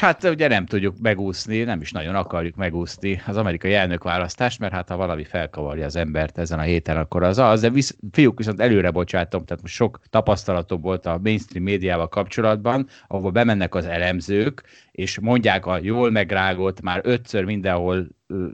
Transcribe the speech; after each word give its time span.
hát 0.00 0.24
ugye 0.24 0.48
nem 0.48 0.66
tudjuk 0.66 0.98
megúszni, 0.98 1.62
nem 1.62 1.80
is 1.80 1.92
nagyon 1.92 2.14
akarjuk 2.14 2.54
megúszni 2.54 3.22
az 3.26 3.36
amerikai 3.36 3.74
elnökválasztást, 3.74 4.58
mert 4.58 4.72
hát 4.72 4.88
ha 4.88 4.96
valami 4.96 5.24
felkavarja 5.24 5.84
az 5.84 5.96
embert 5.96 6.38
ezen 6.38 6.58
a 6.58 6.62
héten, 6.62 6.96
akkor 6.96 7.22
az 7.22 7.38
az, 7.38 7.60
de 7.60 7.70
visz, 7.70 7.96
fiúk 8.12 8.38
viszont 8.38 8.60
előre 8.60 8.90
bocsátom, 8.90 9.44
tehát 9.44 9.62
most 9.62 9.74
sok 9.74 10.00
tapasztalatom 10.10 10.80
volt 10.80 11.06
a 11.06 11.18
mainstream 11.22 11.64
médiával 11.64 12.08
kapcsolatban, 12.08 12.86
ahol 13.06 13.30
bemennek 13.30 13.74
az 13.74 13.86
elemzők, 13.86 14.62
és 14.90 15.18
mondják 15.18 15.66
a 15.66 15.78
jól 15.82 16.10
megrágott, 16.10 16.80
már 16.80 17.00
ötször 17.04 17.44
mindenhol 17.44 18.08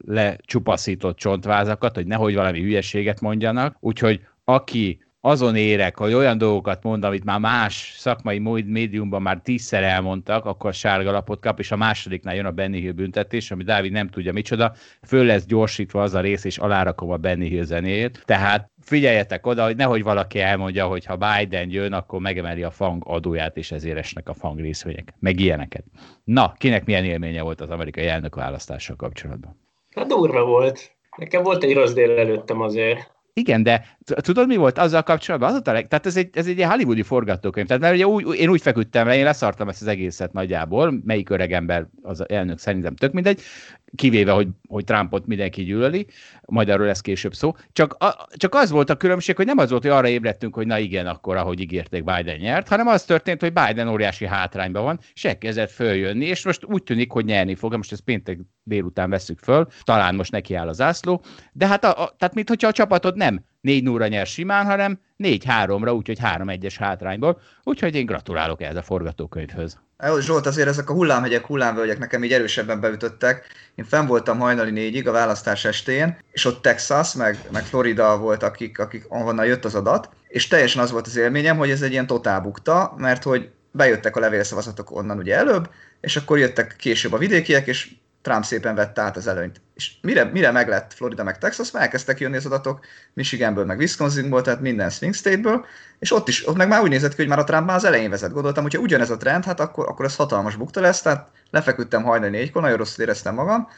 lecsupaszított 0.07 1.17
csontvázakat, 1.17 1.95
hogy 1.95 2.07
nehogy 2.07 2.35
valami 2.35 2.60
hülyeséget 2.60 3.21
mondjanak, 3.21 3.77
úgyhogy 3.81 4.21
aki 4.45 5.05
azon 5.27 5.57
érek, 5.57 5.99
hogy 5.99 6.13
olyan 6.13 6.38
dolgokat 6.38 6.82
mond, 6.82 7.05
amit 7.05 7.24
már 7.24 7.41
más 7.41 7.95
szakmai 7.96 8.38
médiumban 8.66 9.23
már 9.23 9.41
tízszer 9.43 9.82
elmondtak, 9.82 10.45
akkor 10.45 10.74
sárga 10.74 11.10
lapot 11.10 11.41
kap, 11.41 11.59
és 11.59 11.71
a 11.71 11.77
másodiknál 11.77 12.35
jön 12.35 12.45
a 12.45 12.51
Benny 12.51 12.74
Hill 12.74 12.93
büntetés, 12.93 13.51
ami 13.51 13.65
Dávid 13.65 13.93
nem 13.93 14.09
tudja 14.09 14.32
micsoda, 14.32 14.73
föl 15.02 15.24
lesz 15.24 15.47
gyorsítva 15.47 16.02
az 16.02 16.15
a 16.15 16.21
rész, 16.21 16.45
és 16.45 16.59
alárakom 16.59 17.10
a 17.10 17.16
Benny 17.16 17.43
Hill 17.43 17.65
zenét. 17.65 18.23
Tehát 18.24 18.71
figyeljetek 18.80 19.47
oda, 19.47 19.65
hogy 19.65 19.77
nehogy 19.77 20.02
valaki 20.02 20.41
elmondja, 20.41 20.87
hogy 20.87 21.04
ha 21.04 21.16
Biden 21.16 21.71
jön, 21.71 21.93
akkor 21.93 22.21
megemeli 22.21 22.63
a 22.63 22.71
fang 22.71 23.02
adóját, 23.07 23.57
és 23.57 23.73
ezért 23.73 23.99
esnek 23.99 24.29
a 24.29 24.35
fang 24.35 24.60
részvények, 24.60 25.15
meg 25.19 25.41
ilyeneket. 25.41 25.85
Na, 26.24 26.54
kinek 26.59 26.85
milyen 26.85 27.04
élménye 27.04 27.43
volt 27.43 27.60
az 27.60 27.71
amerikai 27.71 28.07
elnök 28.07 28.35
választással 28.35 28.97
kapcsolatban? 28.97 29.60
Hát 29.95 30.07
durva 30.07 30.45
volt. 30.45 30.97
Nekem 31.16 31.43
volt 31.43 31.65
egy 31.65 31.74
rossz 31.74 31.93
délelőttem 31.93 32.60
azért. 32.60 33.15
Igen, 33.40 33.62
de 33.62 33.96
tudod, 34.04 34.46
mi 34.46 34.56
volt 34.56 34.79
azzal 34.79 35.02
kapcsolatban? 35.02 35.54
Az 35.54 35.60
a 35.65 35.73
leg... 35.73 35.88
Tehát 35.88 36.06
ez 36.06 36.16
egy, 36.16 36.30
ez 36.32 36.46
egy 36.46 36.62
hollywoodi 36.62 37.02
forgatókönyv. 37.02 37.66
Tehát 37.66 37.82
mert 37.82 37.95
ugye 37.95 38.06
úgy, 38.06 38.38
én 38.38 38.48
úgy 38.48 38.60
feküdtem 38.60 39.06
le, 39.06 39.16
én 39.16 39.24
leszartam 39.24 39.68
ezt 39.68 39.82
az 39.82 39.87
egészet 39.87 40.32
nagyjából, 40.32 41.01
melyik 41.04 41.30
öregember 41.30 41.87
az 42.02 42.29
elnök 42.29 42.59
szerintem 42.59 42.96
tök 42.96 43.12
mindegy, 43.12 43.40
kivéve, 43.95 44.32
hogy, 44.32 44.48
hogy 44.68 44.84
Trumpot 44.84 45.26
mindenki 45.26 45.65
gyűlöli, 45.65 46.06
majd 46.46 46.68
arról 46.68 46.87
lesz 46.87 47.01
később 47.01 47.34
szó. 47.34 47.54
Csak, 47.73 47.92
a, 47.92 48.26
csak 48.37 48.54
az 48.54 48.70
volt 48.70 48.90
a 48.90 48.96
különbség, 48.96 49.37
hogy 49.37 49.46
nem 49.46 49.59
az 49.59 49.70
volt, 49.70 49.82
hogy 49.82 49.90
arra 49.90 50.09
ébredtünk, 50.09 50.54
hogy 50.54 50.66
na 50.66 50.79
igen, 50.79 51.06
akkor 51.06 51.37
ahogy 51.37 51.60
ígérték, 51.60 52.04
Biden 52.04 52.37
nyert, 52.37 52.68
hanem 52.68 52.87
az 52.87 53.04
történt, 53.04 53.40
hogy 53.40 53.52
Biden 53.52 53.88
óriási 53.88 54.26
hátrányban 54.26 54.84
van, 54.84 54.98
és 55.14 55.24
elkezdett 55.24 55.70
följönni, 55.70 56.24
és 56.24 56.45
most 56.45 56.64
úgy 56.64 56.82
tűnik, 56.82 57.12
hogy 57.12 57.24
nyerni 57.24 57.54
fog, 57.54 57.74
most 57.76 57.92
ezt 57.92 58.01
péntek 58.01 58.38
délután 58.62 59.10
veszük 59.10 59.38
föl, 59.38 59.66
talán 59.82 60.14
most 60.14 60.32
neki 60.32 60.54
áll 60.54 60.68
az 60.68 60.80
ászló, 60.80 61.23
de 61.52 61.66
hát 61.66 61.84
a, 61.84 62.02
a, 62.02 62.14
tehát 62.18 62.34
mintha 62.34 62.66
a 62.66 62.73
csapatod 62.73 63.16
nem 63.16 63.45
4 63.60 63.82
0 63.82 64.06
nyer 64.09 64.26
simán, 64.26 64.66
hanem 64.66 65.00
4-3-ra, 65.19 65.96
úgyhogy 65.96 66.19
3-1-es 66.22 66.75
hátrányból. 66.78 67.41
Úgyhogy 67.62 67.94
én 67.94 68.06
gratulálok 68.06 68.62
ehhez 68.62 68.76
a 68.76 68.82
forgatókönyvhöz. 68.82 69.78
Zsolt, 70.18 70.46
azért 70.46 70.68
ezek 70.68 70.90
a 70.90 70.92
hullámhegyek, 70.92 71.46
hullámvölgyek 71.46 71.98
nekem 71.98 72.24
így 72.24 72.32
erősebben 72.32 72.80
beütöttek. 72.80 73.46
Én 73.74 73.84
fenn 73.84 74.06
voltam 74.06 74.38
hajnali 74.38 74.70
négyig 74.70 75.08
a 75.08 75.12
választás 75.12 75.64
estén, 75.64 76.18
és 76.30 76.44
ott 76.44 76.62
Texas, 76.62 77.14
meg, 77.14 77.38
meg 77.50 77.64
Florida 77.64 78.18
volt, 78.18 78.42
akik, 78.42 78.78
akik 78.78 79.06
ahonnan 79.08 79.46
jött 79.46 79.64
az 79.64 79.74
adat, 79.74 80.08
és 80.28 80.48
teljesen 80.48 80.82
az 80.82 80.90
volt 80.90 81.06
az 81.06 81.16
élményem, 81.16 81.56
hogy 81.56 81.70
ez 81.70 81.82
egy 81.82 81.90
ilyen 81.90 82.06
totál 82.06 82.40
bukta, 82.40 82.94
mert 82.96 83.22
hogy 83.22 83.50
bejöttek 83.70 84.16
a 84.16 84.20
levélszavazatok 84.20 84.90
onnan 84.90 85.18
ugye 85.18 85.36
előbb, 85.36 85.70
és 86.00 86.16
akkor 86.16 86.38
jöttek 86.38 86.76
később 86.78 87.12
a 87.12 87.18
vidékiek, 87.18 87.66
és 87.66 87.90
Trump 88.26 88.44
szépen 88.44 88.75
vette 88.75 89.03
át 89.03 89.16
az 89.16 89.26
előnyt. 89.26 89.60
És 89.75 89.92
mire, 90.03 90.25
mire 90.25 90.50
meglett 90.50 90.92
Florida 90.92 91.22
meg 91.22 91.38
Texas, 91.38 91.70
már 91.70 91.82
elkezdtek 91.82 92.20
jönni 92.20 92.37
az 92.37 92.47
adatok 92.47 92.81
Michiganből, 93.14 93.64
meg 93.64 93.78
Wisconsinból, 93.78 94.42
tehát 94.42 94.60
minden 94.60 94.91
swing 94.91 95.14
stateből, 95.14 95.64
és 95.98 96.12
ott 96.12 96.28
is, 96.28 96.48
ott 96.48 96.56
meg 96.56 96.69
már 96.69 96.82
úgy 96.82 96.88
nézett 96.88 97.10
ki, 97.10 97.16
hogy 97.16 97.28
már 97.28 97.38
a 97.38 97.44
Trump 97.44 97.66
már 97.66 97.76
az 97.76 97.84
elején 97.84 98.10
vezet. 98.10 98.32
Gondoltam, 98.32 98.62
hogyha 98.62 98.81
ugyanez 98.81 99.10
a 99.10 99.16
trend, 99.16 99.44
hát 99.44 99.60
akkor, 99.60 99.88
akkor 99.88 100.04
ez 100.04 100.16
hatalmas 100.16 100.56
bukta 100.56 100.81
lesz, 100.81 101.03
tehát 101.03 101.28
lefeküdtem 101.50 102.03
hajnali 102.03 102.31
négykor, 102.31 102.62
nagyon 102.62 102.76
rosszul 102.76 103.04
éreztem 103.04 103.34
magam, 103.34 103.69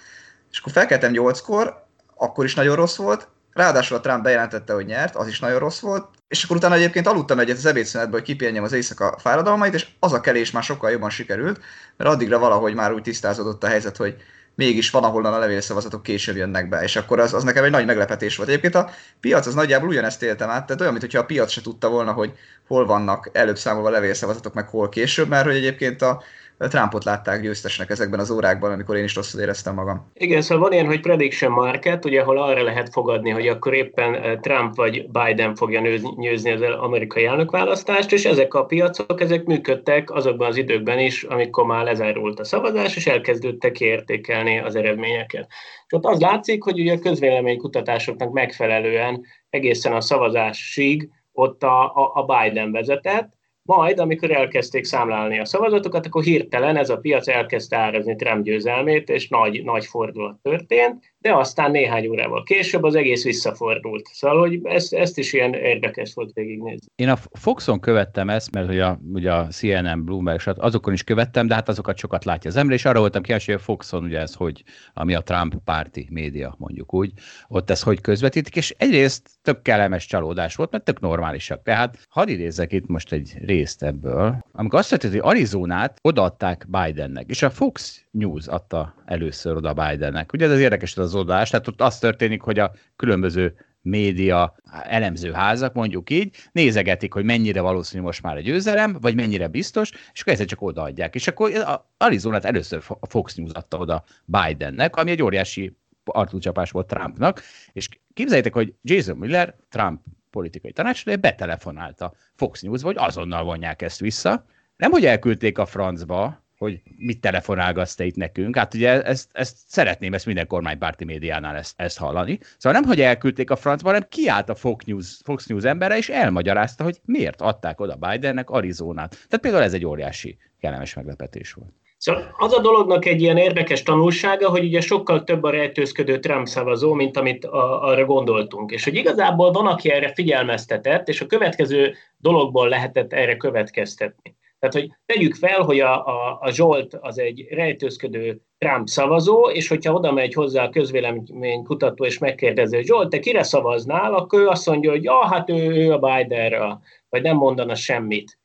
és 0.50 0.59
akkor 0.59 0.72
felkeltem 0.72 1.10
nyolckor, 1.10 1.86
akkor 2.16 2.44
is 2.44 2.54
nagyon 2.54 2.76
rossz 2.76 2.97
volt, 2.97 3.28
Ráadásul 3.53 3.97
a 3.97 4.00
Trump 4.00 4.22
bejelentette, 4.22 4.72
hogy 4.72 4.86
nyert, 4.86 5.16
az 5.16 5.26
is 5.26 5.41
nagyon 5.41 5.59
rossz 5.59 5.80
volt, 5.80 6.09
és 6.28 6.44
akkor 6.44 6.56
utána 6.56 6.75
egyébként 6.75 7.06
aludtam 7.06 7.38
egyet 7.38 7.56
az 7.56 7.66
ebédszünetből, 7.66 8.19
hogy 8.19 8.28
kipihenjem 8.28 8.65
az 8.65 8.72
éjszaka 8.72 9.19
fáradalmait, 9.19 9.75
és 9.75 9.86
az 9.98 10.12
a 10.12 10.20
kelés 10.20 10.50
már 10.50 10.62
sokkal 10.62 10.91
jobban 10.91 11.10
sikerült, 11.10 11.60
mert 11.97 12.10
addigra 12.10 12.38
valahogy 12.38 12.75
már 12.75 12.92
úgy 12.92 13.03
tisztázódott 13.03 13.65
a 13.65 13.66
helyzet, 13.66 13.97
hogy 13.97 14.16
mégis 14.58 14.91
van, 14.91 15.04
ahol 15.04 15.24
a 15.24 15.38
levélszavazatok 15.38 16.02
később 16.02 16.36
jönnek 16.36 16.69
be, 16.69 16.82
és 16.82 16.96
akkor 16.96 17.20
az, 17.20 17.34
az 17.34 17.42
nekem 17.42 17.64
egy 17.64 17.70
nagy 17.70 17.86
meglepetés 17.86 18.36
volt. 18.36 18.48
Egyébként 18.48 18.74
a 18.74 18.91
piac 19.20 19.46
az 19.46 19.54
nagyjából 19.54 19.88
ugyanezt 19.88 20.22
éltem 20.22 20.50
át, 20.50 20.66
tehát 20.66 20.80
olyan, 20.80 20.92
mintha 20.92 21.19
a 21.19 21.24
piac 21.24 21.50
se 21.50 21.60
tudta 21.60 21.88
volna, 21.88 22.12
hogy 22.12 22.32
hol 22.66 22.86
vannak 22.86 23.30
előbb 23.32 23.58
számolva 23.58 23.91
levélszavazatok, 23.91 24.54
meg 24.54 24.68
hol 24.68 24.88
később, 24.88 25.28
mert 25.28 25.44
hogy 25.44 25.54
egyébként 25.54 26.02
a, 26.02 26.22
Trumpot 26.58 27.04
látták 27.04 27.42
győztesnek 27.42 27.91
ezekben 27.91 28.20
az 28.20 28.30
órákban, 28.30 28.72
amikor 28.72 28.96
én 28.96 29.04
is 29.04 29.14
rosszul 29.14 29.41
éreztem 29.41 29.74
magam. 29.74 30.10
Igen, 30.14 30.42
szóval 30.42 30.62
van 30.62 30.72
ilyen, 30.72 30.86
hogy 30.86 31.00
prediction 31.00 31.52
market, 31.52 32.04
ugye, 32.04 32.20
ahol 32.20 32.38
arra 32.38 32.62
lehet 32.62 32.88
fogadni, 32.92 33.30
hogy 33.30 33.46
akkor 33.46 33.74
éppen 33.74 34.14
eh, 34.14 34.36
Trump 34.41 34.74
vagy 34.74 35.08
Biden 35.10 35.54
fogja 35.54 35.80
nyőzni 36.16 36.50
az 36.50 36.60
amerikai 36.60 37.24
elnökválasztást, 37.24 38.12
és 38.12 38.24
ezek 38.24 38.54
a 38.54 38.64
piacok, 38.64 39.20
ezek 39.20 39.44
működtek 39.44 40.10
azokban 40.10 40.48
az 40.48 40.56
időkben 40.56 40.98
is, 40.98 41.22
amikor 41.22 41.64
már 41.64 41.84
lezárult 41.84 42.41
a 42.41 42.44
szavazás, 42.44 42.97
és 42.97 43.06
elkezdődtek 43.06 43.80
értékelni 43.80 44.58
az 44.58 44.76
eredményeket. 44.76 45.47
És 45.86 45.92
ott 45.92 46.04
az 46.04 46.20
látszik, 46.20 46.62
hogy 46.62 46.80
ugye 46.80 46.92
a 46.92 46.98
közvéleménykutatásoknak 46.98 48.32
megfelelően 48.32 49.24
egészen 49.50 49.92
a 49.92 50.00
szavazásig 50.00 51.08
ott 51.32 51.62
a, 51.62 51.82
a, 51.82 52.10
a 52.14 52.24
Biden 52.24 52.72
vezetett, 52.72 53.38
majd, 53.68 53.98
amikor 53.98 54.30
elkezdték 54.30 54.84
számlálni 54.84 55.38
a 55.38 55.44
szavazatokat, 55.44 56.06
akkor 56.06 56.22
hirtelen 56.22 56.76
ez 56.76 56.90
a 56.90 56.98
piac 56.98 57.28
elkezdte 57.28 57.76
árazni 57.76 58.16
Trump 58.16 58.44
győzelmét, 58.44 59.08
és 59.08 59.28
nagy, 59.28 59.64
nagy 59.64 59.86
fordulat 59.86 60.38
történt, 60.42 61.12
de 61.20 61.34
aztán 61.34 61.70
néhány 61.70 62.06
órával 62.06 62.42
később 62.42 62.82
az 62.82 62.94
egész 62.94 63.24
visszafordult. 63.24 64.08
Szóval, 64.12 64.38
hogy 64.38 64.60
ezt, 64.62 64.94
ezt 64.94 65.18
is 65.18 65.32
ilyen 65.32 65.54
érdekes 65.54 66.14
volt 66.14 66.32
végignézni. 66.32 66.86
Én 66.96 67.08
a 67.08 67.16
Foxon 67.32 67.80
követtem 67.80 68.30
ezt, 68.30 68.50
mert 68.50 68.66
hogy 68.66 68.78
a, 68.78 69.00
ugye 69.12 69.32
a 69.32 69.46
CNN, 69.46 70.04
Bloomberg, 70.04 70.40
azokon 70.44 70.92
is 70.92 71.04
követtem, 71.04 71.46
de 71.46 71.54
hát 71.54 71.68
azokat 71.68 71.98
sokat 71.98 72.24
látja 72.24 72.50
az 72.50 72.56
ember, 72.56 72.76
és 72.76 72.84
arra 72.84 72.98
voltam 72.98 73.22
kíváncsi, 73.22 73.50
hogy 73.50 73.60
a 73.60 73.64
Foxon 73.64 74.04
ugye 74.04 74.18
ez 74.18 74.34
hogy, 74.34 74.62
ami 74.94 75.14
a 75.14 75.20
Trump 75.20 75.54
párti 75.64 76.08
média, 76.10 76.54
mondjuk 76.58 76.94
úgy, 76.94 77.12
ott 77.48 77.70
ez 77.70 77.82
hogy 77.82 78.00
közvetítik, 78.00 78.56
és 78.56 78.74
egyrészt 78.78 79.28
több 79.42 79.62
kellemes 79.62 80.06
csalódás 80.06 80.54
volt, 80.54 80.70
mert 80.70 80.84
tök 80.84 81.00
normálisak. 81.00 81.62
Tehát 81.62 82.06
hadd 82.08 82.28
idézzek 82.28 82.72
itt 82.72 82.86
most 82.86 83.12
egy 83.12 83.34
részt 83.40 83.82
ebből. 83.82 84.44
Amikor 84.52 84.78
azt 84.78 84.90
mondta, 84.90 85.08
hogy 85.08 85.36
Arizonát 85.36 85.98
odaadták 86.02 86.66
Bidennek, 86.68 87.24
és 87.28 87.42
a 87.42 87.50
Fox 87.50 88.02
News 88.10 88.46
adta 88.46 88.94
először 89.04 89.56
oda 89.56 89.72
Bidennek. 89.72 90.32
Ugye 90.32 90.44
ez 90.44 90.50
az 90.50 90.60
érdekes 90.60 90.97
az 90.97 91.08
odás, 91.15 91.51
tehát 91.51 91.69
ott 91.69 91.81
az 91.81 91.99
történik, 91.99 92.43
hogy 92.43 92.59
a 92.59 92.72
különböző 92.97 93.55
média 93.83 94.57
elemzőházak, 94.83 95.75
mondjuk 95.75 96.10
így, 96.10 96.37
nézegetik, 96.53 97.13
hogy 97.13 97.25
mennyire 97.25 97.60
valószínű 97.60 98.03
most 98.03 98.22
már 98.22 98.37
egy 98.37 98.45
győzelem, 98.45 98.97
vagy 99.01 99.15
mennyire 99.15 99.49
biztos, 99.49 99.91
és 100.13 100.21
akkor 100.21 100.33
ezzel 100.33 100.47
csak 100.47 100.63
odaadják. 100.63 101.15
És 101.15 101.28
akkor 101.28 101.51
Arizonát 101.97 102.45
először 102.45 102.83
a 103.01 103.07
Fox 103.07 103.34
News 103.34 103.51
adta 103.53 103.78
oda 103.78 104.05
Bidennek, 104.25 104.97
ami 104.97 105.10
egy 105.10 105.22
óriási 105.22 105.77
arcúcsapás 106.05 106.71
volt 106.71 106.87
Trumpnak, 106.87 107.43
és 107.72 107.89
képzeljétek, 108.15 108.55
hogy 108.55 108.75
Jason 108.83 109.16
Miller, 109.16 109.55
Trump 109.69 110.01
politikai 110.31 110.72
tanácsadója 110.72 111.16
betelefonálta 111.16 112.13
Fox 112.34 112.63
News, 112.63 112.83
hogy 112.83 112.97
azonnal 112.99 113.45
vonják 113.45 113.83
ezt 113.83 114.01
vissza. 114.01 114.45
Nem, 114.77 114.91
hogy 114.91 115.05
elküldték 115.05 115.59
a 115.59 115.66
francba, 115.66 116.43
hogy 116.59 116.81
mit 116.97 117.21
telefonálgatsz 117.21 117.95
te 117.95 118.05
itt 118.05 118.16
nekünk. 118.16 118.57
Hát 118.57 118.75
ugye 118.75 119.03
ezt, 119.03 119.28
ezt 119.33 119.57
szeretném 119.66 120.15
ezt 120.15 120.27
minden 120.27 120.47
kormánypárti 120.47 121.05
médiánál 121.05 121.57
ezt, 121.57 121.75
ezt 121.77 121.99
hallani. 121.99 122.39
Szóval 122.57 122.81
nem, 122.81 122.89
hogy 122.89 123.01
elküldték 123.01 123.51
a 123.51 123.57
francba, 123.57 123.89
hanem 123.89 124.07
kiállt 124.09 124.49
a 124.49 124.55
Fox 124.55 124.84
News, 124.84 125.21
Fox 125.25 125.47
News 125.47 125.65
embere, 125.65 125.97
és 125.97 126.09
elmagyarázta, 126.09 126.84
hogy 126.84 126.97
miért 127.05 127.41
adták 127.41 127.81
oda 127.81 127.97
Bidennek 127.97 128.51
Arizonát. 128.51 129.10
Tehát 129.10 129.41
például 129.41 129.63
ez 129.63 129.75
egy 129.75 129.87
óriási 129.87 130.39
kellemes 130.60 130.95
meglepetés 130.95 131.53
volt. 131.53 131.72
Szóval 131.97 132.34
az 132.39 132.53
a 132.53 132.60
dolognak 132.60 133.05
egy 133.05 133.22
ilyen 133.22 133.37
érdekes 133.37 133.83
tanulsága, 133.83 134.51
hogy 134.51 134.65
ugye 134.65 134.81
sokkal 134.81 135.25
több 135.25 135.43
a 135.43 135.51
rejtőzködő 135.51 136.19
Trump 136.19 136.47
szavazó, 136.47 136.95
mint 136.95 137.16
amit 137.16 137.45
a, 137.45 137.83
arra 137.83 138.05
gondoltunk. 138.05 138.71
És 138.71 138.84
hogy 138.84 138.95
igazából 138.95 139.51
van, 139.51 139.66
aki 139.66 139.91
erre 139.91 140.13
figyelmeztetett, 140.15 141.09
és 141.09 141.21
a 141.21 141.27
következő 141.27 141.95
dologból 142.16 142.69
lehetett 142.69 143.13
erre 143.13 143.37
következtetni. 143.37 144.37
Tehát, 144.59 144.75
hogy 144.75 144.93
tegyük 145.07 145.34
fel, 145.34 145.63
hogy 145.63 145.81
a, 145.81 146.07
a, 146.07 146.39
a 146.41 146.51
Zsolt 146.51 146.95
az 146.95 147.19
egy 147.19 147.47
rejtőzködő 147.51 148.41
Trump 148.59 148.89
szavazó, 148.89 149.51
és 149.51 149.69
hogyha 149.69 149.93
oda 149.93 150.13
megy 150.13 150.34
hozzá 150.34 150.65
a 150.65 150.71
közvéleménykutató, 150.71 152.05
és 152.05 152.19
megkérdezi, 152.19 152.77
hogy 152.77 152.84
Zsolt, 152.84 153.10
te 153.10 153.19
kire 153.19 153.43
szavaznál, 153.43 154.15
akkor 154.15 154.41
ő 154.41 154.47
azt 154.47 154.66
mondja, 154.66 154.91
hogy 154.91 155.05
ja, 155.05 155.27
hát 155.27 155.51
ő, 155.51 155.55
ő 155.55 155.93
a 155.93 155.99
Bidenre, 155.99 156.78
vagy 157.09 157.22
nem 157.22 157.37
mondana 157.37 157.75
semmit. 157.75 158.39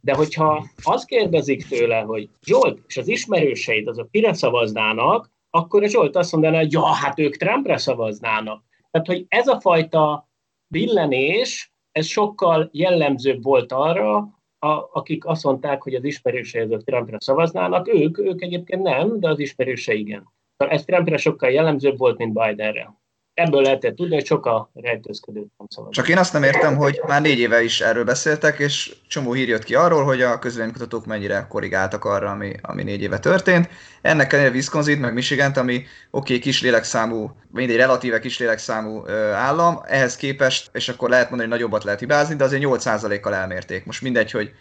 De 0.00 0.14
hogyha 0.14 0.64
azt 0.82 1.06
kérdezik 1.06 1.68
tőle, 1.68 2.00
hogy 2.00 2.28
Zsolt, 2.46 2.78
és 2.86 2.96
az 2.96 3.08
ismerőseid 3.08 3.88
azok 3.88 4.10
kire 4.10 4.32
szavaznának, 4.32 5.30
akkor 5.50 5.82
a 5.82 5.88
Zsolt 5.88 6.16
azt 6.16 6.32
mondaná, 6.32 6.58
hogy 6.58 6.72
ja, 6.72 6.84
hát 6.84 7.18
ők 7.18 7.36
Trumpra 7.36 7.78
szavaznának. 7.78 8.62
Tehát, 8.90 9.06
hogy 9.06 9.24
ez 9.28 9.48
a 9.48 9.60
fajta 9.60 10.28
billenés, 10.66 11.72
ez 11.92 12.06
sokkal 12.06 12.68
jellemzőbb 12.72 13.42
volt 13.42 13.72
arra, 13.72 14.28
a, 14.64 14.88
akik 14.92 15.24
azt 15.24 15.44
mondták, 15.44 15.82
hogy 15.82 15.94
az 15.94 16.04
ismerősei 16.04 16.62
azok 16.62 16.84
Trumpra 16.84 17.20
szavaznának, 17.20 17.94
ők, 17.94 18.18
ők 18.18 18.42
egyébként 18.42 18.82
nem, 18.82 19.20
de 19.20 19.28
az 19.28 19.38
ismerőse 19.38 19.92
igen. 19.92 20.32
Ez 20.56 20.84
Trumpra 20.84 21.16
sokkal 21.16 21.50
jellemzőbb 21.50 21.98
volt, 21.98 22.18
mint 22.18 22.32
Bidenre 22.32 23.03
ebből 23.34 23.62
lehetett 23.62 23.96
tudni, 23.96 24.14
hogy 24.14 24.38
a 24.42 24.70
rejtőzködő 24.74 25.46
szavazat. 25.68 25.94
Csak 25.94 26.08
én 26.08 26.18
azt 26.18 26.32
nem 26.32 26.42
értem, 26.42 26.76
hogy 26.76 27.00
már 27.06 27.20
négy 27.20 27.38
éve 27.38 27.62
is 27.62 27.80
erről 27.80 28.04
beszéltek, 28.04 28.58
és 28.58 28.96
csomó 29.08 29.32
hír 29.32 29.48
jött 29.48 29.64
ki 29.64 29.74
arról, 29.74 30.04
hogy 30.04 30.22
a 30.22 30.38
közvéleménykutatók 30.38 31.06
mennyire 31.06 31.46
korrigáltak 31.48 32.04
arra, 32.04 32.30
ami, 32.30 32.52
ami 32.62 32.82
négy 32.82 33.02
éve 33.02 33.18
történt. 33.18 33.68
Ennek 34.02 34.32
ellenére 34.32 34.54
Wisconsin, 34.54 34.98
meg 34.98 35.14
Michigan, 35.14 35.52
ami 35.52 35.74
oké, 35.74 35.86
okay, 36.10 36.38
kis 36.38 36.62
lélekszámú, 36.62 37.36
mindegy 37.50 37.76
relatíve 37.76 38.18
kis 38.18 38.38
lélekszámú 38.38 39.08
állam, 39.34 39.80
ehhez 39.84 40.16
képest, 40.16 40.70
és 40.72 40.88
akkor 40.88 41.08
lehet 41.08 41.30
mondani, 41.30 41.50
hogy 41.50 41.58
nagyobbat 41.58 41.84
lehet 41.84 42.00
hibázni, 42.00 42.34
de 42.34 42.44
azért 42.44 42.62
8%-kal 42.66 43.34
elmérték. 43.34 43.84
Most 43.84 44.02
mindegy, 44.02 44.30
hogy 44.30 44.52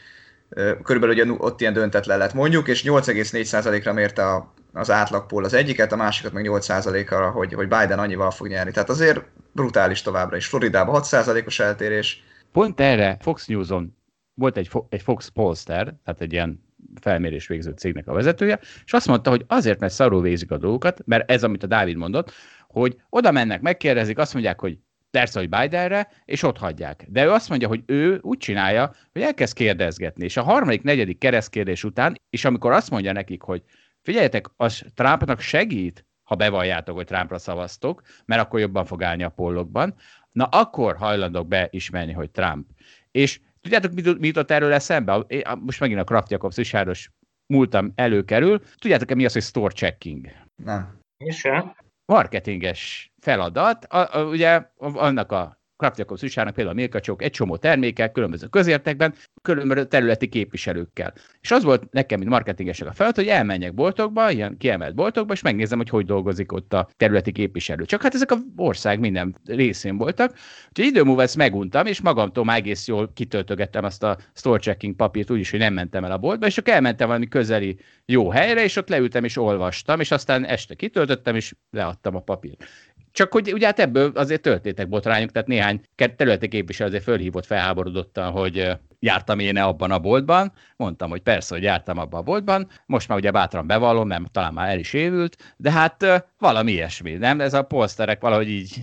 körülbelül 0.83 1.15
ugye 1.15 1.33
ott 1.37 1.61
ilyen 1.61 1.73
döntetlen 1.73 2.17
lett 2.17 2.33
mondjuk, 2.33 2.67
és 2.67 2.83
8,4%-ra 2.83 3.93
mérte 3.93 4.25
a 4.25 4.53
az 4.73 4.91
átlagpól 4.91 5.43
az 5.43 5.53
egyiket, 5.53 5.91
a 5.91 5.95
másikat 5.95 6.31
meg 6.33 6.45
8%-ra, 6.47 7.29
hogy, 7.29 7.53
hogy 7.53 7.67
Biden 7.67 7.99
annyival 7.99 8.31
fog 8.31 8.47
nyerni. 8.47 8.71
Tehát 8.71 8.89
azért 8.89 9.25
brutális 9.51 10.01
továbbra 10.01 10.35
is. 10.35 10.45
Floridában 10.45 11.01
6%-os 11.03 11.59
eltérés. 11.59 12.23
Pont 12.51 12.79
erre 12.79 13.17
Fox 13.21 13.47
News-on 13.47 13.97
volt 14.33 14.57
egy, 14.57 14.69
egy 14.89 15.01
Fox 15.01 15.27
Polster, 15.27 15.95
tehát 16.03 16.21
egy 16.21 16.33
ilyen 16.33 16.63
felmérés 17.01 17.47
végző 17.47 17.71
cégnek 17.71 18.07
a 18.07 18.13
vezetője, 18.13 18.59
és 18.85 18.93
azt 18.93 19.07
mondta, 19.07 19.29
hogy 19.29 19.45
azért, 19.47 19.79
mert 19.79 19.93
szarul 19.93 20.21
végzik 20.21 20.51
a 20.51 20.57
dolgokat, 20.57 21.01
mert 21.05 21.31
ez, 21.31 21.43
amit 21.43 21.63
a 21.63 21.67
Dávid 21.67 21.95
mondott, 21.95 22.31
hogy 22.67 22.95
oda 23.09 23.31
mennek, 23.31 23.61
megkérdezik, 23.61 24.17
azt 24.17 24.33
mondják, 24.33 24.59
hogy 24.59 24.77
persze, 25.11 25.39
hogy 25.39 25.49
Bidenre, 25.49 26.07
és 26.25 26.43
ott 26.43 26.57
hagyják. 26.57 27.05
De 27.07 27.25
ő 27.25 27.29
azt 27.29 27.49
mondja, 27.49 27.67
hogy 27.67 27.83
ő 27.85 28.19
úgy 28.21 28.37
csinálja, 28.37 28.93
hogy 29.11 29.21
elkezd 29.21 29.53
kérdezgetni, 29.53 30.23
és 30.23 30.37
a 30.37 30.43
harmadik, 30.43 30.81
negyedik 30.81 31.17
keresztkérdés 31.17 31.83
után, 31.83 32.15
és 32.29 32.45
amikor 32.45 32.71
azt 32.71 32.89
mondja 32.89 33.11
nekik, 33.11 33.41
hogy 33.41 33.63
Figyeljetek, 34.03 34.47
az 34.55 34.85
Trumpnak 34.93 35.39
segít, 35.39 36.05
ha 36.23 36.35
bevalljátok, 36.35 36.95
hogy 36.95 37.05
Trumpra 37.05 37.37
szavaztok, 37.37 38.01
mert 38.25 38.41
akkor 38.41 38.59
jobban 38.59 38.85
fog 38.85 39.03
állni 39.03 39.23
a 39.23 39.29
pollokban, 39.29 39.95
na 40.31 40.45
akkor 40.45 40.95
hajlandok 40.95 41.47
beismerni, 41.47 42.11
hogy 42.11 42.31
Trump. 42.31 42.67
És 43.11 43.39
tudjátok, 43.61 43.93
mi 43.93 44.27
jutott 44.27 44.51
erről 44.51 44.73
eszembe? 44.73 45.25
Most 45.59 45.79
megint 45.79 45.99
a 45.99 46.03
Kraft 46.03 46.31
Jakobs 46.31 46.57
Isáros 46.57 47.11
múltam 47.45 47.91
előkerül. 47.95 48.61
Tudjátok-e 48.75 49.15
mi 49.15 49.25
az, 49.25 49.33
hogy 49.33 49.41
store 49.41 49.73
checking? 49.73 50.27
Nem. 50.63 50.99
És 51.17 51.37
se. 51.37 51.75
Marketinges 52.05 53.11
feladat. 53.21 53.85
A, 53.85 54.17
a, 54.17 54.23
ugye 54.25 54.69
annak 54.77 55.31
a 55.31 55.61
Kraft 55.83 55.97
Jakobs 55.97 56.23
újságnak 56.23 56.53
például 56.53 56.75
a 56.75 56.79
Milkacsok 56.79 57.21
egy 57.21 57.31
csomó 57.31 57.57
termékek, 57.57 58.11
különböző 58.11 58.47
közértekben, 58.47 59.13
különböző 59.41 59.85
területi 59.85 60.27
képviselőkkel. 60.27 61.13
És 61.41 61.51
az 61.51 61.63
volt 61.63 61.91
nekem, 61.91 62.19
mint 62.19 62.31
marketingesek 62.31 62.87
a 62.87 62.93
feladat, 62.93 63.17
hogy 63.17 63.27
elmenjek 63.27 63.73
boltokba, 63.73 64.31
ilyen 64.31 64.57
kiemelt 64.57 64.95
boltokba, 64.95 65.33
és 65.33 65.41
megnézem, 65.41 65.77
hogy 65.77 65.89
hogy 65.89 66.05
dolgozik 66.05 66.51
ott 66.51 66.73
a 66.73 66.89
területi 66.97 67.31
képviselő. 67.31 67.85
Csak 67.85 68.01
hát 68.01 68.13
ezek 68.13 68.31
a 68.31 68.37
ország 68.55 68.99
minden 68.99 69.35
részén 69.45 69.97
voltak. 69.97 70.33
Úgyhogy 70.67 70.85
idő 70.85 71.03
múlva 71.03 71.21
ezt 71.21 71.35
meguntam, 71.35 71.85
és 71.85 72.01
magamtól 72.01 72.43
már 72.43 72.57
egész 72.57 72.87
jól 72.87 73.11
kitöltögettem 73.13 73.83
azt 73.83 74.03
a 74.03 74.17
store 74.33 74.59
checking 74.59 74.95
papírt, 74.95 75.31
úgyis, 75.31 75.51
hogy 75.51 75.59
nem 75.59 75.73
mentem 75.73 76.03
el 76.03 76.11
a 76.11 76.17
boltba, 76.17 76.45
és 76.45 76.57
akkor 76.57 76.73
elmentem 76.73 77.07
valami 77.07 77.27
közeli 77.27 77.77
jó 78.05 78.29
helyre, 78.29 78.63
és 78.63 78.75
ott 78.75 78.89
leültem 78.89 79.23
és 79.23 79.37
olvastam, 79.37 79.99
és 79.99 80.11
aztán 80.11 80.45
este 80.45 80.75
kitöltöttem, 80.75 81.35
és 81.35 81.53
leadtam 81.71 82.15
a 82.15 82.19
papírt. 82.19 82.63
Csak 83.13 83.31
hogy 83.31 83.53
ugye 83.53 83.65
hát 83.65 83.79
ebből 83.79 84.11
azért 84.15 84.41
történtek 84.41 84.89
botrányok, 84.89 85.31
tehát 85.31 85.47
néhány 85.47 85.81
területi 85.95 86.47
képviselő 86.47 86.89
azért 86.89 87.03
fölhívott 87.03 87.45
felháborodottan, 87.45 88.31
hogy 88.31 88.71
jártam 88.99 89.39
én 89.39 89.57
abban 89.57 89.91
a 89.91 89.99
boltban. 89.99 90.53
Mondtam, 90.75 91.09
hogy 91.09 91.21
persze, 91.21 91.53
hogy 91.55 91.63
jártam 91.63 91.97
abban 91.97 92.19
a 92.19 92.23
boltban. 92.23 92.67
Most 92.85 93.07
már 93.07 93.17
ugye 93.17 93.31
bátran 93.31 93.67
bevallom, 93.67 94.07
mert 94.07 94.31
talán 94.31 94.53
már 94.53 94.69
el 94.69 94.79
is 94.79 94.93
évült, 94.93 95.53
de 95.57 95.71
hát 95.71 96.25
valami 96.39 96.71
ilyesmi, 96.71 97.11
nem? 97.11 97.41
Ez 97.41 97.53
a 97.53 97.61
polsterek 97.61 98.21
valahogy 98.21 98.49
így 98.49 98.79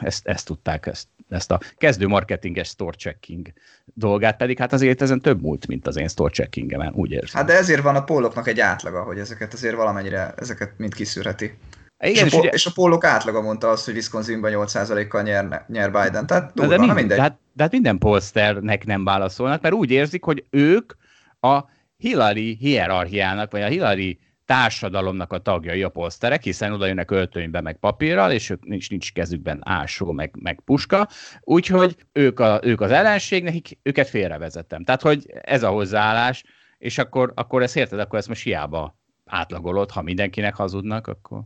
ezt, 0.00 0.26
ezt 0.26 0.46
tudták, 0.46 0.86
ezt, 0.86 1.08
ezt 1.28 1.50
a 1.50 1.60
kezdő 1.76 2.06
marketinges 2.06 2.68
store 2.68 2.96
checking 2.96 3.52
dolgát, 3.94 4.36
pedig 4.36 4.58
hát 4.58 4.72
azért 4.72 5.02
ezen 5.02 5.20
több 5.20 5.42
múlt, 5.42 5.66
mint 5.66 5.86
az 5.86 5.96
én 5.96 6.08
store 6.08 6.32
checkingemen, 6.32 6.92
úgy 6.94 7.10
érzem. 7.10 7.40
Hát 7.40 7.46
de 7.46 7.56
ezért 7.56 7.82
van 7.82 7.96
a 7.96 8.04
póloknak 8.04 8.48
egy 8.48 8.60
átlaga, 8.60 9.02
hogy 9.02 9.18
ezeket 9.18 9.52
azért 9.52 9.74
valamennyire, 9.74 10.32
ezeket 10.36 10.72
mind 10.76 10.94
kiszűrheti. 10.94 11.58
Igen, 12.00 12.26
és, 12.26 12.32
a, 12.32 12.38
ugye... 12.38 12.48
és 12.48 12.66
a 12.66 12.70
pólok 12.74 13.04
átlaga 13.04 13.40
mondta 13.40 13.68
azt, 13.68 13.84
hogy 13.84 13.94
Wisconsinban 13.94 14.52
8%-kal 14.54 15.22
nyer, 15.22 15.64
nyer 15.68 15.90
Biden. 15.90 16.26
Tehát 16.26 16.52
durva, 16.54 16.70
de, 16.70 16.78
mind, 16.78 16.94
mindegy. 16.94 17.16
De 17.16 17.22
hát, 17.22 17.38
de 17.52 17.62
hát 17.62 17.72
minden 17.72 17.98
polsternek 17.98 18.86
nem 18.86 19.04
válaszolnak, 19.04 19.60
mert 19.60 19.74
úgy 19.74 19.90
érzik, 19.90 20.24
hogy 20.24 20.44
ők 20.50 20.92
a 21.40 21.60
Hillary 21.96 22.56
hierarchiának, 22.60 23.50
vagy 23.50 23.62
a 23.62 23.66
Hillary 23.66 24.18
társadalomnak 24.44 25.32
a 25.32 25.38
tagjai 25.38 25.82
a 25.82 25.88
polszterek, 25.88 26.42
hiszen 26.42 26.72
oda 26.72 26.86
jönnek 26.86 27.10
öltönybe 27.10 27.60
meg 27.60 27.76
papírral, 27.76 28.32
és 28.32 28.50
ők 28.50 28.64
nincs, 28.64 28.90
nincs 28.90 29.12
kezükben 29.12 29.60
ásó, 29.64 30.12
meg, 30.12 30.34
meg 30.38 30.60
puska, 30.64 31.08
úgyhogy 31.40 31.96
ők, 32.12 32.40
a, 32.40 32.60
ők 32.62 32.80
az 32.80 32.90
ellenség, 32.90 33.42
nekik 33.42 33.78
őket 33.82 34.08
félrevezettem. 34.08 34.84
Tehát, 34.84 35.02
hogy 35.02 35.26
ez 35.42 35.62
a 35.62 35.68
hozzáállás, 35.68 36.44
és 36.78 36.98
akkor, 36.98 37.32
akkor 37.34 37.62
ezt 37.62 37.76
érted, 37.76 37.98
akkor 37.98 38.18
ezt 38.18 38.28
most 38.28 38.42
hiába 38.42 38.96
átlagolod, 39.24 39.90
ha 39.90 40.02
mindenkinek 40.02 40.54
hazudnak, 40.54 41.06
akkor... 41.06 41.42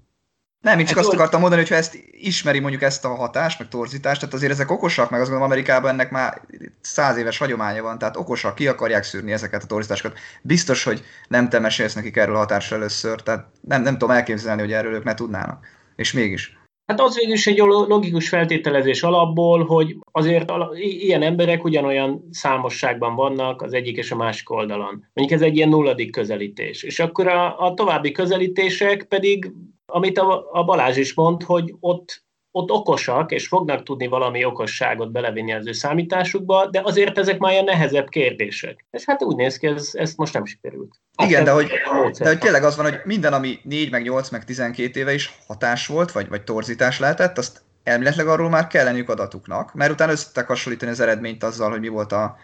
Nem, 0.63 0.79
én 0.79 0.85
csak 0.85 0.97
hát 0.97 1.05
azt 1.05 1.15
akartam 1.15 1.41
mondani, 1.41 1.61
hogy 1.61 1.71
ha 1.71 1.77
ezt 1.77 1.99
ismeri 2.11 2.59
mondjuk 2.59 2.83
ezt 2.83 3.05
a 3.05 3.15
hatást, 3.15 3.59
meg 3.59 3.69
torzítást, 3.69 4.21
tehát 4.21 4.35
azért 4.35 4.53
ezek 4.53 4.71
okosak, 4.71 5.11
meg 5.11 5.21
azt 5.21 5.31
gondolom 5.31 5.53
Amerikában 5.53 5.91
ennek 5.91 6.11
már 6.11 6.41
száz 6.81 7.17
éves 7.17 7.39
hagyománya 7.39 7.83
van, 7.83 7.99
tehát 7.99 8.17
okosak, 8.17 8.55
ki 8.55 8.67
akarják 8.67 9.03
szűrni 9.03 9.33
ezeket 9.33 9.63
a 9.63 9.67
torzításokat. 9.67 10.19
Biztos, 10.43 10.85
hogy 10.85 11.03
nem 11.29 11.49
te 11.49 11.59
mesélsz 11.59 11.95
nekik 11.95 12.17
erről 12.17 12.35
a 12.35 12.39
hatásról 12.39 12.79
először, 12.79 13.21
tehát 13.21 13.47
nem, 13.61 13.83
nem 13.83 13.99
tudom 13.99 14.15
elképzelni, 14.15 14.61
hogy 14.61 14.73
erről 14.73 14.95
ők 14.95 15.05
ne 15.05 15.15
tudnának. 15.15 15.67
És 15.97 16.13
mégis. 16.13 16.61
Hát 16.87 17.01
az 17.01 17.17
végül 17.17 17.35
is 17.35 17.47
egy 17.47 17.59
logikus 17.59 18.29
feltételezés 18.29 19.03
alapból, 19.03 19.65
hogy 19.65 19.97
azért 20.13 20.51
ilyen 20.75 21.23
emberek 21.23 21.65
ugyanolyan 21.65 22.29
számosságban 22.31 23.15
vannak 23.15 23.63
az 23.63 23.73
egyik 23.73 23.97
és 23.97 24.11
a 24.11 24.17
másik 24.17 24.51
oldalon. 24.51 25.09
Mondjuk 25.13 25.41
ez 25.41 25.47
egy 25.47 25.57
ilyen 25.57 25.69
nulladik 25.69 26.11
közelítés. 26.11 26.83
És 26.83 26.99
akkor 26.99 27.27
a, 27.27 27.59
a 27.59 27.75
további 27.75 28.13
közelítések 28.13 29.05
pedig 29.05 29.53
amit 29.93 30.19
a, 30.19 30.49
a 30.53 30.65
Balázs 30.65 30.97
is 30.97 31.15
mond, 31.15 31.43
hogy 31.43 31.75
ott, 31.81 32.25
ott 32.51 32.71
okosak, 32.71 33.33
és 33.33 33.47
fognak 33.47 33.83
tudni 33.83 34.07
valami 34.07 34.45
okosságot 34.45 35.13
belevinni 35.13 35.53
az 35.53 35.67
ő 35.67 35.73
számításukba, 35.73 36.67
de 36.67 36.81
azért 36.85 37.19
ezek 37.19 37.39
már 37.39 37.53
ilyen 37.53 37.65
nehezebb 37.65 38.09
kérdések. 38.09 38.87
És 38.91 39.05
hát 39.05 39.23
úgy 39.23 39.37
néz 39.37 39.57
ki, 39.57 39.67
ez, 39.67 39.91
ezt 39.93 40.17
most 40.17 40.33
nem 40.33 40.45
sikerült. 40.45 40.95
Hát 41.17 41.29
Igen, 41.29 41.45
de 41.45 41.51
hogy, 41.51 41.71
de 42.19 42.29
hogy 42.29 42.39
tényleg 42.39 42.65
az 42.65 42.77
van, 42.77 42.85
hogy 42.85 43.01
minden, 43.05 43.33
ami 43.33 43.59
4, 43.63 43.91
meg 43.91 44.03
8, 44.03 44.31
meg 44.31 44.45
12 44.45 45.01
éve 45.01 45.15
is 45.15 45.39
hatás 45.47 45.87
volt, 45.87 46.13
vagy, 46.13 46.29
vagy 46.29 46.43
torzítás 46.43 46.99
lehetett, 46.99 47.39
azt 47.39 47.63
elméletileg 47.83 48.27
arról 48.29 48.49
már 48.49 48.67
kell 48.67 48.85
lenniük 48.85 49.09
adatuknak, 49.09 49.75
mert 49.75 49.93
utána 49.93 50.13
összetek 50.13 50.47
hasonlítani 50.47 50.91
az 50.91 51.01
eredményt 51.01 51.45
azzal, 51.45 51.71
hogy 51.71 51.81
mi 51.81 51.89
volt 51.89 52.13
a 52.13 52.37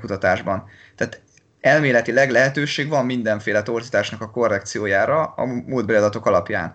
kutatásban. 0.00 0.64
Tehát 0.96 1.22
elméletileg 1.60 2.30
lehetőség 2.30 2.88
van 2.88 3.06
mindenféle 3.06 3.62
torzításnak 3.62 4.20
a 4.20 4.30
korrekciójára 4.30 5.24
a 5.24 5.44
múltbeli 5.44 5.98
adatok 5.98 6.26
alapján. 6.26 6.74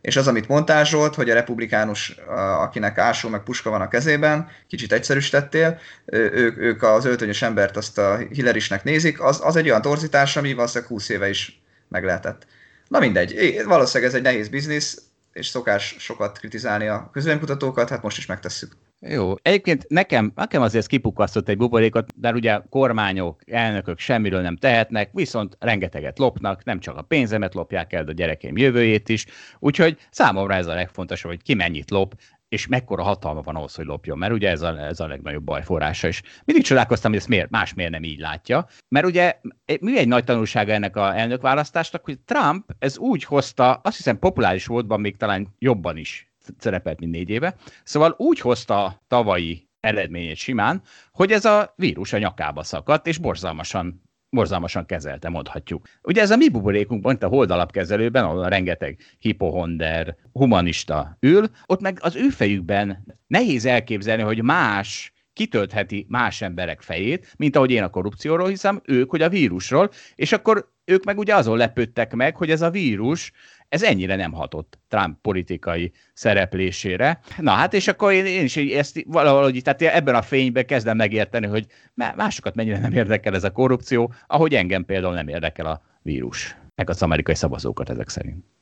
És 0.00 0.16
az, 0.16 0.28
amit 0.28 0.48
mondtál 0.48 0.84
Zsolt, 0.84 1.14
hogy 1.14 1.30
a 1.30 1.34
republikánus, 1.34 2.16
akinek 2.58 2.98
ásó 2.98 3.28
meg 3.28 3.42
puska 3.42 3.70
van 3.70 3.80
a 3.80 3.88
kezében, 3.88 4.48
kicsit 4.68 4.92
egyszerűsítettél, 4.92 5.78
ők, 6.04 6.58
ők 6.58 6.82
az 6.82 7.04
öltönyös 7.04 7.42
embert 7.42 7.76
azt 7.76 7.98
a 7.98 8.16
Hillarisnek 8.16 8.84
nézik, 8.84 9.22
az, 9.22 9.40
az 9.42 9.56
egy 9.56 9.68
olyan 9.68 9.82
torzítás, 9.82 10.36
ami 10.36 10.54
valószínűleg 10.54 10.90
20 10.90 11.08
éve 11.08 11.28
is 11.28 11.62
meg 11.88 12.04
lehetett. 12.04 12.46
Na 12.88 12.98
mindegy, 12.98 13.62
valószínűleg 13.64 14.10
ez 14.10 14.16
egy 14.16 14.24
nehéz 14.24 14.48
biznisz, 14.48 15.02
és 15.32 15.46
szokás 15.46 15.96
sokat 15.98 16.38
kritizálni 16.38 16.86
a 16.86 17.10
közvéleménykutatókat, 17.12 17.88
hát 17.88 18.02
most 18.02 18.18
is 18.18 18.26
megtesszük. 18.26 18.76
Jó. 19.08 19.34
Egyébként 19.42 19.84
nekem, 19.88 20.32
nekem 20.34 20.62
azért 20.62 20.86
kipukasztott 20.86 21.48
egy 21.48 21.56
buborékot, 21.56 22.20
de 22.20 22.32
ugye 22.32 22.60
kormányok, 22.68 23.40
elnökök 23.46 23.98
semmiről 23.98 24.40
nem 24.40 24.56
tehetnek, 24.56 25.10
viszont 25.12 25.56
rengeteget 25.60 26.18
lopnak, 26.18 26.64
nem 26.64 26.80
csak 26.80 26.96
a 26.96 27.02
pénzemet 27.02 27.54
lopják 27.54 27.92
el, 27.92 28.04
de 28.04 28.10
a 28.10 28.14
gyerekeim 28.14 28.56
jövőjét 28.56 29.08
is. 29.08 29.26
Úgyhogy 29.58 29.98
számomra 30.10 30.54
ez 30.54 30.66
a 30.66 30.74
legfontosabb, 30.74 31.30
hogy 31.30 31.42
ki 31.42 31.54
mennyit 31.54 31.90
lop, 31.90 32.14
és 32.48 32.66
mekkora 32.66 33.02
hatalma 33.02 33.40
van 33.40 33.56
ahhoz, 33.56 33.74
hogy 33.74 33.84
lopjon, 33.84 34.18
mert 34.18 34.32
ugye 34.32 34.50
ez 34.50 34.62
a, 34.62 34.78
ez 34.78 35.00
a 35.00 35.06
legnagyobb 35.06 35.44
baj 35.44 35.62
forrása 35.62 36.08
is. 36.08 36.22
Mindig 36.44 36.64
csodálkoztam, 36.64 37.10
hogy 37.10 37.20
ezt 37.20 37.28
miért, 37.28 37.50
más 37.50 37.74
miért 37.74 37.90
nem 37.90 38.02
így 38.02 38.18
látja, 38.18 38.66
mert 38.88 39.06
ugye 39.06 39.40
mi 39.80 39.98
egy 39.98 40.08
nagy 40.08 40.24
tanulsága 40.24 40.72
ennek 40.72 40.96
a 40.96 41.18
elnökválasztásnak, 41.18 42.04
hogy 42.04 42.18
Trump 42.20 42.74
ez 42.78 42.98
úgy 42.98 43.24
hozta, 43.24 43.72
azt 43.72 43.96
hiszem 43.96 44.18
populáris 44.18 44.66
volt, 44.66 44.96
még 44.96 45.16
talán 45.16 45.54
jobban 45.58 45.96
is 45.96 46.25
szerepelt, 46.58 47.00
mint 47.00 47.12
négy 47.12 47.30
éve, 47.30 47.54
szóval 47.84 48.14
úgy 48.18 48.40
hozta 48.40 49.02
tavalyi 49.08 49.68
eredményét 49.80 50.36
simán, 50.36 50.82
hogy 51.12 51.32
ez 51.32 51.44
a 51.44 51.72
vírus 51.76 52.12
a 52.12 52.18
nyakába 52.18 52.62
szakadt, 52.62 53.06
és 53.06 53.18
borzalmasan 53.18 54.04
borzalmasan 54.30 54.86
kezelte, 54.86 55.28
mondhatjuk. 55.28 55.86
Ugye 56.02 56.20
ez 56.20 56.30
a 56.30 56.36
mi 56.36 56.48
buborékunkban, 56.48 57.14
itt 57.14 57.22
a 57.22 57.28
holdalapkezelőben, 57.28 58.24
ahol 58.24 58.48
rengeteg 58.48 58.98
hipohonder, 59.18 60.16
humanista 60.32 61.16
ül, 61.20 61.48
ott 61.66 61.80
meg 61.80 61.98
az 62.00 62.16
ő 62.16 62.28
fejükben 62.28 63.04
nehéz 63.26 63.64
elképzelni, 63.64 64.22
hogy 64.22 64.42
más 64.42 65.12
kitöltheti 65.36 66.06
más 66.08 66.42
emberek 66.42 66.80
fejét, 66.80 67.34
mint 67.36 67.56
ahogy 67.56 67.70
én 67.70 67.82
a 67.82 67.88
korrupcióról 67.88 68.48
hiszem, 68.48 68.80
ők, 68.84 69.10
hogy 69.10 69.22
a 69.22 69.28
vírusról, 69.28 69.90
és 70.14 70.32
akkor 70.32 70.68
ők 70.84 71.04
meg 71.04 71.18
ugye 71.18 71.34
azon 71.34 71.56
lepődtek 71.56 72.14
meg, 72.14 72.36
hogy 72.36 72.50
ez 72.50 72.62
a 72.62 72.70
vírus 72.70 73.32
ez 73.68 73.82
ennyire 73.82 74.16
nem 74.16 74.32
hatott 74.32 74.78
Trump 74.88 75.20
politikai 75.20 75.92
szereplésére. 76.12 77.20
Na 77.38 77.50
hát, 77.50 77.74
és 77.74 77.88
akkor 77.88 78.12
én, 78.12 78.26
én 78.26 78.44
is 78.44 78.56
ezt 78.56 79.02
valahogy, 79.06 79.60
tehát 79.62 79.82
ebben 79.82 80.14
a 80.14 80.22
fényben 80.22 80.66
kezdem 80.66 80.96
megérteni, 80.96 81.46
hogy 81.46 81.66
másokat 81.94 82.54
mennyire 82.54 82.78
nem 82.78 82.92
érdekel 82.92 83.34
ez 83.34 83.44
a 83.44 83.52
korrupció, 83.52 84.12
ahogy 84.26 84.54
engem 84.54 84.84
például 84.84 85.14
nem 85.14 85.28
érdekel 85.28 85.66
a 85.66 85.82
vírus, 86.02 86.56
meg 86.74 86.90
az 86.90 87.02
amerikai 87.02 87.34
szavazókat 87.34 87.90
ezek 87.90 88.08
szerint. 88.08 88.55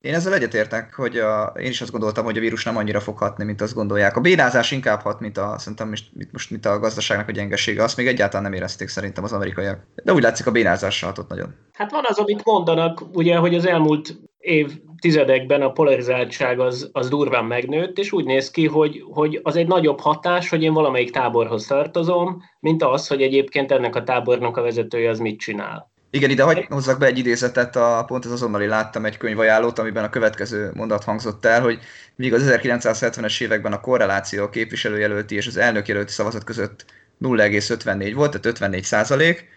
Én 0.00 0.14
ezzel 0.14 0.34
egyetértek, 0.34 0.94
hogy 0.94 1.16
a, 1.16 1.52
én 1.58 1.68
is 1.68 1.80
azt 1.80 1.90
gondoltam, 1.90 2.24
hogy 2.24 2.36
a 2.36 2.40
vírus 2.40 2.64
nem 2.64 2.76
annyira 2.76 3.00
fog 3.00 3.18
hatni, 3.18 3.44
mint 3.44 3.60
azt 3.60 3.74
gondolják. 3.74 4.16
A 4.16 4.20
bénázás 4.20 4.70
inkább 4.70 5.00
hat, 5.00 5.20
mint 5.20 5.38
a, 5.38 5.58
szerintem 5.58 5.88
most, 5.88 6.10
most 6.32 6.50
mint 6.50 6.66
a 6.66 6.78
gazdaságnak 6.78 7.28
a 7.28 7.32
gyengesége. 7.32 7.82
Azt 7.82 7.96
még 7.96 8.06
egyáltalán 8.06 8.42
nem 8.42 8.52
érezték 8.52 8.88
szerintem 8.88 9.24
az 9.24 9.32
amerikaiak. 9.32 9.86
De 10.04 10.12
úgy 10.12 10.22
látszik 10.22 10.46
a 10.46 10.50
bénázás 10.50 11.02
hatott 11.02 11.28
nagyon. 11.28 11.54
Hát 11.72 11.90
van 11.90 12.04
az, 12.06 12.18
amit 12.18 12.44
mondanak, 12.44 13.02
ugye, 13.12 13.36
hogy 13.36 13.54
az 13.54 13.66
elmúlt 13.66 14.16
év 14.38 14.80
tizedekben 15.00 15.62
a 15.62 15.72
polarizáltság 15.72 16.60
az, 16.60 16.90
az 16.92 17.08
durván 17.08 17.44
megnőtt, 17.44 17.98
és 17.98 18.12
úgy 18.12 18.24
néz 18.24 18.50
ki, 18.50 18.66
hogy, 18.66 19.04
hogy 19.10 19.40
az 19.42 19.56
egy 19.56 19.66
nagyobb 19.66 20.00
hatás, 20.00 20.48
hogy 20.48 20.62
én 20.62 20.72
valamelyik 20.72 21.10
táborhoz 21.10 21.66
tartozom, 21.66 22.42
mint 22.60 22.82
az, 22.82 23.06
hogy 23.06 23.22
egyébként 23.22 23.72
ennek 23.72 23.96
a 23.96 24.02
tábornak 24.02 24.56
a 24.56 24.62
vezetője 24.62 25.10
az 25.10 25.18
mit 25.18 25.38
csinál. 25.38 25.90
Igen, 26.12 26.30
ide 26.30 26.42
hagy, 26.42 26.66
hozzak 26.68 26.98
be 26.98 27.06
egy 27.06 27.18
idézetet, 27.18 27.76
a, 27.76 28.04
pont 28.06 28.24
az 28.24 28.30
azonnali 28.32 28.66
láttam 28.66 29.04
egy 29.04 29.16
könyvajánlót, 29.16 29.78
amiben 29.78 30.04
a 30.04 30.10
következő 30.10 30.70
mondat 30.74 31.04
hangzott 31.04 31.44
el, 31.44 31.60
hogy 31.60 31.78
míg 32.14 32.34
az 32.34 32.42
1970-es 32.44 33.40
években 33.40 33.72
a 33.72 33.80
korreláció 33.80 34.42
a 34.42 34.50
képviselőjelölti 34.50 35.34
és 35.34 35.46
az 35.46 35.56
elnökjelölti 35.56 36.12
szavazat 36.12 36.44
között 36.44 36.84
0,54 37.22 38.12
volt, 38.14 38.30
tehát 38.30 38.46
54 38.46 38.84
százalék, 38.84 39.48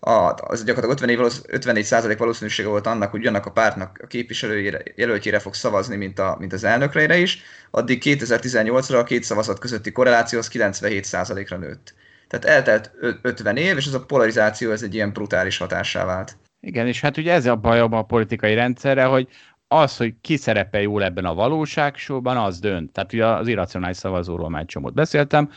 az 0.00 0.64
gyakorlatilag 0.64 1.20
50 1.20 1.74
54% 1.84 2.14
valószínűsége 2.18 2.68
volt 2.68 2.86
annak, 2.86 3.10
hogy 3.10 3.26
annak 3.26 3.46
a 3.46 3.50
pártnak 3.50 4.00
a 4.02 4.06
képviselő 4.06 4.82
jelöltjére 4.94 5.38
fog 5.38 5.54
szavazni, 5.54 5.96
mint, 5.96 6.18
a, 6.18 6.36
mint 6.38 6.52
az 6.52 6.64
elnökre 6.64 7.18
is, 7.18 7.42
addig 7.70 8.02
2018-ra 8.04 8.98
a 8.98 9.04
két 9.04 9.24
szavazat 9.24 9.58
közötti 9.58 9.92
korreláció 9.92 10.38
az 10.38 10.48
97 10.48 11.10
ra 11.48 11.56
nőtt. 11.56 11.94
Tehát 12.28 12.56
eltelt 12.56 12.90
50 13.22 13.56
év, 13.56 13.76
és 13.76 13.86
ez 13.86 13.94
a 13.94 14.04
polarizáció 14.04 14.70
ez 14.70 14.82
egy 14.82 14.94
ilyen 14.94 15.12
brutális 15.12 15.58
hatássá 15.58 16.04
vált. 16.04 16.36
Igen, 16.60 16.86
és 16.86 17.00
hát 17.00 17.16
ugye 17.16 17.32
ez 17.32 17.46
a 17.46 17.56
baj 17.56 17.80
a 17.80 18.02
politikai 18.02 18.54
rendszerre, 18.54 19.04
hogy 19.04 19.28
az, 19.68 19.96
hogy 19.96 20.14
ki 20.20 20.36
szerepel 20.36 20.80
jól 20.80 21.04
ebben 21.04 21.24
a 21.24 21.34
valóságsóban, 21.34 22.36
az 22.36 22.58
dönt. 22.58 22.92
Tehát 22.92 23.12
ugye 23.12 23.26
az 23.26 23.48
irracionális 23.48 23.96
szavazóról 23.96 24.50
már 24.50 24.60
egy 24.60 24.66
csomót 24.66 24.94
beszéltem, 24.94 25.50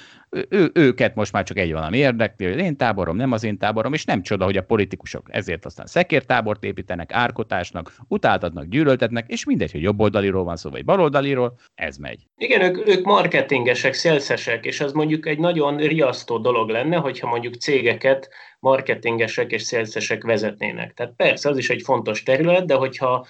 ő, 0.50 0.72
őket 0.74 1.16
most 1.16 1.32
már 1.32 1.44
csak 1.44 1.58
egy 1.58 1.74
valami 1.74 1.98
érdekli, 1.98 2.46
hogy 2.46 2.58
én 2.58 2.78
táborom, 2.78 3.16
nem 3.16 3.32
az 3.32 3.44
én 3.44 3.58
táborom, 3.58 3.94
és 3.94 4.06
nem 4.06 4.22
csoda, 4.22 4.46
hogy 4.46 4.58
a 4.58 4.64
politikusok 4.64 5.28
ezért 5.30 5.66
aztán 5.66 5.86
szekértábort 5.86 6.64
építenek, 6.64 7.14
árkotásnak, 7.14 7.94
utáltatnak, 8.08 8.66
gyűlöltetnek, 8.66 9.26
és 9.28 9.46
mindegy, 9.46 9.72
hogy 9.72 9.82
jobboldaliról 9.82 10.44
van 10.44 10.56
szó, 10.56 10.70
vagy 10.70 10.86
baloldaliról, 10.86 11.54
ez 11.76 11.98
megy. 11.98 12.28
Igen, 12.38 12.62
ők, 12.62 12.88
ők 12.88 13.06
marketingesek, 13.06 13.94
szélszesek, 13.94 14.66
és 14.66 14.82
az 14.82 14.92
mondjuk 14.92 15.28
egy 15.28 15.40
nagyon 15.40 15.78
riasztó 15.78 16.38
dolog 16.38 16.70
lenne, 16.70 16.96
hogyha 16.96 17.28
mondjuk 17.28 17.56
cégeket 17.56 18.30
marketingesek 18.60 19.52
és 19.52 19.62
szélszesek 19.62 20.24
vezetnének. 20.24 20.94
Tehát 20.94 21.14
persze, 21.16 21.50
az 21.50 21.58
is 21.58 21.70
egy 21.70 21.82
fontos 21.82 22.24
terület, 22.24 22.66
de 22.66 22.74
hogyha 22.74 23.26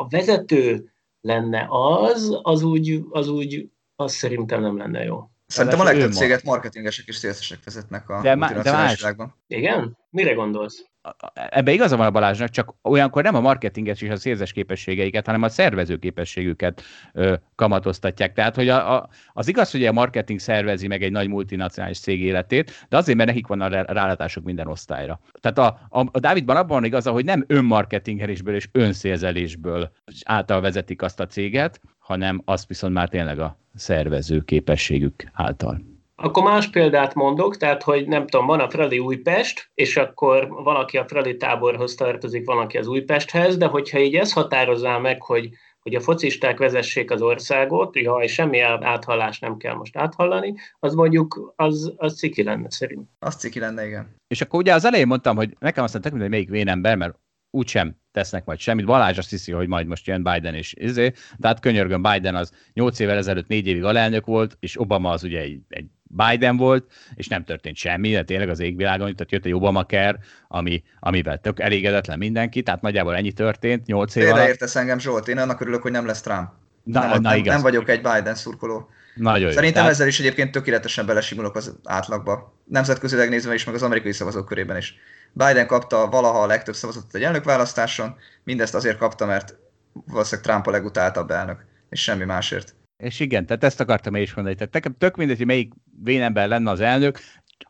a 0.00 0.08
vezető 0.08 0.92
lenne 1.20 1.66
az, 1.68 2.38
az 2.42 2.62
úgy, 2.62 3.04
az 3.10 3.28
úgy, 3.28 3.70
az 3.96 4.12
szerintem 4.12 4.60
nem 4.60 4.76
lenne 4.76 5.04
jó. 5.04 5.30
Szerintem 5.50 5.80
a 5.80 5.84
legtöbb 5.84 6.12
céget 6.12 6.44
marketingesek 6.44 7.06
és 7.06 7.16
szélszesek 7.16 7.58
vezetnek 7.64 8.08
a 8.08 8.20
de, 8.20 8.34
de 8.62 8.72
más, 8.72 8.98
világban. 8.98 9.34
Igen? 9.46 9.98
Mire 10.10 10.32
gondolsz? 10.32 10.84
Ebbe 11.32 11.72
igaza 11.72 11.96
van 11.96 12.06
a 12.06 12.10
Balázsnak, 12.10 12.48
csak 12.48 12.74
olyankor 12.82 13.22
nem 13.22 13.34
a 13.34 13.40
marketinges 13.40 14.00
és 14.00 14.08
a 14.10 14.16
szélzes 14.16 14.52
képességeiket, 14.52 15.26
hanem 15.26 15.42
a 15.42 15.48
szervező 15.48 15.96
képességüket 15.96 16.82
ö, 17.12 17.34
kamatoztatják. 17.54 18.32
Tehát, 18.32 18.54
hogy 18.54 18.68
a, 18.68 18.94
a, 18.94 19.08
az 19.32 19.48
igaz, 19.48 19.70
hogy 19.70 19.86
a 19.86 19.92
marketing 19.92 20.38
szervezi 20.38 20.86
meg 20.86 21.02
egy 21.02 21.12
nagy 21.12 21.28
multinacionális 21.28 22.00
cég 22.00 22.20
életét, 22.20 22.86
de 22.88 22.96
azért, 22.96 23.16
mert 23.16 23.28
nekik 23.28 23.46
van 23.46 23.60
a 23.60 23.68
rálátások 23.68 24.44
minden 24.44 24.66
osztályra. 24.66 25.20
Tehát 25.40 25.58
a, 25.58 25.98
a, 26.00 26.06
a 26.12 26.18
Dávidban 26.18 26.56
abban 26.56 26.68
van 26.68 26.84
igaza, 26.84 27.10
hogy 27.10 27.24
nem 27.24 27.44
önmarketingelésből 27.46 28.54
és 28.54 28.68
önszélzelésből 28.72 29.92
által 30.24 30.60
vezetik 30.60 31.02
azt 31.02 31.20
a 31.20 31.26
céget, 31.26 31.80
hanem 32.10 32.42
azt 32.44 32.66
viszont 32.66 32.94
már 32.94 33.08
tényleg 33.08 33.38
a 33.38 33.56
szervező 33.74 34.40
képességük 34.40 35.24
által. 35.32 35.80
Akkor 36.16 36.42
más 36.42 36.68
példát 36.70 37.14
mondok, 37.14 37.56
tehát, 37.56 37.82
hogy 37.82 38.06
nem 38.06 38.26
tudom, 38.26 38.46
van 38.46 38.60
a 38.60 38.70
Fradi 38.70 38.98
Újpest, 38.98 39.70
és 39.74 39.96
akkor 39.96 40.48
van, 40.48 40.76
aki 40.76 40.96
a 40.96 41.04
Fradi 41.04 41.36
táborhoz 41.36 41.94
tartozik, 41.94 42.46
van, 42.46 42.58
aki 42.58 42.78
az 42.78 42.86
Újpesthez, 42.86 43.56
de 43.56 43.66
hogyha 43.66 43.98
így 43.98 44.14
ezt 44.14 44.32
határozzá 44.32 44.98
meg, 44.98 45.22
hogy, 45.22 45.50
hogy 45.80 45.94
a 45.94 46.00
focisták 46.00 46.58
vezessék 46.58 47.10
az 47.10 47.22
országot, 47.22 47.96
jaj, 47.96 48.26
semmi 48.26 48.60
áthallás 48.60 49.38
nem 49.38 49.56
kell 49.56 49.74
most 49.74 49.96
áthallani, 49.96 50.54
az 50.78 50.94
mondjuk, 50.94 51.52
az, 51.56 51.92
az 51.96 52.16
ciki 52.16 52.42
lenne 52.42 52.70
szerint. 52.70 53.08
Az 53.18 53.36
ciki 53.36 53.58
lenne, 53.58 53.86
igen. 53.86 54.14
És 54.28 54.40
akkor 54.40 54.60
ugye 54.60 54.74
az 54.74 54.84
elején 54.84 55.06
mondtam, 55.06 55.36
hogy 55.36 55.56
nekem 55.58 55.84
azt 55.84 55.92
mondták, 55.92 56.20
hogy 56.20 56.30
melyik 56.30 56.48
vénember, 56.48 56.96
mert 56.96 57.18
úgysem 57.50 57.96
tesznek 58.12 58.44
majd 58.44 58.58
semmit. 58.58 58.84
Balázs 58.84 59.18
azt 59.18 59.30
hiszi, 59.30 59.52
hogy 59.52 59.68
majd 59.68 59.86
most 59.86 60.06
jön 60.06 60.22
Biden 60.22 60.54
és 60.54 60.74
izé, 60.76 61.12
de 61.36 61.48
hát 61.48 61.60
könyörgön 61.60 62.02
Biden 62.02 62.34
az 62.34 62.52
8 62.72 62.98
évvel 62.98 63.16
ezelőtt 63.16 63.46
4 63.46 63.66
évig 63.66 63.84
alelnök 63.84 64.26
volt, 64.26 64.56
és 64.60 64.80
Obama 64.80 65.10
az 65.10 65.22
ugye 65.22 65.40
egy, 65.40 65.60
egy 65.68 65.86
Biden 66.02 66.56
volt, 66.56 66.92
és 67.14 67.28
nem 67.28 67.44
történt 67.44 67.76
semmi, 67.76 68.10
de 68.10 68.22
tényleg 68.22 68.48
az 68.48 68.60
égvilágon, 68.60 69.14
tehát 69.14 69.32
jött 69.32 69.44
egy 69.44 69.54
Obamacare, 69.54 70.18
ami, 70.48 70.82
amivel 71.00 71.38
tök 71.38 71.60
elégedetlen 71.60 72.18
mindenki, 72.18 72.62
tehát 72.62 72.80
nagyjából 72.80 73.16
ennyi 73.16 73.32
történt 73.32 73.86
8 73.86 74.14
év 74.14 74.28
alatt. 74.28 74.48
értesz 74.48 74.76
engem 74.76 74.98
Zsolt, 74.98 75.28
én 75.28 75.38
annak 75.38 75.60
örülök, 75.60 75.82
hogy 75.82 75.92
nem 75.92 76.06
lesz 76.06 76.20
Trump. 76.20 76.48
Na, 76.82 77.00
nem, 77.00 77.08
na, 77.08 77.18
nem, 77.18 77.38
igaz. 77.38 77.52
nem 77.52 77.62
vagyok 77.62 77.88
egy 77.88 78.02
Biden 78.02 78.34
szurkoló. 78.34 78.88
Nagyon 79.14 79.52
Szerintem 79.52 79.84
jó. 79.84 79.90
ezzel 79.90 80.06
is 80.06 80.20
egyébként 80.20 80.50
tökéletesen 80.50 81.06
belesimulok 81.06 81.56
az 81.56 81.76
átlagba. 81.84 82.54
Nemzetközileg 82.64 83.28
nézve 83.28 83.54
is, 83.54 83.64
meg 83.64 83.74
az 83.74 83.82
amerikai 83.82 84.12
szavazók 84.12 84.46
körében 84.46 84.76
is. 84.76 84.94
Biden 85.32 85.66
kapta 85.66 86.08
valaha 86.08 86.42
a 86.42 86.46
legtöbb 86.46 86.74
szavazatot 86.74 87.14
egy 87.14 87.22
elnökválasztáson, 87.22 88.16
mindezt 88.44 88.74
azért 88.74 88.98
kapta, 88.98 89.26
mert 89.26 89.56
valószínűleg 89.92 90.50
Trump 90.50 90.66
a 90.66 90.70
legutáltabb 90.70 91.30
elnök, 91.30 91.64
és 91.88 92.02
semmi 92.02 92.24
másért. 92.24 92.74
És 92.96 93.20
igen, 93.20 93.46
tehát 93.46 93.64
ezt 93.64 93.80
akartam 93.80 94.14
én 94.14 94.22
is 94.22 94.34
mondani. 94.34 94.56
Tehát 94.56 94.72
nekem 94.72 94.94
tök 94.98 95.16
mindegy, 95.16 95.36
hogy 95.36 95.46
melyik 95.46 95.72
vénember 96.02 96.48
lenne 96.48 96.70
az 96.70 96.80
elnök, 96.80 97.18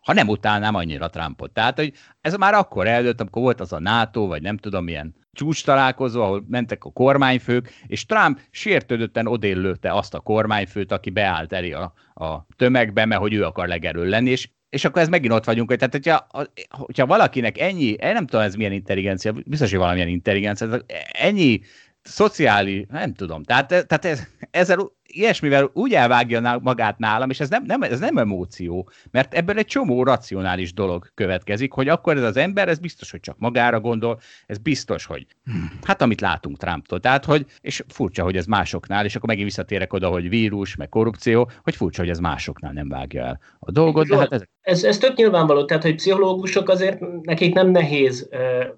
ha 0.00 0.12
nem 0.12 0.28
utálnám 0.28 0.74
annyira 0.74 1.10
Trumpot. 1.10 1.52
Tehát, 1.52 1.76
hogy 1.78 1.92
ez 2.20 2.34
már 2.34 2.54
akkor 2.54 2.86
eldőlt, 2.86 3.20
amikor 3.20 3.42
volt 3.42 3.60
az 3.60 3.72
a 3.72 3.80
NATO, 3.80 4.26
vagy 4.26 4.42
nem 4.42 4.56
tudom 4.56 4.84
milyen 4.84 5.14
csúcs 5.32 5.64
találkozó, 5.64 6.22
ahol 6.22 6.44
mentek 6.48 6.84
a 6.84 6.90
kormányfők, 6.90 7.72
és 7.86 8.06
Trump 8.06 8.40
sértődötten 8.50 9.26
odéllőtte 9.26 9.92
azt 9.92 10.14
a 10.14 10.20
kormányfőt, 10.20 10.92
aki 10.92 11.10
beállt 11.10 11.52
elé 11.52 11.72
a, 11.72 11.92
a 12.14 12.46
tömegbe, 12.56 13.04
mert 13.04 13.20
hogy 13.20 13.34
ő 13.34 13.44
akar 13.44 13.68
legerő 13.68 14.04
lenni, 14.04 14.30
és 14.30 14.48
és 14.70 14.84
akkor 14.84 15.02
ez 15.02 15.08
megint 15.08 15.32
ott 15.32 15.44
vagyunk, 15.44 15.68
hogy 15.68 15.78
tehát 15.78 15.92
hogyha, 15.92 16.26
hogyha 16.68 17.06
valakinek 17.06 17.58
ennyi, 17.58 17.96
nem 18.00 18.26
tudom 18.26 18.44
ez 18.44 18.54
milyen 18.54 18.72
intelligencia, 18.72 19.32
biztos, 19.46 19.70
hogy 19.70 19.78
valamilyen 19.78 20.08
intelligencia, 20.08 20.80
ennyi 21.12 21.60
szociális, 22.02 22.84
nem 22.88 23.14
tudom, 23.14 23.42
tehát, 23.42 23.66
tehát 23.68 24.04
ez, 24.04 24.26
ezzel 24.50 24.92
ilyesmivel 25.12 25.70
úgy 25.72 25.94
elvágja 25.94 26.58
magát 26.62 26.98
nálam, 26.98 27.30
és 27.30 27.40
ez 27.40 27.48
nem, 27.48 27.64
nem, 27.64 27.82
ez 27.82 27.98
nem 28.00 28.18
emóció, 28.18 28.90
mert 29.10 29.34
ebből 29.34 29.58
egy 29.58 29.66
csomó 29.66 30.02
racionális 30.02 30.72
dolog 30.72 31.10
következik, 31.14 31.72
hogy 31.72 31.88
akkor 31.88 32.16
ez 32.16 32.22
az 32.22 32.36
ember, 32.36 32.68
ez 32.68 32.78
biztos, 32.78 33.10
hogy 33.10 33.20
csak 33.20 33.38
magára 33.38 33.80
gondol, 33.80 34.20
ez 34.46 34.58
biztos, 34.58 35.04
hogy 35.04 35.26
hm, 35.44 35.52
hát 35.82 36.02
amit 36.02 36.20
látunk 36.20 36.58
Trumptól, 36.58 37.00
tehát 37.00 37.24
hogy, 37.24 37.46
és 37.60 37.84
furcsa, 37.88 38.22
hogy 38.22 38.36
ez 38.36 38.46
másoknál, 38.46 39.04
és 39.04 39.16
akkor 39.16 39.28
megint 39.28 39.46
visszatérek 39.46 39.92
oda, 39.92 40.08
hogy 40.08 40.28
vírus, 40.28 40.76
meg 40.76 40.88
korrupció, 40.88 41.50
hogy 41.62 41.76
furcsa, 41.76 42.00
hogy 42.00 42.10
ez 42.10 42.18
másoknál 42.18 42.72
nem 42.72 42.88
vágja 42.88 43.24
el 43.24 43.40
a 43.58 43.70
dolgot, 43.70 44.08
de 44.08 44.16
hát 44.16 44.32
ez... 44.32 44.42
Ez, 44.60 44.84
ez 44.84 44.98
tök 44.98 45.16
nyilvánvaló, 45.16 45.64
tehát 45.64 45.82
hogy 45.82 45.94
pszichológusok 45.94 46.68
azért 46.68 47.00
nekik 47.22 47.54
nem 47.54 47.70
nehéz 47.70 48.28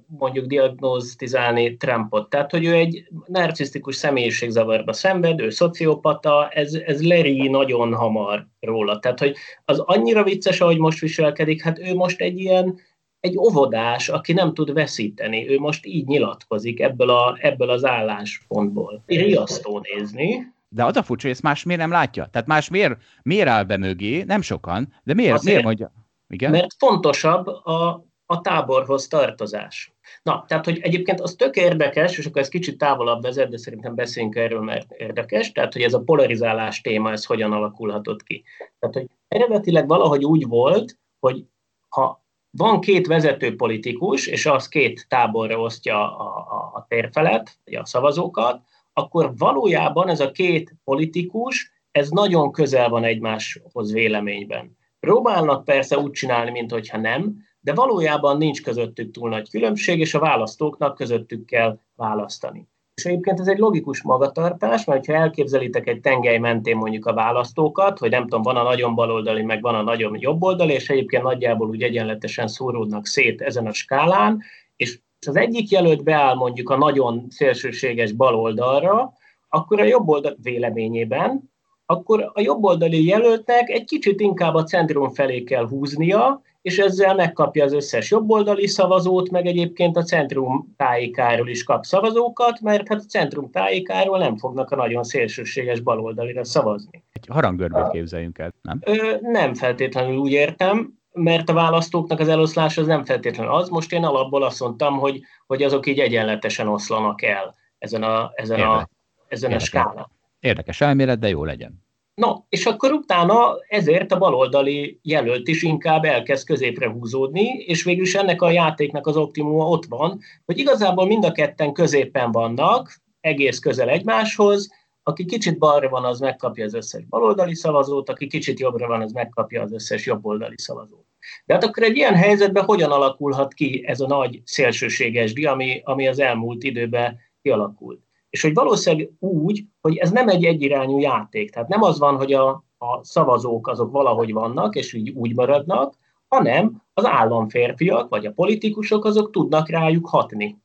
mondjuk 0.06 0.46
diagnosztizálni 0.46 1.76
Trumpot, 1.76 2.30
tehát 2.30 2.50
hogy 2.50 2.64
ő 2.64 2.72
egy 2.74 3.08
narcisztikus 3.26 3.96
személyiségzavarba 3.96 4.92
szenved, 4.92 5.40
ő 5.40 5.50
szociopata, 5.50 6.48
ez, 6.48 6.74
ez 6.74 7.06
leri 7.06 7.48
nagyon 7.48 7.94
hamar 7.94 8.46
róla. 8.60 8.98
Tehát, 8.98 9.18
hogy 9.18 9.36
az 9.64 9.78
annyira 9.78 10.22
vicces, 10.22 10.60
ahogy 10.60 10.78
most 10.78 11.00
viselkedik, 11.00 11.62
hát 11.62 11.78
ő 11.78 11.94
most 11.94 12.20
egy 12.20 12.38
ilyen, 12.38 12.80
egy 13.20 13.36
óvodás, 13.36 14.08
aki 14.08 14.32
nem 14.32 14.54
tud 14.54 14.72
veszíteni. 14.72 15.48
Ő 15.48 15.58
most 15.58 15.86
így 15.86 16.06
nyilatkozik 16.06 16.80
ebből, 16.80 17.10
a, 17.10 17.36
ebből 17.40 17.70
az 17.70 17.84
álláspontból. 17.84 19.02
Riasztó 19.06 19.82
nézni. 19.92 20.51
De 20.74 20.84
az 20.84 20.96
a 20.96 21.02
furcsa, 21.02 21.22
hogy 21.22 21.30
ezt 21.30 21.42
más 21.42 21.62
miért 21.62 21.80
nem 21.80 21.90
látja? 21.90 22.26
Tehát 22.26 22.46
más 22.46 22.68
miért, 22.68 23.02
miért 23.22 23.48
áll 23.48 23.64
be 23.64 23.76
mögé? 23.76 24.22
Nem 24.22 24.40
sokan, 24.40 24.92
de 25.02 25.14
miért, 25.14 25.32
Azért, 25.32 25.44
miért 25.44 25.64
mondja? 25.64 25.92
Igen? 26.28 26.50
Mert 26.50 26.74
fontosabb 26.78 27.46
a, 27.46 28.06
a 28.26 28.40
táborhoz 28.40 29.08
tartozás. 29.08 29.94
Na, 30.22 30.44
tehát, 30.48 30.64
hogy 30.64 30.78
egyébként 30.78 31.20
az 31.20 31.34
tök 31.34 31.56
érdekes, 31.56 32.18
és 32.18 32.26
akkor 32.26 32.40
ez 32.40 32.48
kicsit 32.48 32.78
távolabb 32.78 33.22
vezet, 33.22 33.48
de 33.48 33.56
szerintem 33.56 33.94
beszéljünk 33.94 34.36
erről, 34.36 34.60
mert 34.60 34.92
érdekes, 34.92 35.52
tehát, 35.52 35.72
hogy 35.72 35.82
ez 35.82 35.94
a 35.94 36.02
polarizálás 36.02 36.80
téma, 36.80 37.10
ez 37.10 37.24
hogyan 37.24 37.52
alakulhatott 37.52 38.22
ki. 38.22 38.44
Tehát, 38.78 38.94
hogy 38.94 39.06
eredetileg 39.28 39.86
valahogy 39.86 40.24
úgy 40.24 40.46
volt, 40.46 40.98
hogy 41.18 41.44
ha 41.88 42.24
van 42.50 42.80
két 42.80 43.06
vezető 43.06 43.56
politikus, 43.56 44.26
és 44.26 44.46
az 44.46 44.68
két 44.68 45.06
táborra 45.08 45.58
osztja 45.58 46.16
a, 46.18 46.36
a, 46.36 46.76
a 46.78 46.86
térfelet, 46.88 47.58
a 47.64 47.86
szavazókat, 47.86 48.60
akkor 48.92 49.32
valójában 49.36 50.08
ez 50.08 50.20
a 50.20 50.30
két 50.30 50.74
politikus, 50.84 51.72
ez 51.90 52.08
nagyon 52.08 52.52
közel 52.52 52.88
van 52.88 53.04
egymáshoz 53.04 53.92
véleményben. 53.92 54.76
Próbálnak 55.00 55.64
persze 55.64 55.98
úgy 55.98 56.10
csinálni, 56.10 56.50
mintha 56.50 56.98
nem, 56.98 57.36
de 57.60 57.74
valójában 57.74 58.36
nincs 58.36 58.62
közöttük 58.62 59.10
túl 59.10 59.28
nagy 59.28 59.50
különbség, 59.50 59.98
és 59.98 60.14
a 60.14 60.18
választóknak 60.18 60.94
közöttük 60.94 61.44
kell 61.46 61.78
választani. 61.96 62.68
És 62.94 63.04
egyébként 63.04 63.40
ez 63.40 63.46
egy 63.46 63.58
logikus 63.58 64.02
magatartás, 64.02 64.84
mert 64.84 65.06
ha 65.06 65.12
elképzelitek 65.12 65.86
egy 65.86 66.00
tengely 66.00 66.38
mentén 66.38 66.76
mondjuk 66.76 67.06
a 67.06 67.14
választókat, 67.14 67.98
hogy 67.98 68.10
nem 68.10 68.22
tudom, 68.22 68.42
van 68.42 68.56
a 68.56 68.62
nagyon 68.62 68.94
baloldali, 68.94 69.42
meg 69.42 69.62
van 69.62 69.74
a 69.74 69.82
nagyon 69.82 70.16
jobboldali, 70.20 70.72
és 70.72 70.90
egyébként 70.90 71.22
nagyjából 71.22 71.68
úgy 71.68 71.82
egyenletesen 71.82 72.46
szóródnak 72.46 73.06
szét 73.06 73.40
ezen 73.40 73.66
a 73.66 73.72
skálán, 73.72 74.42
és 74.76 75.00
az 75.26 75.36
egyik 75.36 75.70
jelölt 75.70 76.02
beáll 76.02 76.34
mondjuk 76.34 76.70
a 76.70 76.76
nagyon 76.76 77.26
szélsőséges 77.28 78.12
baloldalra, 78.12 79.12
akkor 79.48 79.80
a 79.80 79.84
jobboldal 79.84 80.36
véleményében, 80.42 81.50
akkor 81.86 82.30
a 82.34 82.40
jobboldali 82.40 83.06
jelöltnek 83.06 83.68
egy 83.68 83.84
kicsit 83.84 84.20
inkább 84.20 84.54
a 84.54 84.64
centrum 84.64 85.10
felé 85.10 85.42
kell 85.42 85.68
húznia, 85.68 86.42
és 86.62 86.78
ezzel 86.78 87.14
megkapja 87.14 87.64
az 87.64 87.72
összes 87.72 88.10
jobboldali 88.10 88.66
szavazót, 88.66 89.30
meg 89.30 89.46
egyébként 89.46 89.96
a 89.96 90.02
centrum 90.02 90.74
tájikáról 90.76 91.48
is 91.48 91.64
kap 91.64 91.84
szavazókat, 91.84 92.60
mert 92.60 92.88
hát 92.88 92.98
a 92.98 93.04
centrum 93.04 93.50
tájikáról 93.50 94.18
nem 94.18 94.36
fognak 94.36 94.70
a 94.70 94.76
nagyon 94.76 95.02
szélsőséges 95.02 95.80
baloldalira 95.80 96.44
szavazni. 96.44 97.02
Egy 97.12 97.26
haranggörbét 97.28 97.90
képzeljünk 97.90 98.38
el, 98.38 98.54
nem? 98.62 98.80
Ö, 98.84 99.16
nem 99.20 99.54
feltétlenül 99.54 100.16
úgy 100.16 100.32
értem, 100.32 101.01
mert 101.12 101.48
a 101.48 101.52
választóknak 101.52 102.20
az 102.20 102.28
eloszlás 102.28 102.78
az 102.78 102.86
nem 102.86 103.04
feltétlenül 103.04 103.52
az. 103.52 103.68
Most 103.68 103.92
én 103.92 104.04
alapból 104.04 104.42
azt 104.42 104.60
mondtam, 104.60 104.98
hogy, 104.98 105.20
hogy 105.46 105.62
azok 105.62 105.86
így 105.86 105.98
egyenletesen 105.98 106.68
oszlanak 106.68 107.22
el 107.22 107.54
ezen 107.78 108.02
a, 108.02 108.30
ezen 108.34 108.60
a, 108.60 108.88
ezen 109.28 109.52
a 109.52 109.58
skálán. 109.58 110.10
Érdekes 110.40 110.80
elmélet, 110.80 111.18
de 111.18 111.28
jó 111.28 111.44
legyen. 111.44 111.82
No, 112.14 112.34
és 112.48 112.66
akkor 112.66 112.92
utána 112.92 113.56
ezért 113.68 114.12
a 114.12 114.18
baloldali 114.18 114.98
jelölt 115.02 115.48
is 115.48 115.62
inkább 115.62 116.04
elkezd 116.04 116.46
középre 116.46 116.88
húzódni, 116.90 117.46
és 117.46 117.84
végül 117.84 118.04
is 118.04 118.14
ennek 118.14 118.42
a 118.42 118.50
játéknak 118.50 119.06
az 119.06 119.16
optimuma 119.16 119.68
ott 119.68 119.84
van, 119.84 120.20
hogy 120.44 120.58
igazából 120.58 121.06
mind 121.06 121.24
a 121.24 121.32
ketten 121.32 121.72
középen 121.72 122.32
vannak, 122.32 123.00
egész 123.20 123.58
közel 123.58 123.88
egymáshoz, 123.88 124.70
aki 125.02 125.24
kicsit 125.24 125.58
balra 125.58 125.88
van, 125.88 126.04
az 126.04 126.20
megkapja 126.20 126.64
az 126.64 126.74
összes 126.74 127.04
baloldali 127.04 127.54
szavazót, 127.54 128.08
aki 128.08 128.26
kicsit 128.26 128.60
jobbra 128.60 128.86
van, 128.86 129.00
az 129.00 129.12
megkapja 129.12 129.62
az 129.62 129.72
összes 129.72 130.06
jobboldali 130.06 130.58
szavazót. 130.58 131.01
De 131.44 131.54
hát 131.54 131.64
akkor 131.64 131.82
egy 131.82 131.96
ilyen 131.96 132.14
helyzetben 132.14 132.64
hogyan 132.64 132.90
alakulhat 132.90 133.54
ki 133.54 133.84
ez 133.86 134.00
a 134.00 134.06
nagy 134.06 134.40
szélsőséges 134.44 135.32
di, 135.32 135.46
ami, 135.46 135.80
ami 135.84 136.08
az 136.08 136.18
elmúlt 136.18 136.62
időben 136.62 137.18
kialakult? 137.42 138.00
És 138.30 138.42
hogy 138.42 138.54
valószínűleg 138.54 139.10
úgy, 139.18 139.64
hogy 139.80 139.96
ez 139.96 140.10
nem 140.10 140.28
egy 140.28 140.44
egyirányú 140.44 140.98
játék. 140.98 141.50
Tehát 141.50 141.68
nem 141.68 141.82
az 141.82 141.98
van, 141.98 142.16
hogy 142.16 142.32
a, 142.32 142.48
a 142.78 143.04
szavazók 143.04 143.68
azok 143.68 143.90
valahogy 143.90 144.32
vannak, 144.32 144.74
és 144.74 144.94
úgy, 144.94 145.10
úgy 145.10 145.34
maradnak, 145.34 145.94
hanem 146.28 146.82
az 146.94 147.04
államférfiak, 147.04 148.08
vagy 148.08 148.26
a 148.26 148.32
politikusok 148.32 149.04
azok 149.04 149.30
tudnak 149.30 149.68
rájuk 149.68 150.08
hatni. 150.08 150.61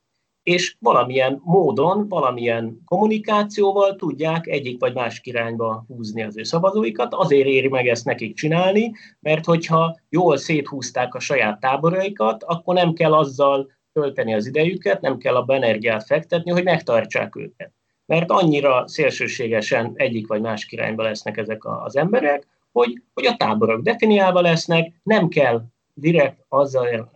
És 0.48 0.76
valamilyen 0.80 1.40
módon, 1.44 2.08
valamilyen 2.08 2.80
kommunikációval 2.84 3.96
tudják 3.96 4.46
egyik 4.46 4.80
vagy 4.80 4.94
másik 4.94 5.26
irányba 5.26 5.84
húzni 5.88 6.22
az 6.22 6.38
ő 6.38 6.42
szavazóikat. 6.42 7.14
Azért 7.14 7.46
éri 7.46 7.68
meg 7.68 7.86
ezt 7.86 8.04
nekik 8.04 8.36
csinálni, 8.36 8.92
mert 9.20 9.44
hogyha 9.44 9.98
jól 10.08 10.36
széthúzták 10.36 11.14
a 11.14 11.20
saját 11.20 11.60
táboraikat, 11.60 12.42
akkor 12.42 12.74
nem 12.74 12.92
kell 12.92 13.14
azzal 13.14 13.70
tölteni 13.92 14.34
az 14.34 14.46
idejüket, 14.46 15.00
nem 15.00 15.18
kell 15.18 15.36
abba 15.36 15.54
energiát 15.54 16.04
fektetni, 16.06 16.50
hogy 16.50 16.64
megtartsák 16.64 17.36
őket. 17.36 17.72
Mert 18.06 18.30
annyira 18.30 18.88
szélsőségesen 18.88 19.92
egyik 19.94 20.26
vagy 20.26 20.40
más 20.40 20.66
irányba 20.70 21.02
lesznek 21.02 21.36
ezek 21.36 21.64
az 21.64 21.96
emberek, 21.96 22.46
hogy, 22.72 23.02
hogy 23.14 23.26
a 23.26 23.36
táborok 23.36 23.82
definiálva 23.82 24.40
lesznek, 24.40 24.92
nem 25.02 25.28
kell 25.28 25.62
direkt 25.98 26.44
azzal 26.48 27.10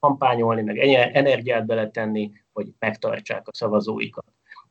kampányolni, 0.00 0.62
meg 0.62 0.78
energiát 1.12 1.66
beletenni, 1.66 2.30
hogy 2.52 2.68
megtartsák 2.78 3.48
a 3.48 3.54
szavazóikat. 3.54 4.24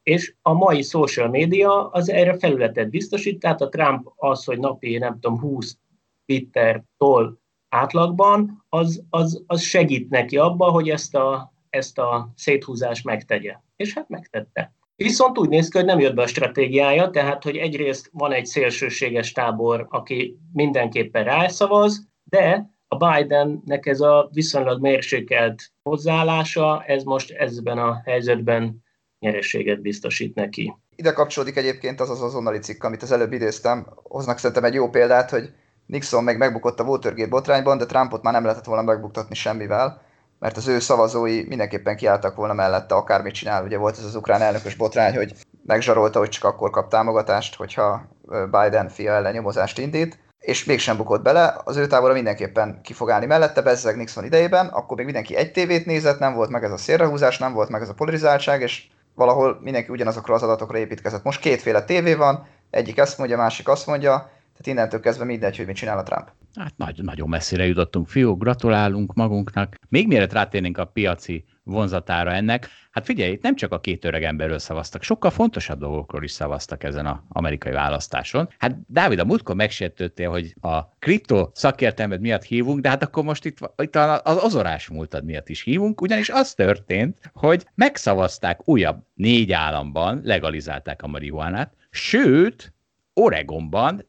És 0.04 0.34
a 0.42 0.54
mai 0.54 0.82
social 0.82 1.30
media 1.30 1.90
az 1.90 2.10
erre 2.10 2.38
felületet 2.38 2.90
biztosít, 2.90 3.40
tehát 3.40 3.62
a 3.62 3.70
Trump 3.70 4.12
az, 4.16 4.44
hogy 4.44 4.60
napi, 4.60 4.98
nem 4.98 5.20
tudom, 5.20 5.40
20 5.40 5.78
Twitter 6.26 6.84
tol 6.98 7.40
átlagban, 7.70 8.66
az, 8.70 9.04
az, 9.10 9.44
az 9.48 9.62
segít 9.62 10.10
neki 10.10 10.38
abba, 10.38 10.70
hogy 10.70 10.90
ezt 10.90 11.16
a, 11.16 11.54
ezt 11.70 11.98
a 11.98 12.32
széthúzást 12.36 13.06
megtegye. 13.06 13.56
És 13.76 13.94
hát 13.94 14.10
megtette. 14.10 14.74
Viszont 14.96 15.38
úgy 15.38 15.50
néz 15.50 15.68
ki, 15.68 15.78
hogy 15.78 15.88
nem 15.88 16.00
jött 16.00 16.16
be 16.16 16.22
a 16.22 16.28
stratégiája, 16.28 17.10
tehát 17.10 17.44
hogy 17.44 17.58
egyrészt 17.58 18.10
van 18.14 18.32
egy 18.32 18.46
szélsőséges 18.46 19.32
tábor, 19.32 19.88
aki 19.90 20.40
mindenképpen 20.54 21.24
rászavaz, 21.24 22.08
de 22.24 22.75
a 22.98 23.18
Bidennek 23.18 23.86
ez 23.86 24.00
a 24.00 24.30
viszonylag 24.34 24.82
mérsékelt 24.82 25.64
hozzáállása, 25.84 26.84
ez 26.88 27.04
most 27.04 27.32
ezben 27.32 27.78
a 27.78 28.02
helyzetben 28.06 28.84
nyerességet 29.20 29.82
biztosít 29.82 30.36
neki. 30.36 30.76
Ide 30.96 31.12
kapcsolódik 31.12 31.56
egyébként 31.56 32.00
az 32.00 32.10
az 32.10 32.22
azonnali 32.22 32.60
cikk, 32.60 32.84
amit 32.84 33.02
az 33.02 33.12
előbb 33.12 33.34
idéztem. 33.34 33.88
Hoznak 34.04 34.38
szerintem 34.38 34.64
egy 34.64 34.74
jó 34.74 34.90
példát, 34.90 35.30
hogy 35.30 35.50
Nixon 35.86 36.24
meg 36.24 36.38
megbukott 36.38 36.80
a 36.80 36.84
Watergate 36.84 37.30
botrányban, 37.30 37.78
de 37.78 37.86
Trumpot 37.86 38.24
már 38.24 38.34
nem 38.34 38.44
lehetett 38.44 38.66
volna 38.66 38.82
megbuktatni 38.82 39.36
semmivel 39.36 40.04
mert 40.40 40.58
az 40.58 40.68
ő 40.68 40.80
szavazói 40.80 41.44
mindenképpen 41.48 41.96
kiálltak 41.96 42.36
volna 42.36 42.54
mellette, 42.54 42.96
akármit 42.96 43.34
csinál. 43.34 43.64
Ugye 43.64 43.78
volt 43.78 43.98
ez 43.98 44.04
az 44.04 44.16
ukrán 44.16 44.42
elnökös 44.42 44.76
botrány, 44.76 45.16
hogy 45.16 45.34
megzsarolta, 45.66 46.20
hogy 46.20 46.30
csak 46.30 46.44
akkor 46.44 46.70
kap 46.70 46.90
támogatást, 46.90 47.56
hogyha 47.56 48.08
Biden 48.52 48.90
fia 48.90 49.12
ellen 49.12 49.34
nyomozást 49.34 49.78
indít, 49.78 50.20
és 50.40 50.64
mégsem 50.64 50.98
bukott 50.98 51.22
bele, 51.22 51.56
az 51.64 51.78
ő 51.78 51.88
tábora 51.88 52.14
mindenképpen 52.14 52.82
ki 52.82 52.94
fog 52.94 53.10
állni 53.10 53.26
mellette, 53.26 53.62
bezzeg 53.62 53.98
Nixon 53.98 54.26
idejében, 54.26 54.68
akkor 54.68 54.96
még 54.96 55.06
mindenki 55.06 55.36
egy 55.36 55.52
tévét 55.52 55.86
nézett, 55.86 56.20
nem 56.20 56.34
volt 56.34 56.50
meg 56.50 56.64
ez 56.64 56.72
a 56.72 56.78
szélrehúzás, 56.78 57.38
nem 57.38 57.54
volt 57.54 57.70
meg 57.70 57.82
ez 57.82 57.90
a 57.90 57.94
polarizáltság, 57.94 58.62
és 58.62 58.88
valahol 59.14 59.60
mindenki 59.62 59.92
ugyanazokra 59.92 60.34
az 60.34 60.44
adatokra 60.44 60.78
építkezett. 60.78 61.24
Most 61.24 61.40
kétféle 61.40 61.84
tévé 61.84 62.14
van, 62.14 62.48
egyik 62.70 62.98
ezt 62.98 63.18
mondja, 63.18 63.38
másik 63.38 63.68
azt 63.68 63.88
mondja, 63.88 64.12
tehát 64.58 64.68
innentől 64.68 65.00
kezdve 65.00 65.26
mindegy, 65.26 65.58
hogy 65.58 65.66
mit 65.66 65.76
csinál 65.76 65.98
a 65.98 66.04
Trump. 66.04 66.32
Hát 66.56 66.74
nagy, 66.78 67.04
nagyon 67.04 67.30
messzire 67.30 67.66
jutottunk, 67.66 68.08
fiúk, 68.08 68.40
gratulálunk 68.40 69.14
magunknak. 69.14 69.76
Még 69.90 70.08
mielőtt 70.08 70.34
rátérnénk 70.34 70.78
a 70.78 70.86
piaci 70.86 71.46
vonzatára 71.66 72.32
ennek, 72.32 72.70
hát 72.92 73.06
figyelj, 73.06 73.32
itt 73.32 73.42
nem 73.42 73.56
csak 73.56 73.72
a 73.72 73.80
két 73.80 74.06
öreg 74.06 74.24
emberről 74.24 74.60
szavaztak, 74.60 75.04
sokkal 75.04 75.32
fontosabb 75.32 75.80
dolgokról 75.80 76.24
is 76.24 76.32
szavaztak 76.32 76.84
ezen 76.84 77.06
az 77.06 77.18
amerikai 77.28 77.72
választáson. 77.72 78.50
Hát 78.58 78.78
Dávid, 78.88 79.20
a 79.20 79.26
múltkor 79.26 79.56
megsértődtél, 79.56 80.30
hogy 80.30 80.56
a 80.62 80.82
kripto 81.00 81.50
szakértelmed 81.54 82.22
miatt 82.22 82.44
hívunk, 82.44 82.80
de 82.80 82.90
hát 82.90 83.04
akkor 83.04 83.24
most 83.24 83.46
itt, 83.46 83.58
itt 83.78 83.96
az 83.96 84.44
ozorás 84.44 84.90
múltad 84.90 85.26
miatt 85.26 85.50
is 85.50 85.62
hívunk, 85.62 86.02
ugyanis 86.02 86.30
az 86.30 86.54
történt, 86.54 87.32
hogy 87.34 87.66
megszavazták 87.76 88.68
újabb 88.68 89.04
négy 89.14 89.52
államban, 89.52 90.22
legalizálták 90.24 91.02
a 91.04 91.08
marihuánát, 91.08 91.74
sőt, 91.90 92.74
Oregonban 93.20 94.06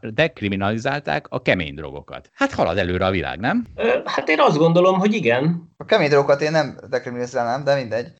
dekriminalizálták 0.00 1.26
a 1.28 1.42
kemény 1.42 1.74
drogokat. 1.74 2.30
Hát 2.32 2.52
halad 2.52 2.78
előre 2.78 3.06
a 3.06 3.10
világ, 3.10 3.38
nem? 3.38 3.66
Hát 4.04 4.28
én 4.28 4.40
azt 4.40 4.58
gondolom, 4.58 4.98
hogy 4.98 5.14
igen. 5.14 5.72
A 5.76 5.84
kemény 5.84 6.08
drogokat 6.08 6.40
én 6.40 6.50
nem 6.50 6.78
dekriminalizálnám, 6.88 7.64
de 7.64 7.74
mindegy. 7.74 8.12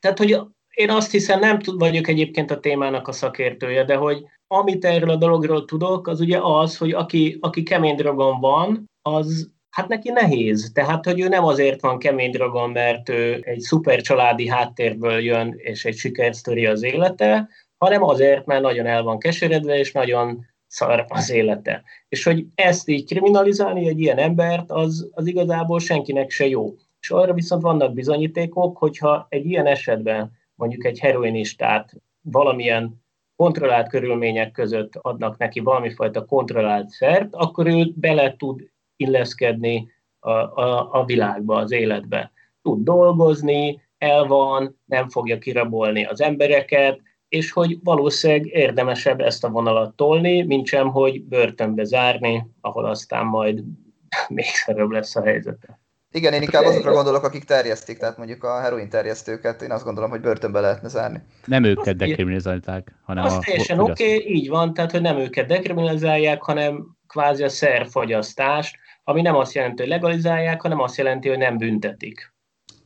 Tehát, 0.00 0.18
hogy 0.18 0.38
én 0.74 0.90
azt 0.90 1.10
hiszem, 1.10 1.40
nem 1.40 1.58
vagyok 1.64 2.08
egyébként 2.08 2.50
a 2.50 2.60
témának 2.60 3.08
a 3.08 3.12
szakértője, 3.12 3.84
de 3.84 3.94
hogy 3.94 4.24
amit 4.46 4.84
erről 4.84 5.10
a 5.10 5.16
dologról 5.16 5.64
tudok, 5.64 6.08
az 6.08 6.20
ugye 6.20 6.38
az, 6.42 6.76
hogy 6.76 6.92
aki, 6.92 7.38
aki 7.40 7.62
kemény 7.62 7.96
drogon 7.96 8.40
van, 8.40 8.90
az 9.02 9.52
hát 9.70 9.88
neki 9.88 10.10
nehéz. 10.10 10.70
Tehát, 10.74 11.04
hogy 11.04 11.20
ő 11.20 11.28
nem 11.28 11.44
azért 11.44 11.80
van 11.80 11.98
kemény 11.98 12.30
drogon, 12.30 12.70
mert 12.70 13.08
ő 13.08 13.42
egy 13.44 13.60
szuper 13.60 14.00
családi 14.00 14.48
háttérből 14.48 15.18
jön, 15.18 15.54
és 15.56 15.84
egy 15.84 15.96
sikersztori 15.96 16.66
az 16.66 16.82
élete, 16.82 17.48
hanem 17.78 18.02
azért, 18.02 18.46
mert 18.46 18.62
nagyon 18.62 18.86
el 18.86 19.02
van 19.02 19.18
keseredve, 19.18 19.78
és 19.78 19.92
nagyon 19.92 20.46
szar 20.66 21.04
az 21.08 21.30
élete. 21.30 21.82
És 22.08 22.24
hogy 22.24 22.46
ezt 22.54 22.88
így 22.88 23.04
kriminalizálni 23.04 23.88
egy 23.88 24.00
ilyen 24.00 24.18
embert, 24.18 24.70
az, 24.70 25.10
az 25.12 25.26
igazából 25.26 25.80
senkinek 25.80 26.30
se 26.30 26.46
jó. 26.46 26.74
És 27.00 27.10
arra 27.10 27.32
viszont 27.32 27.62
vannak 27.62 27.92
bizonyítékok, 27.92 28.78
hogyha 28.78 29.26
egy 29.28 29.46
ilyen 29.46 29.66
esetben 29.66 30.32
mondjuk 30.54 30.84
egy 30.84 30.98
heroinistát 30.98 31.92
valamilyen 32.20 33.02
kontrollált 33.36 33.88
körülmények 33.88 34.50
között 34.50 34.92
adnak 34.96 35.38
neki 35.38 35.60
valamifajta 35.60 36.24
kontrollált 36.24 36.88
szert, 36.88 37.34
akkor 37.34 37.66
ő 37.66 37.92
bele 37.94 38.36
tud 38.36 38.70
illeszkedni 38.96 39.88
a, 40.18 40.30
a, 40.30 40.88
a 40.92 41.04
világba, 41.04 41.56
az 41.56 41.72
életbe. 41.72 42.32
Tud 42.62 42.84
dolgozni, 42.84 43.82
el 43.98 44.24
van, 44.24 44.80
nem 44.84 45.08
fogja 45.08 45.38
kirabolni 45.38 46.04
az 46.04 46.20
embereket, 46.20 47.00
és 47.28 47.52
hogy 47.52 47.78
valószínűleg 47.82 48.46
érdemesebb 48.46 49.20
ezt 49.20 49.44
a 49.44 49.48
vonalat 49.48 49.96
tolni, 49.96 50.42
mint 50.42 50.66
sem, 50.66 50.88
hogy 50.88 51.22
börtönbe 51.22 51.84
zárni, 51.84 52.46
ahol 52.60 52.84
aztán 52.84 53.26
majd 53.26 53.62
még 54.28 54.44
szerűbb 54.44 54.90
lesz 54.90 55.16
a 55.16 55.22
helyzete. 55.22 55.82
Igen, 56.14 56.32
én 56.32 56.42
inkább 56.42 56.64
azokra 56.64 56.92
gondolok, 56.92 57.24
akik 57.24 57.44
terjesztik, 57.44 57.98
tehát 57.98 58.16
mondjuk 58.16 58.44
a 58.44 58.60
heroin 58.60 58.88
terjesztőket, 58.88 59.62
én 59.62 59.70
azt 59.70 59.84
gondolom, 59.84 60.10
hogy 60.10 60.20
börtönbe 60.20 60.60
lehetne 60.60 60.88
zárni. 60.88 61.22
Nem 61.44 61.64
őket 61.64 61.96
dekriminalizálták, 61.96 62.94
hanem 63.02 63.24
az 63.24 63.32
a... 63.32 63.38
teljesen 63.38 63.78
oké, 63.78 63.90
okay, 63.90 64.34
így 64.34 64.48
van, 64.48 64.74
tehát 64.74 64.90
hogy 64.90 65.00
nem 65.00 65.18
őket 65.18 65.46
dekriminalizálják, 65.46 66.42
hanem 66.42 66.96
kvázi 67.06 67.42
a 67.42 67.48
szerfogyasztást, 67.48 68.76
ami 69.04 69.22
nem 69.22 69.36
azt 69.36 69.54
jelenti, 69.54 69.82
hogy 69.82 69.90
legalizálják, 69.90 70.60
hanem 70.60 70.80
azt 70.80 70.96
jelenti, 70.96 71.28
hogy 71.28 71.38
nem 71.38 71.58
büntetik. 71.58 72.33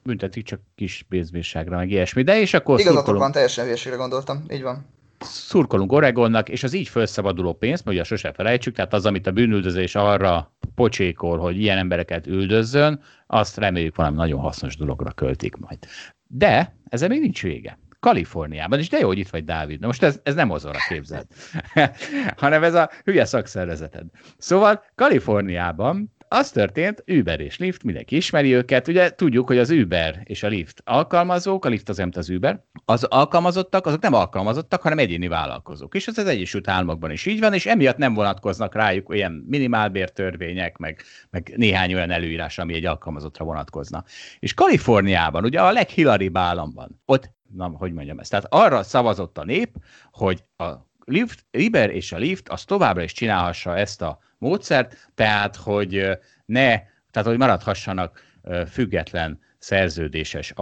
Büntetik 0.09 0.44
csak 0.44 0.61
kis 0.75 1.05
pénzbírságra, 1.09 1.77
meg 1.77 1.90
ilyesmi. 1.90 2.23
De 2.23 2.40
és 2.40 2.55
akkor 2.55 2.75
Igazatok 2.75 2.97
szurkolunk... 2.97 3.23
van, 3.23 3.33
teljesen 3.33 3.64
hülyeségre 3.64 3.99
gondoltam, 3.99 4.44
így 4.51 4.62
van. 4.62 4.87
Szurkolunk 5.21 5.92
Oregonnak, 5.92 6.49
és 6.49 6.62
az 6.62 6.73
így 6.73 6.88
felszabaduló 6.88 7.53
pénzt, 7.53 7.85
mert 7.85 7.97
ugye 7.97 8.07
sose 8.07 8.33
felejtsük, 8.33 8.75
tehát 8.75 8.92
az, 8.92 9.07
amit 9.07 9.27
a 9.27 9.31
bűnüldözés 9.31 9.94
arra 9.94 10.53
pocsékol, 10.75 11.38
hogy 11.38 11.61
ilyen 11.61 11.79
embereket 11.79 12.27
üldözzön, 12.27 13.01
azt 13.27 13.57
reméljük 13.57 13.97
valami 13.97 14.16
nagyon 14.16 14.40
hasznos 14.40 14.77
dologra 14.77 15.11
költik 15.11 15.57
majd. 15.57 15.79
De 16.27 16.77
ezzel 16.88 17.09
még 17.09 17.21
nincs 17.21 17.42
vége. 17.42 17.79
Kaliforniában, 18.01 18.79
és 18.79 18.88
de 18.88 18.99
jó, 18.99 19.07
hogy 19.07 19.18
itt 19.18 19.29
vagy, 19.29 19.44
Dávid. 19.44 19.81
Na 19.81 19.87
most 19.87 20.03
ez, 20.03 20.21
ez 20.23 20.35
nem 20.35 20.51
azonra 20.51 20.79
képzeld, 20.88 21.27
hanem 22.37 22.62
ez 22.62 22.75
a 22.75 22.90
hülye 23.05 23.25
szakszervezeted. 23.25 24.07
Szóval 24.38 24.85
Kaliforniában 24.94 26.16
az 26.29 26.51
történt, 26.51 27.05
Uber 27.07 27.41
és 27.41 27.59
Lyft, 27.59 27.83
mindenki 27.83 28.17
ismeri 28.17 28.55
őket, 28.55 28.88
ugye 28.88 29.11
tudjuk, 29.11 29.47
hogy 29.47 29.59
az 29.59 29.71
Uber 29.71 30.21
és 30.25 30.43
a 30.43 30.49
Lyft 30.49 30.83
alkalmazók, 30.85 31.64
a 31.64 31.69
Lyft 31.69 31.88
az 31.88 31.97
nem 31.97 32.11
az 32.14 32.31
Uber, 32.31 32.64
az 32.85 33.05
alkalmazottak, 33.05 33.87
azok 33.87 34.01
nem 34.01 34.14
alkalmazottak, 34.14 34.83
hanem 34.83 34.99
egyéni 34.99 35.29
vállalkozók. 35.29 35.95
És 35.95 36.07
ez 36.07 36.19
az 36.19 36.27
Egyesült 36.27 36.69
Államokban 36.69 37.11
is 37.11 37.27
így 37.27 37.41
van, 37.41 37.55
és 37.55 37.67
emiatt 37.67 37.97
nem 37.97 38.14
vonatkoznak 38.14 38.75
rájuk 38.75 39.09
olyan 39.09 39.45
minimálbértörvények, 39.49 40.77
meg, 40.77 41.03
meg 41.31 41.53
néhány 41.57 41.95
olyan 41.95 42.11
előírás, 42.11 42.59
ami 42.59 42.75
egy 42.75 42.85
alkalmazottra 42.85 43.45
vonatkozna. 43.45 44.05
És 44.38 44.55
Kaliforniában, 44.55 45.45
ugye 45.45 45.61
a 45.61 45.73
leghilaribb 45.73 46.37
államban, 46.37 47.01
ott 47.05 47.37
na, 47.55 47.67
hogy 47.67 47.93
mondjam 47.93 48.19
ezt, 48.19 48.31
tehát 48.31 48.47
arra 48.49 48.83
szavazott 48.83 49.38
a 49.38 49.45
nép, 49.45 49.77
hogy 50.11 50.45
a 50.57 50.87
Lyft, 51.05 51.47
Uber 51.53 51.91
és 51.91 52.12
a 52.12 52.19
Lyft 52.19 52.49
az 52.49 52.64
továbbra 52.64 53.03
is 53.03 53.12
csinálhassa 53.12 53.77
ezt 53.77 54.03
a 54.03 54.19
módszert, 54.38 55.11
tehát 55.14 55.57
hogy 55.57 56.09
ne, 56.44 56.83
tehát 57.11 57.29
hogy 57.29 57.38
maradhassanak 57.38 58.22
független 58.70 59.40
szerződéses 59.59 60.55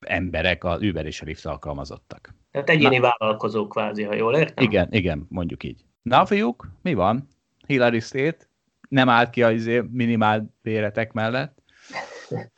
emberek 0.00 0.64
a 0.64 0.76
Uber 0.76 1.06
és 1.06 1.20
a 1.20 1.24
Lyft 1.26 1.46
alkalmazottak. 1.46 2.34
Tehát 2.50 2.70
egyéni 2.70 2.96
Na. 2.96 3.12
vállalkozók 3.18 3.68
kvázi, 3.68 4.02
ha 4.02 4.14
jól 4.14 4.36
értem? 4.36 4.64
Igen, 4.64 4.88
igen, 4.90 5.26
mondjuk 5.28 5.64
így. 5.64 5.84
Na, 6.02 6.26
fiúk, 6.26 6.70
mi 6.82 6.94
van? 6.94 7.28
Hillary 7.66 8.00
State 8.00 8.48
nem 8.88 9.08
állt 9.08 9.30
ki 9.30 9.42
a 9.42 9.50
izé 9.50 9.82
minimál 9.90 10.54
béretek 10.62 11.12
mellett? 11.12 11.58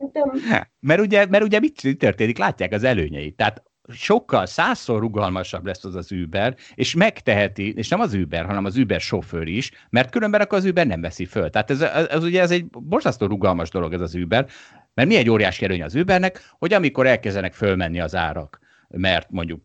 mert, 0.80 1.00
ugye, 1.00 1.26
mert 1.26 1.44
ugye 1.44 1.60
mit 1.60 1.98
történik? 1.98 2.38
Látják 2.38 2.72
az 2.72 2.84
előnyeit. 2.84 3.36
Tehát 3.36 3.62
sokkal 3.92 4.46
százszor 4.46 5.00
rugalmasabb 5.00 5.66
lesz 5.66 5.84
az 5.84 5.94
az 5.94 6.12
Uber, 6.12 6.56
és 6.74 6.94
megteheti, 6.94 7.72
és 7.76 7.88
nem 7.88 8.00
az 8.00 8.14
Uber, 8.14 8.44
hanem 8.44 8.64
az 8.64 8.76
Uber 8.76 9.00
sofőr 9.00 9.46
is, 9.46 9.70
mert 9.90 10.10
különben 10.10 10.40
akkor 10.40 10.58
az 10.58 10.64
Uber 10.64 10.86
nem 10.86 11.00
veszi 11.00 11.24
föl. 11.24 11.50
Tehát 11.50 11.70
ez, 11.70 11.80
ez, 11.80 12.06
ez 12.06 12.24
ugye 12.24 12.40
ez 12.40 12.50
egy 12.50 12.66
borzasztó 12.66 13.26
rugalmas 13.26 13.70
dolog 13.70 13.92
ez 13.92 14.00
az 14.00 14.14
Uber, 14.14 14.46
mert 14.94 15.08
mi 15.08 15.16
egy 15.16 15.30
óriási 15.30 15.64
erőny 15.64 15.82
az 15.82 15.94
Ubernek, 15.94 16.54
hogy 16.58 16.72
amikor 16.72 17.06
elkezdenek 17.06 17.54
fölmenni 17.54 18.00
az 18.00 18.14
árak, 18.14 18.58
mert 18.88 19.30
mondjuk 19.30 19.60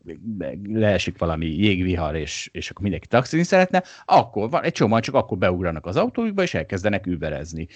leesik 0.64 1.18
valami 1.18 1.46
jégvihar, 1.46 2.16
és, 2.16 2.50
és 2.52 2.70
akkor 2.70 2.82
mindenki 2.82 3.08
taxizni 3.08 3.46
szeretne, 3.46 3.84
akkor 4.06 4.50
van, 4.50 4.64
egy 4.64 4.72
csomóan 4.72 5.02
csak 5.02 5.16
akkor 5.16 5.38
beugranak 5.38 5.86
az 5.86 5.96
autójukba, 5.96 6.44
és 6.44 6.54
elkezdenek 6.54 7.06
überezni. 7.06 7.68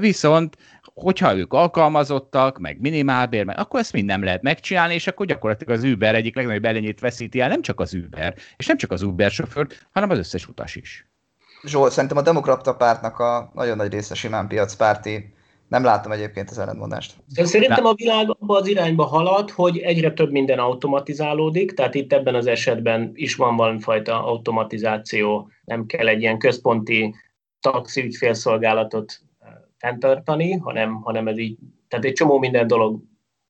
Viszont, 0.00 0.56
hogyha 0.82 1.36
ők 1.36 1.52
alkalmazottak, 1.52 2.58
meg 2.58 2.80
minimálbér, 2.80 3.44
meg, 3.44 3.58
akkor 3.58 3.80
ezt 3.80 3.92
mind 3.92 4.06
nem 4.06 4.24
lehet 4.24 4.42
megcsinálni, 4.42 4.94
és 4.94 5.06
akkor 5.06 5.26
gyakorlatilag 5.26 5.78
az 5.78 5.84
Uber 5.84 6.14
egyik 6.14 6.36
legnagyobb 6.36 6.64
előnyét 6.64 7.00
veszíti 7.00 7.40
el, 7.40 7.48
nem 7.48 7.62
csak 7.62 7.80
az 7.80 7.94
Uber, 7.94 8.34
és 8.56 8.66
nem 8.66 8.76
csak 8.76 8.90
az 8.90 9.02
Uber 9.02 9.30
sofőr, 9.30 9.66
hanem 9.92 10.10
az 10.10 10.18
összes 10.18 10.48
utas 10.48 10.76
is. 10.76 11.08
Zsolt, 11.64 11.92
szerintem 11.92 12.18
a 12.18 12.22
demokrata 12.22 12.74
pártnak 12.74 13.18
a 13.18 13.50
nagyon 13.54 13.76
nagy 13.76 13.92
része 13.92 14.14
simán 14.14 14.48
piacpárti 14.48 15.36
nem 15.68 15.84
látom 15.84 16.12
egyébként 16.12 16.50
az 16.50 16.58
ellentmondást. 16.58 17.14
Szerintem 17.28 17.86
a 17.86 17.94
világ 17.94 18.30
abba 18.30 18.56
az 18.56 18.66
irányba 18.66 19.04
halad, 19.04 19.50
hogy 19.50 19.78
egyre 19.78 20.12
több 20.12 20.30
minden 20.30 20.58
automatizálódik, 20.58 21.72
tehát 21.72 21.94
itt 21.94 22.12
ebben 22.12 22.34
az 22.34 22.46
esetben 22.46 23.10
is 23.14 23.34
van 23.34 23.56
valamifajta 23.56 24.24
automatizáció, 24.24 25.50
nem 25.64 25.86
kell 25.86 26.08
egy 26.08 26.20
ilyen 26.20 26.38
központi 26.38 27.14
taxi 27.60 28.02
ügyfélszolgálatot 28.02 29.20
eh, 29.38 29.48
fenntartani, 29.78 30.52
hanem, 30.52 30.94
hanem 30.94 31.28
ez 31.28 31.38
így, 31.38 31.58
tehát 31.88 32.04
egy 32.04 32.12
csomó 32.12 32.38
minden 32.38 32.66
dolog, 32.66 33.00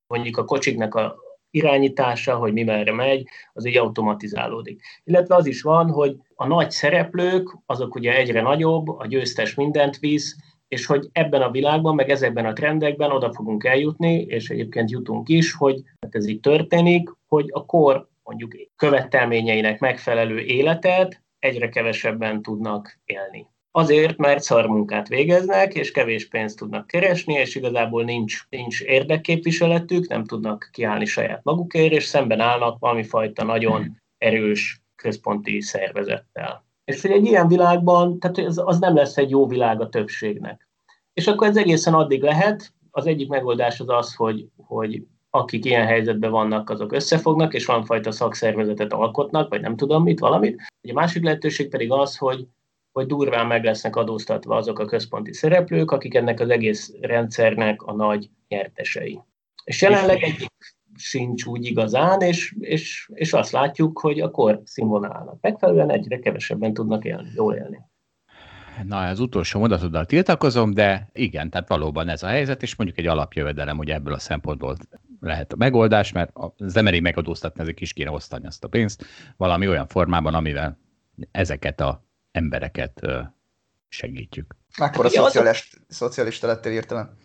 mondjuk 0.06 0.36
a 0.36 0.44
kocsiknak 0.44 0.94
a 0.94 1.16
irányítása, 1.50 2.36
hogy 2.36 2.52
mi 2.52 2.62
merre 2.62 2.92
megy, 2.92 3.26
az 3.52 3.66
így 3.66 3.76
automatizálódik. 3.76 4.82
Illetve 5.04 5.34
az 5.34 5.46
is 5.46 5.62
van, 5.62 5.90
hogy 5.90 6.16
a 6.34 6.46
nagy 6.46 6.70
szereplők, 6.70 7.56
azok 7.66 7.94
ugye 7.94 8.16
egyre 8.16 8.40
nagyobb, 8.42 8.88
a 8.88 9.06
győztes 9.06 9.54
mindent 9.54 9.98
visz, 9.98 10.36
és 10.68 10.86
hogy 10.86 11.08
ebben 11.12 11.42
a 11.42 11.50
világban, 11.50 11.94
meg 11.94 12.10
ezekben 12.10 12.46
a 12.46 12.52
trendekben 12.52 13.10
oda 13.10 13.32
fogunk 13.32 13.64
eljutni, 13.64 14.20
és 14.20 14.50
egyébként 14.50 14.90
jutunk 14.90 15.28
is, 15.28 15.52
hogy 15.52 15.82
hát 16.00 16.14
ez 16.14 16.26
így 16.26 16.40
történik, 16.40 17.10
hogy 17.26 17.48
a 17.52 17.66
kor 17.66 18.08
mondjuk 18.22 18.52
követelményeinek 18.76 19.80
megfelelő 19.80 20.40
életet 20.40 21.22
egyre 21.38 21.68
kevesebben 21.68 22.42
tudnak 22.42 22.98
élni. 23.04 23.46
Azért, 23.70 24.16
mert 24.16 24.42
szarmunkát 24.42 25.08
végeznek, 25.08 25.74
és 25.74 25.90
kevés 25.90 26.28
pénzt 26.28 26.58
tudnak 26.58 26.86
keresni, 26.86 27.34
és 27.34 27.54
igazából 27.54 28.04
nincs, 28.04 28.46
nincs 28.48 28.80
érdekképviseletük, 28.80 30.08
nem 30.08 30.24
tudnak 30.24 30.68
kiállni 30.72 31.04
saját 31.04 31.44
magukért, 31.44 31.92
és 31.92 32.04
szemben 32.04 32.40
állnak 32.40 32.78
valami 32.78 33.02
fajta 33.02 33.44
nagyon 33.44 33.96
erős 34.18 34.82
központi 34.96 35.60
szervezettel. 35.60 36.67
És 36.88 37.02
hogy 37.02 37.10
egy 37.10 37.24
ilyen 37.24 37.48
világban, 37.48 38.18
tehát 38.18 38.38
az, 38.38 38.62
az 38.64 38.78
nem 38.78 38.94
lesz 38.94 39.16
egy 39.16 39.30
jó 39.30 39.46
világ 39.46 39.80
a 39.80 39.88
többségnek. 39.88 40.68
És 41.12 41.26
akkor 41.26 41.46
ez 41.46 41.56
egészen 41.56 41.94
addig 41.94 42.22
lehet, 42.22 42.72
az 42.90 43.06
egyik 43.06 43.28
megoldás 43.28 43.80
az 43.80 43.88
az, 43.88 44.14
hogy, 44.14 44.46
hogy 44.56 45.02
akik 45.30 45.64
ilyen 45.64 45.86
helyzetben 45.86 46.30
vannak, 46.30 46.70
azok 46.70 46.92
összefognak, 46.92 47.54
és 47.54 47.66
van 47.66 47.84
fajta 47.84 48.10
szakszervezetet 48.10 48.92
alkotnak, 48.92 49.48
vagy 49.48 49.60
nem 49.60 49.76
tudom 49.76 50.02
mit, 50.02 50.18
valamit. 50.18 50.62
Egy 50.80 50.94
másik 50.94 51.22
lehetőség 51.22 51.68
pedig 51.68 51.92
az, 51.92 52.16
hogy, 52.16 52.46
hogy 52.92 53.06
durván 53.06 53.46
meg 53.46 53.64
lesznek 53.64 53.96
adóztatva 53.96 54.56
azok 54.56 54.78
a 54.78 54.84
központi 54.84 55.32
szereplők, 55.32 55.90
akik 55.90 56.14
ennek 56.14 56.40
az 56.40 56.48
egész 56.48 56.92
rendszernek 57.00 57.82
a 57.82 57.92
nagy 57.92 58.30
nyertesei. 58.48 59.20
És 59.64 59.82
jelenleg 59.82 60.22
egyik 60.22 60.48
sincs 60.98 61.44
úgy 61.44 61.64
igazán, 61.64 62.20
és, 62.20 62.54
és, 62.58 63.10
és 63.14 63.32
azt 63.32 63.52
látjuk, 63.52 63.98
hogy 63.98 64.20
a 64.20 64.30
kor 64.30 64.60
színvonalának 64.64 65.40
megfelelően 65.40 65.90
egyre 65.90 66.18
kevesebben 66.18 66.74
tudnak 66.74 67.04
élni, 67.04 67.28
jól 67.34 67.54
élni. 67.54 67.78
Na, 68.84 69.06
az 69.06 69.20
utolsó 69.20 69.58
mondatoddal 69.58 70.06
tiltakozom, 70.06 70.74
de 70.74 71.10
igen, 71.12 71.50
tehát 71.50 71.68
valóban 71.68 72.08
ez 72.08 72.22
a 72.22 72.26
helyzet, 72.26 72.62
és 72.62 72.76
mondjuk 72.76 72.98
egy 72.98 73.06
alapjövedelem, 73.06 73.76
hogy 73.76 73.90
ebből 73.90 74.14
a 74.14 74.18
szempontból 74.18 74.76
lehet 75.20 75.52
a 75.52 75.56
megoldás, 75.56 76.12
mert 76.12 76.30
az 76.56 76.76
emberi 76.76 77.00
megadóztatni, 77.00 77.60
ezek 77.60 77.80
is 77.80 77.92
kéne 77.92 78.10
osztani 78.10 78.46
azt 78.46 78.64
a 78.64 78.68
pénzt 78.68 79.04
valami 79.36 79.68
olyan 79.68 79.86
formában, 79.86 80.34
amivel 80.34 80.78
ezeket 81.30 81.80
a 81.80 82.04
embereket 82.32 83.00
segítjük. 83.88 84.56
Mekkora 84.78 85.08
szocialist, 85.08 85.80
szocialista 85.88 86.46
lettél 86.46 86.72
írtelen? 86.72 87.16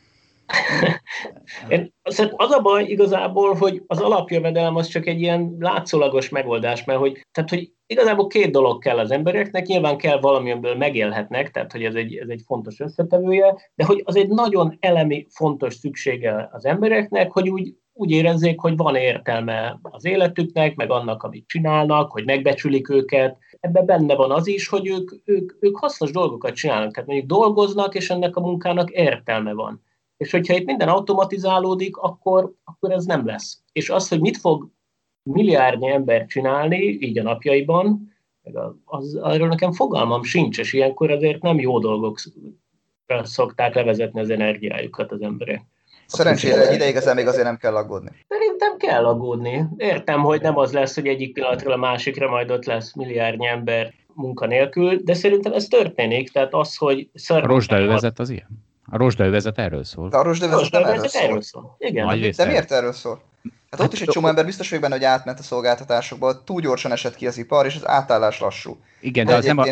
Én, 1.70 1.94
az 2.34 2.52
a 2.52 2.62
baj 2.62 2.84
igazából, 2.84 3.54
hogy 3.54 3.84
az 3.88 4.00
alapjövedelem 4.00 4.76
az 4.76 4.88
csak 4.88 5.08
egy 5.08 5.22
ilyen 5.22 5.56
látszólagos 5.60 6.30
megoldás, 6.30 6.84
mert 6.84 7.00
hogy, 7.00 7.26
tehát, 7.32 7.50
hogy 7.50 7.72
igazából 7.86 8.28
két 8.28 8.52
dolog 8.52 8.82
kell 8.82 8.98
az 8.98 9.12
embereknek, 9.12 9.66
nyilván 9.66 9.98
kell 9.98 10.20
valami, 10.20 10.52
amiből 10.52 10.76
megélhetnek, 10.76 11.52
tehát 11.52 11.72
hogy 11.72 11.84
ez 11.84 11.96
egy, 11.96 12.16
ez 12.16 12.28
egy 12.30 12.42
fontos 12.46 12.80
összetevője, 12.80 13.56
de 13.76 13.86
hogy 13.86 14.02
az 14.06 14.16
egy 14.16 14.30
nagyon 14.30 14.78
elemi 14.80 15.28
fontos 15.30 15.74
szüksége 15.74 16.50
az 16.52 16.66
embereknek, 16.66 17.32
hogy 17.32 17.50
úgy, 17.50 17.74
úgy 17.94 18.12
érezzék, 18.12 18.60
hogy 18.60 18.78
van 18.78 18.96
értelme 18.96 19.80
az 19.82 20.06
életüknek, 20.06 20.76
meg 20.76 20.92
annak, 20.92 21.24
amit 21.24 21.48
csinálnak, 21.48 22.12
hogy 22.12 22.26
megbecsülik 22.26 22.90
őket. 22.90 23.38
Ebben 23.60 23.86
benne 23.86 24.16
van 24.16 24.32
az 24.32 24.48
is, 24.48 24.68
hogy 24.68 24.88
ők, 24.88 25.12
ők, 25.26 25.56
ők 25.60 25.78
hasznos 25.78 26.12
dolgokat 26.12 26.54
csinálnak, 26.54 26.94
tehát 26.94 27.10
mondjuk 27.10 27.30
dolgoznak, 27.30 27.96
és 27.96 28.10
ennek 28.10 28.36
a 28.36 28.42
munkának 28.42 28.92
értelme 28.92 29.54
van. 29.54 29.82
És 30.24 30.32
hogyha 30.32 30.54
itt 30.54 30.66
minden 30.66 30.88
automatizálódik, 30.88 31.98
akkor, 31.98 32.54
akkor 32.64 32.92
ez 32.92 33.06
nem 33.06 33.26
lesz. 33.26 33.58
És 33.72 33.90
az, 33.90 34.08
hogy 34.08 34.20
mit 34.20 34.38
fog 34.38 34.68
milliárdnyi 35.24 35.90
ember 35.90 36.26
csinálni, 36.26 36.78
így 36.78 37.20
a 37.20 37.24
napjaiban, 37.24 38.14
az, 38.86 39.16
arról 39.16 39.48
nekem 39.48 39.72
fogalmam 39.72 40.24
sincs, 40.24 40.60
és 40.60 40.74
ilyenkor 40.74 41.12
azért 41.12 41.42
nem 41.42 41.60
jó 41.60 41.80
dolgok 41.80 42.20
szokták 43.24 43.76
levezetni 43.76 44.20
az 44.20 44.30
energiájukat 44.30 45.12
az 45.12 45.22
emberek. 45.22 45.62
Szerencsére 46.06 46.68
egy 46.68 46.76
ideig 46.76 46.96
ezzel 46.96 47.14
még 47.14 47.28
azért 47.28 47.44
nem 47.44 47.58
kell 47.58 47.76
aggódni. 47.76 48.10
Szerintem 48.28 48.78
kell 48.78 49.06
aggódni. 49.06 49.66
Értem, 49.78 50.22
hogy 50.22 50.42
nem 50.42 50.58
az 50.58 50.74
lesz, 50.74 50.96
hogy 50.96 51.08
egyik 51.08 51.34
pillanatról 51.34 51.74
a 51.74 51.78
másikra 51.78 52.30
majd 52.30 52.52
ott 52.52 52.66
lesz 52.66 52.94
milliárdnyi 52.94 53.48
ember 53.48 53.94
munkanélkül, 54.14 54.96
de 54.96 55.14
szerintem 55.14 55.54
ez 55.54 55.68
történik. 55.68 56.32
Tehát 56.32 56.54
az, 56.54 56.76
hogy... 56.76 57.10
A 57.28 57.46
rozsdaövezet 57.46 58.20
az 58.20 58.30
ilyen? 58.30 58.48
A 58.86 58.98
rozsdaövezet 58.98 59.58
erről 59.58 59.84
szól. 59.84 60.10
De 60.10 60.18
a 60.18 60.24
rozsdaövezet 60.24 60.72
nem 60.72 60.84
erről 60.84 61.08
szól. 61.08 61.22
erről 61.22 61.42
szól. 61.42 61.76
Igen. 61.78 62.32
De 62.36 62.46
miért 62.46 62.72
erről 62.72 62.94
szól? 62.94 63.22
Hát 63.72 63.82
ott 63.82 63.94
is 63.94 64.02
egy 64.02 64.08
csomó 64.08 64.28
ember 64.28 64.46
biztos 64.46 64.70
vagyok 64.70 64.84
benne, 64.84 64.96
hogy 64.96 65.06
átment 65.06 65.40
a 65.40 65.44
szolgáltatásokba, 65.44 66.44
túl 66.44 66.62
gyorsan 66.62 66.92
esett 66.92 67.16
ki 67.16 67.28
az 67.28 67.38
ipar, 67.38 67.66
és 67.66 67.76
az 67.76 67.88
átállás 67.88 68.40
lassú. 68.40 68.78
Igen, 69.00 69.26
de, 69.26 69.32
de 69.32 69.38
az 69.38 69.46
nem 69.46 69.58
a... 69.58 69.66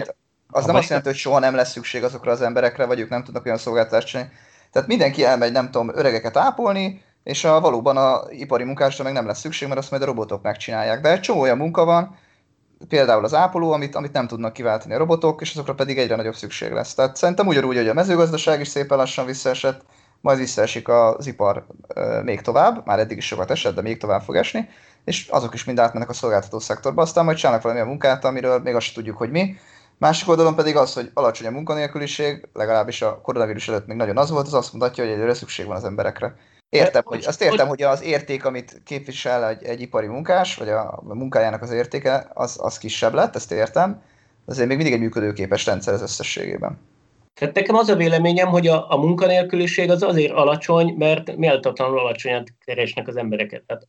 Az 0.54 0.66
nem 0.66 0.76
azt 0.76 0.88
jelenti, 0.88 1.10
hogy 1.10 1.18
soha 1.18 1.40
nem 1.40 1.56
lesz 1.56 1.72
szükség 1.72 2.04
azokra 2.04 2.32
az 2.32 2.42
emberekre, 2.42 2.86
vagy 2.86 3.00
ők 3.00 3.10
nem 3.10 3.24
tudnak 3.24 3.46
olyan 3.46 3.58
szolgáltatást 3.58 4.08
csinálni. 4.08 4.32
Tehát 4.72 4.88
mindenki 4.88 5.24
elmegy, 5.24 5.52
nem 5.52 5.72
tudom, 5.72 5.98
öregeket 5.98 6.38
ápolni, 6.38 7.04
és 7.24 7.44
a, 7.44 7.60
valóban 7.60 7.98
a 7.98 8.22
ipari 8.30 8.64
munkásra 8.64 9.04
meg 9.04 9.14
nem 9.14 9.26
lesz 9.26 9.40
szükség, 9.40 9.68
mert 9.68 9.80
azt 9.80 9.92
majd 9.92 10.04
a 10.04 10.06
robotok 10.06 10.42
megcsinálják. 10.42 11.02
De 11.02 11.12
egy 11.12 11.20
csomó 11.20 11.40
olyan 11.40 11.58
munka 11.58 11.86
van, 11.86 12.18
például 12.88 13.24
az 13.24 13.34
ápoló, 13.34 13.72
amit, 13.72 13.96
amit 13.96 14.14
nem 14.14 14.28
tudnak 14.28 14.54
kiváltani 14.54 14.94
a 14.94 14.98
robotok, 14.98 15.42
és 15.42 15.52
azokra 15.52 15.74
pedig 15.74 15.98
egyre 15.98 16.16
nagyobb 16.16 16.36
szükség 16.36 16.72
lesz. 16.72 16.94
Tehát 16.94 17.16
szerintem 17.16 17.48
ugyanúgy, 17.48 17.76
hogy 17.76 17.88
a 17.88 17.94
mezőgazdaság 17.94 18.60
is 18.60 18.68
szépen 18.68 18.98
lassan 18.98 19.26
visszaesett, 19.26 19.82
majd 20.22 20.38
visszaesik 20.38 20.88
az 20.88 21.28
ipar 21.28 21.66
még 22.24 22.42
tovább, 22.42 22.86
már 22.86 23.00
eddig 23.00 23.18
is 23.18 23.26
sokat 23.26 23.52
esett, 23.52 23.76
de 23.76 23.82
még 23.82 23.98
tovább 23.98 24.22
fog 24.22 24.36
esni, 24.36 24.70
és 25.06 25.28
azok 25.28 25.54
is 25.54 25.64
mind 25.64 25.80
átmennek 25.80 26.10
a 26.10 26.14
szolgáltató 26.14 26.60
szektorba, 26.60 27.02
aztán 27.02 27.26
majd 27.26 27.38
csinálnak 27.38 27.64
valami 27.64 27.82
a 27.82 27.86
munkát, 27.86 28.26
amiről 28.26 28.60
még 28.60 28.76
azt 28.76 28.94
tudjuk, 28.94 29.18
hogy 29.18 29.32
mi. 29.32 29.56
Másik 29.98 30.30
oldalon 30.30 30.56
pedig 30.56 30.76
az, 30.76 30.94
hogy 30.94 31.12
alacsony 31.14 31.48
a 31.48 31.52
munkanélküliség, 31.52 32.48
legalábbis 32.54 33.02
a 33.02 33.22
koronavírus 33.22 33.68
előtt 33.68 33.88
még 33.88 33.98
nagyon 33.98 34.18
az 34.18 34.30
volt, 34.30 34.46
az 34.46 34.54
azt 34.54 34.74
mutatja, 34.74 35.04
hogy 35.04 35.14
egyre 35.14 35.34
szükség 35.34 35.66
van 35.66 35.76
az 35.76 35.84
emberekre. 35.84 36.36
Értem, 36.72 37.02
hogy, 37.06 37.24
azt 37.26 37.42
értem, 37.42 37.68
hogy 37.68 37.82
az 37.82 38.04
érték, 38.04 38.46
amit 38.46 38.82
képvisel 38.86 39.50
egy, 39.50 39.64
egy 39.64 39.82
ipari 39.82 40.08
munkás, 40.08 40.56
vagy 40.56 40.70
a 40.70 41.02
munkájának 41.04 41.62
az 41.62 41.72
értéke, 41.72 42.28
az, 42.34 42.58
az 42.62 42.78
kisebb 42.78 43.14
lett, 43.14 43.36
ezt 43.36 43.52
értem, 43.52 44.02
azért 44.46 44.68
még 44.68 44.78
mindig 44.78 44.96
egy 44.96 45.00
működőképes 45.00 45.66
rendszer 45.66 45.94
az 45.94 46.02
összességében. 46.02 46.80
Tehát 47.34 47.56
nekem 47.56 47.76
az 47.76 47.90
a 47.90 47.96
véleményem, 47.96 48.48
hogy 48.48 48.68
a, 48.68 48.92
a 48.92 48.98
munkanélküliség 48.98 49.90
az 49.90 50.04
azért 50.04 50.32
alacsony, 50.32 50.96
mert 50.98 51.36
méltatlanul 51.36 52.00
alacsonyat 52.00 52.50
keresnek 52.66 53.08
az 53.08 53.16
embereket. 53.16 53.64
Tehát 53.66 53.88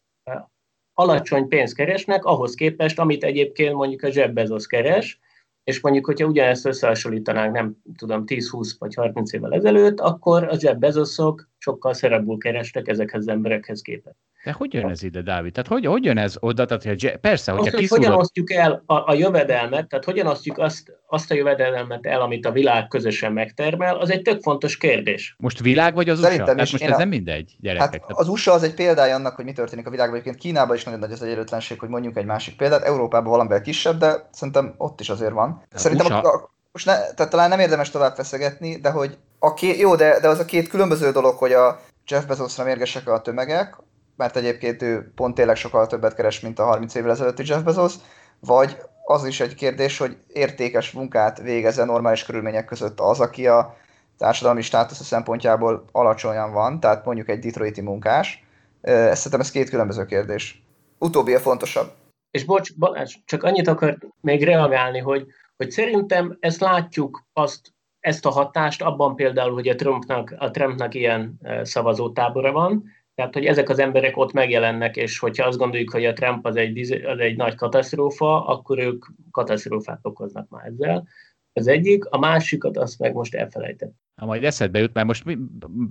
alacsony 0.94 1.48
pénzt 1.48 1.74
keresnek 1.74 2.24
ahhoz 2.24 2.54
képest, 2.54 2.98
amit 2.98 3.24
egyébként 3.24 3.74
mondjuk 3.74 4.02
a 4.02 4.10
Jeff 4.12 4.30
Bezos 4.30 4.66
keres, 4.66 5.20
és 5.64 5.80
mondjuk, 5.80 6.06
hogyha 6.06 6.26
ugyanezt 6.26 6.66
összehasonlítanánk, 6.66 7.54
nem 7.54 7.76
tudom, 7.96 8.24
10-20 8.26 8.74
vagy 8.78 8.94
30 8.94 9.32
évvel 9.32 9.52
ezelőtt, 9.52 10.00
akkor 10.00 10.44
a 10.44 10.56
Jeff 10.58 10.76
Bezosok 10.76 11.50
sokkal 11.62 11.94
szerebbul 11.94 12.38
kerestek 12.38 12.88
ezekhez 12.88 13.20
az 13.20 13.28
emberekhez 13.28 13.80
képest. 13.80 14.16
De 14.44 14.52
hogy 14.52 14.74
jön 14.74 14.88
ez 14.88 15.02
ide, 15.02 15.22
Dávid? 15.22 15.52
Tehát 15.52 15.68
hogy, 15.68 15.86
hogy 15.86 16.04
jön 16.04 16.18
ez 16.18 16.36
oda? 16.40 16.64
Tehát, 16.64 16.82
hogy 16.82 17.18
persze, 17.20 17.52
hogy, 17.52 17.68
hogy 17.68 17.88
hogyan 17.88 18.12
osztjuk 18.12 18.52
el 18.52 18.82
a, 18.86 18.94
a 18.94 19.14
jövedelmet, 19.14 19.88
tehát 19.88 20.04
hogyan 20.04 20.26
osztjuk 20.26 20.58
azt, 20.58 20.92
azt 21.06 21.30
a 21.30 21.34
jövedelmet 21.34 22.06
el, 22.06 22.20
amit 22.20 22.46
a 22.46 22.52
világ 22.52 22.88
közösen 22.88 23.32
megtermel, 23.32 23.96
az 23.96 24.10
egy 24.10 24.22
tök 24.22 24.40
fontos 24.40 24.76
kérdés. 24.76 25.34
Most 25.38 25.60
világ 25.60 25.94
vagy 25.94 26.08
az 26.08 26.20
Szerintem 26.20 26.46
USA? 26.46 26.56
Hát 26.56 26.70
most 26.70 26.82
ez 26.82 26.94
a... 26.94 26.98
nem 26.98 27.08
mindegy, 27.08 27.56
gyerekek. 27.60 28.02
Hát 28.02 28.18
az 28.18 28.28
USA 28.28 28.52
az 28.52 28.62
egy 28.62 28.74
példája 28.74 29.14
annak, 29.14 29.34
hogy 29.34 29.44
mi 29.44 29.52
történik 29.52 29.86
a 29.86 29.90
világban. 29.90 30.14
Egyébként 30.14 30.42
Kínában 30.42 30.76
is 30.76 30.84
nagyon 30.84 31.00
nagy 31.00 31.12
az 31.12 31.22
egyenlőtlenség, 31.22 31.78
hogy 31.78 31.88
mondjuk 31.88 32.16
egy 32.16 32.26
másik 32.26 32.56
példát. 32.56 32.82
Európában 32.82 33.30
valamivel 33.30 33.60
kisebb, 33.60 33.98
de 33.98 34.28
szerintem 34.32 34.74
ott 34.76 35.00
is 35.00 35.08
azért 35.08 35.32
van. 35.32 35.64
Hát 35.70 35.80
szerintem 35.80 36.06
USA... 36.06 36.18
a, 36.18 36.50
most 36.72 36.86
ne, 36.86 36.92
tehát 36.92 37.30
talán 37.30 37.48
nem 37.48 37.60
érdemes 37.60 37.90
tovább 37.90 38.14
feszegetni, 38.14 38.76
de 38.76 38.90
hogy 38.90 39.18
a 39.38 39.54
ké, 39.54 39.78
jó, 39.78 39.94
de, 39.94 40.20
de 40.20 40.28
az 40.28 40.38
a 40.38 40.44
két 40.44 40.68
különböző 40.68 41.10
dolog, 41.10 41.36
hogy 41.36 41.52
a 41.52 41.80
Jeff 42.06 42.24
Bezosra 42.24 42.64
mérgesek 42.64 43.08
a 43.08 43.20
tömegek, 43.20 43.76
mert 44.16 44.36
egyébként 44.36 44.82
ő 44.82 45.12
pont 45.14 45.34
tényleg 45.34 45.56
sokkal 45.56 45.86
többet 45.86 46.14
keres, 46.14 46.40
mint 46.40 46.58
a 46.58 46.64
30 46.64 46.94
évvel 46.94 47.10
ezelőtti 47.10 47.42
Jeff 47.46 47.60
Bezos, 47.60 47.94
vagy 48.40 48.76
az 49.04 49.24
is 49.24 49.40
egy 49.40 49.54
kérdés, 49.54 49.98
hogy 49.98 50.16
értékes 50.28 50.92
munkát 50.92 51.38
végezze 51.38 51.84
normális 51.84 52.24
körülmények 52.24 52.64
között 52.64 53.00
az, 53.00 53.20
aki 53.20 53.46
a 53.46 53.76
társadalmi 54.18 54.62
státusz 54.62 55.04
szempontjából 55.04 55.84
alacsonyan 55.92 56.52
van, 56.52 56.80
tehát 56.80 57.04
mondjuk 57.04 57.28
egy 57.28 57.38
detroiti 57.38 57.80
munkás. 57.80 58.44
Ezt 58.80 59.16
szerintem 59.16 59.40
ez 59.40 59.50
két 59.50 59.70
különböző 59.70 60.04
kérdés. 60.04 60.62
Utóbbi 60.98 61.34
a 61.34 61.40
fontosabb. 61.40 61.92
És 62.30 62.44
bocs, 62.44 62.74
Balázs, 62.76 63.16
csak 63.24 63.42
annyit 63.42 63.68
akar 63.68 63.98
még 64.20 64.44
reagálni, 64.44 64.98
hogy, 64.98 65.26
hogy 65.62 65.70
szerintem 65.70 66.36
ezt 66.40 66.60
látjuk 66.60 67.26
azt, 67.32 67.74
ezt 68.00 68.26
a 68.26 68.30
hatást 68.30 68.82
abban 68.82 69.16
például, 69.16 69.52
hogy 69.52 69.68
a 69.68 69.74
Trumpnak, 69.74 70.34
a 70.38 70.50
Trumpnak 70.50 70.94
ilyen 70.94 71.40
szavazótábora 71.62 72.52
van, 72.52 72.84
tehát, 73.14 73.34
hogy 73.34 73.44
ezek 73.44 73.68
az 73.68 73.78
emberek 73.78 74.16
ott 74.16 74.32
megjelennek, 74.32 74.96
és 74.96 75.18
hogyha 75.18 75.46
azt 75.46 75.58
gondoljuk, 75.58 75.90
hogy 75.90 76.04
a 76.04 76.12
Trump 76.12 76.46
az 76.46 76.56
egy, 76.56 76.92
az 77.06 77.18
egy 77.18 77.36
nagy 77.36 77.54
katasztrófa, 77.54 78.46
akkor 78.46 78.78
ők 78.78 79.04
katasztrófát 79.30 79.98
okoznak 80.02 80.48
már 80.48 80.66
ezzel. 80.66 81.06
Az 81.52 81.66
egyik, 81.66 82.04
a 82.04 82.18
másikat 82.18 82.76
azt 82.76 82.98
meg 82.98 83.14
most 83.14 83.34
elfelejtett. 83.34 83.92
Ha 84.20 84.26
majd 84.26 84.44
eszedbe 84.44 84.78
jut, 84.78 84.94
mert 84.94 85.06
most 85.06 85.24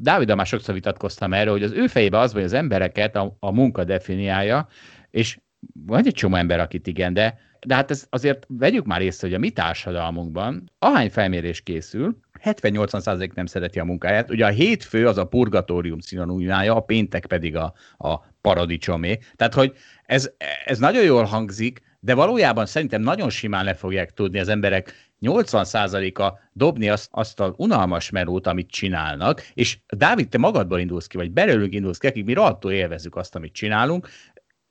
Dávid 0.02 0.36
már 0.36 0.46
sokszor 0.46 0.74
vitatkoztam 0.74 1.34
erről, 1.34 1.54
hogy 1.54 1.64
az 1.64 1.72
ő 1.72 1.88
fejében 1.88 2.22
az, 2.22 2.34
hogy 2.34 2.44
az 2.44 2.54
embereket 2.54 3.16
a, 3.16 3.36
a 3.40 3.52
munka 3.52 3.84
definiálja, 3.84 4.68
és 5.10 5.40
van 5.86 6.06
egy 6.06 6.14
csomó 6.14 6.36
ember, 6.36 6.60
akit 6.60 6.88
igen, 6.88 7.14
de, 7.14 7.40
de 7.68 7.76
hát 7.76 7.92
ez 7.92 8.06
azért 8.10 8.46
vegyük 8.48 8.86
már 8.86 9.02
észre, 9.02 9.28
hogy 9.28 9.36
a 9.36 9.40
mi 9.40 9.50
társadalmunkban 9.50 10.72
ahány 10.80 11.10
felmérés 11.10 11.62
készül, 11.62 12.18
70-80% 12.44 13.34
nem 13.34 13.46
szereti 13.46 13.80
a 13.80 13.84
munkáját. 13.84 14.30
Ugye 14.30 14.46
a 14.46 14.50
hétfő 14.50 15.08
az 15.08 15.18
a 15.18 15.26
purgatórium 15.26 16.00
szinonimája, 16.00 16.76
a 16.76 16.80
péntek 16.80 17.26
pedig 17.26 17.56
a, 17.56 17.74
a 17.98 18.18
paradicsomé. 18.42 19.20
Tehát, 19.36 19.54
hogy 19.54 19.74
ez, 20.06 20.32
ez 20.66 20.80
nagyon 20.80 21.04
jól 21.04 21.24
hangzik, 21.24 21.82
de 22.00 22.14
valójában 22.14 22.66
szerintem 22.66 23.02
nagyon 23.02 23.30
simán 23.30 23.64
le 23.64 23.74
fogják 23.74 24.14
tudni 24.14 24.40
az 24.40 24.48
emberek 24.48 25.10
80%-a 25.22 26.40
dobni 26.54 26.90
azt, 26.90 27.08
azt 27.12 27.40
a 27.40 27.54
unalmas 27.58 28.10
melót, 28.10 28.48
amit 28.48 28.70
csinálnak, 28.70 29.52
és 29.54 29.78
Dávid, 29.88 30.30
te 30.30 30.38
magadból 30.38 30.80
indulsz 30.80 31.08
ki, 31.08 31.18
vagy 31.18 31.32
belőlünk 31.32 31.74
indulsz 31.74 31.98
ki, 31.98 32.08
akik 32.08 32.26
mi 32.26 32.34
rohadtul 32.34 32.72
élvezzük 32.72 33.16
azt, 33.16 33.36
amit 33.36 33.54
csinálunk, 33.54 34.08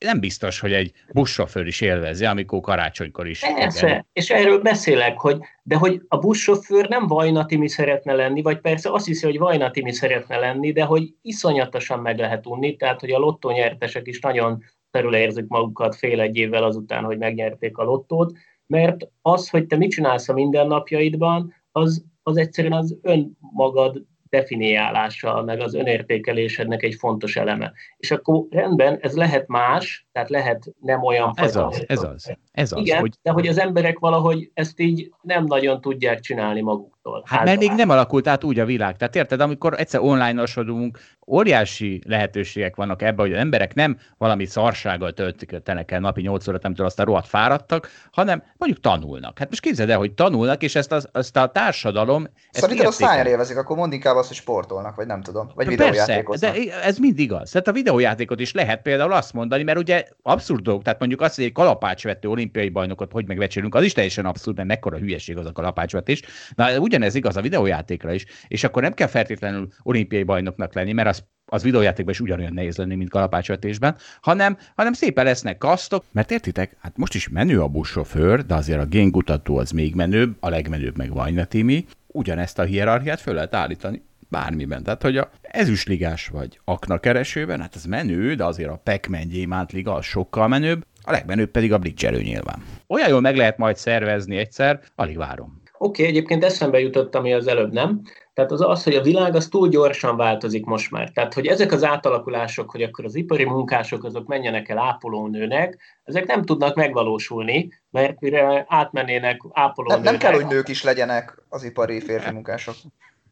nem 0.04 0.20
biztos, 0.20 0.60
hogy 0.60 0.72
egy 0.72 0.92
buszsofőr 1.12 1.66
is 1.66 1.80
élvezi, 1.80 2.24
amikor 2.24 2.60
karácsonykor 2.60 3.28
is. 3.28 3.40
Persze, 3.40 3.86
igen. 3.86 4.06
és 4.12 4.30
erről 4.30 4.60
beszélek, 4.60 5.18
hogy 5.18 5.38
de 5.62 5.76
hogy 5.76 6.00
a 6.08 6.18
buszsofőr 6.18 6.88
nem 6.88 7.06
Vajnatimi 7.06 7.68
szeretne 7.68 8.12
lenni, 8.12 8.42
vagy 8.42 8.60
persze 8.60 8.92
azt 8.92 9.06
hiszi, 9.06 9.26
hogy 9.26 9.38
Vajnatimi 9.38 9.92
szeretne 9.92 10.36
lenni, 10.36 10.72
de 10.72 10.84
hogy 10.84 11.14
iszonyatosan 11.22 11.98
meg 11.98 12.18
lehet 12.18 12.46
unni, 12.46 12.76
tehát 12.76 13.00
hogy 13.00 13.10
a 13.10 13.18
lottónyertesek 13.18 14.06
is 14.06 14.20
nagyon 14.20 14.62
terül 14.90 15.14
érzik 15.14 15.46
magukat 15.46 15.96
fél 15.96 16.20
egy 16.20 16.36
évvel 16.36 16.64
azután, 16.64 17.04
hogy 17.04 17.18
megnyerték 17.18 17.78
a 17.78 17.84
lottót, 17.84 18.32
mert 18.66 19.08
az, 19.22 19.48
hogy 19.48 19.66
te 19.66 19.76
mit 19.76 19.90
csinálsz 19.90 20.28
a 20.28 20.32
mindennapjaidban, 20.32 21.54
az, 21.72 22.04
az 22.22 22.36
egyszerűen 22.36 22.72
az 22.72 22.98
önmagad 23.02 24.02
definiálása, 24.30 25.42
meg 25.42 25.60
az 25.60 25.74
önértékelésednek 25.74 26.82
egy 26.82 26.94
fontos 26.94 27.36
eleme. 27.36 27.72
És 27.96 28.10
akkor 28.10 28.44
rendben, 28.50 28.98
ez 29.00 29.16
lehet 29.16 29.46
más, 29.46 30.06
tehát 30.12 30.28
lehet 30.28 30.64
nem 30.80 31.02
olyan... 31.02 31.32
Ez 31.36 31.56
az, 31.56 31.84
ez 31.86 32.02
az. 32.02 32.36
Ez 32.52 32.72
az, 32.72 32.80
Igen, 32.80 33.00
hogy... 33.00 33.14
de 33.22 33.30
hogy 33.30 33.46
az 33.46 33.58
emberek 33.58 33.98
valahogy 33.98 34.50
ezt 34.54 34.80
így 34.80 35.12
nem 35.22 35.44
nagyon 35.44 35.80
tudják 35.80 36.20
csinálni 36.20 36.60
maguktól. 36.60 37.22
Hát 37.26 37.44
mert 37.44 37.58
még 37.58 37.72
nem 37.72 37.90
alakult 37.90 38.26
át 38.26 38.44
úgy 38.44 38.58
a 38.58 38.64
világ. 38.64 38.96
Tehát 38.96 39.16
érted, 39.16 39.40
amikor 39.40 39.74
egyszer 39.78 40.00
online-osodunk, 40.00 40.98
óriási 41.26 42.02
lehetőségek 42.06 42.76
vannak 42.76 43.02
ebben, 43.02 43.26
hogy 43.26 43.32
az 43.32 43.40
emberek 43.40 43.74
nem 43.74 43.98
valami 44.18 44.46
szarsággal 44.46 45.12
töltik 45.12 45.60
el 45.64 46.00
napi 46.00 46.20
8 46.20 46.48
órát, 46.48 46.60
tudom, 46.62 46.86
aztán 46.86 47.06
rohadt 47.06 47.26
fáradtak, 47.26 47.88
hanem 48.12 48.42
mondjuk 48.56 48.80
tanulnak. 48.80 49.38
Hát 49.38 49.48
most 49.48 49.60
képzeld 49.60 49.90
el, 49.90 49.98
hogy 49.98 50.12
tanulnak, 50.12 50.62
és 50.62 50.74
ezt, 50.74 50.92
az, 50.92 51.08
ezt 51.12 51.36
a 51.36 51.46
társadalom... 51.46 52.26
Szerintem 52.50 52.86
a 52.86 52.90
száján 52.90 53.26
élvezik, 53.26 53.56
akkor 53.56 53.76
mondd 53.76 53.92
inkább 53.92 54.16
azt, 54.16 54.28
hogy 54.28 54.36
sportolnak, 54.36 54.96
vagy 54.96 55.06
nem 55.06 55.22
tudom, 55.22 55.50
vagy 55.54 55.66
videójátékoznak. 55.66 56.52
Persze, 56.52 56.68
de 56.68 56.82
ez 56.82 56.98
mind 56.98 57.18
igaz. 57.18 57.50
Tehát 57.50 57.68
a 57.68 57.72
videójátékot 57.72 58.40
is 58.40 58.52
lehet 58.52 58.82
például 58.82 59.12
azt 59.12 59.32
mondani, 59.32 59.62
mert 59.62 59.78
ugye 59.78 60.04
abszurd 60.22 60.62
dolog, 60.62 60.82
tehát 60.82 60.98
mondjuk 60.98 61.20
azt, 61.20 61.36
hogy 61.36 61.44
egy 61.44 61.52
kalapácsvető 61.52 62.28
olimpiai 62.40 62.68
bajnokot 62.68 63.12
hogy 63.12 63.26
megbecsülünk, 63.26 63.74
az 63.74 63.84
is 63.84 63.92
teljesen 63.92 64.24
abszurd, 64.24 64.56
mert 64.56 64.68
mekkora 64.68 64.98
hülyeség 64.98 65.36
az 65.36 65.46
a 65.46 65.52
kalapácsvetés. 65.52 66.22
Na, 66.54 66.78
ugyanez 66.78 67.14
igaz 67.14 67.36
a 67.36 67.40
videójátékra 67.40 68.12
is, 68.12 68.24
és 68.48 68.64
akkor 68.64 68.82
nem 68.82 68.94
kell 68.94 69.06
feltétlenül 69.06 69.68
olimpiai 69.82 70.22
bajnoknak 70.22 70.74
lenni, 70.74 70.92
mert 70.92 71.08
az 71.08 71.24
az 71.52 71.62
videójátékban 71.62 72.14
is 72.14 72.20
ugyanolyan 72.20 72.52
nehéz 72.52 72.76
lenni, 72.76 72.94
mint 72.94 73.10
kalapácsvetésben, 73.10 73.96
hanem, 74.20 74.56
hanem 74.74 74.92
szépen 74.92 75.24
lesznek 75.24 75.58
kasztok. 75.58 76.04
Mert 76.12 76.30
értitek, 76.30 76.76
hát 76.80 76.96
most 76.96 77.14
is 77.14 77.28
menő 77.28 77.60
a 77.60 77.68
buszsofőr, 77.68 78.46
de 78.46 78.54
azért 78.54 78.80
a 78.80 78.84
génkutató 78.84 79.56
az 79.56 79.70
még 79.70 79.94
menőbb, 79.94 80.36
a 80.40 80.48
legmenőbb 80.48 80.96
meg 80.96 81.12
Vajna 81.12 81.44
Timi. 81.44 81.84
Ugyanezt 82.06 82.58
a 82.58 82.62
hierarchiát 82.62 83.20
föl 83.20 83.34
lehet 83.34 83.54
állítani 83.54 84.02
bármiben. 84.30 84.82
Tehát, 84.82 85.02
hogy 85.02 85.16
a 85.16 85.30
ezüstligás 85.42 86.28
vagy 86.28 86.60
aknakeresőben, 86.64 87.60
hát 87.60 87.76
ez 87.76 87.84
menő, 87.84 88.34
de 88.34 88.44
azért 88.44 88.70
a 88.70 88.80
Pac-Man 88.84 89.28
gyémánt 89.28 89.72
liga 89.72 89.94
az 89.94 90.04
sokkal 90.04 90.48
menőbb, 90.48 90.84
a 91.02 91.10
legmenőbb 91.10 91.50
pedig 91.50 91.72
a 91.72 91.78
Blitzelő 91.78 92.22
nyilván. 92.22 92.64
Olyan 92.86 93.08
jól 93.08 93.20
meg 93.20 93.36
lehet 93.36 93.58
majd 93.58 93.76
szervezni 93.76 94.36
egyszer, 94.36 94.80
alig 94.94 95.16
várom. 95.16 95.62
Oké, 95.78 96.02
okay, 96.02 96.14
egyébként 96.14 96.44
eszembe 96.44 96.80
jutott, 96.80 97.14
ami 97.14 97.32
az 97.32 97.46
előbb 97.46 97.72
nem. 97.72 98.02
Tehát 98.34 98.50
az 98.50 98.60
az, 98.60 98.82
hogy 98.82 98.94
a 98.94 99.02
világ 99.02 99.34
az 99.34 99.48
túl 99.48 99.68
gyorsan 99.68 100.16
változik 100.16 100.64
most 100.64 100.90
már. 100.90 101.10
Tehát, 101.10 101.34
hogy 101.34 101.46
ezek 101.46 101.72
az 101.72 101.84
átalakulások, 101.84 102.70
hogy 102.70 102.82
akkor 102.82 103.04
az 103.04 103.14
ipari 103.14 103.44
munkások 103.44 104.04
azok 104.04 104.26
menjenek 104.26 104.68
el 104.68 104.78
ápolónőnek, 104.78 105.78
ezek 106.04 106.26
nem 106.26 106.44
tudnak 106.44 106.74
megvalósulni, 106.74 107.68
mert 107.90 108.20
mire 108.20 108.64
átmennének 108.68 109.40
ápolónőnek... 109.52 110.04
Nem, 110.04 110.12
nem 110.12 110.22
kell, 110.22 110.40
hogy 110.40 110.54
nők 110.54 110.68
is 110.68 110.82
legyenek 110.82 111.42
az 111.48 111.64
ipari 111.64 112.00
férfi 112.00 112.32
munkások. 112.32 112.74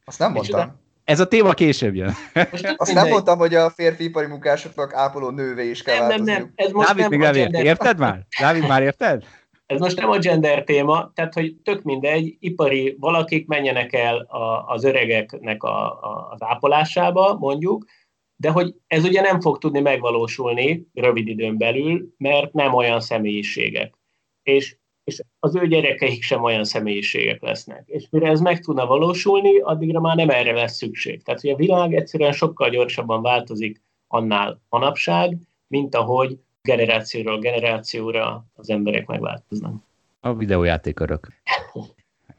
Azt 0.05 0.19
nem 0.19 0.33
mondtam. 0.33 0.87
Ez 1.09 1.21
a 1.21 1.29
téma 1.29 1.53
később 1.53 1.95
jön. 1.95 2.13
Most 2.51 2.75
Azt 2.77 2.95
nem 2.95 3.09
mondtam, 3.09 3.39
hogy 3.39 3.55
a 3.55 3.71
férfi 3.71 4.05
ipari 4.05 4.27
munkásoknak 4.27 4.95
ápoló 4.95 5.31
nővé 5.31 5.69
is 5.69 5.83
kell 5.83 6.07
Nem, 6.07 6.09
nem, 6.09 6.23
nem. 6.23 6.53
Ez 6.55 6.71
most 6.71 6.87
Dávid, 6.87 7.01
nem 7.01 7.33
még 7.33 7.43
gender... 7.43 7.65
Érted 7.65 7.99
már? 7.99 8.27
Dávid, 8.41 8.67
már 8.67 8.83
érted? 8.83 9.25
Ez 9.67 9.81
most 9.81 9.97
nem 9.97 10.11
a 10.11 10.19
gender 10.19 10.65
téma, 10.65 11.11
tehát 11.15 11.35
hogy 11.35 11.55
tök 11.65 11.83
mindegy, 11.83 12.37
ipari 12.41 12.97
valakik 12.99 13.47
menjenek 13.47 13.93
el 13.93 14.19
a, 14.19 14.67
az 14.67 14.85
öregeknek 14.85 15.63
a, 15.63 15.87
a, 15.87 16.29
az 16.31 16.43
ápolásába, 16.43 17.37
mondjuk, 17.39 17.85
de 18.37 18.51
hogy 18.51 18.75
ez 18.87 19.05
ugye 19.05 19.21
nem 19.21 19.41
fog 19.41 19.59
tudni 19.59 19.81
megvalósulni 19.81 20.87
rövid 20.95 21.29
időn 21.29 21.59
belül, 21.59 22.15
mert 22.17 22.53
nem 22.53 22.75
olyan 22.75 23.01
személyiségek. 23.01 23.95
És, 24.43 24.77
és 25.09 25.23
az 25.39 25.57
ő 25.57 25.67
gyerekeik 25.67 26.23
sem 26.23 26.43
olyan 26.43 26.65
személyiségek 26.65 27.43
lesznek. 27.43 27.83
És 27.87 28.07
mire 28.11 28.29
ez 28.29 28.41
meg 28.41 28.61
tudna 28.61 28.87
valósulni, 28.87 29.59
addigra 29.59 30.01
már 30.01 30.17
nem 30.17 30.31
erre 30.31 30.53
lesz 30.53 30.77
szükség. 30.77 31.23
Tehát, 31.23 31.41
hogy 31.41 31.51
a 31.51 31.57
világ 31.57 31.95
egyszerűen 31.95 32.33
sokkal 32.33 32.71
gyorsabban 32.71 33.23
változik 33.23 33.83
annál 34.09 34.61
manapság, 34.69 35.37
mint 35.67 35.95
ahogy 35.95 36.39
generációról 36.63 37.39
generációra 37.39 38.45
az 38.55 38.71
emberek 38.71 39.07
megváltoznak. 39.07 39.83
A 40.21 40.35
videójáték 40.35 41.01
örök. 41.01 41.29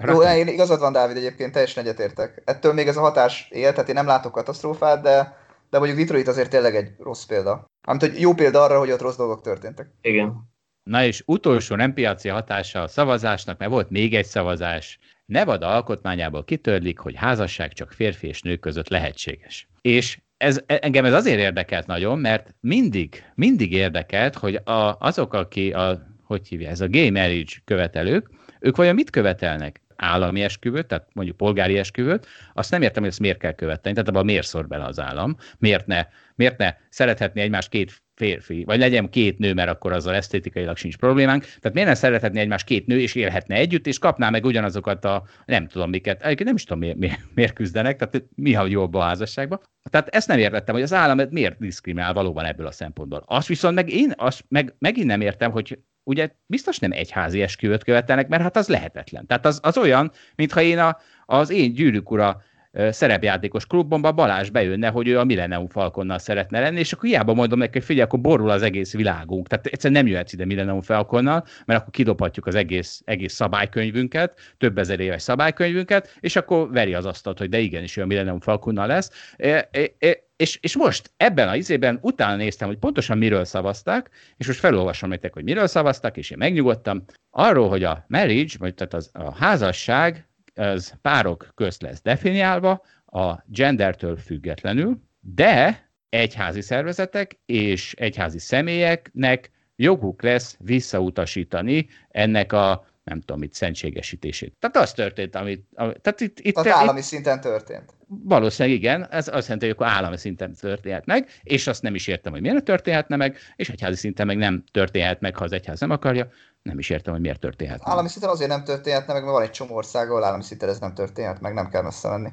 Jó, 0.05 0.21
én 0.21 0.47
igazad 0.47 0.79
van, 0.79 0.91
Dávid, 0.91 1.17
egyébként 1.17 1.51
teljesen 1.51 1.83
egyetértek. 1.83 2.41
Ettől 2.45 2.73
még 2.73 2.87
ez 2.87 2.97
a 2.97 3.01
hatás 3.01 3.47
él, 3.51 3.71
tehát 3.71 3.89
én 3.89 3.95
nem 3.95 4.05
látok 4.05 4.31
katasztrófát, 4.31 5.01
de, 5.01 5.37
de 5.69 5.77
mondjuk 5.77 5.99
Detroit 5.99 6.27
azért 6.27 6.49
tényleg 6.49 6.75
egy 6.75 6.91
rossz 6.99 7.25
példa. 7.25 7.65
Amit 7.87 8.01
hogy 8.01 8.19
jó 8.19 8.33
példa 8.33 8.61
arra, 8.61 8.79
hogy 8.79 8.91
ott 8.91 9.01
rossz 9.01 9.17
dolgok 9.17 9.41
történtek. 9.41 9.91
Igen. 10.01 10.47
Na 10.89 11.03
és 11.03 11.23
utolsó 11.25 11.75
nem 11.75 11.93
piaci 11.93 12.29
hatása 12.29 12.81
a 12.81 12.87
szavazásnak, 12.87 13.57
mert 13.57 13.71
volt 13.71 13.89
még 13.89 14.15
egy 14.15 14.25
szavazás. 14.25 14.99
Nevada 15.25 15.67
alkotmányából 15.67 16.43
kitörlik, 16.43 16.99
hogy 16.99 17.15
házasság 17.15 17.73
csak 17.73 17.91
férfi 17.91 18.27
és 18.27 18.41
nő 18.41 18.55
között 18.55 18.87
lehetséges. 18.87 19.67
És 19.81 20.19
ez, 20.37 20.63
engem 20.65 21.05
ez 21.05 21.13
azért 21.13 21.39
érdekelt 21.39 21.87
nagyon, 21.87 22.19
mert 22.19 22.55
mindig, 22.59 23.23
mindig 23.35 23.73
érdekelt, 23.73 24.35
hogy 24.35 24.55
a, 24.55 24.95
azok, 24.99 25.33
aki 25.33 25.71
a, 25.71 26.07
hogy 26.23 26.47
hívja, 26.47 26.69
ez 26.69 26.81
a 26.81 26.87
gay 26.87 27.09
marriage 27.09 27.53
követelők, 27.65 28.29
ők 28.59 28.75
vajon 28.75 28.95
mit 28.95 29.09
követelnek? 29.09 29.81
állami 29.95 30.43
esküvőt, 30.43 30.87
tehát 30.87 31.07
mondjuk 31.13 31.37
polgári 31.37 31.77
esküvőt, 31.77 32.27
azt 32.53 32.71
nem 32.71 32.81
értem, 32.81 33.01
hogy 33.01 33.11
ezt 33.11 33.19
miért 33.19 33.37
kell 33.37 33.53
követelni, 33.53 33.97
tehát 33.97 34.09
abban 34.09 34.25
miért 34.25 34.47
szor 34.47 34.67
bele 34.67 34.85
az 34.85 34.99
állam, 34.99 35.37
miért 35.57 35.85
ne, 35.85 36.05
miért 36.35 36.57
ne 36.57 36.75
szerethetni 36.89 37.41
egymást 37.41 37.69
két 37.69 38.01
férfi, 38.19 38.63
vagy 38.63 38.79
legyen 38.79 39.09
két 39.09 39.37
nő, 39.37 39.53
mert 39.53 39.69
akkor 39.69 39.91
azzal 39.91 40.15
esztétikailag 40.15 40.77
sincs 40.77 40.97
problémánk. 40.97 41.43
Tehát 41.43 41.73
miért 41.73 41.87
nem 41.87 41.97
szerethetné 41.97 42.39
egymás 42.39 42.63
két 42.63 42.85
nő, 42.85 42.99
és 42.99 43.15
élhetne 43.15 43.55
együtt, 43.55 43.87
és 43.87 43.99
kapná 43.99 44.29
meg 44.29 44.45
ugyanazokat 44.45 45.05
a, 45.05 45.23
nem 45.45 45.67
tudom 45.67 45.89
miket, 45.89 46.43
nem 46.43 46.55
is 46.55 46.63
tudom 46.63 46.79
miért, 46.79 47.19
miért, 47.35 47.53
küzdenek, 47.53 47.97
tehát 47.97 48.23
mi 48.35 48.55
a 48.55 48.65
jobb 48.65 48.93
a 48.93 49.01
házasságban. 49.01 49.59
Tehát 49.89 50.07
ezt 50.07 50.27
nem 50.27 50.37
értettem, 50.37 50.75
hogy 50.75 50.83
az 50.83 50.93
állam 50.93 51.27
miért 51.29 51.59
diszkriminál 51.59 52.13
valóban 52.13 52.45
ebből 52.45 52.67
a 52.67 52.71
szempontból. 52.71 53.23
Azt 53.25 53.47
viszont 53.47 53.75
meg 53.75 53.89
én, 53.89 54.13
azt 54.15 54.43
meg, 54.47 54.75
megint 54.79 55.07
nem 55.07 55.21
értem, 55.21 55.51
hogy 55.51 55.79
ugye 56.03 56.29
biztos 56.45 56.79
nem 56.79 56.91
egyházi 56.91 57.41
esküvőt 57.41 57.83
követelnek, 57.83 58.27
mert 58.27 58.41
hát 58.41 58.57
az 58.57 58.67
lehetetlen. 58.67 59.25
Tehát 59.25 59.45
az, 59.45 59.59
az 59.63 59.77
olyan, 59.77 60.11
mintha 60.35 60.61
én 60.61 60.79
a, 60.79 60.97
az 61.25 61.49
én 61.49 61.73
gyűrűk 61.73 62.11
ura 62.11 62.41
szerepjátékos 62.89 63.65
klubomba 63.65 64.11
Balázs 64.11 64.49
bejönne, 64.49 64.89
hogy 64.89 65.07
ő 65.07 65.19
a 65.19 65.23
Millennium 65.23 65.67
Falconnal 65.67 66.17
szeretne 66.17 66.59
lenni, 66.59 66.79
és 66.79 66.93
akkor 66.93 67.09
hiába 67.09 67.33
mondom 67.33 67.59
neki, 67.59 67.71
hogy 67.71 67.83
figyelj, 67.83 68.05
akkor 68.05 68.19
borul 68.19 68.49
az 68.49 68.61
egész 68.61 68.93
világunk. 68.93 69.47
Tehát 69.47 69.65
egyszerűen 69.65 70.03
nem 70.03 70.11
jöhetsz 70.11 70.33
ide 70.33 70.45
Millennium 70.45 70.81
Falconnal, 70.81 71.45
mert 71.65 71.79
akkor 71.79 71.93
kidobhatjuk 71.93 72.45
az 72.45 72.55
egész, 72.55 73.01
egész 73.05 73.33
szabálykönyvünket, 73.33 74.39
több 74.57 74.77
ezer 74.77 74.99
éves 74.99 75.21
szabálykönyvünket, 75.21 76.17
és 76.19 76.35
akkor 76.35 76.71
veri 76.71 76.93
az 76.93 77.05
asztalt, 77.05 77.37
hogy 77.37 77.49
de 77.49 77.59
igenis 77.59 77.97
ő 77.97 78.01
a 78.01 78.05
Millennium 78.05 78.39
Falconnal 78.39 78.87
lesz. 78.87 79.33
E, 79.37 79.69
e, 79.71 80.27
és, 80.35 80.57
és 80.61 80.77
most 80.77 81.11
ebben 81.17 81.47
a 81.47 81.55
izében 81.55 81.99
utána 82.01 82.35
néztem, 82.35 82.67
hogy 82.67 82.77
pontosan 82.77 83.17
miről 83.17 83.45
szavazták, 83.45 84.09
és 84.37 84.47
most 84.47 84.59
felolvasom 84.59 85.09
nektek, 85.09 85.33
hogy 85.33 85.43
miről 85.43 85.67
szavaztak, 85.67 86.17
és 86.17 86.29
én 86.29 86.37
megnyugodtam. 86.37 87.05
Arról, 87.29 87.69
hogy 87.69 87.83
a 87.83 88.05
marriage, 88.07 88.53
vagy 88.57 88.73
tehát 88.73 88.93
az, 88.93 89.09
a 89.13 89.35
házasság 89.35 90.28
az 90.59 90.93
párok 91.01 91.51
közt 91.55 91.81
lesz 91.81 92.01
definiálva, 92.01 92.81
a 93.05 93.43
gendertől 93.45 94.17
függetlenül, 94.17 95.01
de 95.19 95.89
egyházi 96.09 96.61
szervezetek 96.61 97.39
és 97.45 97.93
egyházi 97.93 98.39
személyeknek 98.39 99.51
joguk 99.75 100.21
lesz 100.21 100.57
visszautasítani 100.59 101.87
ennek 102.09 102.53
a 102.53 102.85
nem 103.09 103.19
tudom 103.19 103.39
mit, 103.39 103.53
szentségesítését. 103.53 104.53
Tehát 104.59 104.77
az 104.77 104.93
történt, 104.93 105.35
amit... 105.35 105.65
Tehát 105.75 106.21
itt, 106.21 106.39
itt, 106.39 106.55
tehát 106.55 106.79
állami 106.79 106.99
itt, 106.99 107.05
szinten 107.05 107.41
történt. 107.41 107.93
Valószínűleg 108.07 108.77
igen, 108.77 109.07
ez 109.11 109.27
azt 109.27 109.43
jelenti, 109.43 109.65
hogy 109.65 109.75
akkor 109.75 109.87
állami 109.87 110.17
szinten 110.17 110.53
történhet 110.53 111.05
meg, 111.05 111.27
és 111.43 111.67
azt 111.67 111.81
nem 111.81 111.95
is 111.95 112.07
értem, 112.07 112.31
hogy 112.31 112.41
miért 112.41 112.63
történhetne 112.63 113.15
meg, 113.15 113.37
és 113.55 113.69
egyházi 113.69 113.95
szinten 113.95 114.25
meg 114.25 114.37
nem 114.37 114.63
történhet 114.71 115.19
meg, 115.19 115.35
ha 115.35 115.43
az 115.43 115.51
egyház 115.51 115.79
nem 115.79 115.89
akarja, 115.89 116.29
nem 116.61 116.79
is 116.79 116.89
értem, 116.89 117.13
hogy 117.13 117.21
miért 117.21 117.39
történhet. 117.39 117.79
Állami 117.83 118.07
szinten 118.07 118.29
azért 118.29 118.49
nem 118.49 118.63
történhetne 118.63 119.13
meg, 119.13 119.21
mert 119.21 119.33
van 119.33 119.43
egy 119.43 119.51
csomó 119.51 119.75
ország, 119.75 120.09
ahol 120.09 120.23
állami 120.23 120.43
szinten 120.43 120.69
ez 120.69 120.79
nem 120.79 120.93
történhet 120.93 121.41
meg, 121.41 121.53
nem 121.53 121.69
kell 121.69 121.81
messze 121.81 122.09
menni. 122.09 122.29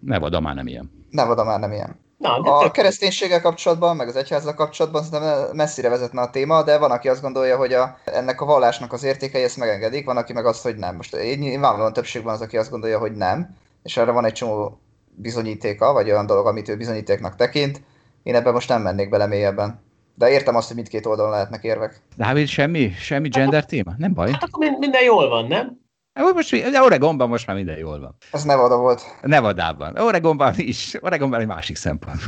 Nevada 0.00 0.40
már 0.40 0.54
nem 0.54 0.66
ilyen. 0.66 0.90
Nevada 1.10 1.44
már 1.44 1.60
nem 1.60 1.72
ilyen. 1.72 2.04
Na, 2.16 2.34
a 2.38 2.70
kereszténységgel 2.70 3.40
kapcsolatban, 3.40 3.96
meg 3.96 4.08
az 4.08 4.16
egyházzal 4.16 4.54
kapcsolatban 4.54 5.02
szerintem 5.02 5.56
messzire 5.56 5.88
vezetne 5.88 6.20
a 6.20 6.30
téma, 6.30 6.62
de 6.62 6.78
van, 6.78 6.90
aki 6.90 7.08
azt 7.08 7.22
gondolja, 7.22 7.56
hogy 7.56 7.72
a, 7.72 7.98
ennek 8.04 8.40
a 8.40 8.44
vallásnak 8.44 8.92
az 8.92 9.04
értékei 9.04 9.42
ezt 9.42 9.56
megengedik, 9.56 10.04
van, 10.04 10.16
aki 10.16 10.32
meg 10.32 10.46
azt, 10.46 10.62
hogy 10.62 10.76
nem. 10.76 10.96
Most 10.96 11.14
én 11.14 11.38
nyilvánvalóan 11.38 11.92
többségben 11.92 12.34
az, 12.34 12.40
aki 12.40 12.56
azt 12.56 12.70
gondolja, 12.70 12.98
hogy 12.98 13.12
nem, 13.12 13.56
és 13.82 13.96
erre 13.96 14.10
van 14.10 14.24
egy 14.24 14.32
csomó 14.32 14.80
bizonyítéka, 15.14 15.92
vagy 15.92 16.10
olyan 16.10 16.26
dolog, 16.26 16.46
amit 16.46 16.68
ő 16.68 16.76
bizonyítéknak 16.76 17.36
tekint. 17.36 17.82
Én 18.22 18.34
ebben 18.34 18.52
most 18.52 18.68
nem 18.68 18.82
mennék 18.82 19.08
bele 19.08 19.26
mélyebben. 19.26 19.84
De 20.14 20.30
értem 20.30 20.56
azt, 20.56 20.66
hogy 20.66 20.76
mindkét 20.76 21.06
oldalon 21.06 21.30
lehetnek 21.30 21.64
érvek. 21.64 22.00
Dávid, 22.16 22.46
semmi, 22.46 22.90
semmi 22.90 23.28
gender 23.28 23.64
téma? 23.64 23.94
Nem 23.96 24.14
baj. 24.14 24.30
Hát 24.30 24.42
akkor 24.42 24.70
minden 24.78 25.02
jól 25.02 25.28
van, 25.28 25.46
nem? 25.46 25.85
Hát 26.16 26.34
most, 26.34 26.70
de 26.70 26.82
Oregonban 26.82 27.28
most 27.28 27.46
már 27.46 27.56
minden 27.56 27.78
jól 27.78 28.00
van. 28.00 28.16
Ez 28.32 28.44
Nevada 28.44 28.76
volt. 28.76 29.02
Nevadában. 29.22 29.98
Oregonban 29.98 30.52
is. 30.56 30.96
Oregonban 31.00 31.40
egy 31.40 31.46
másik 31.46 31.76
szempont. 31.76 32.20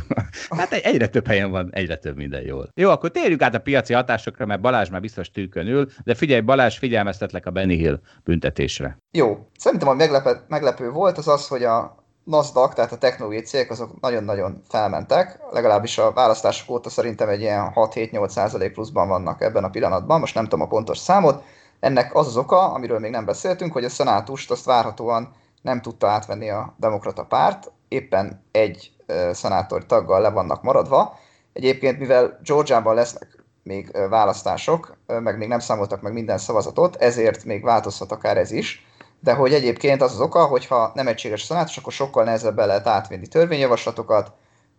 Hát 0.49 0.71
egyre 0.71 1.07
több 1.07 1.27
helyen 1.27 1.51
van, 1.51 1.69
egyre 1.71 1.95
több 1.95 2.15
minden 2.15 2.41
jól. 2.41 2.69
Jó, 2.75 2.89
akkor 2.89 3.11
térjük 3.11 3.41
át 3.41 3.55
a 3.55 3.59
piaci 3.59 3.93
hatásokra, 3.93 4.45
mert 4.45 4.61
Balázs 4.61 4.89
már 4.89 5.01
biztos 5.01 5.31
tűkön 5.31 5.67
ül, 5.67 5.87
de 6.03 6.15
figyelj, 6.15 6.41
Balázs, 6.41 6.77
figyelmeztetlek 6.77 7.45
a 7.45 7.51
Benny 7.51 7.75
Hill 7.75 7.99
büntetésre. 8.23 8.97
Jó. 9.11 9.47
Szerintem, 9.57 9.87
ami 9.87 9.97
meglepő, 9.97 10.39
meglepő 10.47 10.89
volt, 10.89 11.17
az 11.17 11.27
az, 11.27 11.47
hogy 11.47 11.63
a 11.63 12.03
NASDAQ, 12.23 12.73
tehát 12.73 12.91
a 12.91 12.97
technológiai 12.97 13.41
cégek 13.41 13.71
azok 13.71 13.99
nagyon-nagyon 13.99 14.61
felmentek, 14.67 15.39
legalábbis 15.51 15.97
a 15.97 16.11
választások 16.11 16.69
óta 16.69 16.89
szerintem 16.89 17.29
egy 17.29 17.41
ilyen 17.41 17.71
6-7-8% 17.75 18.69
pluszban 18.73 19.07
vannak 19.07 19.41
ebben 19.41 19.63
a 19.63 19.69
pillanatban, 19.69 20.19
most 20.19 20.35
nem 20.35 20.43
tudom 20.43 20.61
a 20.61 20.67
pontos 20.67 20.97
számot. 20.97 21.43
Ennek 21.79 22.15
az 22.15 22.27
az 22.27 22.37
oka, 22.37 22.71
amiről 22.71 22.99
még 22.99 23.11
nem 23.11 23.25
beszéltünk, 23.25 23.73
hogy 23.73 23.83
a 23.83 23.89
szenátust 23.89 24.51
azt 24.51 24.65
várhatóan 24.65 25.35
nem 25.61 25.81
tudta 25.81 26.07
átvenni 26.07 26.49
a 26.49 26.73
demokrata 26.77 27.23
párt, 27.23 27.71
éppen 27.87 28.45
egy 28.51 28.91
szenátori 29.31 29.85
taggal 29.85 30.21
le 30.21 30.29
vannak 30.29 30.63
maradva. 30.63 31.17
Egyébként, 31.53 31.99
mivel 31.99 32.39
Georgiában 32.43 32.95
lesznek 32.95 33.43
még 33.63 33.91
választások, 34.09 34.97
meg 35.05 35.37
még 35.37 35.47
nem 35.47 35.59
számoltak 35.59 36.01
meg 36.01 36.13
minden 36.13 36.37
szavazatot, 36.37 36.95
ezért 36.95 37.43
még 37.43 37.63
változhat 37.63 38.11
akár 38.11 38.37
ez 38.37 38.51
is, 38.51 38.85
de 39.19 39.33
hogy 39.33 39.53
egyébként 39.53 40.01
az 40.01 40.13
az 40.13 40.21
oka, 40.21 40.45
hogyha 40.45 40.91
nem 40.93 41.07
egységes 41.07 41.41
a 41.41 41.45
szenátus, 41.45 41.77
akkor 41.77 41.93
sokkal 41.93 42.23
nehezebben 42.23 42.67
lehet 42.67 42.87
átvinni 42.87 43.27
törvényjavaslatokat, 43.27 44.31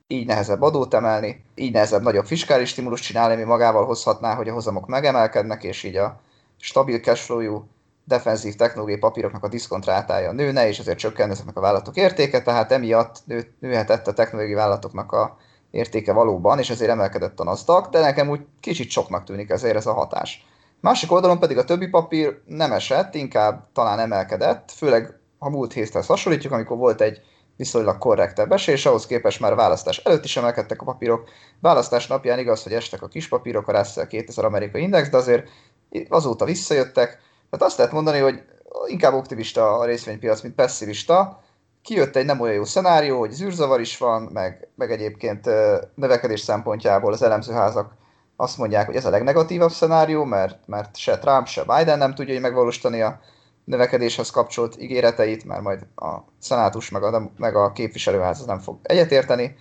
így 0.06 0.26
nehezebb 0.26 0.62
adót 0.62 0.94
emelni, 0.94 1.44
így 1.54 1.72
nehezebb 1.72 2.02
nagyobb 2.02 2.26
fiskális 2.26 2.68
stimulus 2.68 3.00
csinálni, 3.00 3.34
ami 3.34 3.42
magával 3.42 3.84
hozhatná, 3.84 4.34
hogy 4.34 4.48
a 4.48 4.52
hozamok 4.52 4.86
megemelkednek, 4.86 5.64
és 5.64 5.82
így 5.82 5.96
a 5.96 6.20
stabil 6.60 7.00
cashflow-jú 7.00 7.68
defenzív 8.04 8.54
technológiai 8.54 8.98
papíroknak 8.98 9.44
a 9.44 9.48
diszkontrátája 9.48 10.32
nőne, 10.32 10.68
és 10.68 10.78
ezért 10.78 10.98
csökkenne 10.98 11.32
ezeknek 11.32 11.56
a 11.56 11.60
vállalatok 11.60 11.96
értéke, 11.96 12.42
tehát 12.42 12.72
emiatt 12.72 13.16
nő, 13.24 13.54
nőhetett 13.60 14.06
a 14.06 14.12
technológiai 14.12 14.54
vállalatoknak 14.54 15.12
a 15.12 15.36
értéke 15.70 16.12
valóban, 16.12 16.58
és 16.58 16.70
ezért 16.70 16.90
emelkedett 16.90 17.40
a 17.40 17.44
NASDAQ, 17.44 17.90
de 17.90 18.00
nekem 18.00 18.28
úgy 18.28 18.40
kicsit 18.60 18.90
soknak 18.90 19.24
tűnik 19.24 19.50
ezért 19.50 19.76
ez 19.76 19.86
a 19.86 19.92
hatás. 19.92 20.46
Másik 20.80 21.12
oldalon 21.12 21.38
pedig 21.38 21.58
a 21.58 21.64
többi 21.64 21.86
papír 21.86 22.40
nem 22.46 22.72
esett, 22.72 23.14
inkább 23.14 23.68
talán 23.72 23.98
emelkedett, 23.98 24.70
főleg 24.70 25.18
ha 25.38 25.48
múlt 25.48 25.72
héthez 25.72 26.06
hasonlítjuk, 26.06 26.52
amikor 26.52 26.76
volt 26.76 27.00
egy 27.00 27.20
viszonylag 27.56 27.98
korrektebb 27.98 28.52
esés, 28.52 28.86
ahhoz 28.86 29.06
képest 29.06 29.40
már 29.40 29.54
választás 29.54 29.98
előtt 29.98 30.24
is 30.24 30.36
emelkedtek 30.36 30.80
a 30.80 30.84
papírok. 30.84 31.28
Választás 31.60 32.06
napján 32.06 32.38
igaz, 32.38 32.62
hogy 32.62 32.72
estek 32.72 33.02
a 33.02 33.08
kis 33.08 33.28
papírok, 33.28 33.68
a 33.68 33.72
Russell 33.72 34.06
2000 34.06 34.44
amerikai 34.44 34.82
index, 34.82 35.08
de 35.08 35.16
azért 35.16 35.48
azóta 36.08 36.44
visszajöttek. 36.44 37.08
Tehát 37.50 37.66
azt 37.66 37.76
lehet 37.76 37.92
mondani, 37.92 38.18
hogy 38.18 38.42
inkább 38.86 39.14
optimista 39.14 39.78
a 39.78 39.84
részvénypiac, 39.84 40.40
mint 40.40 40.54
pessimista. 40.54 41.42
Kijött 41.82 42.16
egy 42.16 42.24
nem 42.24 42.40
olyan 42.40 42.54
jó 42.54 42.64
szenárió, 42.64 43.18
hogy 43.18 43.30
zűrzavar 43.30 43.80
is 43.80 43.98
van, 43.98 44.22
meg, 44.22 44.68
meg 44.74 44.90
egyébként 44.90 45.50
növekedés 45.94 46.40
szempontjából 46.40 47.12
az 47.12 47.22
elemzőházak 47.22 47.98
azt 48.36 48.58
mondják, 48.58 48.86
hogy 48.86 48.96
ez 48.96 49.04
a 49.04 49.10
legnegatívabb 49.10 49.70
szenárió, 49.70 50.24
mert, 50.24 50.58
mert 50.66 50.96
se 50.96 51.18
Trump, 51.18 51.46
se 51.46 51.64
Biden 51.64 51.98
nem 51.98 52.14
tudja 52.14 52.32
hogy 52.32 52.42
megvalósítani 52.42 53.00
a 53.00 53.20
növekedéshez 53.64 54.30
kapcsolt 54.30 54.80
ígéreteit, 54.80 55.44
mert 55.44 55.62
majd 55.62 55.86
a 55.96 56.18
szenátus 56.38 56.90
meg 56.90 57.02
a, 57.02 57.30
meg 57.36 57.56
a 57.56 57.72
képviselőház 57.72 58.44
nem 58.44 58.58
fog 58.58 58.78
egyetérteni, 58.82 59.56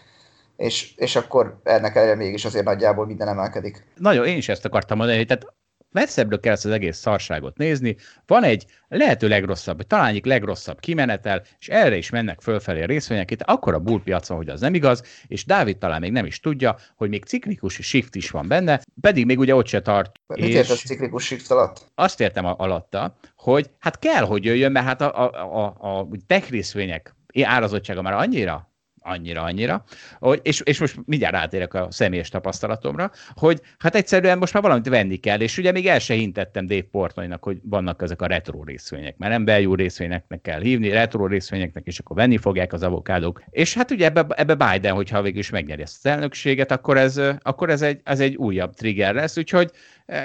és, 0.56 0.96
és 0.96 1.16
akkor 1.16 1.60
ennek 1.64 1.96
ellenére 1.96 2.16
mégis 2.16 2.46
azért 2.46 2.66
nagyjából 2.66 3.06
minden 3.06 3.28
emelkedik. 3.28 3.86
Nagyon, 3.96 4.26
én 4.26 4.38
is 4.38 4.50
ezt 4.50 4.66
akartam 4.66 4.98
mondani, 4.98 5.26
tehát 5.26 5.54
messzebbről 5.92 6.40
kell 6.40 6.54
ezt 6.54 6.66
az 6.66 6.72
egész 6.72 6.98
szarságot 6.98 7.58
nézni. 7.58 7.96
Van 8.28 8.44
egy 8.44 8.66
lehető 8.88 9.28
legrosszabb, 9.28 9.78
vagy 9.78 9.88
talán 9.88 10.08
egyik 10.08 10.26
legrosszabb 10.26 10.80
kimenetel, 10.80 11.44
és 11.60 11.70
erre 11.70 11.98
is 11.98 12.10
mennek 12.10 12.42
fölfelé 12.42 12.82
a 12.82 12.86
részvények. 12.86 13.32
Itt 13.32 13.42
akkor 13.42 13.74
a 13.74 13.80
bullpiacon, 13.80 14.38
hogy 14.38 14.50
az 14.50 14.60
nem 14.60 14.74
igaz, 14.74 15.04
és 15.28 15.46
Dávid 15.46 15.78
talán 15.78 16.00
még 16.00 16.12
nem 16.12 16.26
is 16.26 16.40
tudja, 16.40 16.76
hogy 16.96 17.10
még 17.10 17.24
ciklikus 17.24 17.74
shift 17.74 18.16
is 18.16 18.30
van 18.30 18.48
benne, 18.48 18.82
pedig 19.02 19.26
még 19.26 19.40
ugye 19.40 19.56
ott 19.56 19.68
se 19.68 19.82
tart. 19.82 20.12
Mit 20.28 20.48
és 20.48 20.54
értesz 20.54 20.84
ciklikus 20.84 21.26
shift 21.26 21.52
alatt? 21.52 21.92
Azt 21.96 22.20
értem 22.20 22.46
alatta, 22.46 23.18
hogy 23.36 23.70
hát 23.80 24.00
kell, 24.00 24.24
hogy 24.24 24.46
jöjjön, 24.46 24.72
mert 24.72 24.86
hát 24.86 25.02
a, 25.02 25.32
a, 25.32 25.64
a, 25.64 26.00
a 26.00 26.08
tech 26.28 26.50
részvények 26.50 27.16
árazottsága 27.44 28.02
már 28.02 28.14
annyira 28.14 28.70
annyira, 29.02 29.42
annyira, 29.42 29.84
hogy, 30.20 30.40
és, 30.44 30.62
és 30.62 30.80
most 30.80 30.96
mindjárt 31.06 31.36
átérek 31.36 31.74
a 31.74 31.88
személyes 31.90 32.30
tapasztalatomra, 32.30 33.12
hogy 33.36 33.62
hát 33.78 33.96
egyszerűen 33.96 34.38
most 34.38 34.54
már 34.54 34.64
valamit 34.64 34.88
venni 34.88 35.18
kell, 35.18 35.40
és 35.40 35.58
ugye 35.58 35.72
még 35.72 35.88
el 35.88 36.00
se 36.00 36.14
hintettem 36.14 36.66
Dave 36.66 36.88
Portnoynak, 36.92 37.44
hogy 37.44 37.58
vannak 37.64 38.02
ezek 38.02 38.22
a 38.22 38.26
retro 38.26 38.64
részvények, 38.64 39.18
mert 39.18 39.32
nem 39.32 39.46
beljó 39.46 39.76
részvényeknek 39.76 40.42
kell 40.42 40.62
hívni, 40.62 40.90
retro 40.90 41.28
részvényeknek, 41.28 41.86
és 41.86 42.00
akkor 42.00 42.16
venni 42.16 42.38
fogják 42.38 42.74
az 42.74 42.84
avokádók. 42.84 43.44
És 43.50 43.74
hát 43.74 43.92
ugye 43.92 44.06
ebbe, 44.06 44.26
ebbe 44.36 44.56
Biden, 44.56 44.94
hogyha 44.94 45.22
végül 45.22 45.40
is 45.40 45.50
megnyeri 45.50 45.82
ezt 45.82 45.98
az 46.04 46.12
elnökséget, 46.12 46.72
akkor 46.72 46.98
ez, 46.98 47.22
akkor 47.42 47.70
ez, 47.70 47.82
egy, 47.82 48.00
ez 48.04 48.20
egy 48.20 48.36
újabb 48.36 48.74
trigger 48.74 49.14
lesz, 49.14 49.38
úgyhogy 49.38 49.72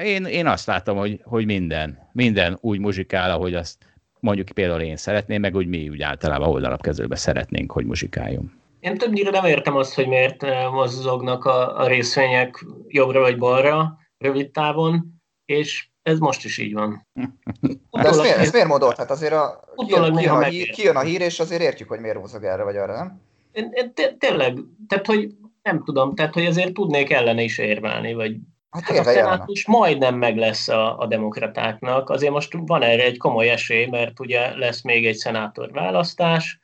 én, 0.04 0.24
én 0.24 0.46
azt 0.46 0.66
látom, 0.66 0.96
hogy, 0.96 1.20
hogy 1.22 1.44
minden, 1.44 1.98
minden 2.12 2.58
úgy 2.60 2.78
muzsikál, 2.78 3.30
ahogy 3.30 3.54
azt 3.54 3.76
mondjuk 4.20 4.48
például 4.48 4.80
én 4.80 4.96
szeretném, 4.96 5.40
meg 5.40 5.54
úgy 5.54 5.66
mi 5.66 5.88
úgy 5.88 6.02
általában 6.02 6.48
oldalapkezőben 6.48 7.18
szeretnénk, 7.18 7.72
hogy 7.72 7.84
muzsikáljon. 7.84 8.63
Én 8.84 8.98
többnyire 8.98 9.30
nem 9.30 9.44
értem 9.44 9.76
azt, 9.76 9.94
hogy 9.94 10.08
miért 10.08 10.42
eh, 10.42 10.70
mozognak 10.70 11.44
a, 11.44 11.80
a 11.80 11.86
részvények 11.86 12.64
jobbra 12.88 13.20
vagy 13.20 13.38
balra 13.38 13.98
rövid 14.18 14.50
távon, 14.50 15.20
és 15.44 15.88
ez 16.02 16.18
most 16.18 16.44
is 16.44 16.58
így 16.58 16.72
van. 16.72 17.06
De 17.90 18.08
ez 18.08 18.18
miért, 18.18 18.36
ez 18.36 18.52
miért 18.52 18.66
modolt? 18.66 18.96
Hát 18.96 19.10
azért 19.10 19.32
a, 19.32 19.64
kijön, 19.86 20.16
kijön, 20.16 20.34
a 20.34 20.42
hír, 20.42 20.70
kijön 20.70 20.96
a 20.96 21.00
hír, 21.00 21.20
és 21.20 21.40
azért 21.40 21.62
értjük, 21.62 21.88
hogy 21.88 22.00
miért 22.00 22.20
mozog 22.20 22.44
erre 22.44 22.62
vagy 22.62 22.76
arra, 22.76 22.94
nem? 22.96 23.20
Én, 23.52 23.70
én 23.72 24.18
tényleg, 24.18 24.58
tehát 24.88 25.06
hogy 25.06 25.30
nem 25.62 25.84
tudom, 25.84 26.14
tehát 26.14 26.34
hogy 26.34 26.46
azért 26.46 26.72
tudnék 26.72 27.10
ellene 27.10 27.42
is 27.42 27.58
érvelni, 27.58 28.14
vagy 28.14 28.36
Hát, 28.70 28.82
hát 28.84 28.98
a 28.98 29.02
szenátus 29.02 29.66
majdnem 29.66 30.14
meg 30.14 30.36
lesz 30.36 30.68
a, 30.68 30.98
a 30.98 31.06
demokratáknak, 31.06 32.10
azért 32.10 32.32
most 32.32 32.56
van 32.66 32.82
erre 32.82 33.04
egy 33.04 33.18
komoly 33.18 33.48
esély, 33.50 33.86
mert 33.86 34.20
ugye 34.20 34.56
lesz 34.56 34.82
még 34.82 35.06
egy 35.06 35.16
szenátor 35.16 35.70
választás, 35.72 36.60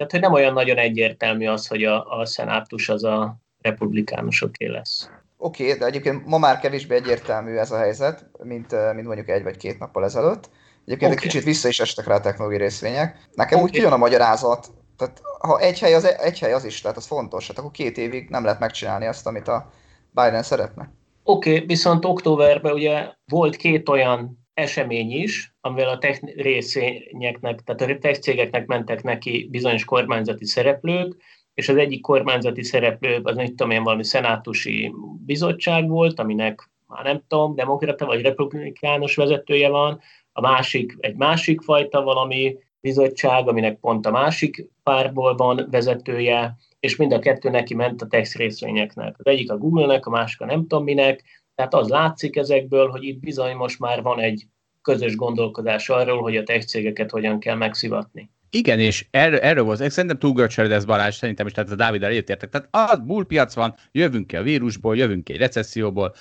tehát, 0.00 0.14
hogy 0.14 0.20
nem 0.20 0.32
olyan 0.32 0.52
nagyon 0.52 0.76
egyértelmű 0.76 1.46
az, 1.46 1.66
hogy 1.66 1.84
a, 1.84 2.18
a 2.18 2.26
szenátus 2.26 2.88
az 2.88 3.04
a 3.04 3.36
republikánusoké 3.60 4.66
lesz. 4.66 5.10
Oké, 5.36 5.66
okay, 5.66 5.78
de 5.78 5.86
egyébként 5.86 6.26
ma 6.26 6.38
már 6.38 6.58
kevésbé 6.58 6.94
egyértelmű 6.94 7.56
ez 7.56 7.70
a 7.70 7.78
helyzet, 7.78 8.26
mint, 8.42 8.94
mint 8.94 9.06
mondjuk 9.06 9.28
egy 9.28 9.42
vagy 9.42 9.56
két 9.56 9.78
nappal 9.78 10.04
ezelőtt. 10.04 10.50
Egyébként 10.84 11.12
okay. 11.12 11.24
egy 11.24 11.30
kicsit 11.30 11.44
vissza 11.44 11.68
is 11.68 11.80
estek 11.80 12.06
rá 12.06 12.14
a 12.14 12.20
technológiai 12.20 12.60
részvények. 12.60 13.28
Nekem 13.34 13.58
okay. 13.58 13.70
úgy 13.70 13.76
kijön 13.76 13.92
a 13.92 13.96
magyarázat, 13.96 14.66
tehát 14.96 15.20
ha 15.38 15.58
egy 15.58 15.78
hely, 15.78 15.94
az, 15.94 16.04
egy 16.04 16.38
hely 16.38 16.52
az 16.52 16.64
is, 16.64 16.80
tehát 16.80 16.96
az 16.96 17.06
fontos, 17.06 17.46
hát 17.46 17.58
akkor 17.58 17.70
két 17.70 17.98
évig 17.98 18.28
nem 18.28 18.44
lehet 18.44 18.60
megcsinálni 18.60 19.06
azt, 19.06 19.26
amit 19.26 19.48
a 19.48 19.70
Biden 20.10 20.42
szeretne. 20.42 20.92
Oké, 21.22 21.54
okay, 21.54 21.66
viszont 21.66 22.04
októberben 22.04 22.72
ugye 22.72 23.08
volt 23.24 23.56
két 23.56 23.88
olyan 23.88 24.48
esemény 24.60 25.12
is, 25.12 25.54
amivel 25.60 25.88
a 25.88 25.98
tech 25.98 26.22
részényeknek, 26.36 27.60
tehát 27.64 27.96
a 27.96 27.98
tech 27.98 28.20
cégeknek 28.20 28.66
mentek 28.66 29.02
neki 29.02 29.48
bizonyos 29.50 29.84
kormányzati 29.84 30.44
szereplők, 30.44 31.16
és 31.54 31.68
az 31.68 31.76
egyik 31.76 32.00
kormányzati 32.00 32.62
szereplő, 32.62 33.20
az 33.22 33.36
nem 33.36 33.46
tudom 33.46 33.70
én, 33.70 33.82
valami 33.82 34.04
szenátusi 34.04 34.94
bizottság 35.26 35.88
volt, 35.88 36.20
aminek 36.20 36.70
már 36.86 37.04
nem 37.04 37.22
tudom, 37.28 37.54
demokrata 37.54 38.06
vagy 38.06 38.22
republikánus 38.22 39.16
vezetője 39.16 39.68
van, 39.68 40.00
a 40.32 40.40
másik 40.40 40.96
egy 41.00 41.16
másik 41.16 41.60
fajta 41.60 42.02
valami 42.02 42.56
bizottság, 42.80 43.48
aminek 43.48 43.78
pont 43.78 44.06
a 44.06 44.10
másik 44.10 44.66
párból 44.82 45.36
van 45.36 45.66
vezetője, 45.70 46.56
és 46.80 46.96
mind 46.96 47.12
a 47.12 47.18
kettő 47.18 47.50
neki 47.50 47.74
ment 47.74 48.02
a 48.02 48.06
tech 48.06 48.36
részvényeknek. 48.36 49.14
Az 49.18 49.26
egyik 49.26 49.50
a 49.50 49.58
Google-nek, 49.58 50.06
a 50.06 50.10
másik 50.10 50.40
a 50.40 50.44
nem 50.44 50.60
tudom 50.60 50.84
minek, 50.84 51.24
tehát 51.60 51.74
az 51.74 51.88
látszik 51.88 52.36
ezekből, 52.36 52.88
hogy 52.88 53.04
itt 53.04 53.20
bizony 53.20 53.56
most 53.56 53.78
már 53.78 54.02
van 54.02 54.20
egy 54.20 54.46
közös 54.82 55.16
gondolkodás 55.16 55.88
arról, 55.88 56.22
hogy 56.22 56.36
a 56.36 56.42
tech 56.42 56.66
cégeket 56.66 57.10
hogyan 57.10 57.40
kell 57.40 57.56
megszivatni. 57.56 58.30
Igen, 58.50 58.78
és 58.78 59.06
erről, 59.10 59.38
erről 59.38 59.64
volt, 59.64 59.90
szerintem 59.90 60.18
túl 60.18 60.32
görcsöled 60.32 60.72
ez 60.72 60.84
Balázs, 60.84 61.16
szerintem 61.16 61.46
is, 61.46 61.52
tehát 61.52 61.70
a 61.70 61.74
Dávid 61.74 62.02
egyetértek. 62.02 62.50
Tehát 62.50 62.68
az 62.70 62.98
bullpiac 62.98 63.54
van, 63.54 63.74
jövünk 63.92 64.26
ki 64.26 64.36
a 64.36 64.42
vírusból, 64.42 64.96
jövünk 64.96 65.24
ki 65.24 65.32
egy 65.32 65.38
recesszióból, 65.38 66.14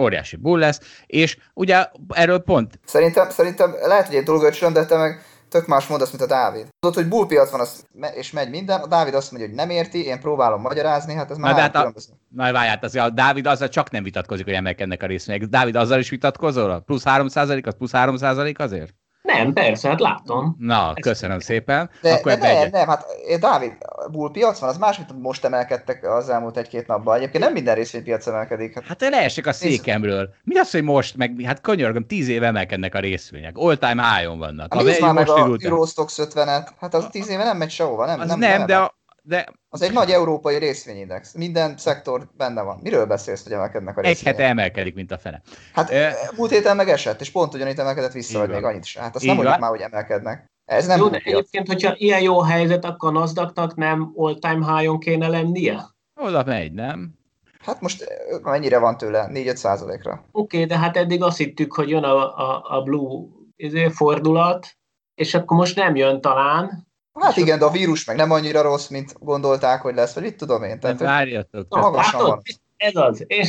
óriási 0.00 0.36
bull 0.36 0.58
lesz, 0.58 1.02
és 1.06 1.36
ugye 1.54 1.86
erről 2.08 2.38
pont... 2.38 2.78
Szerintem, 2.84 3.30
szerintem 3.30 3.74
lehet, 3.86 4.06
hogy 4.06 4.16
egy 4.16 4.24
túl 4.24 4.50
de 4.72 4.86
te 4.86 4.96
meg 4.96 5.20
tök 5.48 5.66
más 5.66 5.86
mondasz, 5.86 6.10
mint 6.10 6.22
a 6.22 6.26
Dávid. 6.26 6.66
Tudod, 6.78 6.96
hogy 6.96 7.08
bullpiac 7.08 7.50
van, 7.50 7.60
az 7.60 7.84
és 8.14 8.30
megy 8.30 8.50
minden, 8.50 8.80
a 8.80 8.86
Dávid 8.86 9.14
azt 9.14 9.30
mondja, 9.30 9.48
hogy 9.48 9.58
nem 9.58 9.70
érti, 9.70 10.04
én 10.04 10.20
próbálom 10.20 10.60
magyarázni, 10.60 11.14
hát 11.14 11.30
ez 11.30 11.36
már 11.36 11.54
Na, 11.54 11.60
hát 11.60 11.76
a, 11.76 11.92
Na 12.28 12.52
várját, 12.52 12.84
azért 12.84 13.04
a 13.04 13.10
Dávid 13.10 13.46
azzal 13.46 13.68
csak 13.68 13.90
nem 13.90 14.02
vitatkozik, 14.02 14.44
hogy 14.44 14.54
emelkednek 14.54 15.02
a 15.02 15.06
részvények. 15.06 15.48
Dávid 15.48 15.76
azzal 15.76 15.98
is 15.98 16.10
vitatkozol? 16.10 16.80
Plusz 16.80 17.02
3% 17.04 17.66
az 17.66 17.74
plusz 17.76 17.90
3% 17.94 18.58
azért? 18.58 18.94
Nem, 19.26 19.52
persze, 19.52 19.88
hát 19.88 20.00
látom. 20.00 20.56
Na, 20.58 20.94
köszönöm 21.00 21.38
szépen. 21.38 21.90
De, 22.02 22.12
Akkor 22.12 22.32
de 22.32 22.52
nem, 22.52 22.68
nem, 22.70 22.88
hát 22.88 23.06
eh, 23.28 23.38
Dávid, 23.38 23.72
bullpiac 24.10 24.58
van, 24.58 24.68
az 24.68 24.76
más, 24.76 24.96
mint 24.96 25.22
most 25.22 25.44
emelkedtek 25.44 26.10
az 26.10 26.28
elmúlt 26.28 26.56
egy-két 26.56 26.86
napban. 26.86 27.16
Egyébként 27.16 27.44
nem 27.44 27.52
minden 27.52 27.74
részvénypiac 27.74 28.26
emelkedik. 28.26 28.74
Hát, 28.74 28.84
hát 28.86 29.10
leesek 29.10 29.46
a 29.46 29.52
székemről. 29.52 30.28
Mi 30.44 30.58
az, 30.58 30.70
hogy 30.70 30.82
most, 30.82 31.16
meg 31.16 31.40
hát 31.44 31.60
könyörgöm, 31.60 32.06
tíz 32.06 32.28
éve 32.28 32.46
emelkednek 32.46 32.94
a 32.94 32.98
részvények. 32.98 33.56
All 33.56 33.76
time 33.76 34.16
high 34.16 34.36
vannak. 34.36 34.74
Hát, 34.74 34.82
a, 34.82 35.04
már 35.04 35.14
meg 35.14 35.28
a 35.28 35.56
Eurostox 35.60 36.18
50-et. 36.22 36.68
Hát 36.80 36.94
az 36.94 37.06
tíz 37.10 37.28
éve 37.28 37.44
nem 37.44 37.56
megy 37.56 37.70
sehova, 37.70 38.06
nem? 38.06 38.20
Az 38.20 38.28
nem, 38.28 38.38
nem, 38.38 38.58
nem 38.58 38.66
de 38.66 38.76
a, 38.76 38.94
de... 39.26 39.52
Az 39.68 39.82
egy 39.82 39.92
nagy 39.92 40.10
európai 40.10 40.58
részvényindex. 40.58 41.34
Minden 41.34 41.76
szektor 41.76 42.28
benne 42.36 42.62
van. 42.62 42.78
Miről 42.82 43.06
beszélsz, 43.06 43.42
hogy 43.42 43.52
emelkednek 43.52 43.96
a 43.96 44.00
részvények? 44.00 44.26
Egy 44.26 44.40
hete 44.40 44.48
emelkedik, 44.48 44.94
mint 44.94 45.10
a 45.10 45.18
fene. 45.18 45.42
Hát 45.72 45.90
e... 45.90 46.14
múlt 46.36 46.50
héten 46.50 46.76
meg 46.76 46.88
esett, 46.88 47.20
és 47.20 47.30
pont 47.30 47.54
ugyanitt 47.54 47.78
emelkedett 47.78 48.12
vissza, 48.12 48.38
vagy 48.38 48.48
még 48.48 48.64
annyit 48.64 48.84
is. 48.84 48.96
Hát 48.96 49.14
azt 49.14 49.24
Így 49.24 49.30
nem 49.30 49.36
mondjuk 49.38 49.58
már, 49.60 49.70
hogy 49.70 49.80
emelkednek. 49.80 50.46
Ez 50.64 50.86
nem 50.86 50.98
jó, 50.98 51.08
de 51.08 51.20
egyébként, 51.24 51.66
hogyha 51.66 51.94
ilyen 51.96 52.20
jó 52.20 52.40
helyzet, 52.40 52.84
akkor 52.84 53.08
a 53.08 53.12
nasdaq 53.12 53.72
nem 53.74 54.12
all-time 54.16 54.76
high-on 54.76 54.98
kéne 54.98 55.28
lennie? 55.28 55.84
Oda 56.14 56.44
megy, 56.44 56.72
nem? 56.72 57.14
Hát 57.60 57.80
most 57.80 58.04
mennyire 58.42 58.78
van 58.78 58.96
tőle? 58.96 59.28
4-5 59.32 59.54
százalékra. 59.54 60.12
Oké, 60.12 60.56
okay, 60.56 60.64
de 60.64 60.78
hát 60.78 60.96
eddig 60.96 61.22
azt 61.22 61.36
hittük, 61.36 61.74
hogy 61.74 61.88
jön 61.88 62.04
a, 62.04 62.36
a, 62.36 62.76
a 62.76 62.82
blue 62.82 63.26
izé, 63.56 63.88
fordulat, 63.88 64.76
és 65.14 65.34
akkor 65.34 65.56
most 65.56 65.76
nem 65.76 65.96
jön 65.96 66.20
talán. 66.20 66.85
Hát 67.20 67.36
igen, 67.36 67.58
de 67.58 67.64
a 67.64 67.70
vírus 67.70 68.04
meg 68.04 68.16
nem 68.16 68.30
annyira 68.30 68.62
rossz, 68.62 68.88
mint 68.88 69.12
gondolták, 69.18 69.80
hogy 69.80 69.94
lesz, 69.94 70.14
vagy 70.14 70.24
itt 70.24 70.36
tudom 70.36 70.62
én. 70.62 70.80
Tehát, 70.80 70.98
várjatok. 70.98 71.66
Magasan 71.68 72.22
van. 72.22 72.42
Ez 72.76 72.96
az. 72.96 73.24
Én 73.26 73.44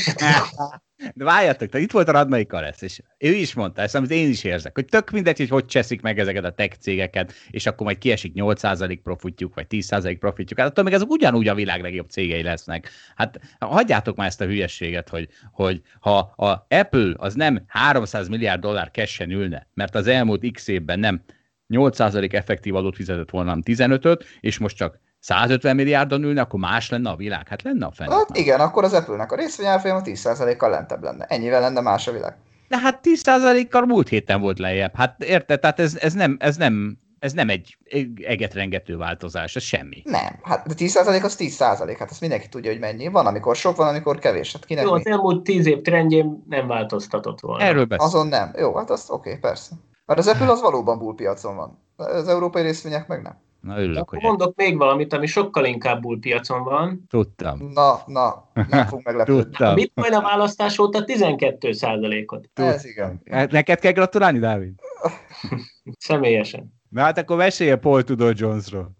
De 1.13 1.23
várjatok, 1.23 1.75
itt 1.75 1.91
volt 1.91 2.07
a 2.07 2.11
Radmai 2.11 2.45
Karesz, 2.45 2.81
és 2.81 3.01
ő 3.17 3.33
is 3.33 3.53
mondta 3.53 3.81
ezt, 3.81 3.95
amit 3.95 4.11
én 4.11 4.29
is 4.29 4.43
érzek, 4.43 4.75
hogy 4.75 4.85
tök 4.85 5.09
mindegy, 5.09 5.37
hogy 5.37 5.49
hogy 5.49 5.65
cseszik 5.65 6.01
meg 6.01 6.19
ezeket 6.19 6.43
a 6.43 6.51
tech 6.51 6.77
cégeket, 6.77 7.33
és 7.49 7.65
akkor 7.65 7.85
majd 7.85 7.97
kiesik 7.97 8.33
8% 8.35 8.99
profitjuk, 9.03 9.55
vagy 9.55 9.65
10% 9.69 10.15
profitjuk. 10.19 10.59
Hát 10.59 10.67
attól 10.69 10.83
még 10.83 10.93
azok 10.93 11.09
ugyanúgy 11.09 11.47
a 11.47 11.55
világ 11.55 11.81
legjobb 11.81 12.09
cégei 12.09 12.43
lesznek. 12.43 12.89
Hát 13.15 13.39
hagyjátok 13.59 14.15
már 14.15 14.27
ezt 14.27 14.41
a 14.41 14.45
hülyességet, 14.45 15.09
hogy, 15.09 15.29
hogy 15.51 15.81
ha 15.99 16.17
a 16.17 16.65
Apple 16.69 17.13
az 17.17 17.33
nem 17.33 17.63
300 17.67 18.27
milliárd 18.27 18.61
dollár 18.61 18.91
kessen 18.91 19.31
ülne, 19.31 19.67
mert 19.73 19.95
az 19.95 20.07
elmúlt 20.07 20.51
x 20.51 20.67
évben 20.67 20.99
nem 20.99 21.21
8% 21.69 22.33
effektív 22.33 22.75
adót 22.75 22.95
fizetett 22.95 23.29
volna, 23.29 23.49
hanem 23.49 23.63
15-öt, 23.65 24.25
és 24.39 24.57
most 24.57 24.75
csak 24.75 24.99
150 25.19 25.75
milliárdon 25.75 26.23
ülne, 26.23 26.41
akkor 26.41 26.59
más 26.59 26.89
lenne 26.89 27.09
a 27.09 27.15
világ? 27.15 27.47
Hát 27.47 27.61
lenne 27.61 27.85
a 27.85 27.91
fenn. 27.91 28.09
Hát 28.09 28.37
igen, 28.37 28.59
akkor 28.59 28.83
az 28.83 28.93
Apple-nek 28.93 29.31
a 29.31 29.35
részvényárfolyama 29.35 30.01
10%-kal 30.03 30.69
lentebb 30.69 31.03
lenne. 31.03 31.25
Ennyivel 31.25 31.61
lenne 31.61 31.81
más 31.81 32.07
a 32.07 32.11
világ. 32.11 32.35
De 32.67 32.77
hát 32.77 32.99
10%-kal 33.03 33.85
múlt 33.85 34.07
héten 34.07 34.41
volt 34.41 34.59
lejjebb. 34.59 34.95
Hát 34.95 35.23
érted? 35.23 35.59
Tehát 35.59 35.79
ez, 35.79 35.97
ez, 35.99 36.13
nem, 36.13 36.37
ez 36.39 36.55
nem 36.55 36.97
ez 37.19 37.33
nem 37.33 37.49
egy 37.49 37.77
egetrengető 38.23 38.97
változás, 38.97 39.55
ez 39.55 39.63
semmi. 39.63 40.01
Nem, 40.03 40.39
hát 40.43 40.67
de 40.67 40.73
10% 40.77 41.23
az 41.23 41.35
10%, 41.39 41.95
hát 41.99 42.09
azt 42.09 42.21
mindenki 42.21 42.49
tudja, 42.49 42.71
hogy 42.71 42.79
mennyi. 42.79 43.07
Van, 43.07 43.25
amikor 43.25 43.55
sok, 43.55 43.75
van, 43.75 43.87
amikor 43.87 44.19
kevés. 44.19 44.53
Hát 44.53 44.65
kinek 44.65 44.83
Jó, 44.83 44.91
az 44.91 45.05
elmúlt 45.05 45.43
10 45.43 45.65
év 45.65 45.81
trendjén 45.81 46.43
nem 46.49 46.67
változtatott 46.67 47.39
volna. 47.39 47.63
Erről 47.63 47.85
beszél. 47.85 48.05
Azon 48.05 48.27
nem. 48.27 48.51
Jó, 48.57 48.75
hát 48.75 48.89
az 48.89 49.05
oké, 49.09 49.29
okay, 49.29 49.41
persze. 49.41 49.71
Mert 50.07 50.19
az 50.19 50.27
Apple 50.27 50.51
az 50.51 50.61
valóban 50.61 50.97
bullpiacon 50.97 51.55
van. 51.55 51.79
Az 51.95 52.27
európai 52.27 52.61
részvények 52.61 53.07
meg 53.07 53.21
nem. 53.21 53.37
Na, 53.61 53.77
örülök, 53.77 54.01
Akkor 54.01 54.17
hogy 54.17 54.27
mondok 54.27 54.55
még 54.55 54.77
valamit, 54.77 55.13
ami 55.13 55.25
sokkal 55.25 55.65
inkább 55.65 56.01
bullpiacon 56.01 56.63
van. 56.63 57.03
Tudtam. 57.09 57.71
Na, 57.73 58.01
na, 58.05 58.49
nem 58.69 58.85
fog 58.85 59.01
meglepődni. 59.03 59.41
Tudtam. 59.41 59.67
A 59.67 59.73
bitcoin 59.73 60.13
a 60.13 60.21
választás 60.21 60.79
óta 60.79 61.03
12 61.03 61.69
ot 62.25 62.49
Ez 62.53 62.85
igen. 62.85 63.21
Hát 63.31 63.51
neked 63.51 63.79
kell 63.79 63.91
gratulálni, 63.91 64.39
Dávid? 64.39 64.73
Személyesen. 65.97 66.73
Na 66.89 67.01
hát 67.01 67.17
akkor 67.17 67.37
mesélj 67.37 67.71
a 67.71 67.77
Paul 67.77 68.03
Tudor 68.03 68.33
Jonesról. 68.35 68.96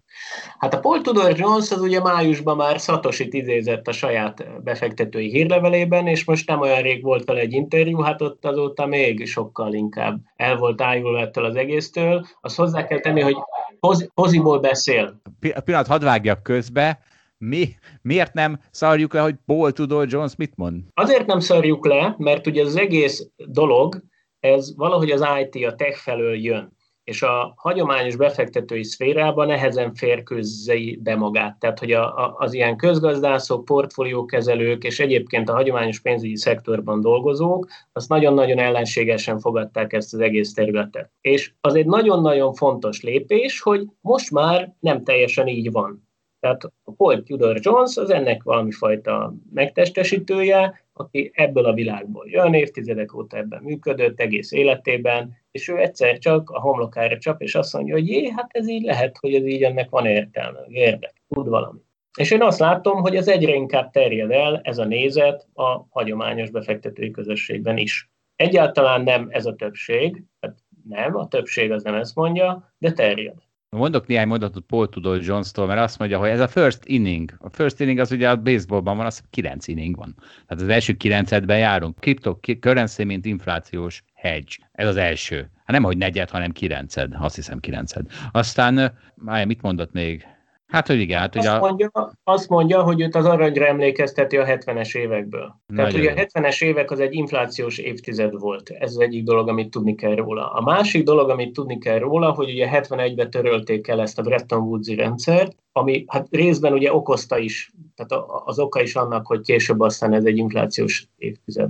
Hát 0.57 0.73
a 0.73 0.79
Paul 0.79 1.01
Tudor 1.01 1.37
Jones 1.37 1.71
az 1.71 1.81
ugye 1.81 2.01
májusban 2.01 2.55
már 2.55 2.79
Satoshi 2.79 3.27
idézett 3.31 3.87
a 3.87 3.91
saját 3.91 4.63
befektetői 4.63 5.29
hírlevelében, 5.29 6.07
és 6.07 6.25
most 6.25 6.47
nem 6.47 6.59
olyan 6.59 6.81
rég 6.81 7.03
volt 7.03 7.25
vele 7.25 7.39
egy 7.39 7.53
interjú, 7.53 7.99
hát 7.99 8.21
ott 8.21 8.45
azóta 8.45 8.85
még 8.85 9.27
sokkal 9.27 9.73
inkább 9.73 10.19
el 10.35 10.57
volt 10.57 10.81
ájulva 10.81 11.19
ettől 11.19 11.45
az 11.45 11.55
egésztől. 11.55 12.25
Azt 12.41 12.55
hozzá 12.55 12.85
kell 12.85 12.99
tenni, 12.99 13.21
hogy 13.21 13.35
poz, 13.79 14.09
poziból 14.13 14.59
beszél. 14.59 15.21
A 15.55 15.59
pillanat, 15.59 15.87
hadd 15.87 16.03
vágjak 16.03 16.43
közbe. 16.43 16.99
Mi, 17.37 17.75
miért 18.01 18.33
nem 18.33 18.59
szarjuk 18.71 19.13
le, 19.13 19.19
hogy 19.19 19.35
Paul 19.45 19.71
Tudor 19.71 20.07
Jones 20.09 20.35
mit 20.35 20.53
mond? 20.55 20.81
Azért 20.93 21.25
nem 21.25 21.39
szarjuk 21.39 21.85
le, 21.85 22.15
mert 22.17 22.47
ugye 22.47 22.63
az 22.63 22.75
egész 22.75 23.27
dolog, 23.35 24.01
ez 24.39 24.75
valahogy 24.75 25.11
az 25.11 25.25
IT, 25.41 25.65
a 25.65 25.75
tech 25.75 25.97
felől 25.97 26.35
jön 26.35 26.76
és 27.07 27.21
a 27.21 27.53
hagyományos 27.55 28.15
befektetői 28.15 28.83
szférában 28.83 29.47
nehezen 29.47 29.93
férkőzzei 29.93 30.99
be 31.03 31.15
magát. 31.15 31.59
Tehát, 31.59 31.79
hogy 31.79 31.91
a, 31.91 32.17
a, 32.17 32.35
az 32.37 32.53
ilyen 32.53 32.77
közgazdászok, 32.77 33.65
portfóliókezelők 33.65 34.83
és 34.83 34.99
egyébként 34.99 35.49
a 35.49 35.53
hagyományos 35.53 35.99
pénzügyi 35.99 36.35
szektorban 36.35 37.01
dolgozók, 37.01 37.67
azt 37.93 38.09
nagyon-nagyon 38.09 38.59
ellenségesen 38.59 39.39
fogadták 39.39 39.93
ezt 39.93 40.13
az 40.13 40.19
egész 40.19 40.53
területet. 40.53 41.11
És 41.21 41.51
az 41.61 41.75
egy 41.75 41.85
nagyon-nagyon 41.85 42.53
fontos 42.53 43.01
lépés, 43.01 43.61
hogy 43.61 43.87
most 44.01 44.31
már 44.31 44.75
nem 44.79 45.03
teljesen 45.03 45.47
így 45.47 45.71
van. 45.71 46.07
Tehát 46.39 46.63
a 46.83 46.91
Paul 46.97 47.23
Tudor 47.23 47.57
Jones 47.61 47.97
az 47.97 48.09
ennek 48.09 48.43
valami 48.43 48.71
fajta 48.71 49.33
megtestesítője, 49.53 50.86
aki 50.99 51.31
ebből 51.33 51.65
a 51.65 51.73
világból 51.73 52.29
jön, 52.29 52.53
évtizedek 52.53 53.15
óta 53.15 53.37
ebben 53.37 53.63
működött 53.63 54.19
egész 54.19 54.51
életében, 54.51 55.37
és 55.51 55.67
ő 55.67 55.77
egyszer 55.77 56.17
csak 56.17 56.49
a 56.49 56.59
homlokára 56.59 57.17
csap, 57.17 57.41
és 57.41 57.55
azt 57.55 57.73
mondja, 57.73 57.93
hogy 57.93 58.09
jé, 58.09 58.29
hát 58.29 58.49
ez 58.51 58.67
így 58.69 58.83
lehet, 58.83 59.17
hogy 59.19 59.33
ez 59.33 59.45
így 59.45 59.63
ennek 59.63 59.89
van 59.89 60.05
értelme, 60.05 60.59
érdek, 60.67 61.13
tud 61.27 61.47
valami. 61.47 61.79
És 62.19 62.31
én 62.31 62.41
azt 62.41 62.59
látom, 62.59 63.01
hogy 63.01 63.15
ez 63.15 63.27
egyre 63.27 63.53
inkább 63.53 63.91
terjed 63.91 64.31
el, 64.31 64.59
ez 64.63 64.77
a 64.77 64.85
nézet 64.85 65.47
a 65.53 65.85
hagyományos 65.89 66.49
befektetői 66.49 67.11
közösségben 67.11 67.77
is. 67.77 68.09
Egyáltalán 68.35 69.01
nem 69.01 69.27
ez 69.29 69.45
a 69.45 69.55
többség, 69.55 70.23
hát 70.41 70.55
nem, 70.89 71.15
a 71.15 71.27
többség 71.27 71.71
az 71.71 71.83
nem 71.83 71.95
ezt 71.95 72.15
mondja, 72.15 72.73
de 72.77 72.91
terjed. 72.91 73.46
Mondok 73.69 74.07
néhány 74.07 74.27
mondatot 74.27 74.63
Paul 74.65 74.89
Tudor 74.89 75.21
Jones-tól, 75.21 75.67
mert 75.67 75.79
azt 75.79 75.99
mondja, 75.99 76.19
hogy 76.19 76.29
ez 76.29 76.39
a 76.39 76.47
first 76.47 76.85
inning. 76.85 77.33
A 77.37 77.49
first 77.49 77.79
inning 77.79 77.99
az 77.99 78.11
ugye 78.11 78.29
a 78.29 78.35
baseballban 78.35 78.97
van, 78.97 79.05
az 79.05 79.23
kilenc 79.29 79.67
inning 79.67 79.95
van. 79.95 80.15
Tehát 80.47 80.63
az 80.63 80.69
első 80.69 80.93
kilencedben 80.93 81.57
járunk. 81.57 81.99
Cryptocurrency, 81.99 83.03
mint 83.03 83.25
inflációs 83.25 84.03
hedge. 84.13 84.53
Ez 84.71 84.87
az 84.87 84.95
első. 84.95 85.37
Hát 85.37 85.71
nem, 85.71 85.83
hogy 85.83 85.97
negyed, 85.97 86.29
hanem 86.29 86.51
kilenced. 86.51 87.13
Azt 87.19 87.35
hiszem 87.35 87.59
kilenced. 87.59 88.05
Aztán, 88.31 88.97
máj, 89.15 89.45
mit 89.45 89.61
mondott 89.61 89.91
még? 89.91 90.27
Hát, 90.67 90.87
hogy 90.87 90.99
igen. 90.99 91.19
Hát, 91.19 91.35
azt, 91.35 91.47
ugye 91.47 91.57
mondja, 91.59 91.91
azt 92.23 92.49
mondja, 92.49 92.81
hogy 92.83 93.01
őt 93.01 93.15
az 93.15 93.25
aranyra 93.25 93.65
emlékezteti 93.65 94.37
a 94.37 94.45
70-es 94.45 94.95
évekből. 94.95 95.55
Tehát 95.75 95.93
ugye 95.93 96.11
a 96.11 96.13
70-es 96.13 96.63
évek 96.63 96.91
az 96.91 96.99
egy 96.99 97.13
inflációs 97.13 97.77
évtized 97.77 98.39
volt. 98.39 98.69
Ez 98.69 98.91
az 98.91 98.99
egyik 98.99 99.23
dolog, 99.23 99.47
amit 99.47 99.71
tudni 99.71 99.95
kell 99.95 100.15
róla. 100.15 100.51
A 100.51 100.61
másik 100.61 101.03
dolog, 101.03 101.29
amit 101.29 101.53
tudni 101.53 101.77
kell 101.77 101.99
róla, 101.99 102.31
hogy 102.31 102.49
ugye 102.49 102.69
71-ben 102.71 103.29
törölték 103.29 103.87
el 103.87 104.01
ezt 104.01 104.19
a 104.19 104.21
Bretton 104.21 104.61
Woods-i 104.61 104.95
rendszert, 104.95 105.55
ami 105.71 106.05
hát 106.07 106.27
részben 106.31 106.73
ugye 106.73 106.93
okozta 106.93 107.37
is, 107.37 107.71
tehát 107.95 108.23
az 108.45 108.59
oka 108.59 108.81
is 108.81 108.95
annak, 108.95 109.27
hogy 109.27 109.41
később 109.41 109.79
aztán 109.79 110.13
ez 110.13 110.25
egy 110.25 110.37
inflációs 110.37 111.07
évtized 111.15 111.69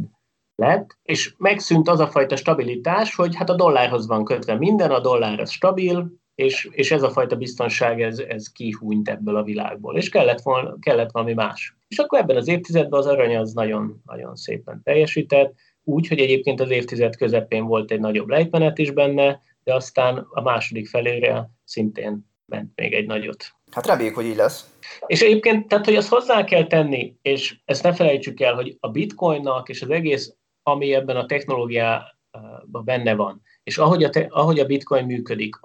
lett, 0.55 0.97
és 1.03 1.33
megszűnt 1.37 1.89
az 1.89 1.99
a 1.99 2.07
fajta 2.07 2.35
stabilitás, 2.35 3.15
hogy 3.15 3.35
hát 3.35 3.49
a 3.49 3.55
dollárhoz 3.55 4.07
van 4.07 4.23
kötve 4.23 4.55
minden, 4.55 4.91
a 4.91 4.99
dollár 4.99 5.39
az 5.39 5.51
stabil, 5.51 6.11
és, 6.37 6.69
és 6.71 6.91
ez 6.91 7.03
a 7.03 7.09
fajta 7.09 7.35
biztonság, 7.35 8.01
ez, 8.01 8.19
ez 8.19 8.51
kihúnyt 8.51 9.09
ebből 9.09 9.35
a 9.35 9.43
világból, 9.43 9.97
és 9.97 10.09
kellett, 10.09 10.41
volna, 10.41 10.79
kellett 10.79 11.11
valami 11.11 11.33
más. 11.33 11.77
És 11.87 11.97
akkor 11.97 12.19
ebben 12.19 12.35
az 12.35 12.47
évtizedben 12.47 12.99
az 12.99 13.05
arany 13.05 13.37
az 13.37 13.53
nagyon, 13.53 14.01
nagyon 14.05 14.35
szépen 14.35 14.81
teljesített, 14.83 15.53
úgy, 15.83 16.07
hogy 16.07 16.19
egyébként 16.19 16.59
az 16.59 16.69
évtized 16.69 17.15
közepén 17.15 17.65
volt 17.65 17.91
egy 17.91 17.99
nagyobb 17.99 18.27
lejtmenet 18.27 18.77
is 18.77 18.91
benne, 18.91 19.41
de 19.63 19.73
aztán 19.73 20.27
a 20.29 20.41
második 20.41 20.87
felére 20.87 21.49
szintén 21.63 22.29
ment 22.45 22.71
még 22.75 22.93
egy 22.93 23.05
nagyot. 23.05 23.45
Hát 23.71 23.87
reméljük, 23.87 24.15
hogy 24.15 24.25
így 24.25 24.35
lesz. 24.35 24.69
És 25.05 25.21
egyébként, 25.21 25.67
tehát, 25.67 25.85
hogy 25.85 25.95
azt 25.95 26.09
hozzá 26.09 26.43
kell 26.43 26.67
tenni, 26.67 27.15
és 27.21 27.57
ezt 27.65 27.83
ne 27.83 27.93
felejtsük 27.93 28.39
el, 28.39 28.53
hogy 28.53 28.77
a 28.79 28.89
bitcoinnak 28.89 29.69
és 29.69 29.81
az 29.81 29.89
egész, 29.89 30.35
ami 30.63 30.93
ebben 30.93 31.15
a 31.15 31.25
technológiában 31.25 32.83
benne 32.83 33.15
van, 33.15 33.41
és 33.63 33.77
ahogy 33.77 34.03
a, 34.03 34.09
te, 34.09 34.27
ahogy 34.29 34.59
a 34.59 34.65
bitcoin 34.65 35.05
működik, 35.05 35.55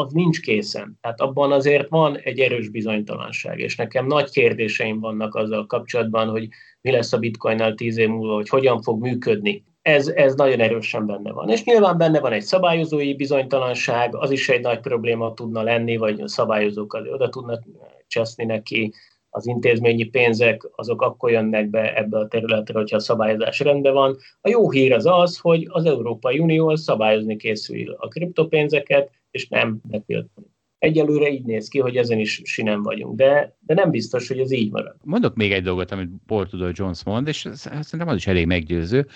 az 0.00 0.12
nincs 0.12 0.40
készen. 0.40 0.98
Tehát 1.00 1.20
abban 1.20 1.52
azért 1.52 1.88
van 1.88 2.18
egy 2.18 2.38
erős 2.38 2.68
bizonytalanság, 2.68 3.58
és 3.58 3.76
nekem 3.76 4.06
nagy 4.06 4.30
kérdéseim 4.30 5.00
vannak 5.00 5.34
azzal 5.34 5.66
kapcsolatban, 5.66 6.28
hogy 6.28 6.48
mi 6.80 6.90
lesz 6.90 7.12
a 7.12 7.18
bitcoinnal 7.18 7.74
tíz 7.74 7.96
év 7.96 8.08
múlva, 8.08 8.34
hogy 8.34 8.48
hogyan 8.48 8.82
fog 8.82 9.00
működni. 9.00 9.64
Ez, 9.82 10.08
ez 10.08 10.34
nagyon 10.34 10.60
erősen 10.60 11.06
benne 11.06 11.32
van. 11.32 11.48
És 11.48 11.64
nyilván 11.64 11.98
benne 11.98 12.20
van 12.20 12.32
egy 12.32 12.42
szabályozói 12.42 13.14
bizonytalanság, 13.14 14.16
az 14.16 14.30
is 14.30 14.48
egy 14.48 14.60
nagy 14.60 14.80
probléma 14.80 15.34
tudna 15.34 15.62
lenni, 15.62 15.96
vagy 15.96 16.20
a 16.20 16.28
szabályozók 16.28 16.92
oda 17.12 17.28
tudnak 17.28 17.62
cseszni 18.06 18.44
neki, 18.44 18.92
az 19.30 19.46
intézményi 19.46 20.04
pénzek 20.04 20.68
azok 20.76 21.02
akkor 21.02 21.30
jönnek 21.30 21.70
be 21.70 21.96
ebbe 21.96 22.18
a 22.18 22.28
területre, 22.28 22.78
hogyha 22.78 22.96
a 22.96 23.00
szabályozás 23.00 23.60
rendben 23.60 23.92
van. 23.92 24.16
A 24.40 24.48
jó 24.48 24.70
hír 24.70 24.92
az 24.92 25.06
az, 25.06 25.38
hogy 25.38 25.66
az 25.68 25.84
Európai 25.84 26.38
Unió 26.38 26.76
szabályozni 26.76 27.36
készül 27.36 27.96
a 27.98 28.08
kriptopénzzeket, 28.08 29.10
és 29.30 29.48
nem 29.48 29.80
betiltani. 29.88 30.46
Egyelőre 30.78 31.30
így 31.30 31.44
néz 31.44 31.68
ki, 31.68 31.78
hogy 31.78 31.96
ezen 31.96 32.18
is 32.18 32.40
sinem 32.44 32.82
vagyunk, 32.82 33.16
de, 33.16 33.56
de 33.60 33.74
nem 33.74 33.90
biztos, 33.90 34.28
hogy 34.28 34.38
ez 34.38 34.52
így 34.52 34.70
marad. 34.70 34.96
Mondok 35.04 35.34
még 35.34 35.52
egy 35.52 35.62
dolgot, 35.62 35.90
amit 35.90 36.10
Tudor 36.26 36.72
Jones 36.74 37.04
mond, 37.04 37.28
és 37.28 37.48
szerintem 37.52 38.08
az 38.08 38.16
is 38.16 38.26
elég 38.26 38.46
meggyőző. 38.46 39.06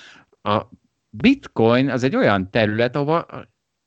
A 0.42 0.62
bitcoin 1.10 1.88
az 1.88 2.02
egy 2.02 2.16
olyan 2.16 2.50
terület, 2.50 2.96
ahol 2.96 3.26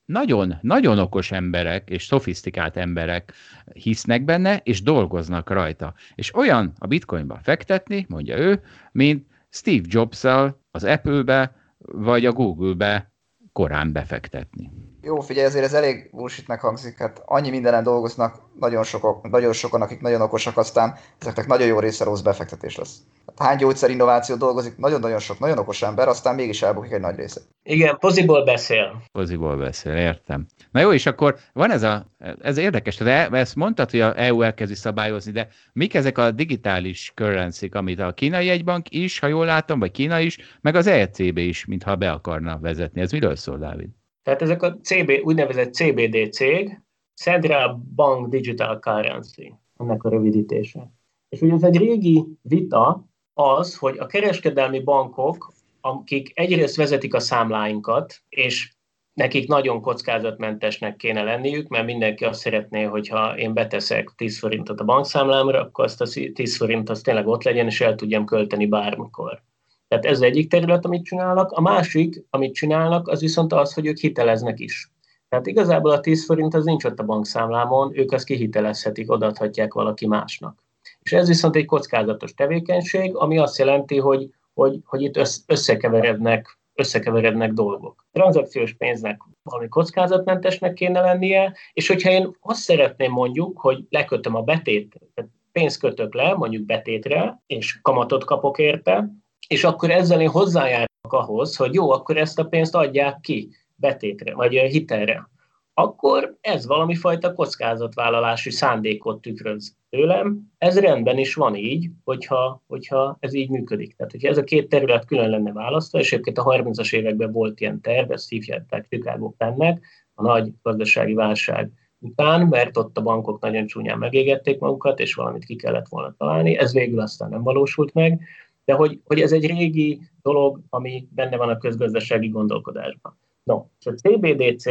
nagyon, 0.05 0.57
nagyon 0.61 0.99
okos 0.99 1.31
emberek 1.31 1.89
és 1.89 2.05
szofisztikált 2.05 2.77
emberek 2.77 3.33
hisznek 3.73 4.23
benne, 4.23 4.57
és 4.63 4.81
dolgoznak 4.81 5.49
rajta. 5.49 5.93
És 6.15 6.35
olyan 6.35 6.73
a 6.79 6.87
bitcoinba 6.87 7.39
fektetni, 7.43 8.05
mondja 8.09 8.37
ő, 8.37 8.61
mint 8.91 9.27
Steve 9.49 9.85
jobs 9.89 10.23
az 10.71 10.83
Apple-be, 10.83 11.55
vagy 11.77 12.25
a 12.25 12.31
Google-be 12.31 13.13
korán 13.51 13.91
befektetni. 13.91 14.71
Jó, 15.01 15.19
figyelj, 15.19 15.45
azért 15.45 15.65
ez 15.65 15.73
elég 15.73 16.09
bullshitnek 16.11 16.61
hangzik. 16.61 16.97
Hát 16.97 17.21
annyi 17.25 17.49
mindenen 17.49 17.83
dolgoznak 17.83 18.35
nagyon, 18.59 18.83
sokok, 18.83 19.29
nagyon 19.29 19.53
sokan, 19.53 19.81
akik 19.81 20.01
nagyon 20.01 20.21
okosak, 20.21 20.57
aztán 20.57 20.97
ezeknek 21.19 21.47
nagyon 21.47 21.67
jó 21.67 21.79
része 21.79 22.03
rossz 22.03 22.21
befektetés 22.21 22.75
lesz. 22.75 22.97
Hát 23.25 23.47
hány 23.47 23.57
gyógyszerinnováció 23.57 24.35
dolgozik, 24.35 24.77
nagyon-nagyon 24.77 25.19
sok, 25.19 25.39
nagyon 25.39 25.57
okos 25.57 25.81
ember, 25.81 26.07
aztán 26.07 26.35
mégis 26.35 26.61
elbukik 26.61 26.91
egy 26.91 26.99
nagy 26.99 27.15
része. 27.15 27.41
Igen, 27.63 27.97
poziból 27.97 28.43
beszél. 28.43 29.01
Poziból 29.11 29.57
beszél, 29.57 29.95
értem. 29.95 30.45
Na 30.71 30.79
jó, 30.79 30.93
és 30.93 31.05
akkor 31.05 31.37
van 31.53 31.71
ez 31.71 31.83
a, 31.83 32.05
ez 32.41 32.57
érdekes, 32.57 32.97
de 32.97 33.29
ezt 33.29 33.55
mondtad, 33.55 33.91
hogy 33.91 34.01
a 34.01 34.19
EU 34.19 34.41
elkezdi 34.41 34.75
szabályozni, 34.75 35.31
de 35.31 35.47
mik 35.73 35.93
ezek 35.93 36.17
a 36.17 36.31
digitális 36.31 37.11
currency 37.15 37.69
amit 37.71 37.99
a 37.99 38.13
kínai 38.13 38.45
jegybank 38.45 38.89
is, 38.89 39.19
ha 39.19 39.27
jól 39.27 39.45
látom, 39.45 39.79
vagy 39.79 39.91
Kína 39.91 40.19
is, 40.19 40.37
meg 40.61 40.75
az 40.75 40.87
ECB 40.87 41.37
is, 41.37 41.65
mintha 41.65 41.95
be 41.95 42.11
akarna 42.11 42.59
vezetni. 42.61 43.01
Ez 43.01 43.11
miről 43.11 43.35
szól, 43.35 43.57
Dávid? 43.57 43.89
Tehát 44.27 44.41
ezek 44.41 44.63
a 44.63 44.77
CB, 44.81 45.11
úgynevezett 45.23 45.73
CBD 45.73 46.33
cég, 46.33 46.81
Central 47.15 47.81
Bank 47.95 48.27
Digital 48.27 48.79
Currency, 48.79 49.53
ennek 49.77 50.03
a 50.03 50.09
rövidítése. 50.09 50.91
És 51.29 51.41
ugye 51.41 51.53
ez 51.53 51.63
egy 51.63 51.77
régi 51.77 52.25
vita 52.41 53.05
az, 53.33 53.77
hogy 53.77 53.97
a 53.97 54.05
kereskedelmi 54.05 54.79
bankok, 54.79 55.51
akik 55.81 56.31
egyrészt 56.33 56.75
vezetik 56.75 57.13
a 57.13 57.19
számláinkat, 57.19 58.21
és 58.29 58.73
nekik 59.13 59.47
nagyon 59.47 59.81
kockázatmentesnek 59.81 60.95
kéne 60.95 61.23
lenniük, 61.23 61.67
mert 61.67 61.85
mindenki 61.85 62.25
azt 62.25 62.39
szeretné, 62.39 62.83
hogyha 62.83 63.37
én 63.37 63.53
beteszek 63.53 64.13
10 64.15 64.39
forintot 64.39 64.79
a 64.79 64.85
bankszámlámra, 64.85 65.61
akkor 65.61 65.85
azt 65.85 66.01
a 66.01 66.07
10 66.33 66.57
forint 66.57 66.89
az 66.89 67.01
tényleg 67.01 67.27
ott 67.27 67.43
legyen, 67.43 67.65
és 67.65 67.81
el 67.81 67.95
tudjam 67.95 68.25
költeni 68.25 68.65
bármikor. 68.65 69.41
Tehát 69.87 70.05
ez 70.05 70.21
egyik 70.21 70.49
terület, 70.49 70.85
amit 70.85 71.05
csinálnak. 71.05 71.51
A 71.51 71.61
másik, 71.61 72.23
amit 72.29 72.53
csinálnak, 72.53 73.07
az 73.07 73.19
viszont 73.19 73.53
az, 73.53 73.73
hogy 73.73 73.85
ők 73.85 73.97
hiteleznek 73.97 74.59
is. 74.59 74.91
Tehát 75.29 75.47
igazából 75.47 75.91
a 75.91 75.99
10 75.99 76.25
forint 76.25 76.53
az 76.53 76.65
nincs 76.65 76.83
ott 76.83 76.99
a 76.99 77.03
bankszámlámon, 77.03 77.97
ők 77.97 78.11
azt 78.11 78.25
kihitelezhetik, 78.25 79.11
odaadhatják 79.11 79.73
valaki 79.73 80.07
másnak. 80.07 80.63
És 81.01 81.13
ez 81.13 81.27
viszont 81.27 81.55
egy 81.55 81.65
kockázatos 81.65 82.33
tevékenység, 82.33 83.15
ami 83.15 83.37
azt 83.37 83.57
jelenti, 83.57 83.97
hogy, 83.97 84.29
hogy, 84.53 84.79
hogy 84.85 85.01
itt 85.01 85.19
összekeverednek, 85.45 86.59
összekeverednek 86.73 87.53
dolgok. 87.53 88.05
Tranzakciós 88.11 88.73
pénznek 88.73 89.21
valami 89.43 89.67
kockázatmentesnek 89.67 90.73
kéne 90.73 91.01
lennie, 91.01 91.53
és 91.73 91.87
hogyha 91.87 92.09
én 92.09 92.35
azt 92.39 92.61
szeretném 92.61 93.11
mondjuk, 93.11 93.59
hogy 93.59 93.85
lekötöm 93.89 94.35
a 94.35 94.41
betét, 94.41 94.95
tehát 95.13 95.31
pénzt 95.51 95.79
kötök 95.79 96.13
le, 96.13 96.33
mondjuk 96.33 96.65
betétre, 96.65 97.41
és 97.45 97.79
kamatot 97.81 98.23
kapok 98.23 98.57
érte, 98.57 99.09
és 99.47 99.63
akkor 99.63 99.91
ezzel 99.91 100.21
én 100.21 100.29
hozzájárok 100.29 100.87
ahhoz, 101.13 101.55
hogy 101.55 101.73
jó, 101.73 101.91
akkor 101.91 102.17
ezt 102.17 102.39
a 102.39 102.45
pénzt 102.45 102.75
adják 102.75 103.19
ki 103.19 103.49
betétre, 103.75 104.33
vagy 104.33 104.53
hitelre. 104.53 105.29
Akkor 105.73 106.37
ez 106.41 106.65
valami 106.67 106.95
fajta 106.95 107.33
kockázatvállalási 107.33 108.49
szándékot 108.49 109.21
tükröz 109.21 109.75
tőlem. 109.89 110.39
Ez 110.57 110.79
rendben 110.79 111.17
is 111.17 111.33
van 111.33 111.55
így, 111.55 111.89
hogyha, 112.03 112.63
hogyha 112.67 113.17
ez 113.19 113.33
így 113.33 113.49
működik. 113.49 113.95
Tehát, 113.95 114.11
hogyha 114.11 114.29
ez 114.29 114.37
a 114.37 114.43
két 114.43 114.69
terület 114.69 115.05
külön 115.05 115.29
lenne 115.29 115.51
választva, 115.51 115.99
és 115.99 116.11
egyébként 116.11 116.37
a 116.37 116.43
30-as 116.43 116.93
években 116.93 117.31
volt 117.31 117.59
ilyen 117.59 117.81
terv, 117.81 118.11
ezt 118.11 118.29
hívják 118.29 118.85
Chicago 118.89 119.29
pennek, 119.29 119.85
a 120.13 120.21
nagy 120.21 120.51
gazdasági 120.61 121.13
válság 121.13 121.71
után, 121.99 122.47
mert 122.47 122.77
ott 122.77 122.97
a 122.97 123.01
bankok 123.01 123.41
nagyon 123.41 123.65
csúnyán 123.65 123.97
megégették 123.97 124.59
magukat, 124.59 124.99
és 124.99 125.13
valamit 125.13 125.45
ki 125.45 125.55
kellett 125.55 125.87
volna 125.87 126.15
találni. 126.17 126.57
Ez 126.57 126.73
végül 126.73 126.99
aztán 126.99 127.29
nem 127.29 127.43
valósult 127.43 127.93
meg 127.93 128.21
de 128.67 128.73
hogy, 128.73 129.01
hogy 129.05 129.19
ez 129.19 129.31
egy 129.31 129.45
régi 129.45 130.01
dolog, 130.21 130.59
ami 130.69 131.07
benne 131.09 131.37
van 131.37 131.49
a 131.49 131.57
közgazdasági 131.57 132.27
gondolkodásban. 132.27 133.19
No, 133.43 133.55
a 133.79 133.89
CBDC, 133.89 134.65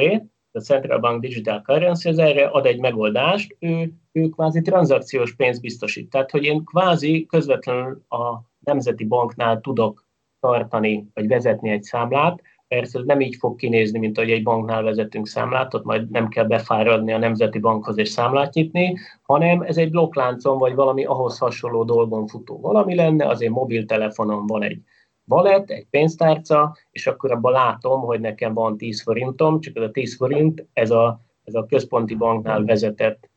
a 0.53 0.59
Central 0.61 0.99
Bank 0.99 1.21
Digital 1.21 1.63
Currency, 1.63 2.09
ez 2.09 2.19
erre 2.19 2.47
ad 2.47 2.67
egy 2.67 2.81
megoldást, 2.81 3.57
ő, 3.59 3.93
ő 4.13 4.29
kvázi 4.29 4.61
tranzakciós 4.61 5.35
pénzt 5.35 5.61
biztosít. 5.61 6.11
Tehát, 6.11 6.31
hogy 6.31 6.45
én 6.45 6.65
kvázi 6.65 7.27
közvetlenül 7.27 8.05
a 8.09 8.41
Nemzeti 8.59 9.05
Banknál 9.05 9.61
tudok 9.61 10.09
tartani, 10.41 11.09
vagy 11.15 11.29
vezetni 11.29 11.71
egy 11.71 11.83
számlát, 11.83 12.43
Persze 12.69 13.01
nem 13.05 13.21
így 13.21 13.37
fog 13.37 13.57
kinézni, 13.57 13.99
mint 13.99 14.19
ahogy 14.19 14.31
egy 14.31 14.43
banknál 14.43 14.83
vezetünk 14.83 15.27
számlát, 15.27 15.75
ott 15.75 15.85
majd 15.85 16.11
nem 16.11 16.29
kell 16.29 16.45
befáradni 16.45 17.13
a 17.13 17.19
Nemzeti 17.19 17.59
Bankhoz 17.59 17.99
és 17.99 18.09
számlát 18.09 18.55
nyitni, 18.55 18.97
hanem 19.23 19.61
ez 19.61 19.77
egy 19.77 19.91
blokkláncon 19.91 20.59
vagy 20.59 20.75
valami 20.75 21.05
ahhoz 21.05 21.39
hasonló 21.39 21.85
dolgon 21.85 22.27
futó 22.27 22.61
valami 22.61 22.95
lenne, 22.95 23.27
az 23.29 23.41
én 23.41 23.51
mobiltelefonon 23.51 24.47
van 24.47 24.63
egy 24.63 24.81
valet, 25.25 25.71
egy 25.71 25.87
pénztárca, 25.91 26.77
és 26.91 27.07
akkor 27.07 27.33
abban 27.33 27.53
látom, 27.53 28.01
hogy 28.01 28.21
nekem 28.21 28.55
van 28.55 28.77
10 28.77 29.03
forintom, 29.03 29.61
csak 29.61 29.77
ez 29.77 29.83
a 29.83 29.91
10 29.91 30.17
forint, 30.17 30.67
ez 30.73 30.91
a, 30.91 31.21
ez 31.45 31.55
a 31.55 31.67
központi 31.67 32.15
banknál 32.15 32.65
vezetett 32.65 33.31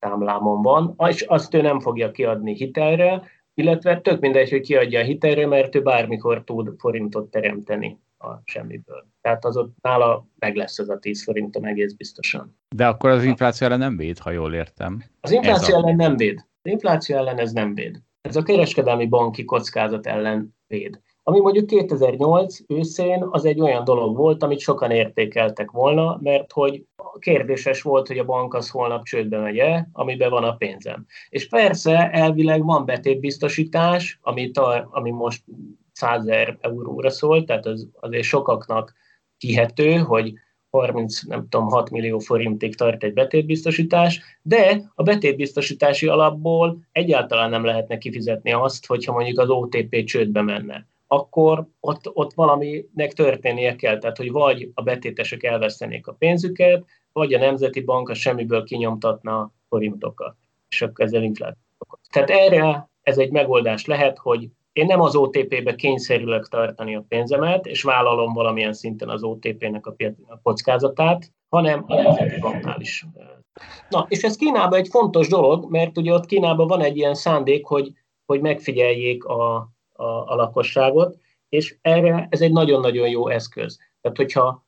számlámon 0.00 0.62
van, 0.62 0.94
és 1.08 1.22
azt 1.22 1.54
ő 1.54 1.60
nem 1.60 1.80
fogja 1.80 2.10
kiadni 2.10 2.54
hitelre, 2.54 3.22
illetve 3.54 4.00
tök 4.00 4.20
mindegy, 4.20 4.50
hogy 4.50 4.60
kiadja 4.60 5.00
a 5.00 5.04
hitelre, 5.04 5.46
mert 5.46 5.74
ő 5.74 5.82
bármikor 5.82 6.44
tud 6.44 6.74
forintot 6.78 7.30
teremteni 7.30 7.98
a 8.18 8.40
semmiből. 8.44 9.06
Tehát 9.20 9.44
az 9.44 9.56
ott 9.56 9.74
nála 9.82 10.26
meg 10.38 10.56
lesz 10.56 10.78
ez 10.78 10.88
a 10.88 10.98
10 10.98 11.22
forintom 11.22 11.64
egész 11.64 11.92
biztosan. 11.92 12.58
De 12.74 12.86
akkor 12.86 13.10
az 13.10 13.24
infláció 13.24 13.66
ellen 13.66 13.78
nem 13.78 13.96
véd, 13.96 14.18
ha 14.18 14.30
jól 14.30 14.54
értem. 14.54 15.02
Az 15.20 15.30
infláció 15.30 15.74
a... 15.74 15.78
ellen 15.78 15.96
nem 15.96 16.16
véd. 16.16 16.46
Az 16.62 16.70
infláció 16.70 17.16
ellen 17.16 17.38
ez 17.38 17.52
nem 17.52 17.74
véd. 17.74 18.02
Ez 18.20 18.36
a 18.36 18.42
kereskedelmi 18.42 19.06
banki 19.06 19.44
kockázat 19.44 20.06
ellen 20.06 20.56
véd. 20.66 21.00
Ami 21.22 21.40
mondjuk 21.40 21.66
2008 21.66 22.58
őszén 22.66 23.26
az 23.30 23.44
egy 23.44 23.60
olyan 23.60 23.84
dolog 23.84 24.16
volt, 24.16 24.42
amit 24.42 24.58
sokan 24.58 24.90
értékeltek 24.90 25.70
volna, 25.70 26.18
mert 26.22 26.52
hogy 26.52 26.84
kérdéses 27.18 27.82
volt, 27.82 28.06
hogy 28.06 28.18
a 28.18 28.24
bank 28.24 28.54
az 28.54 28.70
holnap 28.70 29.04
csődbe 29.04 29.38
megye, 29.38 29.84
amiben 29.92 30.30
van 30.30 30.44
a 30.44 30.56
pénzem. 30.56 31.06
És 31.28 31.48
persze 31.48 32.10
elvileg 32.10 32.64
van 32.64 32.84
betétbiztosítás, 32.84 34.18
ami, 34.22 34.50
ta, 34.50 34.88
ami 34.90 35.10
most 35.10 35.44
100 35.96 36.26
euróra 36.60 37.10
szól, 37.10 37.44
tehát 37.44 37.66
az 37.66 37.88
azért 38.00 38.24
sokaknak 38.24 38.92
kihető, 39.36 39.96
hogy 39.96 40.32
30, 40.70 41.22
nem 41.22 41.48
tudom, 41.48 41.68
6 41.68 41.90
millió 41.90 42.18
forintig 42.18 42.76
tart 42.76 43.04
egy 43.04 43.12
betétbiztosítás, 43.12 44.20
de 44.42 44.92
a 44.94 45.02
betétbiztosítási 45.02 46.06
alapból 46.06 46.78
egyáltalán 46.92 47.50
nem 47.50 47.64
lehetne 47.64 47.98
kifizetni 47.98 48.52
azt, 48.52 48.86
hogyha 48.86 49.12
mondjuk 49.12 49.38
az 49.38 49.48
OTP 49.48 50.04
csődbe 50.04 50.42
menne. 50.42 50.86
Akkor 51.06 51.66
ott, 51.80 52.10
ott 52.12 52.34
valaminek 52.34 53.12
történnie 53.12 53.76
kell, 53.76 53.98
tehát 53.98 54.16
hogy 54.16 54.30
vagy 54.30 54.70
a 54.74 54.82
betétesek 54.82 55.42
elvesztenék 55.42 56.06
a 56.06 56.12
pénzüket, 56.12 56.84
vagy 57.12 57.34
a 57.34 57.38
Nemzeti 57.38 57.80
Bank 57.80 58.08
a 58.08 58.14
semmiből 58.14 58.64
kinyomtatna 58.64 59.52
forintokat, 59.68 60.36
és 60.68 60.82
akkor 60.82 61.04
ezzel 61.04 61.22
infláció. 61.22 61.60
Tehát 62.12 62.30
erre 62.30 62.88
ez 63.02 63.18
egy 63.18 63.30
megoldás 63.30 63.84
lehet, 63.84 64.18
hogy 64.18 64.48
én 64.76 64.86
nem 64.86 65.00
az 65.00 65.16
OTP-be 65.16 65.74
kényszerülök 65.74 66.48
tartani 66.48 66.96
a 66.96 67.04
pénzemet, 67.08 67.66
és 67.66 67.82
vállalom 67.82 68.32
valamilyen 68.32 68.72
szinten 68.72 69.08
az 69.08 69.22
OTP-nek 69.22 69.86
a 69.86 69.94
kockázatát, 70.42 71.32
hanem 71.48 71.84
a 71.86 71.94
Nemzeti 71.94 72.40
Banknál 72.40 72.80
is. 72.80 73.06
Na, 73.88 74.06
és 74.08 74.22
ez 74.22 74.36
Kínában 74.36 74.78
egy 74.78 74.88
fontos 74.88 75.28
dolog, 75.28 75.70
mert 75.70 75.98
ugye 75.98 76.12
ott 76.12 76.26
Kínában 76.26 76.66
van 76.66 76.80
egy 76.80 76.96
ilyen 76.96 77.14
szándék, 77.14 77.66
hogy, 77.66 77.92
hogy 78.26 78.40
megfigyeljék 78.40 79.24
a, 79.24 79.54
a, 79.92 80.04
a 80.04 80.34
lakosságot, 80.34 81.18
és 81.48 81.78
erre 81.80 82.26
ez 82.30 82.40
egy 82.40 82.52
nagyon-nagyon 82.52 83.08
jó 83.08 83.28
eszköz. 83.28 83.78
Tehát, 84.00 84.16
hogyha 84.16 84.66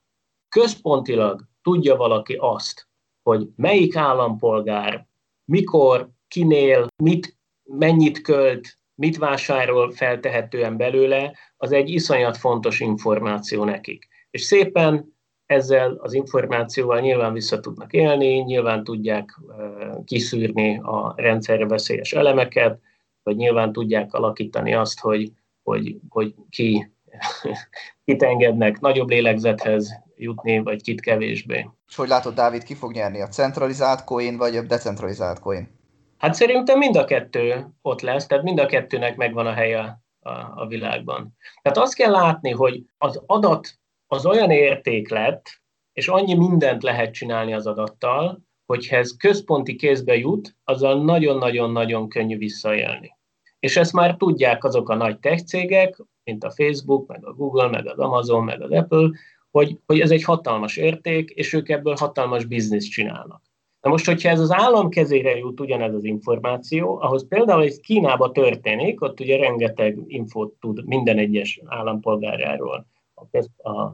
központilag 0.49 1.45
tudja 1.63 1.97
valaki 1.97 2.37
azt, 2.41 2.89
hogy 3.23 3.49
melyik 3.57 3.97
állampolgár, 3.97 5.07
mikor, 5.45 6.11
kinél, 6.29 6.87
mit, 7.03 7.37
mennyit 7.63 8.21
költ, 8.21 8.78
mit 8.99 9.17
vásárol 9.17 9.91
feltehetően 9.91 10.77
belőle, 10.77 11.33
az 11.57 11.73
egy 11.73 11.91
iszonyat 11.91 12.37
fontos 12.37 12.81
információ 12.81 13.65
nekik. 13.65 14.09
És 14.31 14.43
szépen 14.43 15.17
ezzel 15.47 15.97
az 16.01 16.13
információval 16.13 17.01
nyilván 17.01 17.33
vissza 17.33 17.61
tudnak 17.61 17.93
élni, 17.93 18.39
nyilván 18.39 18.85
tudják 18.85 19.41
kiszűrni 20.05 20.79
a 20.79 21.15
rendszerre 21.17 21.67
veszélyes 21.67 22.13
elemeket, 22.13 22.81
vagy 23.23 23.37
nyilván 23.37 23.73
tudják 23.73 24.15
alakítani 24.15 24.75
azt, 24.75 25.01
hogy, 25.01 25.33
hogy, 25.63 25.97
hogy 26.09 26.35
ki, 26.51 26.93
kit 28.05 28.23
engednek 28.23 28.81
nagyobb 28.81 29.09
lélegzethez 29.09 30.01
jutni, 30.17 30.59
vagy 30.59 30.83
kit 30.83 31.01
kevésbé. 31.01 31.69
És 31.89 31.97
hogy 31.97 32.09
látod, 32.09 32.35
Dávid, 32.35 32.63
ki 32.63 32.75
fog 32.75 32.93
nyerni, 32.93 33.21
a 33.21 33.29
centralizált 33.29 34.05
coin, 34.05 34.37
vagy 34.37 34.57
a 34.57 34.63
decentralizált 34.63 35.39
coin? 35.39 35.78
Hát 36.19 36.35
szerintem 36.35 36.79
mind 36.79 36.97
a 36.97 37.05
kettő 37.05 37.67
ott 37.83 38.01
lesz, 38.01 38.27
tehát 38.27 38.45
mind 38.45 38.59
a 38.59 38.67
kettőnek 38.67 39.17
megvan 39.17 39.47
a 39.47 39.53
helye 39.53 40.01
a, 40.21 40.31
a 40.55 40.67
világban. 40.69 41.37
Tehát 41.63 41.79
azt 41.79 41.95
kell 41.95 42.11
látni, 42.11 42.51
hogy 42.51 42.83
az 42.99 43.23
adat 43.27 43.79
az 44.07 44.27
olyan 44.27 44.51
értéklet, 44.51 45.61
és 45.93 46.09
annyi 46.09 46.35
mindent 46.35 46.83
lehet 46.83 47.13
csinálni 47.13 47.55
az 47.55 47.67
adattal, 47.67 48.47
hogyha 48.67 48.97
ez 48.97 49.17
központi 49.17 49.77
kézbe 49.77 50.17
jut, 50.17 50.57
azzal 50.65 51.05
nagyon-nagyon-nagyon 51.05 52.09
könnyű 52.09 52.39
visszaélni. 52.39 53.17
És 53.59 53.77
ezt 53.77 53.93
már 53.93 54.17
tudják 54.17 54.65
azok 54.65 54.89
a 54.89 54.95
nagy 54.95 55.19
tech 55.19 55.45
cégek, 55.45 56.03
mint 56.25 56.45
a 56.45 56.51
Facebook, 56.51 57.07
meg 57.07 57.27
a 57.27 57.33
Google, 57.33 57.69
meg 57.69 57.87
az 57.87 57.99
Amazon, 57.99 58.45
meg 58.45 58.63
az 58.63 58.71
Apple, 58.71 59.11
hogy, 59.51 59.79
hogy 59.87 60.01
ez 60.01 60.11
egy 60.11 60.25
hatalmas 60.25 60.77
érték, 60.77 61.31
és 61.31 61.53
ők 61.53 61.69
ebből 61.69 61.95
hatalmas 61.99 62.45
bizniszt 62.45 62.91
csinálnak. 62.91 63.43
Na 63.89 63.95
most, 63.95 64.07
hogyha 64.07 64.29
ez 64.29 64.41
az 64.41 64.53
állam 64.53 64.89
kezére 64.89 65.37
jut 65.37 65.61
ugyanez 65.61 65.95
az 65.95 66.05
információ, 66.05 66.99
ahhoz 67.01 67.29
például 67.29 67.63
egy 67.63 67.81
Kínába 67.81 68.33
történik, 68.33 69.03
ott 69.03 69.21
ugye 69.21 69.37
rengeteg 69.37 69.99
infót 70.07 70.53
tud 70.61 70.87
minden 70.87 71.19
egyes 71.19 71.61
állampolgáráról 71.67 72.87
a 73.57 73.89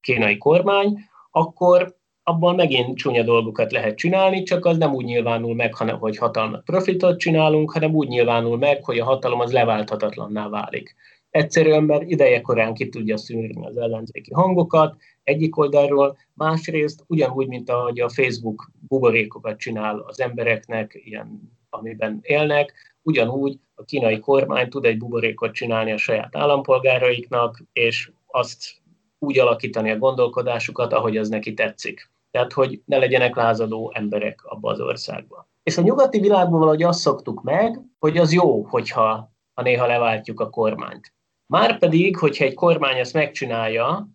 kínai 0.00 0.38
kormány, 0.38 0.98
akkor 1.30 1.96
abban 2.22 2.54
megint 2.54 2.96
csúnya 2.96 3.22
dolgokat 3.22 3.72
lehet 3.72 3.96
csinálni, 3.96 4.42
csak 4.42 4.64
az 4.64 4.76
nem 4.76 4.94
úgy 4.94 5.04
nyilvánul 5.04 5.54
meg, 5.54 5.74
hanem, 5.74 5.98
hogy 5.98 6.16
hatalmat 6.16 6.64
profitot 6.64 7.18
csinálunk, 7.18 7.72
hanem 7.72 7.94
úgy 7.94 8.08
nyilvánul 8.08 8.58
meg, 8.58 8.84
hogy 8.84 8.98
a 8.98 9.04
hatalom 9.04 9.40
az 9.40 9.52
leválthatatlanná 9.52 10.48
válik. 10.48 10.94
Egyszerűen, 11.30 11.82
mert 11.82 12.10
ideje 12.10 12.40
korán 12.40 12.74
ki 12.74 12.88
tudja 12.88 13.16
szűrni 13.16 13.66
az 13.66 13.76
ellenzéki 13.76 14.32
hangokat, 14.32 14.96
egyik 15.24 15.56
oldalról, 15.56 16.18
másrészt 16.34 17.04
ugyanúgy, 17.06 17.48
mint 17.48 17.70
ahogy 17.70 18.00
a 18.00 18.08
Facebook 18.08 18.70
buborékokat 18.88 19.58
csinál 19.58 19.98
az 19.98 20.20
embereknek, 20.20 21.00
ilyen, 21.04 21.52
amiben 21.70 22.18
élnek, 22.22 22.72
ugyanúgy 23.02 23.58
a 23.74 23.84
kínai 23.84 24.18
kormány 24.18 24.68
tud 24.68 24.84
egy 24.84 24.98
buborékot 24.98 25.52
csinálni 25.52 25.92
a 25.92 25.96
saját 25.96 26.36
állampolgáraiknak, 26.36 27.62
és 27.72 28.10
azt 28.26 28.82
úgy 29.18 29.38
alakítani 29.38 29.90
a 29.90 29.98
gondolkodásukat, 29.98 30.92
ahogy 30.92 31.16
az 31.16 31.28
neki 31.28 31.54
tetszik. 31.54 32.10
Tehát, 32.30 32.52
hogy 32.52 32.82
ne 32.84 32.96
legyenek 32.96 33.36
lázadó 33.36 33.92
emberek 33.94 34.44
abba 34.44 34.70
az 34.70 34.80
országba. 34.80 35.48
És 35.62 35.78
a 35.78 35.82
nyugati 35.82 36.20
világban 36.20 36.58
valahogy 36.58 36.82
azt 36.82 37.00
szoktuk 37.00 37.42
meg, 37.42 37.80
hogy 37.98 38.16
az 38.16 38.32
jó, 38.32 38.62
hogyha 38.62 39.32
ha 39.54 39.62
néha 39.62 39.86
leváltjuk 39.86 40.40
a 40.40 40.50
kormányt. 40.50 41.14
Márpedig, 41.46 42.16
hogyha 42.16 42.44
egy 42.44 42.54
kormány 42.54 42.98
ezt 42.98 43.12
megcsinálja, 43.12 44.08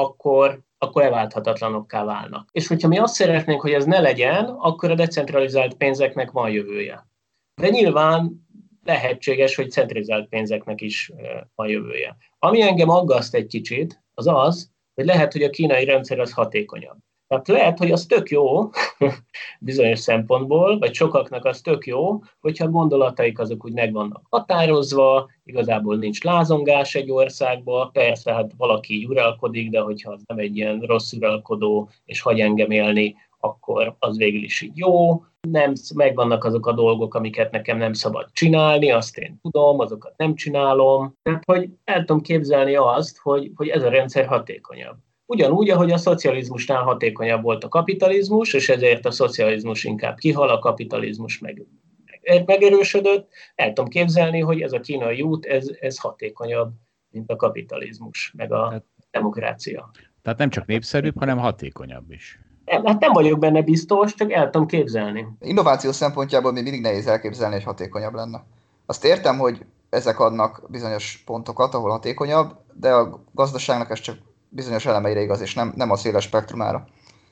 akkor, 0.00 0.60
akkor 0.78 1.02
elválthatatlanokká 1.02 2.04
válnak. 2.04 2.48
És 2.52 2.66
hogyha 2.66 2.88
mi 2.88 2.98
azt 2.98 3.14
szeretnénk, 3.14 3.60
hogy 3.60 3.72
ez 3.72 3.84
ne 3.84 4.00
legyen, 4.00 4.44
akkor 4.44 4.90
a 4.90 4.94
decentralizált 4.94 5.74
pénzeknek 5.74 6.30
van 6.30 6.50
jövője. 6.50 7.06
De 7.60 7.68
nyilván 7.68 8.48
lehetséges, 8.84 9.54
hogy 9.54 9.70
centralizált 9.70 10.28
pénzeknek 10.28 10.80
is 10.80 11.12
van 11.54 11.68
jövője. 11.68 12.16
Ami 12.38 12.62
engem 12.62 12.88
aggaszt 12.88 13.34
egy 13.34 13.46
kicsit, 13.46 14.02
az 14.14 14.26
az, 14.26 14.70
hogy 14.94 15.04
lehet, 15.04 15.32
hogy 15.32 15.42
a 15.42 15.50
kínai 15.50 15.84
rendszer 15.84 16.18
az 16.18 16.32
hatékonyabb. 16.32 16.98
Tehát 17.30 17.48
lehet, 17.48 17.78
hogy 17.78 17.90
az 17.90 18.06
tök 18.06 18.28
jó 18.28 18.70
bizonyos 19.60 19.98
szempontból, 19.98 20.78
vagy 20.78 20.94
sokaknak 20.94 21.44
az 21.44 21.60
tök 21.60 21.86
jó, 21.86 22.22
hogyha 22.40 22.64
a 22.64 22.70
gondolataik 22.70 23.38
azok 23.38 23.64
úgy 23.64 23.72
meg 23.72 23.92
vannak 23.92 24.22
határozva, 24.30 25.30
igazából 25.44 25.96
nincs 25.96 26.22
lázongás 26.22 26.94
egy 26.94 27.10
országba, 27.10 27.90
persze 27.92 28.32
hát 28.32 28.50
valaki 28.56 29.06
uralkodik, 29.08 29.70
de 29.70 29.80
hogyha 29.80 30.12
az 30.12 30.22
nem 30.26 30.38
egy 30.38 30.56
ilyen 30.56 30.80
rossz 30.80 31.12
uralkodó, 31.12 31.88
és 32.04 32.20
hagy 32.20 32.40
engem 32.40 32.70
élni, 32.70 33.16
akkor 33.40 33.96
az 33.98 34.16
végül 34.16 34.42
is 34.42 34.60
így 34.60 34.76
jó. 34.76 35.24
Nem, 35.48 35.72
megvannak 35.94 36.44
azok 36.44 36.66
a 36.66 36.72
dolgok, 36.72 37.14
amiket 37.14 37.52
nekem 37.52 37.78
nem 37.78 37.92
szabad 37.92 38.28
csinálni, 38.32 38.90
azt 38.90 39.18
én 39.18 39.38
tudom, 39.42 39.78
azokat 39.78 40.16
nem 40.16 40.34
csinálom. 40.34 41.14
Tehát, 41.22 41.42
hogy 41.44 41.68
el 41.84 41.98
tudom 42.04 42.20
képzelni 42.20 42.74
azt, 42.74 43.18
hogy, 43.18 43.50
hogy 43.54 43.68
ez 43.68 43.82
a 43.82 43.88
rendszer 43.88 44.26
hatékonyabb. 44.26 44.96
Ugyanúgy, 45.30 45.70
ahogy 45.70 45.90
a 45.90 45.96
szocializmusnál 45.96 46.82
hatékonyabb 46.82 47.42
volt 47.42 47.64
a 47.64 47.68
kapitalizmus, 47.68 48.52
és 48.52 48.68
ezért 48.68 49.06
a 49.06 49.10
szocializmus 49.10 49.84
inkább 49.84 50.16
kihal, 50.16 50.48
a 50.48 50.58
kapitalizmus 50.58 51.38
meg, 51.38 51.66
meg 52.22 52.46
megerősödött, 52.46 53.28
el 53.54 53.72
tudom 53.72 53.90
képzelni, 53.90 54.40
hogy 54.40 54.60
ez 54.60 54.72
a 54.72 54.80
kínai 54.80 55.22
út, 55.22 55.46
ez, 55.46 55.66
ez 55.80 55.98
hatékonyabb, 55.98 56.72
mint 57.10 57.30
a 57.30 57.36
kapitalizmus, 57.36 58.32
meg 58.36 58.52
a 58.52 58.84
demokrácia. 59.10 59.90
Tehát 60.22 60.38
nem 60.38 60.50
csak 60.50 60.66
népszerűbb, 60.66 61.18
hanem 61.18 61.38
hatékonyabb 61.38 62.10
is. 62.10 62.38
Hát 62.66 63.00
nem 63.00 63.12
vagyok 63.12 63.38
benne 63.38 63.62
biztos, 63.62 64.14
csak 64.14 64.32
el 64.32 64.50
tudom 64.50 64.66
képzelni. 64.66 65.26
Innováció 65.40 65.92
szempontjából 65.92 66.52
még 66.52 66.62
mindig 66.62 66.80
nehéz 66.80 67.06
elképzelni, 67.06 67.54
hogy 67.54 67.64
hatékonyabb 67.64 68.14
lenne. 68.14 68.44
Azt 68.86 69.04
értem, 69.04 69.38
hogy 69.38 69.64
ezek 69.90 70.20
adnak 70.20 70.62
bizonyos 70.68 71.22
pontokat, 71.26 71.74
ahol 71.74 71.90
hatékonyabb, 71.90 72.56
de 72.72 72.92
a 72.92 73.22
gazdaságnak 73.32 73.90
ez 73.90 74.00
csak 74.00 74.16
bizonyos 74.50 74.86
elemeire 74.86 75.20
igaz, 75.20 75.40
és 75.40 75.54
nem, 75.54 75.72
nem 75.76 75.90
a 75.90 75.96
széles 75.96 76.24
spektrumára. 76.24 76.86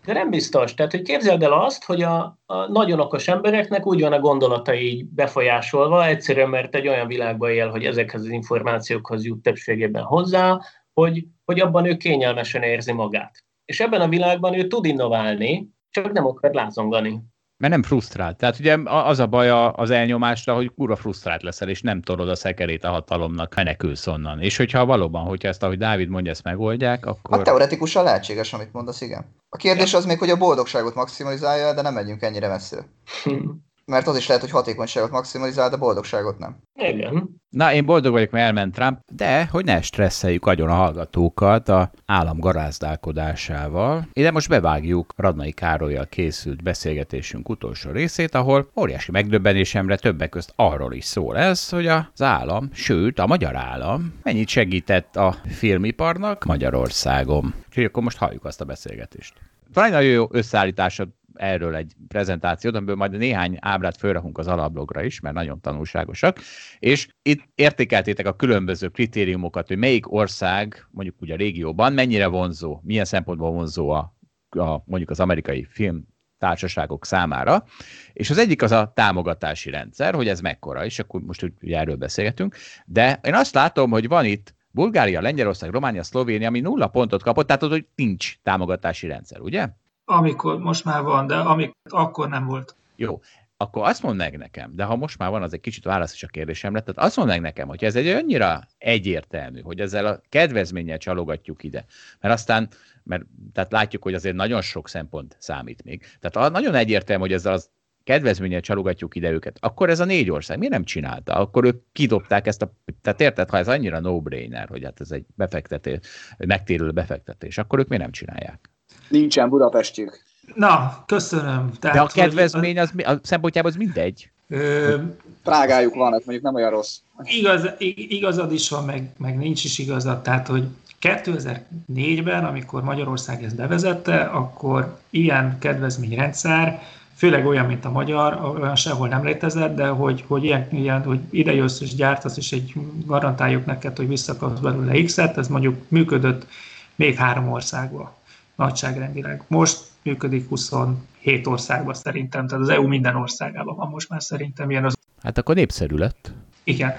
De 0.04 0.12
nem 0.12 0.30
biztos. 0.30 0.74
Tehát, 0.74 0.92
hogy 0.92 1.02
képzeld 1.02 1.42
el 1.42 1.52
azt, 1.52 1.84
hogy 1.84 2.02
a, 2.02 2.38
a 2.46 2.70
nagyon 2.70 3.00
okos 3.00 3.28
embereknek 3.28 3.86
úgy 3.86 4.00
van 4.00 4.12
a 4.12 4.20
gondolatai 4.20 5.08
befolyásolva, 5.14 6.06
egyszerűen 6.06 6.48
mert 6.48 6.74
egy 6.74 6.88
olyan 6.88 7.06
világban 7.06 7.50
él, 7.50 7.70
hogy 7.70 7.84
ezekhez 7.84 8.20
az 8.20 8.28
információkhoz 8.28 9.24
jut 9.24 9.42
többségében 9.42 10.02
hozzá, 10.02 10.60
hogy, 10.92 11.24
hogy 11.44 11.60
abban 11.60 11.86
ő 11.86 11.96
kényelmesen 11.96 12.62
érzi 12.62 12.92
magát. 12.92 13.44
És 13.64 13.80
ebben 13.80 14.00
a 14.00 14.08
világban 14.08 14.54
ő 14.54 14.66
tud 14.66 14.84
innoválni, 14.84 15.68
csak 15.90 16.12
nem 16.12 16.26
akar 16.26 16.54
lázongani. 16.54 17.20
Mert 17.58 17.72
nem 17.72 17.82
frusztrált. 17.82 18.36
Tehát 18.36 18.58
ugye 18.58 18.78
az 18.84 19.18
a 19.18 19.26
baj 19.26 19.50
az 19.72 19.90
elnyomásra, 19.90 20.54
hogy 20.54 20.74
kurva 20.74 20.96
frusztrált 20.96 21.42
leszel, 21.42 21.68
és 21.68 21.82
nem 21.82 22.02
tolod 22.02 22.28
a 22.28 22.34
szekerét 22.34 22.84
a 22.84 22.88
hatalomnak, 22.88 23.54
menekülsz 23.54 24.06
onnan. 24.06 24.40
És 24.40 24.56
hogyha 24.56 24.86
valóban, 24.86 25.24
hogyha 25.24 25.48
ezt, 25.48 25.62
ahogy 25.62 25.78
Dávid 25.78 26.08
mondja, 26.08 26.30
ezt 26.30 26.44
megoldják, 26.44 27.06
akkor... 27.06 27.36
Hát 27.36 27.44
teoretikusan 27.44 28.04
lehetséges, 28.04 28.52
amit 28.52 28.72
mondasz, 28.72 29.00
igen. 29.00 29.34
A 29.48 29.56
kérdés 29.56 29.94
az 29.94 30.04
még, 30.04 30.18
hogy 30.18 30.30
a 30.30 30.36
boldogságot 30.36 30.94
maximalizálja, 30.94 31.74
de 31.74 31.82
nem 31.82 31.94
megyünk 31.94 32.22
ennyire 32.22 32.48
messzire. 32.48 32.82
mert 33.88 34.06
az 34.06 34.16
is 34.16 34.26
lehet, 34.26 34.42
hogy 34.42 34.52
hatékonyságot 34.52 35.10
maximalizál, 35.10 35.70
de 35.70 35.76
boldogságot 35.76 36.38
nem. 36.38 36.56
Igen. 36.74 37.40
Na, 37.50 37.72
én 37.72 37.84
boldog 37.84 38.12
vagyok, 38.12 38.30
mert 38.30 38.46
elment 38.46 38.74
Trump, 38.74 38.98
de 39.12 39.46
hogy 39.50 39.64
ne 39.64 39.82
stresszeljük 39.82 40.46
agyon 40.46 40.68
a 40.68 40.74
hallgatókat 40.74 41.68
a 41.68 41.90
állam 42.06 42.38
garázdálkodásával. 42.38 44.08
Ide 44.12 44.30
most 44.30 44.48
bevágjuk 44.48 45.12
Radnai 45.16 45.52
Károlyjal 45.52 46.06
készült 46.06 46.62
beszélgetésünk 46.62 47.48
utolsó 47.48 47.90
részét, 47.90 48.34
ahol 48.34 48.70
óriási 48.76 49.10
megdöbbenésemre 49.10 49.96
többek 49.96 50.28
közt 50.28 50.52
arról 50.56 50.92
is 50.92 51.04
szól 51.04 51.36
ez, 51.36 51.68
hogy 51.68 51.86
az 51.86 52.22
állam, 52.22 52.68
sőt 52.72 53.18
a 53.18 53.26
magyar 53.26 53.56
állam 53.56 54.14
mennyit 54.22 54.48
segített 54.48 55.16
a 55.16 55.34
filmiparnak 55.46 56.44
Magyarországon. 56.44 57.54
Úgyhogy 57.68 57.84
akkor 57.84 58.02
most 58.02 58.18
halljuk 58.18 58.44
azt 58.44 58.60
a 58.60 58.64
beszélgetést. 58.64 59.34
Talán 59.72 59.90
nagyon 59.90 60.10
jó 60.10 60.26
összeállítása 60.30 61.06
erről 61.38 61.74
egy 61.74 61.92
prezentációt, 62.08 62.74
amiből 62.74 62.96
majd 62.96 63.16
néhány 63.16 63.56
ábrát 63.60 63.96
fölrakunk 63.96 64.38
az 64.38 64.46
alablogra 64.46 65.02
is, 65.02 65.20
mert 65.20 65.34
nagyon 65.34 65.60
tanulságosak, 65.60 66.38
és 66.78 67.08
itt 67.22 67.42
értékeltétek 67.54 68.26
a 68.26 68.36
különböző 68.36 68.88
kritériumokat, 68.88 69.68
hogy 69.68 69.78
melyik 69.78 70.12
ország, 70.12 70.86
mondjuk 70.90 71.20
ugye 71.20 71.34
a 71.34 71.36
régióban, 71.36 71.92
mennyire 71.92 72.26
vonzó, 72.26 72.80
milyen 72.82 73.04
szempontból 73.04 73.50
vonzó 73.50 73.88
a, 73.88 74.14
a 74.48 74.82
mondjuk 74.84 75.10
az 75.10 75.20
amerikai 75.20 75.66
film 75.70 76.06
társaságok 76.38 77.06
számára, 77.06 77.64
és 78.12 78.30
az 78.30 78.38
egyik 78.38 78.62
az 78.62 78.72
a 78.72 78.92
támogatási 78.94 79.70
rendszer, 79.70 80.14
hogy 80.14 80.28
ez 80.28 80.40
mekkora, 80.40 80.84
és 80.84 80.98
akkor 80.98 81.20
most 81.20 81.52
ugye 81.62 81.78
erről 81.78 81.96
beszélgetünk, 81.96 82.56
de 82.86 83.20
én 83.22 83.34
azt 83.34 83.54
látom, 83.54 83.90
hogy 83.90 84.08
van 84.08 84.24
itt 84.24 84.54
Bulgária, 84.70 85.20
Lengyelország, 85.20 85.70
Románia, 85.70 86.02
Szlovénia, 86.02 86.48
ami 86.48 86.60
nulla 86.60 86.88
pontot 86.88 87.22
kapott, 87.22 87.46
tehát 87.46 87.62
ott, 87.62 87.70
hogy 87.70 87.86
nincs 87.94 88.34
támogatási 88.42 89.06
rendszer, 89.06 89.40
ugye? 89.40 89.68
Amikor 90.10 90.58
most 90.58 90.84
már 90.84 91.02
van, 91.02 91.26
de 91.26 91.34
amik, 91.36 91.72
akkor 91.90 92.28
nem 92.28 92.46
volt. 92.46 92.76
Jó, 92.96 93.20
akkor 93.56 93.88
azt 93.88 94.02
mondd 94.02 94.16
meg 94.16 94.36
nekem, 94.36 94.72
de 94.74 94.84
ha 94.84 94.96
most 94.96 95.18
már 95.18 95.30
van, 95.30 95.42
az 95.42 95.52
egy 95.52 95.60
kicsit 95.60 95.84
válasz 95.84 96.14
is 96.14 96.22
a 96.22 96.26
kérdésemre, 96.26 96.80
tehát 96.80 96.98
azt 96.98 97.16
mondd 97.16 97.28
meg 97.28 97.40
nekem, 97.40 97.68
hogy 97.68 97.84
ez 97.84 97.96
egy 97.96 98.08
annyira 98.08 98.60
egyértelmű, 98.78 99.60
hogy 99.60 99.80
ezzel 99.80 100.06
a 100.06 100.20
kedvezménnyel 100.28 100.98
csalogatjuk 100.98 101.62
ide, 101.62 101.84
mert 102.20 102.34
aztán, 102.34 102.68
mert 103.02 103.22
tehát 103.52 103.72
látjuk, 103.72 104.02
hogy 104.02 104.14
azért 104.14 104.34
nagyon 104.34 104.60
sok 104.60 104.88
szempont 104.88 105.36
számít 105.38 105.84
még. 105.84 106.04
Tehát 106.20 106.52
nagyon 106.52 106.74
egyértelmű, 106.74 107.22
hogy 107.22 107.32
ezzel 107.32 107.52
az 107.52 107.70
kedvezménnyel 108.04 108.60
csalogatjuk 108.60 109.14
ide 109.14 109.30
őket, 109.30 109.58
akkor 109.60 109.90
ez 109.90 110.00
a 110.00 110.04
négy 110.04 110.30
ország 110.30 110.58
miért 110.58 110.72
nem 110.72 110.84
csinálta? 110.84 111.34
Akkor 111.34 111.64
ők 111.64 111.82
kidobták 111.92 112.46
ezt 112.46 112.62
a... 112.62 112.72
Tehát 113.02 113.20
érted, 113.20 113.50
ha 113.50 113.58
ez 113.58 113.68
annyira 113.68 114.00
no-brainer, 114.00 114.68
hogy 114.68 114.84
hát 114.84 115.00
ez 115.00 115.10
egy 115.10 115.24
befektetés, 115.34 115.98
megtérülő 116.38 116.90
befektetés, 116.90 117.58
akkor 117.58 117.78
ők 117.78 117.88
miért 117.88 118.02
nem 118.02 118.12
csinálják? 118.12 118.70
Nincsen 119.08 119.48
Budapestjük. 119.48 120.22
Na, 120.54 121.04
köszönöm. 121.06 121.72
Tehát, 121.80 121.96
De 121.96 122.02
a 122.02 122.06
kedvezmény 122.06 122.78
az, 122.78 122.92
a 122.96 123.12
szempontjából 123.22 123.70
az 123.70 123.76
mindegy. 123.76 124.30
Ö, 124.48 124.96
Prágájuk 125.42 125.94
van, 125.94 126.14
ez 126.14 126.22
mondjuk 126.24 126.44
nem 126.44 126.54
olyan 126.54 126.70
rossz. 126.70 126.96
Igaz, 127.22 127.68
igazad 127.94 128.52
is 128.52 128.68
van, 128.68 128.84
meg, 128.84 129.10
meg 129.16 129.38
nincs 129.38 129.64
is 129.64 129.78
igazad. 129.78 130.22
Tehát, 130.22 130.46
hogy 130.46 130.64
2004-ben, 131.00 132.44
amikor 132.44 132.82
Magyarország 132.82 133.44
ezt 133.44 133.56
bevezette, 133.56 134.20
akkor 134.20 134.98
ilyen 135.10 135.56
kedvezményrendszer, 135.58 136.82
főleg 137.14 137.46
olyan, 137.46 137.66
mint 137.66 137.84
a 137.84 137.90
magyar, 137.90 138.54
olyan 138.60 138.76
sehol 138.76 139.08
nem 139.08 139.24
létezett, 139.24 139.74
de 139.76 139.86
hogy, 139.86 140.24
hogy, 140.26 140.44
ilyen, 140.44 140.66
ilyen, 140.70 141.02
hogy 141.02 141.20
ide 141.30 141.54
jössz 141.54 141.80
és 141.80 141.94
gyártasz, 141.94 142.36
és 142.36 142.52
egy 142.52 142.72
garantáljuk 143.06 143.66
neked, 143.66 143.96
hogy 143.96 144.08
visszakapsz 144.08 144.60
belőle 144.60 145.02
X-et, 145.02 145.36
ez 145.36 145.48
mondjuk 145.48 145.76
működött 145.88 146.46
még 146.94 147.16
három 147.16 147.52
országban 147.52 148.10
nagyságrendileg. 148.58 149.42
Most 149.46 149.80
működik 150.02 150.48
27 150.48 151.46
országban 151.46 151.94
szerintem, 151.94 152.46
tehát 152.46 152.62
az 152.62 152.68
EU 152.68 152.86
minden 152.86 153.16
országában 153.16 153.76
van 153.76 153.88
most 153.88 154.08
már 154.08 154.22
szerintem 154.22 154.70
ilyen 154.70 154.84
az. 154.84 154.96
Hát 155.22 155.38
akkor 155.38 155.54
népszerű 155.54 155.96
lett. 155.96 156.32
Igen. 156.64 156.94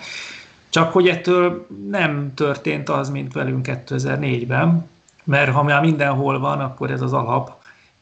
Csak 0.69 0.91
hogy 0.91 1.07
ettől 1.07 1.67
nem 1.89 2.31
történt 2.35 2.89
az, 2.89 3.09
mint 3.09 3.33
velünk 3.33 3.67
2004-ben, 3.69 4.87
mert 5.23 5.51
ha 5.51 5.63
már 5.63 5.81
mindenhol 5.81 6.39
van, 6.39 6.59
akkor 6.59 6.91
ez 6.91 7.01
az 7.01 7.13
alap, 7.13 7.51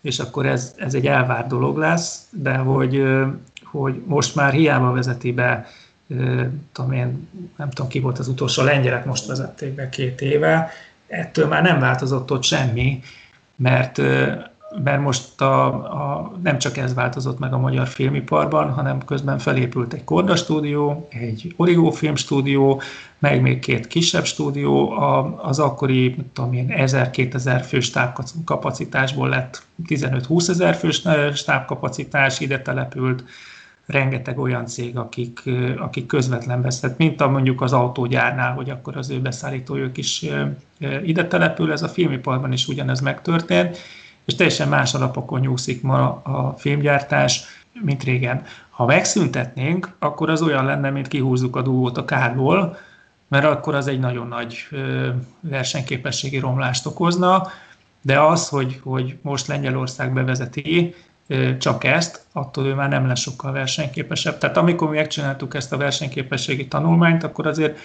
és 0.01 0.19
akkor 0.19 0.45
ez, 0.45 0.73
ez 0.77 0.93
egy 0.93 1.07
elvárt 1.07 1.47
dolog 1.47 1.77
lesz, 1.77 2.27
de 2.29 2.57
hogy, 2.57 3.03
hogy 3.63 4.01
most 4.05 4.35
már 4.35 4.53
hiába 4.53 4.91
vezeti 4.91 5.31
be, 5.31 5.67
tudom 6.71 6.91
én, 6.91 7.29
nem 7.55 7.69
tudom 7.69 7.89
ki 7.89 7.99
volt 7.99 8.19
az 8.19 8.27
utolsó, 8.27 8.61
a 8.61 8.65
lengyelek 8.65 9.05
most 9.05 9.25
vezették 9.25 9.73
be 9.73 9.89
két 9.89 10.21
éve, 10.21 10.71
ettől 11.07 11.47
már 11.47 11.63
nem 11.63 11.79
változott 11.79 12.31
ott 12.31 12.43
semmi, 12.43 13.01
mert 13.57 14.01
mert 14.83 15.01
most 15.01 15.41
a, 15.41 15.65
a, 15.73 16.31
nem 16.43 16.57
csak 16.57 16.77
ez 16.77 16.93
változott 16.93 17.39
meg 17.39 17.53
a 17.53 17.57
magyar 17.57 17.87
filmiparban, 17.87 18.73
hanem 18.73 19.05
közben 19.05 19.37
felépült 19.37 19.93
egy 19.93 20.03
Korda 20.03 20.35
stúdió, 20.35 21.07
egy 21.09 21.53
Origo 21.57 21.89
filmstúdió, 21.89 22.81
meg 23.19 23.41
még 23.41 23.59
két 23.59 23.87
kisebb 23.87 24.25
stúdió, 24.25 24.91
a, 24.91 25.39
az 25.43 25.59
akkori, 25.59 26.15
tudom 26.33 26.53
én, 26.53 26.73
1000-2000 26.77 27.63
fős 27.67 27.89
tápkapacitásból 27.89 29.29
lett 29.29 29.63
15-20 29.87 30.49
ezer 30.49 30.75
fős 30.75 31.01
tápkapacitás, 31.43 32.39
ide 32.39 32.61
települt 32.61 33.23
rengeteg 33.87 34.39
olyan 34.39 34.65
cég, 34.65 34.97
akik, 34.97 35.43
akik 35.77 36.05
közvetlen 36.05 36.61
veszett, 36.61 36.97
mint 36.97 37.21
a 37.21 37.29
mondjuk 37.29 37.61
az 37.61 37.73
autógyárnál, 37.73 38.53
hogy 38.53 38.69
akkor 38.69 38.97
az 38.97 39.09
ő 39.09 39.19
beszállítójuk 39.19 39.97
is 39.97 40.25
ide 41.03 41.27
települ, 41.27 41.71
ez 41.71 41.81
a 41.81 41.87
filmiparban 41.87 42.51
is 42.51 42.67
ugyanez 42.67 42.99
megtörtént, 42.99 43.77
és 44.25 44.35
teljesen 44.35 44.67
más 44.67 44.93
alapokon 44.93 45.39
nyúszik 45.39 45.81
ma 45.81 46.21
a 46.23 46.55
filmgyártás, 46.57 47.43
mint 47.81 48.03
régen. 48.03 48.43
Ha 48.69 48.85
megszüntetnénk, 48.85 49.95
akkor 49.99 50.29
az 50.29 50.41
olyan 50.41 50.65
lenne, 50.65 50.89
mint 50.89 51.07
kihúzzuk 51.07 51.55
a 51.55 51.61
dugót 51.61 51.97
a 51.97 52.05
kárból, 52.05 52.77
mert 53.27 53.45
akkor 53.45 53.75
az 53.75 53.87
egy 53.87 53.99
nagyon 53.99 54.27
nagy 54.27 54.67
versenyképességi 55.39 56.39
romlást 56.39 56.85
okozna, 56.85 57.47
de 58.01 58.19
az, 58.19 58.49
hogy, 58.49 58.79
hogy 58.83 59.17
most 59.21 59.47
Lengyelország 59.47 60.13
bevezeti 60.13 60.95
csak 61.57 61.83
ezt, 61.83 62.25
attól 62.31 62.65
ő 62.65 62.73
már 62.73 62.89
nem 62.89 63.07
lesz 63.07 63.19
sokkal 63.19 63.51
versenyképesebb. 63.51 64.37
Tehát 64.37 64.57
amikor 64.57 64.89
mi 64.89 64.95
megcsináltuk 64.95 65.55
ezt 65.55 65.73
a 65.73 65.77
versenyképességi 65.77 66.67
tanulmányt, 66.67 67.23
akkor 67.23 67.47
azért 67.47 67.77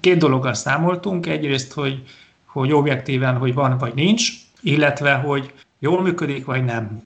két 0.00 0.18
dologgal 0.18 0.54
számoltunk. 0.54 1.26
Egyrészt, 1.26 1.72
hogy, 1.72 2.02
hogy 2.44 2.72
objektíven, 2.72 3.36
hogy 3.36 3.54
van 3.54 3.78
vagy 3.78 3.94
nincs, 3.94 4.32
illetve, 4.60 5.14
hogy 5.14 5.52
jól 5.78 6.02
működik, 6.02 6.44
vagy 6.44 6.64
nem. 6.64 7.02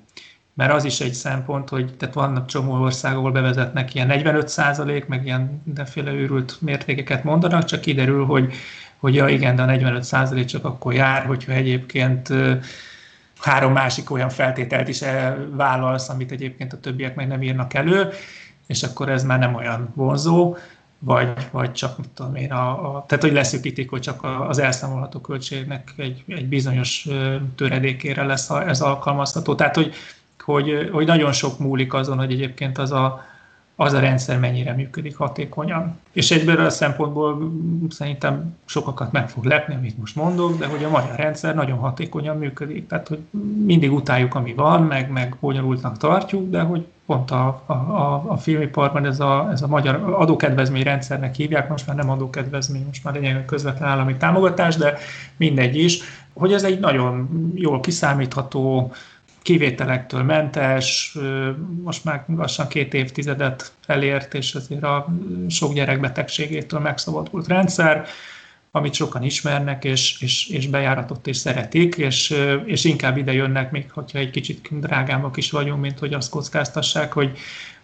Mert 0.55 0.73
az 0.73 0.85
is 0.85 1.01
egy 1.01 1.13
szempont, 1.13 1.69
hogy 1.69 1.97
tehát 1.97 2.15
vannak 2.15 2.47
csomó 2.47 2.83
országok, 2.83 3.19
ahol 3.19 3.31
bevezetnek 3.31 3.95
ilyen 3.95 4.07
45 4.07 4.49
százalék, 4.49 5.07
meg 5.07 5.25
ilyen 5.25 5.63
deféle 5.65 6.13
őrült 6.13 6.57
mértékeket 6.61 7.25
mondanak, 7.25 7.65
csak 7.65 7.81
kiderül, 7.81 8.25
hogy, 8.25 8.53
hogy 8.99 9.15
ja 9.15 9.29
igen, 9.29 9.57
de 9.57 9.63
a 9.63 9.67
45 9.67 10.03
százalék 10.03 10.45
csak 10.45 10.65
akkor 10.65 10.95
jár, 10.95 11.27
hogyha 11.27 11.53
egyébként 11.53 12.33
három 13.41 13.73
másik 13.73 14.11
olyan 14.11 14.29
feltételt 14.29 14.89
is 14.89 15.01
vállalsz, 15.51 16.09
amit 16.09 16.31
egyébként 16.31 16.73
a 16.73 16.81
többiek 16.81 17.15
meg 17.15 17.27
nem 17.27 17.43
írnak 17.43 17.75
elő, 17.75 18.09
és 18.67 18.83
akkor 18.83 19.09
ez 19.09 19.25
már 19.25 19.39
nem 19.39 19.55
olyan 19.55 19.93
vonzó 19.95 20.57
vagy, 20.99 21.29
vagy 21.51 21.73
csak, 21.73 21.99
mit 21.99 22.09
tudom 22.09 22.35
én, 22.35 22.53
a, 22.53 22.97
a, 22.97 23.05
tehát 23.07 23.25
hogy 23.25 23.33
leszűkítik, 23.33 23.91
hogy 23.91 24.01
csak 24.01 24.25
az 24.49 24.59
elszámolható 24.59 25.21
költségnek 25.21 25.93
egy, 25.97 26.25
egy 26.29 26.47
bizonyos 26.47 27.09
töredékére 27.57 28.25
lesz 28.25 28.51
ez 28.51 28.81
alkalmazható. 28.81 29.55
Tehát, 29.55 29.75
hogy, 29.75 29.95
hogy, 30.45 30.89
hogy 30.93 31.07
nagyon 31.07 31.33
sok 31.33 31.59
múlik 31.59 31.95
azon, 31.95 32.19
hogy 32.19 32.33
egyébként 32.33 32.79
az 32.79 32.93
a, 32.93 33.25
az 33.77 33.93
a 33.93 34.01
rendszer 34.01 34.39
mennyire 34.39 34.73
működik 34.73 35.17
hatékonyan. 35.17 35.99
És 36.13 36.31
egyből 36.31 36.61
a 36.61 36.71
szempontból 36.71 37.53
szerintem 37.89 38.57
sokakat 38.65 39.13
meg 39.13 39.29
fog 39.29 39.45
lepni, 39.45 39.75
amit 39.75 39.99
most 39.99 40.17
mondok, 40.17 40.59
de 40.59 40.67
hogy 40.67 40.85
a 40.85 40.89
magyar 40.89 41.17
rendszer 41.17 41.55
nagyon 41.55 41.79
hatékonyan 41.79 42.39
működik. 42.39 42.87
Tehát, 42.87 43.09
hogy 43.09 43.19
mindig 43.65 43.93
utáljuk, 43.93 44.35
ami 44.35 44.55
van, 44.55 44.83
meg, 44.83 45.11
meg 45.11 45.37
bonyolultnak 45.41 45.97
tartjuk, 45.97 46.51
de 46.51 46.61
hogy 46.61 46.87
pont 47.07 47.31
a, 47.31 47.63
a, 47.67 47.73
a, 47.73 48.25
a 48.27 48.37
filmiparban 48.37 49.07
ez 49.07 49.21
a, 49.21 49.49
ez 49.53 49.63
a 49.63 49.67
magyar 49.67 50.15
adókedvezményrendszernek 50.19 51.35
hívják, 51.35 51.69
most 51.69 51.87
már 51.87 51.97
nem 51.97 52.11
adókedvezmény, 52.11 52.85
most 52.87 53.05
már 53.05 53.17
egy 53.17 53.45
közvetlen 53.45 53.89
állami 53.89 54.17
támogatás, 54.17 54.77
de 54.77 54.99
mindegy 55.37 55.77
is, 55.77 56.01
hogy 56.33 56.53
ez 56.53 56.65
egy 56.65 56.81
nagyon 56.81 57.29
jól 57.55 57.81
kiszámítható, 57.81 58.93
kivételektől 59.47 60.23
mentes, 60.23 61.17
most 61.83 62.05
már 62.05 62.25
lassan 62.37 62.69
két 62.69 62.95
évtizedet 62.95 63.73
elért, 63.87 64.35
és 64.35 64.55
azért 64.55 64.83
a 64.83 65.07
sok 65.49 65.75
gyerekbetegségétől 65.75 66.81
megszabadult 66.81 67.47
rendszer, 67.47 68.07
amit 68.71 68.95
sokan 68.95 69.23
ismernek, 69.23 69.85
és, 69.85 70.21
és, 70.21 70.49
és 70.49 70.67
bejáratott 70.67 71.27
és 71.27 71.37
szeretik, 71.37 71.95
és, 71.95 72.35
és 72.65 72.85
inkább 72.85 73.17
ide 73.17 73.33
jönnek, 73.33 73.71
még 73.71 73.91
hogyha 73.91 74.19
egy 74.19 74.31
kicsit 74.31 74.79
drágábbak 74.81 75.37
is 75.37 75.51
vagyunk, 75.51 75.81
mint 75.81 75.99
hogy 75.99 76.13
azt 76.13 76.31
kockáztassák, 76.31 77.13
hogy, 77.13 77.39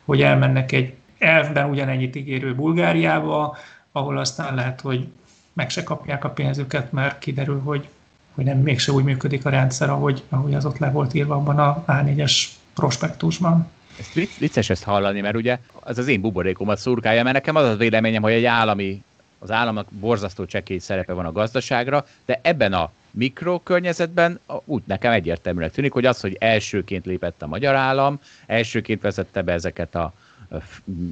hogy 0.05 0.23
elmennek 0.23 0.73
egy 0.73 0.93
elfben 1.19 1.71
ugyanennyit 1.71 2.17
ígérő 2.17 2.55
Bulgáriába, 2.55 3.57
ahol 3.93 4.19
aztán 4.19 4.55
lehet, 4.55 4.81
hogy 4.81 5.07
meg 5.53 5.71
se 5.71 5.83
kapják 5.83 6.25
a 6.25 6.31
pénzüket, 6.31 6.93
mert 6.93 7.19
kiderül, 7.19 7.61
hogy 7.61 7.89
hogy 8.35 8.45
nem 8.45 8.59
mégse 8.59 8.93
úgy 8.93 9.05
működik 9.05 9.47
a 9.47 9.51
rendszer, 9.51 9.91
ahogy, 9.91 10.23
ahogy 10.29 10.55
az 10.55 10.65
ott 10.65 10.79
le 10.79 10.91
volt 10.91 11.15
írva 11.15 11.35
abban 11.35 11.59
a 11.59 11.85
A4-es 11.87 12.45
prospektusban. 12.75 13.71
Ez 13.99 14.07
vicces 14.39 14.71
ezt 14.71 14.83
hallani, 14.83 15.21
mert 15.21 15.37
ugye 15.37 15.59
az 15.81 15.99
az 15.99 16.09
én 16.09 16.21
buborékomat 16.21 16.79
szurkálja, 16.79 17.23
mert 17.23 17.35
nekem 17.35 17.57
az 17.57 17.65
a 17.69 17.77
véleményem, 17.77 18.23
hogy 18.23 18.33
egy 18.33 18.45
állami, 18.45 19.03
az 19.39 19.51
államnak 19.51 19.87
borzasztó 19.91 20.45
csekély 20.45 20.79
szerepe 20.79 21.13
van 21.13 21.25
a 21.25 21.33
gazdaságra, 21.33 22.05
de 22.27 22.41
ebben 22.43 22.73
a 22.73 22.91
mikrokörnyezetben 23.11 24.41
úgy 24.65 24.83
nekem 24.87 25.13
egyértelműnek 25.13 25.73
tűnik, 25.73 25.93
hogy 25.93 26.07
az, 26.07 26.21
hogy 26.21 26.37
elsőként 26.41 27.07
lépett 27.07 27.43
a 27.43 27.47
magyar 27.47 27.75
állam, 27.75 28.21
elsőként 28.47 29.03
vezette 29.03 29.43
be 29.43 29.53
ezeket 29.53 29.95
a 29.95 30.13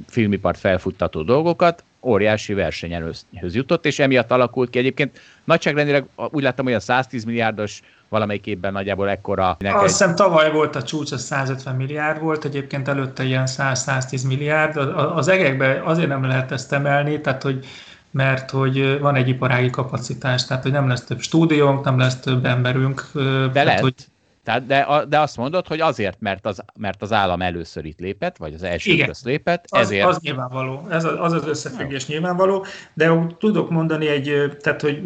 filmipart 0.07 0.57
felfuttató 0.57 1.21
dolgokat, 1.21 1.83
óriási 2.03 2.53
versenyelőhöz 2.53 3.55
jutott, 3.55 3.85
és 3.85 3.99
emiatt 3.99 4.31
alakult 4.31 4.69
ki 4.69 4.79
egyébként 4.79 5.19
nagyságrendileg 5.43 6.05
úgy 6.15 6.43
láttam, 6.43 6.65
hogy 6.65 6.73
a 6.73 6.79
110 6.79 7.23
milliárdos 7.23 7.81
valamelyik 8.09 8.45
évben 8.45 8.71
nagyjából 8.71 9.09
ekkora. 9.09 9.57
Azt 9.59 9.85
hiszem 9.85 10.15
tavaly 10.15 10.51
volt 10.51 10.75
a 10.75 10.83
csúcs, 10.83 11.11
az 11.11 11.21
150 11.21 11.75
milliárd 11.75 12.21
volt, 12.21 12.45
egyébként 12.45 12.87
előtte 12.87 13.23
ilyen 13.23 13.47
100-110 13.47 14.27
milliárd. 14.27 14.77
Az 15.15 15.27
egekben 15.27 15.81
azért 15.81 16.07
nem 16.07 16.23
lehet 16.23 16.51
ezt 16.51 16.73
emelni, 16.73 17.21
tehát 17.21 17.43
hogy 17.43 17.65
mert 18.11 18.49
hogy 18.49 18.99
van 18.99 19.15
egy 19.15 19.27
iparági 19.27 19.69
kapacitás, 19.69 20.45
tehát 20.45 20.63
hogy 20.63 20.71
nem 20.71 20.87
lesz 20.87 21.03
több 21.03 21.19
stúdiónk, 21.19 21.85
nem 21.85 21.99
lesz 21.99 22.19
több 22.19 22.45
emberünk. 22.45 23.09
De 23.13 23.21
tehát, 23.51 23.53
lehet. 23.53 23.79
Hogy 23.81 23.93
tehát, 24.43 24.65
de, 24.65 25.05
de 25.09 25.19
azt 25.19 25.37
mondod, 25.37 25.67
hogy 25.67 25.79
azért, 25.79 26.17
mert 26.19 26.45
az, 26.45 26.63
mert 26.75 27.01
az 27.01 27.13
állam 27.13 27.41
először 27.41 27.85
itt 27.85 27.99
lépett, 27.99 28.37
vagy 28.37 28.53
az 28.53 28.63
első 28.63 28.91
Igen. 28.91 29.07
közt 29.07 29.25
lépett, 29.25 29.65
az, 29.69 29.79
ezért... 29.79 30.05
Az 30.05 30.19
nyilvánvaló, 30.21 30.87
ez 30.89 31.03
az 31.03 31.33
az 31.33 31.47
összefüggés 31.47 32.07
Jó. 32.07 32.13
nyilvánvaló, 32.13 32.65
de 32.93 33.13
úgy 33.13 33.35
tudok 33.35 33.69
mondani 33.69 34.07
egy, 34.07 34.57
tehát 34.61 34.81
hogy 34.81 35.01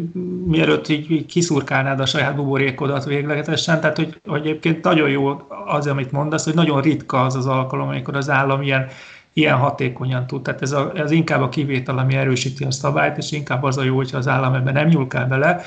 mielőtt 0.46 0.88
így 0.88 1.26
kiszurkálnád 1.26 2.00
a 2.00 2.06
saját 2.06 2.36
buborékodat 2.36 3.04
véglegesen, 3.04 3.80
tehát 3.80 3.96
hogy, 3.96 4.20
hogy 4.24 4.40
egyébként 4.40 4.84
nagyon 4.84 5.08
jó 5.08 5.46
az, 5.66 5.86
amit 5.86 6.12
mondasz, 6.12 6.44
hogy 6.44 6.54
nagyon 6.54 6.80
ritka 6.80 7.22
az 7.24 7.34
az 7.34 7.46
alkalom, 7.46 7.88
amikor 7.88 8.16
az 8.16 8.30
állam 8.30 8.62
ilyen 8.62 8.88
ilyen 9.36 9.56
hatékonyan 9.56 10.26
tud. 10.26 10.42
Tehát 10.42 10.62
ez, 10.62 10.72
a, 10.72 10.92
ez 10.94 11.10
inkább 11.10 11.40
a 11.40 11.48
kivétel, 11.48 11.98
ami 11.98 12.14
erősíti 12.14 12.64
a 12.64 12.70
szabályt, 12.70 13.16
és 13.16 13.32
inkább 13.32 13.62
az 13.62 13.78
a 13.78 13.82
jó, 13.82 13.96
hogyha 13.96 14.18
az 14.18 14.28
állam 14.28 14.54
ebben 14.54 14.72
nem 14.72 14.86
nyúlkál 14.86 15.26
bele, 15.26 15.60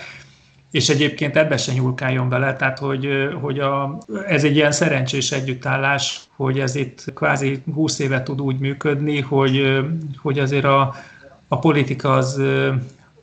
és 0.72 0.90
egyébként 0.90 1.38
ebbe 1.38 1.58
se 1.58 1.74
nyúlkáljon 1.74 2.30
bele, 2.30 2.56
tehát 2.56 2.80
hogy, 2.80 3.08
hogy 3.42 3.60
a, 3.60 3.98
ez 4.28 4.44
egy 4.44 4.56
ilyen 4.56 4.72
szerencsés 4.72 5.32
együttállás, 5.32 6.22
hogy 6.36 6.60
ez 6.60 6.76
itt 6.76 7.04
kvázi 7.14 7.62
20 7.74 8.00
éve 8.00 8.24
tud 8.24 8.42
úgy 8.42 8.60
működni, 8.60 9.22
hogy, 9.22 9.80
hogy 10.22 10.40
azért 10.40 10.66
a, 10.66 10.96
a 11.48 11.60
politika 11.60 12.14
az, 12.14 12.42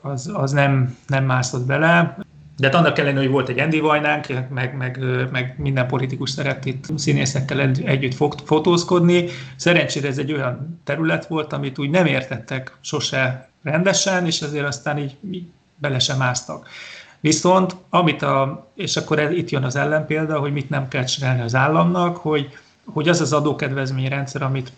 az, 0.00 0.30
az 0.34 0.52
nem, 0.52 0.96
nem 1.06 1.24
mászott 1.24 1.66
bele. 1.66 2.18
De 2.56 2.66
hát 2.66 2.74
annak 2.74 2.98
ellenére, 2.98 3.20
hogy 3.20 3.30
volt 3.30 3.48
egy 3.48 3.58
Andy 3.58 3.80
Vajnánk, 3.80 4.26
meg, 4.50 4.76
meg, 4.76 4.98
meg 5.30 5.54
minden 5.58 5.86
politikus 5.86 6.30
szeret 6.30 6.64
itt 6.64 6.98
színészekkel 6.98 7.60
együtt 7.84 8.14
fotózkodni. 8.44 9.24
Szerencsére 9.56 10.08
ez 10.08 10.18
egy 10.18 10.32
olyan 10.32 10.80
terület 10.84 11.26
volt, 11.26 11.52
amit 11.52 11.78
úgy 11.78 11.90
nem 11.90 12.06
értettek 12.06 12.76
sose 12.80 13.48
rendesen, 13.62 14.26
és 14.26 14.42
azért 14.42 14.66
aztán 14.66 14.98
így, 14.98 15.16
így 15.30 15.46
bele 15.76 15.98
sem 15.98 16.16
másztak. 16.16 16.68
Viszont, 17.26 17.76
amit 17.90 18.22
a, 18.22 18.66
és 18.74 18.96
akkor 18.96 19.32
itt 19.32 19.50
jön 19.50 19.64
az 19.64 19.76
ellenpélda, 19.76 20.38
hogy 20.38 20.52
mit 20.52 20.70
nem 20.70 20.88
kell 20.88 21.04
csinálni 21.04 21.40
az 21.40 21.54
államnak, 21.54 22.16
hogy, 22.16 22.48
hogy 22.84 23.08
az 23.08 23.20
az 23.20 23.32
adókedvezményrendszer, 23.32 24.42
amit 24.42 24.72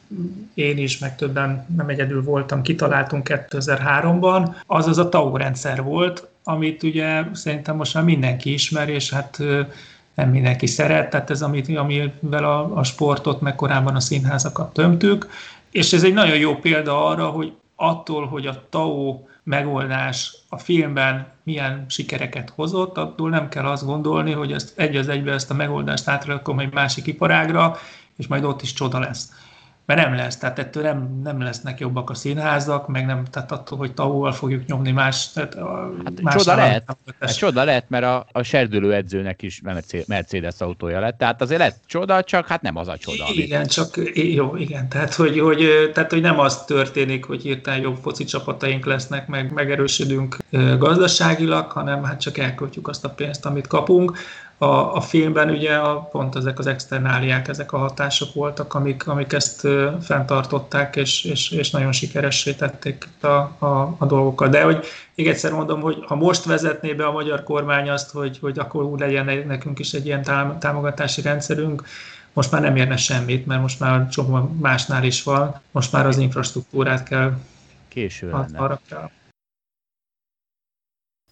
én 0.54 0.78
is, 0.78 0.98
meg 0.98 1.16
többen 1.16 1.66
nem 1.76 1.88
egyedül 1.88 2.22
voltam, 2.22 2.62
kitaláltunk 2.62 3.28
2003-ban, 3.30 4.54
az 4.66 4.86
az 4.86 4.98
a 4.98 5.08
TAO 5.08 5.36
rendszer 5.36 5.82
volt, 5.82 6.28
amit 6.44 6.82
ugye 6.82 7.24
szerintem 7.32 7.76
most 7.76 7.94
már 7.94 8.04
mindenki 8.04 8.52
ismer, 8.52 8.88
és 8.88 9.10
hát 9.10 9.38
nem 10.14 10.30
mindenki 10.30 10.66
szeret, 10.66 11.10
tehát 11.10 11.30
ez, 11.30 11.42
amit, 11.42 11.76
amivel 11.76 12.44
a, 12.44 12.76
a 12.76 12.84
sportot, 12.84 13.40
meg 13.40 13.54
korábban 13.54 13.94
a 13.94 14.00
színházakat 14.00 14.72
tömtük, 14.72 15.28
és 15.70 15.92
ez 15.92 16.04
egy 16.04 16.14
nagyon 16.14 16.36
jó 16.36 16.54
példa 16.54 17.06
arra, 17.06 17.26
hogy 17.26 17.52
attól, 17.76 18.26
hogy 18.26 18.46
a 18.46 18.62
TAO 18.68 19.20
megoldás 19.48 20.34
a 20.48 20.58
filmben 20.58 21.26
milyen 21.42 21.84
sikereket 21.88 22.50
hozott, 22.50 22.96
attól 22.96 23.30
nem 23.30 23.48
kell 23.48 23.64
azt 23.64 23.84
gondolni, 23.84 24.32
hogy 24.32 24.52
ezt 24.52 24.78
egy 24.78 24.96
az 24.96 25.08
egybe 25.08 25.32
ezt 25.32 25.50
a 25.50 25.54
megoldást 25.54 26.08
átrakom 26.08 26.58
egy 26.58 26.72
másik 26.72 27.06
iparágra, 27.06 27.76
és 28.16 28.26
majd 28.26 28.44
ott 28.44 28.62
is 28.62 28.72
csoda 28.72 28.98
lesz 28.98 29.32
mert 29.88 30.00
nem 30.00 30.14
lesz, 30.14 30.36
tehát 30.36 30.58
ettől 30.58 30.82
nem, 30.82 31.20
nem 31.22 31.40
lesznek 31.40 31.80
jobbak 31.80 32.10
a 32.10 32.14
színházak, 32.14 32.88
meg 32.88 33.06
nem, 33.06 33.24
tehát 33.24 33.52
attól, 33.52 33.78
hogy 33.78 33.94
tavóval 33.94 34.32
fogjuk 34.32 34.66
nyomni 34.66 34.90
más... 34.90 35.32
Tehát 35.32 35.54
a, 35.54 35.92
hát 36.04 36.20
más 36.22 36.34
csoda 36.34 36.54
lehet, 36.54 36.96
hát 37.20 37.36
csoda 37.36 37.64
lehet, 37.64 37.84
mert 37.88 38.04
a, 38.04 38.26
a 38.32 38.42
serdülő 38.42 38.94
edzőnek 38.94 39.42
is 39.42 39.62
Mercedes 40.06 40.54
autója 40.58 41.00
lett, 41.00 41.18
tehát 41.18 41.42
azért 41.42 41.60
lett 41.60 41.80
csoda, 41.86 42.22
csak 42.22 42.46
hát 42.46 42.62
nem 42.62 42.76
az 42.76 42.88
a 42.88 42.96
csoda. 42.96 43.24
Igen, 43.32 43.58
amit... 43.58 43.70
csak 43.70 43.96
jó, 44.14 44.56
igen, 44.56 44.88
tehát 44.88 45.14
hogy, 45.14 45.38
hogy, 45.38 45.90
tehát 45.94 46.10
hogy 46.10 46.20
nem 46.20 46.38
az 46.38 46.64
történik, 46.64 47.24
hogy 47.24 47.42
hirtelen 47.42 47.80
jobb 47.80 47.96
foci 48.02 48.24
csapataink 48.24 48.84
lesznek, 48.84 49.26
meg 49.26 49.52
megerősödünk 49.52 50.36
gazdaságilag, 50.78 51.70
hanem 51.70 52.02
hát 52.02 52.20
csak 52.20 52.38
elköltjük 52.38 52.88
azt 52.88 53.04
a 53.04 53.10
pénzt, 53.10 53.46
amit 53.46 53.66
kapunk 53.66 54.18
a, 54.58 54.94
a 54.94 55.00
filmben 55.00 55.50
ugye 55.50 55.74
a, 55.76 56.00
pont 56.00 56.36
ezek 56.36 56.58
az 56.58 56.66
externáliák, 56.66 57.48
ezek 57.48 57.72
a 57.72 57.78
hatások 57.78 58.34
voltak, 58.34 58.74
amik, 58.74 59.06
amik 59.06 59.32
ezt 59.32 59.66
fenntartották, 60.00 60.96
és, 60.96 61.24
és, 61.24 61.50
és 61.50 61.70
nagyon 61.70 61.92
sikeressé 61.92 62.52
tették 62.52 63.08
a, 63.20 63.26
a, 63.26 63.94
a 63.98 64.06
dolgokat. 64.06 64.50
De 64.50 64.62
hogy 64.62 64.86
még 65.14 65.28
egyszer 65.28 65.52
mondom, 65.52 65.80
hogy 65.80 66.04
ha 66.06 66.14
most 66.14 66.44
vezetné 66.44 66.92
be 66.92 67.06
a 67.06 67.12
magyar 67.12 67.42
kormány 67.42 67.90
azt, 67.90 68.10
hogy, 68.10 68.38
hogy 68.38 68.58
akkor 68.58 68.84
úgy 68.84 69.00
legyen 69.00 69.46
nekünk 69.46 69.78
is 69.78 69.92
egy 69.92 70.06
ilyen 70.06 70.22
támogatási 70.58 71.22
rendszerünk, 71.22 71.82
most 72.32 72.50
már 72.50 72.60
nem 72.60 72.76
érne 72.76 72.96
semmit, 72.96 73.46
mert 73.46 73.60
most 73.60 73.80
már 73.80 74.08
csomó 74.08 74.56
másnál 74.60 75.04
is 75.04 75.22
van, 75.22 75.60
most 75.70 75.92
már 75.92 76.06
az 76.06 76.18
infrastruktúrát 76.18 77.02
kell 77.02 77.32
Késő 77.88 78.30
lenne. 78.30 78.58
arra 78.58 78.80
kell. 78.88 79.10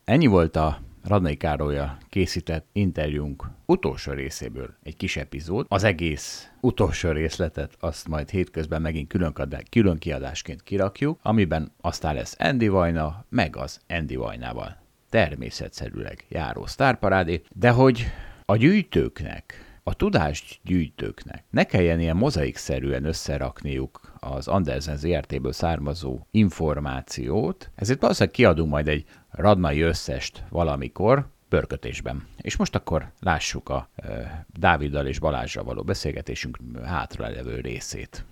Ennyi 0.05 0.27
volt 0.27 0.57
a 0.57 0.79
Radnai 1.07 1.37
Károlyjal 1.37 1.97
készített 2.09 2.67
interjúnk 2.73 3.51
utolsó 3.67 4.13
részéből 4.13 4.75
egy 4.83 4.97
kis 4.97 5.17
epizód. 5.17 5.67
Az 5.69 5.85
egész 5.85 6.51
utolsó 6.61 7.11
részletet 7.11 7.77
azt 7.81 8.09
majd 8.09 8.31
hétközben 8.31 8.83
megint 8.83 9.09
külön, 9.09 9.35
külön 9.71 9.99
kiadásként 9.99 10.63
kirakjuk, 10.63 11.19
amiben 11.23 11.73
aztán 11.81 12.15
lesz 12.15 12.37
Andy 12.39 12.69
Vajna, 12.69 13.25
meg 13.29 13.57
az 13.57 13.81
Andy 13.89 14.17
Vajnával. 14.17 14.77
Természetszerűleg 15.11 16.25
járó 16.29 16.67
sztárparádé, 16.67 17.43
de 17.55 17.71
hogy 17.71 18.07
a 18.45 18.57
gyűjtőknek 18.57 19.67
a 19.89 19.95
tudást 19.95 20.59
gyűjtőknek 20.63 21.45
ne 21.51 21.65
kelljen 21.65 22.01
ilyen 22.01 22.17
mozaikszerűen 22.17 23.05
összerakniuk 23.05 24.13
az 24.19 24.49
Andersen 24.49 24.97
ZRT-ből 24.97 25.53
származó 25.53 26.21
információt, 26.31 27.71
ezért 27.75 28.01
valószínűleg 28.01 28.35
kiadunk 28.35 28.71
majd 28.71 28.89
egy 28.89 29.05
radnai 29.37 29.81
összest 29.81 30.43
valamikor, 30.49 31.27
pörkötésben. 31.49 32.27
És 32.37 32.57
most 32.57 32.75
akkor 32.75 33.13
lássuk 33.21 33.69
a 33.69 33.89
e, 33.97 34.47
Dáviddal 34.53 35.07
és 35.07 35.19
Balázsra 35.19 35.65
való 35.65 35.83
beszélgetésünk 35.83 36.59
hátralevő 36.85 37.61
részét. 37.61 38.25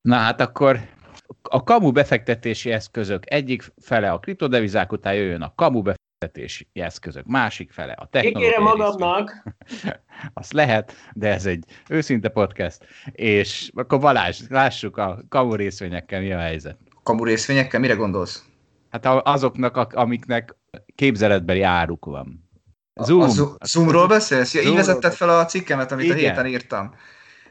Na 0.00 0.16
hát 0.16 0.40
akkor 0.40 0.80
a 1.42 1.62
kamu 1.62 1.92
befektetési 1.92 2.70
eszközök 2.70 3.30
egyik 3.30 3.72
fele 3.80 4.10
a 4.10 4.18
kriptodevizák 4.18 4.92
után 4.92 5.14
jöjjön 5.14 5.42
a 5.42 5.54
kamu 5.54 5.82
befektetési 5.82 6.66
eszközök, 6.72 7.26
másik 7.26 7.72
fele 7.72 7.92
a 7.92 8.06
technológiai 8.06 8.52
Kikérem 8.52 8.76
magamnak. 8.78 9.42
Azt 10.34 10.52
lehet, 10.52 10.92
de 11.12 11.32
ez 11.32 11.46
egy 11.46 11.64
őszinte 11.88 12.28
podcast. 12.28 12.86
És 13.12 13.70
akkor 13.74 14.00
Balázs, 14.00 14.40
lássuk 14.48 14.96
a 14.96 15.18
kamu 15.28 15.54
részvényekkel 15.54 16.20
mi 16.20 16.32
a 16.32 16.38
helyzet. 16.38 16.76
Kamu 17.02 17.24
részvényekkel 17.24 17.80
mire 17.80 17.94
gondolsz? 17.94 18.44
Hát 18.90 19.06
azoknak, 19.06 19.76
amiknek 19.76 20.56
képzeletbeli 20.94 21.62
áruk 21.62 22.04
van. 22.04 22.48
Zoom. 22.94 23.20
A, 23.20 23.54
a 23.58 23.66
Zoomról 23.66 24.06
beszélsz? 24.06 24.54
Ja, 24.54 24.60
így 24.60 24.74
vezetted 24.74 25.12
fel 25.12 25.28
a 25.28 25.44
cikkemet, 25.44 25.92
amit 25.92 26.04
Igen. 26.04 26.16
a 26.16 26.20
héten 26.20 26.46
írtam. 26.46 26.94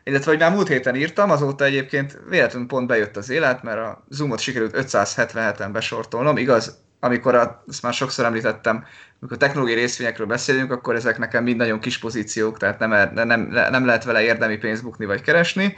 Illetve, 0.03 0.31
hogy 0.31 0.39
már 0.39 0.51
múlt 0.51 0.67
héten 0.67 0.95
írtam, 0.95 1.31
azóta 1.31 1.63
egyébként 1.63 2.19
véletlenül 2.29 2.67
pont 2.67 2.87
bejött 2.87 3.17
az 3.17 3.29
élet, 3.29 3.63
mert 3.63 3.77
a 3.77 4.05
Zoomot 4.09 4.39
sikerült 4.39 4.75
577-en 4.77 5.69
besortolnom. 5.71 6.37
Igaz, 6.37 6.83
amikor 6.99 7.35
a, 7.35 7.63
ezt 7.67 7.81
már 7.81 7.93
sokszor 7.93 8.25
említettem, 8.25 8.85
amikor 9.19 9.37
technológiai 9.37 9.79
részvényekről 9.79 10.27
beszélünk, 10.27 10.71
akkor 10.71 10.95
ezek 10.95 11.17
nekem 11.17 11.43
mind 11.43 11.57
nagyon 11.57 11.79
kis 11.79 11.99
pozíciók, 11.99 12.57
tehát 12.57 12.79
nem, 12.79 13.13
nem, 13.13 13.41
nem 13.51 13.85
lehet 13.85 14.03
vele 14.03 14.21
érdemi 14.21 14.57
pénzt 14.57 14.83
bukni 14.83 15.05
vagy 15.05 15.21
keresni. 15.21 15.75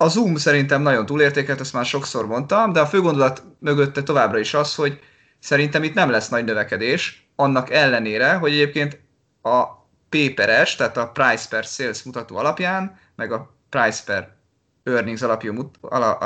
A 0.00 0.08
Zoom 0.08 0.36
szerintem 0.36 0.82
nagyon 0.82 1.06
túlértékelt, 1.06 1.60
ezt 1.60 1.72
már 1.72 1.84
sokszor 1.84 2.26
mondtam, 2.26 2.72
de 2.72 2.80
a 2.80 2.86
fő 2.86 3.00
gondolat 3.00 3.42
mögötte 3.58 4.02
továbbra 4.02 4.38
is 4.38 4.54
az, 4.54 4.74
hogy 4.74 5.00
szerintem 5.38 5.82
itt 5.82 5.94
nem 5.94 6.10
lesz 6.10 6.28
nagy 6.28 6.44
növekedés, 6.44 7.30
annak 7.36 7.70
ellenére, 7.70 8.32
hogy 8.32 8.52
egyébként 8.52 9.00
a 9.42 9.64
P 10.08 10.34
per 10.34 10.66
S, 10.66 10.76
tehát 10.76 10.96
a 10.96 11.08
Price 11.08 11.46
per 11.48 11.64
Sales 11.64 12.02
mutató 12.02 12.36
alapján, 12.36 12.98
meg 13.16 13.32
a 13.32 13.54
Price 13.68 14.02
per 14.04 14.36
Earnings 14.82 15.22
alapjú 15.22 15.52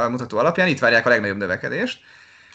mutató 0.08 0.38
alapján 0.38 0.68
itt 0.68 0.78
várják 0.78 1.06
a 1.06 1.08
legnagyobb 1.08 1.36
növekedést, 1.36 2.00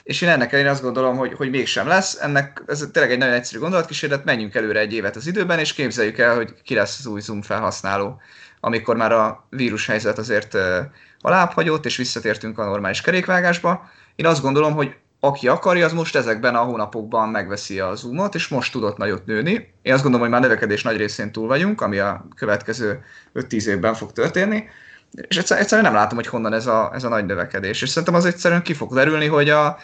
és 0.04 0.22
én 0.22 0.30
ennek 0.30 0.52
ellenére 0.52 0.72
azt 0.72 0.82
gondolom, 0.82 1.18
hogy, 1.18 1.34
hogy 1.34 1.50
mégsem 1.50 1.88
lesz. 1.88 2.18
Ennek 2.22 2.64
ez 2.68 2.90
tényleg 2.92 3.12
egy 3.12 3.18
nagyon 3.18 3.34
egyszerű 3.34 3.60
gondolatkísérlet, 3.60 4.26
menjünk 4.26 4.56
előre 4.56 4.80
egy 4.80 4.94
évet 4.94 5.16
az 5.16 5.28
időben, 5.28 5.60
és 5.60 5.74
képzeljük 5.74 6.18
el, 6.18 6.36
hogy 6.36 6.62
ki 6.64 6.74
lesz 6.74 7.00
az 7.00 7.06
új 7.06 7.22
Zoom 7.22 7.42
felhasználó, 7.42 8.22
amikor 8.60 8.96
már 8.96 9.12
a 9.12 9.48
vírushelyzet 9.50 10.18
azért 10.18 10.58
alább 11.22 11.52
hagyott, 11.52 11.86
és 11.86 11.98
visszatértünk 11.98 12.60
a 12.60 12.66
normális 12.66 13.02
kerékvágásba. 13.02 13.90
Én 14.16 14.26
azt 14.26 14.42
gondolom, 14.42 14.74
hogy 14.74 14.96
aki 15.20 15.48
akarja, 15.48 15.86
az 15.86 15.94
most 15.94 16.16
ezekben 16.16 16.56
a 16.56 16.64
hónapokban 16.64 17.30
megveszi 17.30 17.80
a 17.80 17.96
Zoomot, 17.96 18.36
és 18.36 18.48
most 18.48 18.72
tudott 18.72 18.98
nagyot 18.98 19.26
nőni. 19.26 19.74
Én 19.82 19.94
azt 19.94 20.04
gondolom, 20.04 20.22
hogy 20.28 20.30
már 20.30 20.42
növekedés 20.42 20.84
nagy 20.84 20.98
részén 20.98 21.32
túl 21.32 21.48
vagyunk, 21.48 21.82
ami 21.82 21.98
a 21.98 22.28
következő 22.36 23.04
5-10 23.36 23.66
évben 23.66 23.94
fog 23.94 24.12
történni, 24.12 24.64
és 25.12 25.38
egyszerűen 25.38 25.82
nem 25.82 25.94
látom, 25.94 26.18
hogy 26.18 26.28
honnan 26.28 26.54
ez 26.54 26.68
a, 26.68 26.92
ez 26.94 27.04
a 27.04 27.10
nagy 27.10 27.26
növekedés. 27.26 27.82
És 27.82 27.90
szerintem 27.90 28.14
az 28.14 28.26
egyszerűen 28.26 28.62
ki 28.62 28.74
fog 28.74 28.94
derülni, 28.94 29.26
hogy 29.28 29.50
a 29.50 29.78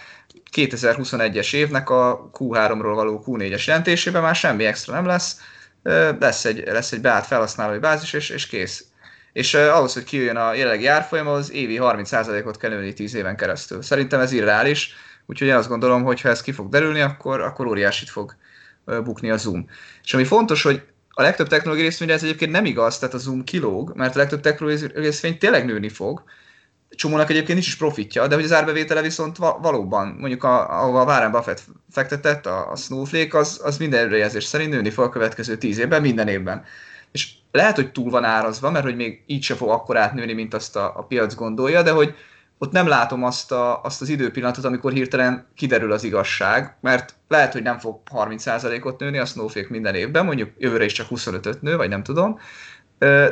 2021-es 0.55 1.53
évnek 1.53 1.89
a 1.89 2.29
Q3-ról 2.34 2.91
való 2.95 3.23
Q4-es 3.27 3.65
jelentésében 3.65 4.21
már 4.21 4.36
semmi 4.36 4.65
extra 4.65 4.93
nem 4.93 5.05
lesz, 5.05 5.39
lesz 6.19 6.45
egy, 6.45 6.63
lesz 6.65 6.91
egy 6.91 7.01
beállt 7.01 7.25
felhasználói 7.25 7.77
bázis, 7.77 8.13
és, 8.13 8.29
és 8.29 8.47
kész. 8.47 8.86
És 9.34 9.53
uh, 9.53 9.75
ahhoz, 9.75 9.93
hogy 9.93 10.03
kijöjjön 10.03 10.36
a 10.36 10.53
jelenlegi 10.53 10.88
árfolyam, 10.88 11.27
az 11.27 11.51
évi 11.51 11.77
30%-ot 11.81 12.57
kell 12.57 12.69
nőni 12.69 12.93
10 12.93 13.13
éven 13.13 13.36
keresztül. 13.36 13.81
Szerintem 13.81 14.19
ez 14.19 14.31
irreális, 14.31 14.93
úgyhogy 15.25 15.47
én 15.47 15.55
azt 15.55 15.69
gondolom, 15.69 16.03
hogy 16.03 16.21
ha 16.21 16.29
ez 16.29 16.41
ki 16.41 16.51
fog 16.51 16.69
derülni, 16.69 17.01
akkor, 17.01 17.41
akkor 17.41 17.67
óriásit 17.67 18.09
fog 18.09 18.36
bukni 18.86 19.29
a 19.29 19.38
Zoom. 19.38 19.69
És 20.03 20.13
ami 20.13 20.23
fontos, 20.23 20.63
hogy 20.63 20.81
a 21.09 21.21
legtöbb 21.21 21.47
technológiai 21.47 21.88
részvényre 21.88 22.13
ez 22.13 22.23
egyébként 22.23 22.51
nem 22.51 22.65
igaz, 22.65 22.99
tehát 22.99 23.15
a 23.15 23.17
Zoom 23.17 23.43
kilóg, 23.43 23.91
mert 23.95 24.15
a 24.15 24.17
legtöbb 24.17 24.39
technológiai 24.39 24.91
részvény 24.93 25.38
tényleg 25.38 25.65
nőni 25.65 25.89
fog, 25.89 26.23
csomónak 26.95 27.29
egyébként 27.29 27.53
nincs 27.53 27.67
is 27.67 27.75
profitja, 27.75 28.27
de 28.27 28.36
hogy 28.36 28.43
az 28.43 28.53
árbevétele 28.53 29.01
viszont 29.01 29.38
valóban, 29.38 30.07
mondjuk 30.07 30.43
a, 30.43 30.81
ahova 30.81 31.01
a 31.01 31.05
Warren 31.05 31.31
Buffett 31.31 31.63
fektetett, 31.91 32.45
a, 32.45 32.71
a 32.71 32.75
Snowflake, 32.75 33.38
az, 33.38 33.61
az 33.63 33.77
minden 33.77 33.99
előrejelzés 33.99 34.43
szerint 34.43 34.71
nőni 34.71 34.89
fog 34.89 35.05
a 35.05 35.09
következő 35.09 35.57
tíz 35.57 35.77
évben, 35.77 36.01
minden 36.01 36.27
évben. 36.27 36.63
És 37.11 37.31
lehet, 37.54 37.76
hogy 37.76 37.91
túl 37.91 38.10
van 38.10 38.24
árazva, 38.24 38.72
mert 38.72 38.86
hogy 38.86 38.95
még 38.95 39.24
így 39.26 39.43
se 39.43 39.56
fog 39.56 39.70
akkor 39.70 39.97
átnőni, 39.97 40.34
mint 40.34 40.54
azt 40.54 40.76
a, 40.76 40.93
a 40.95 41.04
piac 41.04 41.36
gondolja, 41.36 41.82
de 41.82 41.91
hogy 41.91 42.16
ott 42.58 42.72
nem 42.72 42.88
látom 42.88 43.24
azt, 43.24 43.51
a, 43.51 43.82
azt 43.82 44.01
az 44.01 44.10
időpillanatot, 44.10 44.66
amikor 44.66 44.91
hirtelen 44.91 45.47
kiderül 45.56 45.91
az 45.91 46.04
igazság, 46.04 46.78
mert 46.82 47.16
lehet, 47.28 47.54
hogy 47.54 47.64
nem 47.64 47.80
fog 47.80 47.99
30%-ot 48.12 48.99
nőni 48.99 49.18
a 49.18 49.26
Snowflake 49.26 49.68
minden 49.70 49.95
évben, 49.95 50.26
mondjuk 50.26 50.49
jövőre 50.58 50.84
is 50.84 50.93
csak 50.93 51.08
25-öt 51.10 51.62
nő, 51.62 51.78
vagy 51.78 51.89
nem 51.89 52.04
tudom, 52.04 52.39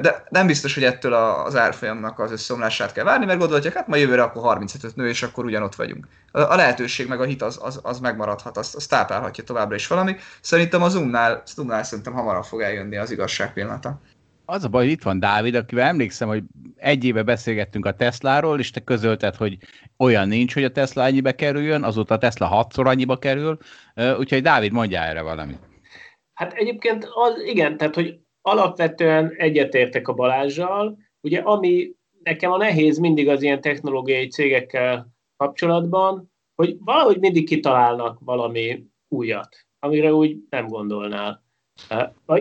de 0.02 0.24
nem 0.30 0.48
biztos, 0.48 0.74
hogy 0.74 0.84
ettől 0.84 1.14
az 1.14 1.56
árfolyamnak 1.56 2.20
az 2.20 2.32
összeomlását 2.32 2.92
kell 2.92 3.04
várni, 3.04 3.26
mert 3.26 3.40
gondolhatják, 3.40 3.74
hát 3.74 3.88
ma 3.88 3.96
jövőre 3.96 4.24
akkor 4.24 4.42
35 4.42 4.96
nő, 4.96 5.08
és 5.08 5.24
akkor 5.24 5.46
ugyanott 5.46 5.76
vagyunk. 5.76 6.08
A 6.32 6.56
lehetőség 6.56 7.08
meg 7.08 7.22
a 7.22 7.24
hit 7.24 7.42
az, 7.42 7.60
az, 7.62 7.80
az 7.84 8.00
megmaradhat, 8.00 8.58
azt, 8.58 8.76
azt 8.76 8.90
táplálhatja 8.90 9.44
továbbra 9.44 9.76
is 9.76 9.88
valami. 9.88 10.16
Szerintem 10.42 10.82
az 10.82 10.92
Zoomnál, 10.92 11.44
Zoomnál 11.56 11.84
szerintem 11.84 12.14
hamarabb 12.14 12.44
fog 12.44 12.62
eljönni 12.62 12.98
az 12.98 13.12
igazság 13.12 13.54
pillanata. 13.54 14.00
Az 14.52 14.64
a 14.64 14.70
baj, 14.70 14.84
hogy 14.84 14.92
itt 14.92 15.04
van 15.04 15.20
Dávid, 15.20 15.56
akivel 15.56 15.88
emlékszem, 15.88 16.28
hogy 16.28 16.44
egy 16.76 17.04
éve 17.04 17.24
beszélgettünk 17.24 17.86
a 17.86 17.96
Tesláról, 17.96 18.60
és 18.60 18.72
te 18.72 18.80
közölted, 18.80 19.36
hogy 19.36 19.58
olyan 19.98 20.28
nincs, 20.28 20.54
hogy 20.54 20.64
a 20.64 20.72
Tesla 20.72 21.04
annyibe 21.04 21.36
kerüljön, 21.36 21.84
azóta 21.84 22.14
a 22.14 22.18
Tesla 22.18 22.46
hatszor 22.46 22.88
annyiba 22.88 23.18
kerül, 23.18 23.58
úgyhogy 24.18 24.42
Dávid, 24.42 24.72
mondja 24.72 25.02
erre 25.02 25.22
valamit. 25.22 25.60
Hát 26.34 26.54
egyébként 26.54 27.04
az, 27.14 27.44
igen, 27.46 27.78
tehát 27.78 27.96
hogy 27.96 28.20
alapvetően 28.42 29.34
egyetértek 29.38 30.08
a 30.08 30.14
Balázsjal, 30.14 30.98
ugye 31.22 31.40
ami 31.40 31.92
nekem 32.24 32.52
a 32.52 32.58
nehéz 32.58 32.98
mindig 32.98 33.30
az 33.30 33.42
ilyen 33.42 33.62
technológiai 33.62 34.28
cégekkel 34.28 35.08
kapcsolatban, 35.38 36.32
hogy 36.56 36.76
valahogy 36.80 37.20
mindig 37.20 37.48
kitalálnak 37.48 38.20
valami 38.20 38.86
újat, 39.08 39.66
amire 39.80 40.14
úgy 40.14 40.38
nem 40.50 40.68
gondolnál. 40.68 41.44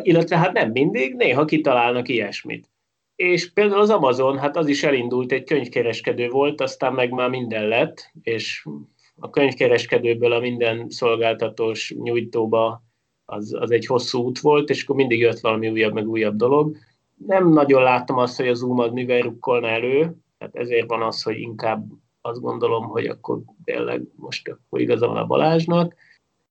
Illetve 0.03 0.37
hát 0.37 0.53
nem 0.53 0.71
mindig, 0.71 1.15
néha 1.15 1.45
kitalálnak 1.45 2.09
ilyesmit. 2.09 2.69
És 3.17 3.53
például 3.53 3.81
az 3.81 3.91
Amazon, 3.91 4.39
hát 4.39 4.57
az 4.57 4.67
is 4.67 4.83
elindult, 4.83 5.33
egy 5.33 5.45
könyvkereskedő 5.45 6.29
volt, 6.29 6.61
aztán 6.61 6.93
meg 6.93 7.11
már 7.11 7.29
minden 7.29 7.69
lett, 7.69 8.13
és 8.23 8.67
a 9.19 9.31
könyvkereskedőből 9.31 10.33
a 10.33 10.41
minden 10.41 10.89
szolgáltatós 10.89 11.95
nyújtóba 12.03 12.83
az, 13.25 13.57
az 13.61 13.71
egy 13.71 13.87
hosszú 13.87 14.23
út 14.23 14.39
volt, 14.39 14.71
és 14.71 14.83
akkor 14.83 14.97
mindig 14.97 15.19
jött 15.19 15.41
valami 15.41 15.69
újabb, 15.69 15.93
meg 15.93 16.09
újabb 16.09 16.37
dolog. 16.37 16.77
Nem 17.27 17.49
nagyon 17.49 17.83
látom 17.83 18.17
azt, 18.19 18.37
hogy 18.37 18.49
a 18.49 18.55
Zoom 18.55 18.79
az 18.79 18.93
mivel 18.93 19.21
rukkolna 19.21 19.69
elő, 19.69 20.17
tehát 20.39 20.57
ezért 20.57 20.89
van 20.89 21.03
az, 21.03 21.23
hogy 21.23 21.39
inkább 21.39 21.87
azt 22.21 22.41
gondolom, 22.41 22.85
hogy 22.85 23.07
akkor 23.07 23.39
tényleg 23.65 24.03
most 24.17 24.49
akkor 24.49 24.81
igaza 24.81 25.07
van 25.07 25.17
a 25.17 25.27
Balázsnak. 25.27 25.95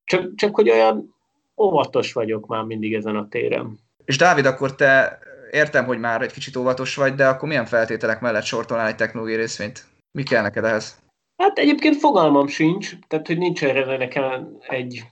Csak, 0.03 0.35
csak 0.35 0.55
hogy 0.55 0.69
olyan 0.69 1.15
óvatos 1.59 2.13
vagyok 2.13 2.47
már 2.47 2.63
mindig 2.63 2.93
ezen 2.93 3.15
a 3.15 3.27
téren. 3.27 3.79
És 4.05 4.17
Dávid, 4.17 4.45
akkor 4.45 4.75
te 4.75 5.19
értem, 5.51 5.85
hogy 5.85 5.99
már 5.99 6.21
egy 6.21 6.31
kicsit 6.31 6.55
óvatos 6.55 6.95
vagy, 6.95 7.13
de 7.13 7.27
akkor 7.27 7.47
milyen 7.47 7.65
feltételek 7.65 8.21
mellett 8.21 8.43
sortolnál 8.43 8.87
egy 8.87 8.95
technológiai 8.95 9.37
részvényt? 9.37 9.85
Mi 10.11 10.23
kell 10.23 10.41
neked 10.41 10.63
ehhez? 10.63 11.01
Hát 11.41 11.57
egyébként 11.57 11.95
fogalmam 11.95 12.47
sincs, 12.47 12.95
tehát 13.07 13.27
hogy 13.27 13.37
nincs 13.37 13.63
erre 13.63 13.97
nekem 13.97 14.57
egy 14.67 15.03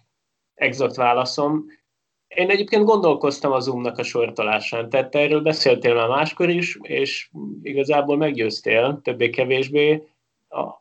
exakt 0.54 0.96
válaszom. 0.96 1.66
Én 2.28 2.50
egyébként 2.50 2.84
gondolkoztam 2.84 3.52
a 3.52 3.60
Zoom-nak 3.60 3.98
a 3.98 4.04
sortolásán, 4.04 4.90
tehát 4.90 5.16
erről 5.16 5.42
beszéltél 5.42 5.94
már 5.94 6.08
máskor 6.08 6.50
is, 6.50 6.78
és 6.82 7.30
igazából 7.62 8.18
meggyőztél, 8.18 9.00
többé-kevésbé. 9.04 10.04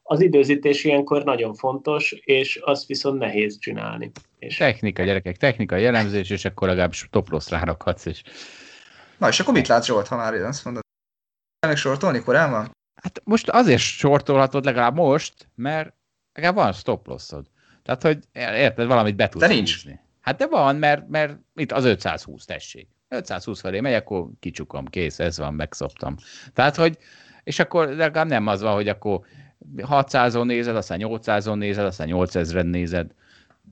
Az 0.02 0.20
időzítés 0.20 0.84
ilyenkor 0.84 1.24
nagyon 1.24 1.54
fontos, 1.54 2.12
és 2.12 2.56
azt 2.56 2.86
viszont 2.86 3.18
nehéz 3.18 3.58
csinálni. 3.58 4.10
És... 4.46 4.56
Technika, 4.56 5.02
gyerekek, 5.02 5.36
technika, 5.36 5.76
jellemzés, 5.76 6.30
és 6.30 6.44
akkor 6.44 6.68
legalábbis 6.68 7.08
toplosz 7.10 7.48
rárakhatsz, 7.48 8.04
és... 8.04 8.22
Na, 9.18 9.28
és 9.28 9.40
akkor 9.40 9.54
mit 9.54 9.66
látsz 9.66 9.86
Zsolt, 9.86 10.06
ha 10.06 10.16
már 10.16 10.34
azt 10.34 10.64
mondod? 10.64 10.82
Ennek 11.58 11.76
sortolni 11.76 12.20
korán 12.20 12.50
van? 12.50 12.70
Hát 13.02 13.20
most 13.24 13.48
azért 13.48 13.80
sortolhatod 13.80 14.64
legalább 14.64 14.94
most, 14.94 15.48
mert 15.54 15.94
legalább 16.32 16.56
van 16.56 16.72
stop 16.72 17.06
lossod. 17.06 17.46
Tehát, 17.82 18.02
hogy 18.02 18.18
érted, 18.32 18.86
valamit 18.86 19.16
be 19.16 19.28
tudsz 19.28 19.46
De 19.46 19.54
nincs. 19.54 19.74
Húzni. 19.74 20.00
Hát 20.20 20.36
de 20.36 20.46
van, 20.46 20.76
mert, 20.76 21.08
mert 21.08 21.38
itt 21.54 21.72
az 21.72 21.84
520, 21.84 22.44
tessék. 22.44 22.88
520 23.08 23.60
felé 23.60 23.80
megy, 23.80 23.94
akkor 23.94 24.26
kicsukom, 24.40 24.84
kész, 24.84 25.18
ez 25.18 25.38
van, 25.38 25.54
megszoptam. 25.54 26.16
Tehát, 26.52 26.76
hogy, 26.76 26.98
és 27.44 27.58
akkor 27.58 27.88
legalább 27.88 28.28
nem 28.28 28.46
az 28.46 28.60
van, 28.60 28.74
hogy 28.74 28.88
akkor 28.88 29.20
600-on 29.76 30.44
nézed, 30.44 30.76
aztán 30.76 31.00
800-on 31.02 31.54
nézed, 31.54 31.84
aztán 31.84 32.08
8000-en 32.10 32.70
nézed. 32.70 33.10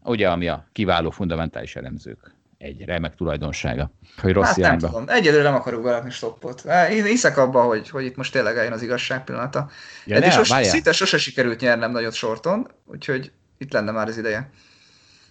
Ugye, 0.04 0.30
ami 0.30 0.48
a 0.48 0.66
kiváló 0.72 1.10
fundamentális 1.10 1.76
elemzők 1.76 2.34
egy 2.58 2.84
remek 2.84 3.14
tulajdonsága, 3.14 3.90
hogy 4.20 4.32
rossz 4.32 4.46
hát 4.46 4.56
irányba. 4.56 4.80
Nem 4.80 4.90
tudom. 4.90 5.16
Egyedül 5.16 5.42
nem 5.42 5.54
akarok 5.54 5.82
berakni 5.82 6.10
stoppot. 6.10 6.64
Én 6.90 7.04
hiszek 7.04 7.36
abba, 7.36 7.62
hogy, 7.62 7.88
hogy 7.88 8.04
itt 8.04 8.16
most 8.16 8.32
tényleg 8.32 8.56
eljön 8.56 8.72
az 8.72 8.82
igazság 8.82 9.24
pillanata. 9.24 9.68
Ja, 10.06 10.16
Eddig 10.16 10.30
sos, 10.30 10.48
szinte 10.48 10.92
sose 10.92 11.18
sikerült 11.18 11.60
nyernem 11.60 11.90
nagyot 11.90 12.12
sorton, 12.12 12.66
úgyhogy 12.86 13.32
itt 13.58 13.72
lenne 13.72 13.90
már 13.90 14.08
az 14.08 14.18
ideje. 14.18 14.50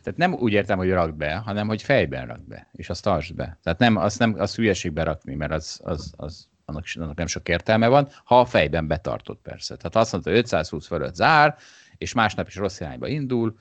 Tehát 0.03 0.19
nem 0.19 0.33
úgy 0.33 0.53
értem, 0.53 0.77
hogy 0.77 0.91
rakd 0.91 1.13
be, 1.13 1.35
hanem 1.35 1.67
hogy 1.67 1.81
fejben 1.81 2.27
rakd 2.27 2.47
be, 2.47 2.67
és 2.71 2.89
azt 2.89 3.03
tartsd 3.03 3.35
be. 3.35 3.57
Tehát 3.63 3.79
nem, 3.79 3.97
azt 3.97 4.19
nem 4.19 4.35
az 4.37 4.55
hülyeségbe 4.55 5.03
rakni, 5.03 5.35
mert 5.35 5.51
az, 5.51 5.79
az, 5.83 6.13
az 6.15 6.47
annak, 6.65 6.83
annak 6.95 7.17
nem 7.17 7.27
sok 7.27 7.49
értelme 7.49 7.87
van, 7.87 8.09
ha 8.23 8.39
a 8.39 8.45
fejben 8.45 8.87
betartod 8.87 9.37
persze. 9.37 9.75
Tehát 9.75 9.95
azt 9.95 10.11
mondta, 10.11 10.29
hogy 10.29 10.39
520 10.39 10.87
fölött 10.87 11.15
zár, 11.15 11.55
és 11.97 12.13
másnap 12.13 12.47
is 12.47 12.55
rossz 12.55 12.79
irányba 12.79 13.07
indul, 13.07 13.55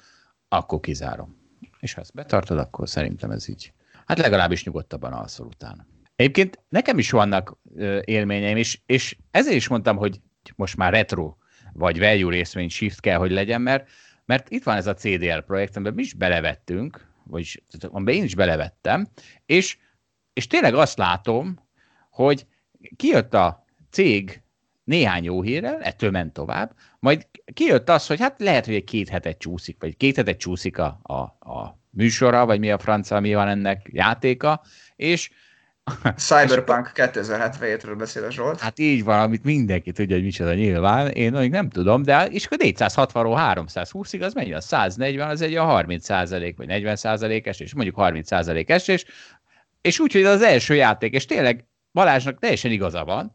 akkor 0.53 0.81
kizárom. 0.81 1.37
És 1.81 1.95
ha 1.95 2.01
ezt 2.01 2.15
betartod, 2.15 2.59
akkor 2.59 2.89
szerintem 2.89 3.31
ez 3.31 3.49
így. 3.49 3.73
Hát 4.07 4.19
legalábbis 4.19 4.65
nyugodtabban 4.65 5.13
alszol 5.13 5.47
utána. 5.47 5.87
Egyébként 6.17 6.59
nekem 6.69 6.99
is 6.99 7.11
vannak 7.11 7.57
élményeim, 8.05 8.57
és, 8.57 8.81
és 8.87 9.17
ezért 9.31 9.57
is 9.57 9.69
mondtam, 9.69 9.97
hogy 9.97 10.21
most 10.57 10.77
már 10.77 10.93
retro 10.93 11.37
vagy 11.73 11.99
value 11.99 12.31
részvény 12.31 12.69
shift 12.69 13.01
kell, 13.01 13.19
hogy 13.19 13.31
legyen, 13.31 13.61
mert 13.61 13.89
mert 14.25 14.51
itt 14.51 14.63
van 14.63 14.77
ez 14.77 14.87
a 14.87 14.95
CDL 14.95 15.39
projekt, 15.39 15.77
amiben 15.77 15.95
mi 15.95 16.03
is 16.03 16.15
belevettünk, 16.15 17.07
vagyis 17.25 17.59
amiben 17.81 18.15
én 18.15 18.25
is 18.25 18.35
belevettem, 18.35 19.09
és, 19.47 19.79
és 20.33 20.47
tényleg 20.47 20.75
azt 20.75 20.99
látom, 20.99 21.69
hogy 22.11 22.47
kijött 22.97 23.35
a 23.35 23.65
cég 23.91 24.42
néhány 24.85 25.25
jó 25.25 25.43
hírrel, 25.43 25.81
ettől 25.83 26.11
ment 26.11 26.33
tovább, 26.33 26.75
majd 26.99 27.27
kijött 27.53 27.89
az, 27.89 28.07
hogy 28.07 28.21
hát 28.21 28.41
lehet, 28.41 28.65
hogy 28.65 28.75
egy 28.75 28.85
két 28.85 29.09
hetet 29.09 29.39
csúszik, 29.39 29.77
vagy 29.81 29.97
két 29.97 30.17
hetet 30.17 30.39
csúszik 30.39 30.79
a, 30.79 31.01
a, 31.03 31.15
a 31.53 31.79
műsora, 31.91 32.47
vagy 32.47 32.59
mi 32.59 32.71
a 32.71 32.79
francia, 32.79 33.21
mi 33.21 33.35
van 33.35 33.49
ennek 33.49 33.89
játéka, 33.93 34.63
és 34.97 35.31
Cyberpunk 36.17 36.93
2077-ről 36.95 37.95
beszél 37.99 38.25
a 38.25 38.31
Zsolt. 38.31 38.61
Hát 38.61 38.79
így 38.79 39.05
van, 39.05 39.21
amit 39.21 39.45
mindenki 39.45 39.93
tudja, 39.93 40.15
hogy 40.15 40.25
micsoda 40.25 40.55
nyilván. 40.55 41.09
Én 41.09 41.33
még 41.33 41.51
nem 41.51 41.71
tudom, 41.71 42.03
de 42.03 42.27
és 42.27 42.45
akkor 42.45 42.59
460-ról 42.61 43.55
320-ig 43.55 44.23
az 44.23 44.35
mennyi? 44.35 44.53
A 44.53 44.61
140 44.61 45.29
az 45.29 45.41
egy 45.41 45.55
a 45.55 45.65
30% 45.65 46.55
vagy 46.57 46.67
40% 46.71 47.47
es 47.47 47.61
és 47.61 47.75
mondjuk 47.75 47.97
30 47.97 48.33
es 48.33 48.89
és, 48.89 49.05
és 49.81 49.99
úgy, 49.99 50.13
hogy 50.13 50.25
az 50.25 50.43
első 50.43 50.75
játék, 50.75 51.15
és 51.15 51.25
tényleg 51.25 51.67
Balázsnak 51.93 52.39
teljesen 52.39 52.71
igaza 52.71 53.05
van, 53.05 53.35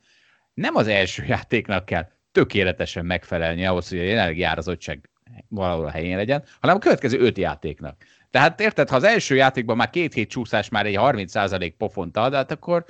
nem 0.58 0.76
az 0.76 0.88
első 0.88 1.24
játéknak 1.36 1.86
kell 1.86 2.08
tökéletesen 2.32 3.06
megfelelni 3.06 3.66
ahhoz, 3.66 3.90
hogy 3.90 4.00
a 4.00 4.04
jelenlegi 4.04 4.44
árazottság 4.44 5.10
valahol 5.48 5.86
a 5.86 5.90
helyén 5.92 6.16
legyen, 6.16 6.44
hanem 6.60 6.76
a 6.76 6.80
következő 6.80 7.20
öt 7.20 7.38
játéknak. 7.38 7.96
Tehát 8.32 8.60
érted, 8.60 8.90
ha 8.90 8.96
az 8.96 9.04
első 9.04 9.36
játékban 9.36 9.78
már 9.78 9.90
két 9.90 10.14
hét 10.14 10.30
csúszás 10.30 10.70
már 10.70 10.86
egy 10.86 10.98
30% 11.00 11.74
pofont 11.78 12.18
ad, 12.18 12.34
hát 12.34 12.52
akkor, 12.52 12.86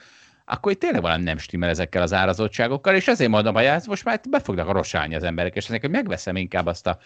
akkor 0.45 0.72
itt 0.72 0.80
tényleg 0.80 1.01
valami 1.01 1.24
nem 1.24 1.38
stimmel 1.38 1.70
ezekkel 1.70 2.01
az 2.01 2.13
árazottságokkal, 2.13 2.95
és 2.95 3.07
ezért 3.07 3.30
mondom, 3.30 3.53
hogy 3.53 3.63
ez 3.63 3.86
most 3.86 4.03
már 4.03 4.20
be 4.30 4.39
fognak 4.39 4.72
rosálni 4.72 5.15
az 5.15 5.24
emberek, 5.24 5.55
és 5.55 5.65
ezeket 5.65 5.91
megveszem 5.91 6.36
inkább 6.36 6.65
azt 6.65 6.88
a 6.88 6.97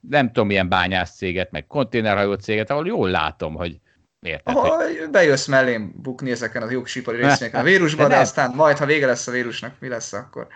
nem 0.00 0.26
tudom 0.26 0.46
milyen 0.46 0.68
bányász 0.68 1.16
céget, 1.16 1.50
meg 1.50 1.66
konténerhajó 1.66 2.34
céget, 2.34 2.70
ahol 2.70 2.86
jól 2.86 3.10
látom, 3.10 3.54
hogy 3.54 3.80
Érted? 4.20 4.56
Ahol 4.56 5.08
bejössz 5.10 5.46
mellém 5.46 5.92
bukni 5.96 6.30
ezeken 6.30 6.62
az 6.62 6.70
jogsipari 6.70 7.16
részvényeken 7.16 7.60
a 7.60 7.64
vírusban, 7.64 8.08
de, 8.08 8.14
de 8.14 8.20
aztán 8.20 8.54
majd, 8.54 8.76
ha 8.76 8.86
vége 8.86 9.06
lesz 9.06 9.26
a 9.26 9.30
vírusnak, 9.32 9.74
mi 9.78 9.88
lesz 9.88 10.12
akkor? 10.12 10.46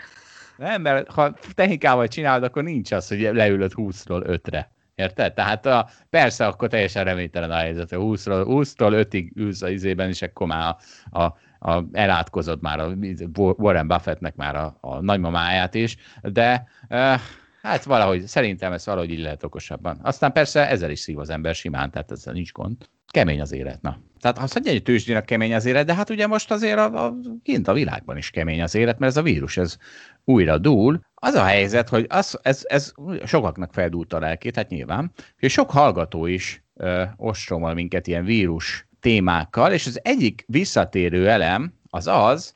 Nem, 0.57 0.83
mert 0.83 1.11
ha 1.11 1.37
technikával 1.55 2.09
csinálod, 2.09 2.43
akkor 2.43 2.63
nincs 2.63 2.93
az, 2.93 3.09
hogy 3.09 3.21
leülöd 3.21 3.73
20-ról 3.77 4.41
5-re. 4.45 4.71
Érted? 4.95 5.35
Tehát 5.35 5.67
a, 5.67 5.89
persze 6.11 6.47
akkor 6.47 6.69
teljesen 6.69 7.05
reménytelen 7.05 7.51
a 7.51 7.57
helyzet, 7.57 7.89
20-ról, 7.91 8.45
20-tól 8.49 9.07
5-ig 9.11 9.33
ülsz 9.35 9.63
a 9.63 9.69
izében, 9.69 10.09
és 10.09 10.23
akkor 10.23 10.47
már 10.47 10.77
a, 11.11 11.23
a, 11.23 11.37
a, 11.71 11.85
elátkozod 11.93 12.63
már 12.63 12.81
a 12.81 12.95
Warren 13.37 13.87
Buffettnek 13.87 14.35
már 14.35 14.57
a, 14.57 14.77
a 14.81 15.01
nagymamáját 15.01 15.75
is, 15.75 15.97
de 16.23 16.69
uh, 16.89 17.21
hát 17.63 17.85
valahogy, 17.85 18.27
szerintem 18.27 18.73
ez 18.73 18.87
valahogy 18.87 19.11
így 19.11 19.21
lehet 19.21 19.43
okosabban. 19.43 19.99
Aztán 20.03 20.33
persze 20.33 20.69
ezzel 20.69 20.91
is 20.91 21.01
szív 21.01 21.19
az 21.19 21.31
ember 21.31 21.55
simán, 21.55 21.91
tehát 21.91 22.11
ezzel 22.11 22.33
nincs 22.33 22.53
gond. 22.53 22.77
Kemény 23.13 23.41
az 23.41 23.53
élet, 23.53 23.83
na. 23.83 23.99
Tehát 24.21 24.39
azt 24.39 24.55
mondja, 24.55 24.73
hogy 24.73 24.83
tőzsdének 24.83 25.25
kemény 25.25 25.55
az 25.55 25.65
élet, 25.65 25.87
de 25.87 25.95
hát 25.95 26.11
ugye 26.11 26.27
most 26.27 26.51
azért 26.51 26.79
a, 26.79 27.05
a, 27.05 27.15
kint 27.43 27.69
a 27.69 27.73
világban 27.73 28.17
is 28.17 28.31
kemény 28.31 28.63
az 28.63 28.75
élet, 28.75 28.99
mert 28.99 29.13
ez 29.13 29.19
a 29.19 29.23
vírus, 29.23 29.57
ez 29.57 29.77
újra 30.25 30.59
dúl. 30.59 31.01
Az 31.15 31.35
a 31.35 31.45
helyzet, 31.45 31.89
hogy 31.89 32.07
az, 32.09 32.39
ez, 32.43 32.63
ez 32.69 32.93
sokaknak 33.25 33.73
feldúlt 33.73 34.13
a 34.13 34.19
lelkét, 34.19 34.57
hát 34.57 34.69
nyilván, 34.69 35.13
és 35.37 35.53
sok 35.53 35.71
hallgató 35.71 36.27
is 36.27 36.65
ö, 36.75 37.03
ostromol 37.17 37.75
minket 37.75 38.07
ilyen 38.07 38.25
vírus 38.25 38.87
témákkal, 39.01 39.73
és 39.73 39.87
az 39.87 40.01
egyik 40.03 40.45
visszatérő 40.47 41.29
elem 41.29 41.75
az 41.91 42.07
az, 42.07 42.55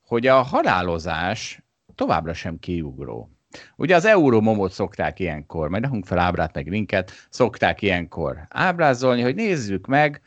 hogy 0.00 0.26
a 0.26 0.42
halálozás 0.42 1.62
továbbra 1.94 2.34
sem 2.34 2.58
kiugró. 2.58 3.30
Ugye 3.76 3.94
az 3.94 4.04
euromomot 4.04 4.72
szokták 4.72 5.18
ilyenkor, 5.18 5.68
majd 5.68 5.82
nekünk 5.82 6.06
fel 6.06 6.18
ábrát 6.18 6.54
meg 6.54 6.66
linket, 6.66 7.12
szokták 7.30 7.82
ilyenkor 7.82 8.38
ábrázolni, 8.48 9.22
hogy 9.22 9.34
nézzük 9.34 9.86
meg, 9.86 10.20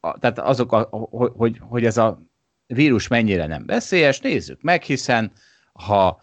a, 0.00 0.18
tehát 0.18 0.38
azok, 0.38 0.72
a, 0.72 0.88
hogy, 1.36 1.58
hogy 1.60 1.84
ez 1.84 1.96
a 1.96 2.22
vírus 2.66 3.08
mennyire 3.08 3.46
nem 3.46 3.66
veszélyes, 3.66 4.20
nézzük 4.20 4.62
meg, 4.62 4.82
hiszen 4.82 5.32
ha 5.72 6.22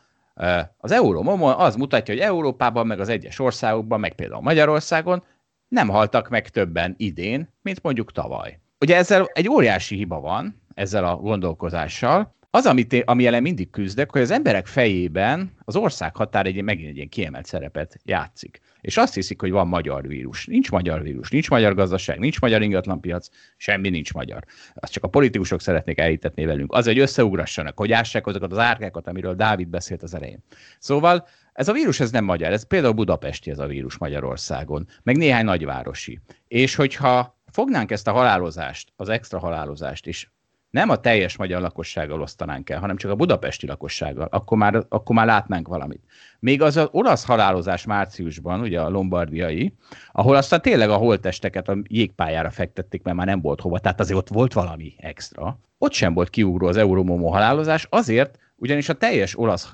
az 0.77 0.91
Euromomon 0.91 1.53
az 1.53 1.75
mutatja, 1.75 2.13
hogy 2.13 2.23
Európában, 2.23 2.87
meg 2.87 2.99
az 2.99 3.09
egyes 3.09 3.39
országokban, 3.39 3.99
meg 3.99 4.13
például 4.13 4.41
Magyarországon 4.41 5.23
nem 5.67 5.87
haltak 5.87 6.29
meg 6.29 6.49
többen 6.49 6.93
idén, 6.97 7.49
mint 7.61 7.81
mondjuk 7.81 8.11
tavaly. 8.11 8.59
Ugye 8.79 8.95
ezzel 8.95 9.25
egy 9.33 9.49
óriási 9.49 9.95
hiba 9.95 10.19
van, 10.19 10.61
ezzel 10.73 11.05
a 11.05 11.15
gondolkozással, 11.15 12.35
az, 12.53 12.65
amit, 12.65 13.03
ami 13.05 13.27
ellen 13.27 13.41
mindig 13.41 13.69
küzdek, 13.69 14.11
hogy 14.11 14.21
az 14.21 14.31
emberek 14.31 14.67
fejében 14.67 15.51
az 15.63 15.75
ország 15.75 16.15
határ 16.15 16.45
egy, 16.45 16.63
megint 16.63 16.89
egy 16.89 16.95
ilyen 16.95 17.09
kiemelt 17.09 17.45
szerepet 17.45 17.99
játszik. 18.03 18.59
És 18.81 18.97
azt 18.97 19.13
hiszik, 19.13 19.41
hogy 19.41 19.51
van 19.51 19.67
magyar 19.67 20.07
vírus. 20.07 20.45
Nincs 20.45 20.71
magyar 20.71 21.01
vírus, 21.01 21.29
nincs 21.29 21.49
magyar 21.49 21.75
gazdaság, 21.75 22.19
nincs 22.19 22.39
magyar 22.39 22.61
ingatlanpiac, 22.61 23.27
semmi 23.57 23.89
nincs 23.89 24.13
magyar. 24.13 24.43
Azt 24.73 24.91
csak 24.91 25.03
a 25.03 25.07
politikusok 25.07 25.61
szeretnék 25.61 25.97
elhitetni 25.97 26.45
velünk. 26.45 26.73
Az, 26.73 26.85
hogy 26.85 26.99
összeugrassanak, 26.99 27.77
hogy 27.77 27.91
ássák 27.91 28.27
azokat 28.27 28.51
az 28.51 28.57
árkákat, 28.57 29.07
amiről 29.07 29.35
Dávid 29.35 29.67
beszélt 29.67 30.03
az 30.03 30.13
elején. 30.13 30.43
Szóval 30.79 31.27
ez 31.53 31.67
a 31.67 31.73
vírus 31.73 31.99
ez 31.99 32.11
nem 32.11 32.23
magyar, 32.23 32.51
ez 32.51 32.67
például 32.67 32.93
budapesti 32.93 33.51
ez 33.51 33.59
a 33.59 33.67
vírus 33.67 33.97
Magyarországon, 33.97 34.87
meg 35.03 35.17
néhány 35.17 35.45
nagyvárosi. 35.45 36.19
És 36.47 36.75
hogyha 36.75 37.39
fognánk 37.51 37.91
ezt 37.91 38.07
a 38.07 38.11
halálozást, 38.11 38.93
az 38.95 39.09
extra 39.09 39.39
halálozást, 39.39 40.07
és 40.07 40.27
nem 40.71 40.89
a 40.89 40.95
teljes 40.95 41.37
magyar 41.37 41.61
lakossággal 41.61 42.21
osztanánk 42.21 42.69
el, 42.69 42.79
hanem 42.79 42.95
csak 42.97 43.11
a 43.11 43.15
budapesti 43.15 43.67
lakossággal, 43.67 44.27
akkor 44.31 44.57
már, 44.57 44.85
akkor 44.89 45.15
már 45.15 45.25
látnánk 45.25 45.67
valamit. 45.67 46.01
Még 46.39 46.61
az 46.61 46.77
az 46.77 46.87
olasz 46.91 47.25
halálozás 47.25 47.85
márciusban, 47.85 48.59
ugye 48.59 48.81
a 48.81 48.89
lombardiai, 48.89 49.73
ahol 50.11 50.35
aztán 50.35 50.61
tényleg 50.61 50.89
a 50.89 50.95
holtesteket 50.95 51.69
a 51.69 51.77
jégpályára 51.87 52.49
fektették, 52.49 53.03
mert 53.03 53.17
már 53.17 53.25
nem 53.25 53.41
volt 53.41 53.61
hova, 53.61 53.79
tehát 53.79 53.99
azért 53.99 54.19
ott 54.19 54.27
volt 54.27 54.53
valami 54.53 54.93
extra. 54.97 55.59
Ott 55.77 55.93
sem 55.93 56.13
volt 56.13 56.29
kiugró 56.29 56.67
az 56.67 56.77
Euromomó 56.77 57.31
halálozás, 57.31 57.87
azért, 57.89 58.39
ugyanis 58.55 58.89
a 58.89 58.93
teljes 58.93 59.39
olasz 59.39 59.73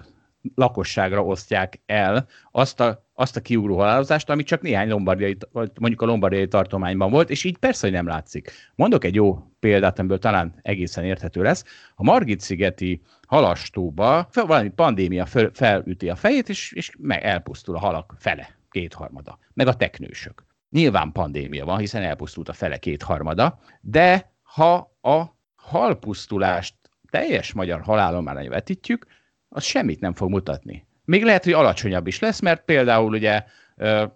lakosságra 0.55 1.23
osztják 1.23 1.81
el 1.85 2.27
azt 2.51 2.80
a, 2.80 3.05
azt 3.14 3.35
a 3.35 3.41
kiugró 3.41 3.77
halálozást, 3.77 4.30
ami 4.30 4.43
csak 4.43 4.61
néhány 4.61 4.89
lombardiai, 4.89 5.38
vagy 5.51 5.72
mondjuk 5.80 6.01
a 6.01 6.05
lombardiai 6.05 6.47
tartományban 6.47 7.11
volt, 7.11 7.30
és 7.30 7.43
így 7.43 7.57
persze, 7.57 7.85
hogy 7.85 7.95
nem 7.95 8.07
látszik. 8.07 8.51
Mondok 8.76 9.03
egy 9.03 9.15
jó 9.15 9.51
példát, 9.59 9.99
amiből 9.99 10.19
talán 10.19 10.59
egészen 10.61 11.03
érthető 11.03 11.41
lesz. 11.41 11.64
A 11.95 12.03
Margit-szigeti 12.03 13.01
halastóba 13.27 14.30
valami 14.34 14.69
pandémia 14.69 15.26
fel, 15.26 15.49
felüti 15.53 16.09
a 16.09 16.15
fejét, 16.15 16.49
és, 16.49 16.72
és 16.72 16.91
meg 16.97 17.23
elpusztul 17.23 17.76
a 17.76 17.80
halak 17.80 18.15
fele, 18.18 18.49
kétharmada, 18.69 19.39
meg 19.53 19.68
a 19.68 19.76
teknősök. 19.76 20.45
Nyilván 20.69 21.11
pandémia 21.11 21.65
van, 21.65 21.77
hiszen 21.77 22.03
elpusztult 22.03 22.49
a 22.49 22.53
fele 22.53 22.77
kétharmada, 22.77 23.59
de 23.81 24.31
ha 24.41 24.97
a 25.01 25.23
halpusztulást 25.55 26.76
teljes 27.09 27.53
magyar 27.53 27.81
halálományra 27.81 28.49
vetítjük, 28.49 29.05
az 29.49 29.64
semmit 29.64 29.99
nem 29.99 30.14
fog 30.14 30.30
mutatni. 30.30 30.88
Még 31.06 31.24
lehet, 31.24 31.44
hogy 31.44 31.53
alacsonyabb 31.53 32.07
is 32.07 32.19
lesz, 32.19 32.40
mert 32.40 32.65
például 32.65 33.14
ugye 33.14 33.44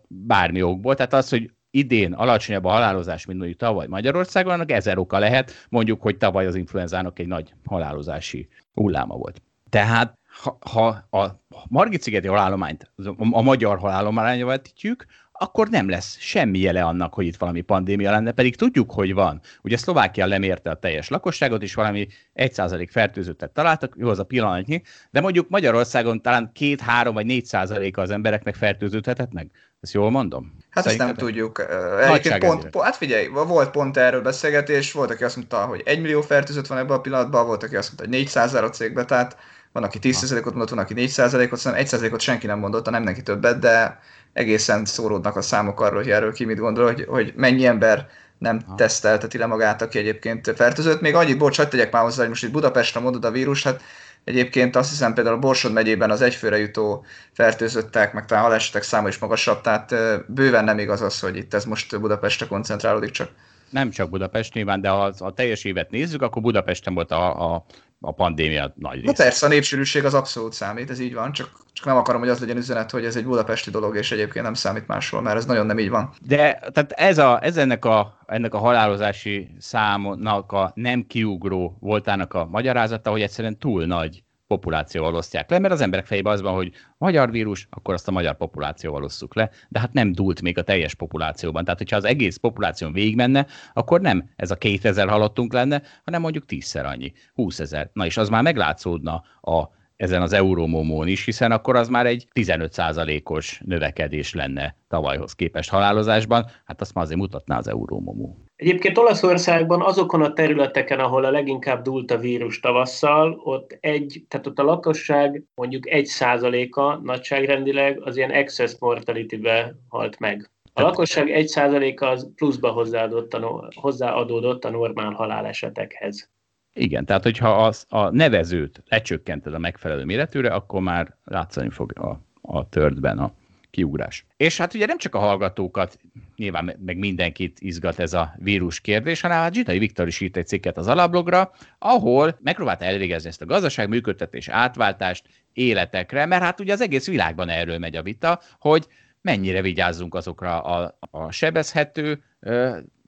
bármi 0.07 0.61
okból, 0.61 0.95
tehát 0.95 1.13
az, 1.13 1.29
hogy 1.29 1.51
idén 1.71 2.13
alacsonyabb 2.13 2.65
a 2.65 2.69
halálozás, 2.69 3.25
mint 3.25 3.37
mondjuk 3.39 3.59
tavaly 3.59 3.87
Magyarországon, 3.87 4.53
annak 4.53 4.71
ezer 4.71 4.97
oka 4.97 5.19
lehet, 5.19 5.51
mondjuk, 5.69 6.01
hogy 6.01 6.17
tavaly 6.17 6.45
az 6.45 6.55
influenzának 6.55 7.19
egy 7.19 7.27
nagy 7.27 7.53
halálozási 7.65 8.47
hulláma 8.73 9.15
volt. 9.15 9.41
Tehát 9.69 10.17
ha, 10.41 10.57
ha 10.71 10.87
a 11.17 11.41
Margit-szigeti 11.69 12.27
halállományt 12.27 12.91
a 13.31 13.41
magyar 13.41 13.79
halállományra 13.79 14.45
vetítjük, 14.45 15.05
akkor 15.41 15.67
nem 15.67 15.89
lesz 15.89 16.17
semmi 16.19 16.59
jele 16.59 16.83
annak, 16.83 17.13
hogy 17.13 17.25
itt 17.25 17.37
valami 17.37 17.61
pandémia 17.61 18.11
lenne, 18.11 18.31
pedig 18.31 18.55
tudjuk, 18.55 18.91
hogy 18.91 19.13
van. 19.13 19.41
Ugye 19.61 19.77
Szlovákia 19.77 20.25
lemérte 20.25 20.69
a 20.69 20.75
teljes 20.75 21.07
lakosságot, 21.07 21.61
és 21.61 21.73
valami 21.73 22.07
1% 22.35 22.87
fertőzöttet 22.91 23.51
találtak, 23.51 23.95
jó 23.97 24.09
az 24.09 24.19
a 24.19 24.23
pillanatnyi, 24.23 24.81
de 25.11 25.21
mondjuk 25.21 25.49
Magyarországon 25.49 26.21
talán 26.21 26.51
2-3 26.59 27.09
vagy 27.13 27.25
4% 27.27 27.97
az 27.97 28.09
embereknek 28.09 28.55
fertőződhetett 28.55 29.31
meg. 29.31 29.51
Ezt 29.79 29.93
jól 29.93 30.09
mondom? 30.09 30.55
Hát 30.69 30.85
ezt 30.85 30.97
nem 30.97 31.13
tudjuk. 31.13 31.65
Egyébként 32.01 32.37
pont, 32.37 32.69
pont, 32.69 32.85
hát 32.85 32.95
figyelj, 32.95 33.27
volt 33.27 33.71
pont 33.71 33.97
erről 33.97 34.21
beszélgetés, 34.21 34.91
volt, 34.91 35.11
aki 35.11 35.23
azt 35.23 35.35
mondta, 35.35 35.65
hogy 35.65 35.81
1 35.85 36.01
millió 36.01 36.21
fertőzött 36.21 36.67
van 36.67 36.77
ebben 36.77 36.97
a 36.97 37.01
pillanatban, 37.01 37.45
volt, 37.45 37.63
aki 37.63 37.75
azt 37.75 37.87
mondta, 37.87 38.03
hogy 38.03 38.13
400 38.13 38.53
a 38.53 38.69
cégbe, 38.69 39.05
tehát 39.05 39.37
van, 39.71 39.83
aki 39.83 39.99
10%-ot 40.01 40.45
mondott, 40.45 40.69
van, 40.69 40.79
aki 40.79 40.93
4%-ot, 40.97 41.59
szerintem 41.59 41.99
1%-ot 41.99 42.19
senki 42.19 42.45
nem 42.45 42.59
mondott, 42.59 42.89
nem 42.89 43.03
neki 43.03 43.23
többet, 43.23 43.59
de 43.59 43.99
egészen 44.33 44.85
szóródnak 44.85 45.35
a 45.35 45.41
számok 45.41 45.81
arról, 45.81 46.01
hogy 46.01 46.11
erről 46.11 46.33
ki 46.33 46.45
mit 46.45 46.57
gondol, 46.59 46.85
hogy, 46.85 47.05
hogy 47.09 47.33
mennyi 47.35 47.65
ember 47.65 48.07
nem 48.37 48.61
ha. 48.67 48.75
tesztelteti 48.75 49.37
le 49.37 49.45
magát, 49.45 49.81
aki 49.81 49.97
egyébként 49.97 50.53
fertőzött. 50.55 51.01
Még 51.01 51.15
annyit, 51.15 51.37
bocs, 51.37 51.57
hagyd 51.57 51.69
tegyek 51.69 51.91
már 51.91 52.03
hozzá, 52.03 52.19
hogy 52.19 52.29
most 52.29 52.43
itt 52.43 52.51
Budapestre 52.51 52.99
mondod 52.99 53.25
a 53.25 53.31
vírus, 53.31 53.63
hát 53.63 53.81
Egyébként 54.23 54.75
azt 54.75 54.89
hiszem 54.89 55.13
például 55.13 55.35
a 55.35 55.39
Borsod 55.39 55.73
megyében 55.73 56.11
az 56.11 56.21
egyfőre 56.21 56.57
jutó 56.57 57.05
fertőzöttek, 57.31 58.13
meg 58.13 58.25
talán 58.25 58.43
halálesetek 58.43 58.83
száma 58.83 59.07
is 59.07 59.17
magasabb, 59.17 59.61
tehát 59.61 59.95
bőven 60.27 60.63
nem 60.63 60.79
igaz 60.79 61.01
az, 61.01 61.19
hogy 61.19 61.37
itt 61.37 61.53
ez 61.53 61.65
most 61.65 61.99
Budapestre 61.99 62.45
koncentrálódik 62.45 63.11
csak. 63.11 63.29
Nem 63.69 63.89
csak 63.89 64.09
Budapest 64.09 64.53
nyilván, 64.53 64.81
de 64.81 64.89
ha 64.89 65.13
a 65.17 65.33
teljes 65.33 65.63
évet 65.63 65.89
nézzük, 65.89 66.21
akkor 66.21 66.41
Budapesten 66.41 66.93
volt 66.93 67.11
a, 67.11 67.53
a 67.53 67.65
a 68.01 68.11
pandémia 68.11 68.73
nagy 68.75 68.95
része. 68.95 69.05
Na 69.05 69.13
persze, 69.13 69.45
a 69.45 69.49
népsűrűség 69.49 70.05
az 70.05 70.13
abszolút 70.13 70.53
számít, 70.53 70.89
ez 70.89 70.99
így 70.99 71.13
van, 71.13 71.31
csak, 71.31 71.49
csak 71.73 71.85
nem 71.85 71.97
akarom, 71.97 72.21
hogy 72.21 72.29
az 72.29 72.39
legyen 72.39 72.57
üzenet, 72.57 72.91
hogy 72.91 73.05
ez 73.05 73.15
egy 73.15 73.25
budapesti 73.25 73.69
dolog, 73.69 73.95
és 73.95 74.11
egyébként 74.11 74.45
nem 74.45 74.53
számít 74.53 74.87
máshol, 74.87 75.21
mert 75.21 75.37
ez 75.37 75.45
nagyon 75.45 75.65
nem 75.65 75.79
így 75.79 75.89
van. 75.89 76.13
De 76.21 76.59
tehát 76.73 76.91
ez, 76.91 77.17
a, 77.17 77.43
ez 77.43 77.57
ennek, 77.57 77.85
a, 77.85 78.17
ennek 78.25 78.53
a 78.53 78.57
halálozási 78.57 79.49
számnak 79.59 80.51
a 80.51 80.71
nem 80.75 81.07
kiugró 81.07 81.77
voltának 81.79 82.33
a 82.33 82.45
magyarázata, 82.45 83.09
hogy 83.09 83.21
egyszerűen 83.21 83.57
túl 83.57 83.85
nagy 83.85 84.23
populációval 84.51 85.15
osztják 85.15 85.49
le, 85.49 85.59
mert 85.59 85.73
az 85.73 85.81
emberek 85.81 86.05
fejében 86.05 86.33
az 86.33 86.41
van, 86.41 86.53
hogy 86.53 86.71
magyar 86.97 87.31
vírus, 87.31 87.67
akkor 87.69 87.93
azt 87.93 88.07
a 88.07 88.11
magyar 88.11 88.37
populációval 88.37 89.03
osszuk 89.03 89.35
le, 89.35 89.49
de 89.69 89.79
hát 89.79 89.93
nem 89.93 90.11
dúlt 90.11 90.41
még 90.41 90.57
a 90.57 90.63
teljes 90.63 90.93
populációban. 90.93 91.63
Tehát, 91.63 91.79
hogyha 91.79 91.95
az 91.95 92.05
egész 92.05 92.37
populáción 92.37 92.93
végigmenne, 92.93 93.45
akkor 93.73 94.01
nem 94.01 94.29
ez 94.35 94.51
a 94.51 94.55
2000 94.55 95.09
halottunk 95.09 95.53
lenne, 95.53 95.81
hanem 96.03 96.21
mondjuk 96.21 96.43
10-szer 96.47 96.85
annyi, 96.85 97.11
20 97.33 97.59
ezer. 97.59 97.89
Na 97.93 98.05
és 98.05 98.17
az 98.17 98.29
már 98.29 98.43
meglátszódna 98.43 99.23
a 99.41 99.69
ezen 99.95 100.21
az 100.21 100.33
euromomón 100.33 101.07
is, 101.07 101.25
hiszen 101.25 101.51
akkor 101.51 101.75
az 101.75 101.87
már 101.87 102.05
egy 102.05 102.27
15%-os 102.33 103.61
növekedés 103.65 104.33
lenne 104.33 104.75
tavalyhoz 104.87 105.33
képest 105.33 105.69
halálozásban, 105.69 106.45
hát 106.65 106.81
azt 106.81 106.93
már 106.93 107.03
azért 107.03 107.19
mutatná 107.19 107.57
az 107.57 107.67
euromomó. 107.67 108.37
Egyébként 108.61 108.97
Olaszországban 108.97 109.81
azokon 109.81 110.21
a 110.21 110.33
területeken, 110.33 110.99
ahol 110.99 111.25
a 111.25 111.31
leginkább 111.31 111.81
dúlt 111.81 112.11
a 112.11 112.17
vírus 112.17 112.59
tavasszal, 112.59 113.41
ott 113.43 113.77
egy, 113.79 114.25
tehát 114.27 114.47
ott 114.47 114.59
a 114.59 114.63
lakosság 114.63 115.43
mondjuk 115.55 115.89
egy 115.89 116.05
százaléka 116.05 116.99
nagyságrendileg 117.03 118.01
az 118.01 118.17
ilyen 118.17 118.31
excess 118.31 118.75
mortality-be 118.79 119.75
halt 119.87 120.19
meg. 120.19 120.49
A 120.73 120.81
lakosság 120.81 121.31
egy 121.31 121.47
százaléka 121.47 122.07
az 122.07 122.29
pluszba 122.35 122.71
hozzáadott 122.71 123.33
a, 123.33 123.69
hozzáadódott 123.75 124.65
a 124.65 124.69
normál 124.69 125.11
halálesetekhez. 125.11 126.29
Igen, 126.73 127.05
tehát 127.05 127.23
hogyha 127.23 127.65
az, 127.65 127.85
a 127.89 128.09
nevezőt 128.09 128.83
lecsökkented 128.87 129.53
a 129.53 129.59
megfelelő 129.59 130.03
méretűre, 130.03 130.53
akkor 130.53 130.81
már 130.81 131.15
látszani 131.23 131.69
fog 131.69 131.99
a, 131.99 132.19
a 132.41 132.69
törtben 132.69 133.19
a 133.19 133.33
kiugrás. 133.71 134.25
És 134.37 134.57
hát 134.57 134.73
ugye 134.73 134.85
nem 134.85 134.97
csak 134.97 135.15
a 135.15 135.19
hallgatókat, 135.19 135.97
nyilván 136.35 136.75
meg 136.85 136.97
mindenkit 136.97 137.59
izgat 137.59 137.99
ez 137.99 138.13
a 138.13 138.33
vírus 138.37 138.79
kérdés, 138.79 139.21
hanem 139.21 139.37
hát 139.37 139.53
Zsitai 139.53 139.77
Viktor 139.77 140.07
is 140.07 140.19
írt 140.19 140.37
egy 140.37 140.47
cikket 140.47 140.77
az 140.77 140.87
alablogra, 140.87 141.51
ahol 141.79 142.37
megpróbálta 142.41 142.85
elvégezni 142.85 143.29
ezt 143.29 143.41
a 143.41 143.45
gazdaság 143.45 143.89
működtetés 143.89 144.47
átváltást 144.47 145.25
életekre, 145.53 146.25
mert 146.25 146.43
hát 146.43 146.59
ugye 146.59 146.73
az 146.73 146.81
egész 146.81 147.07
világban 147.07 147.49
erről 147.49 147.77
megy 147.77 147.95
a 147.95 148.03
vita, 148.03 148.41
hogy 148.59 148.87
mennyire 149.21 149.61
vigyázzunk 149.61 150.15
azokra 150.15 150.61
a, 150.61 150.97
a 150.99 151.31
sebezhető 151.31 152.23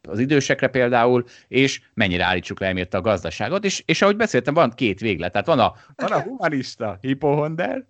az 0.07 0.19
idősekre 0.19 0.67
például, 0.67 1.23
és 1.47 1.81
mennyire 1.93 2.23
állítsuk 2.23 2.59
le 2.59 2.67
emiatt 2.67 2.93
a 2.93 3.01
gazdaságot, 3.01 3.65
és, 3.65 3.83
és 3.85 4.01
ahogy 4.01 4.15
beszéltem, 4.15 4.53
van 4.53 4.71
két 4.71 4.99
véglet, 4.99 5.31
tehát 5.31 5.47
van 5.47 5.59
a, 5.59 5.73
van 5.95 6.11
a 6.11 6.21
humanista 6.21 6.97
hipohonder, 7.01 7.85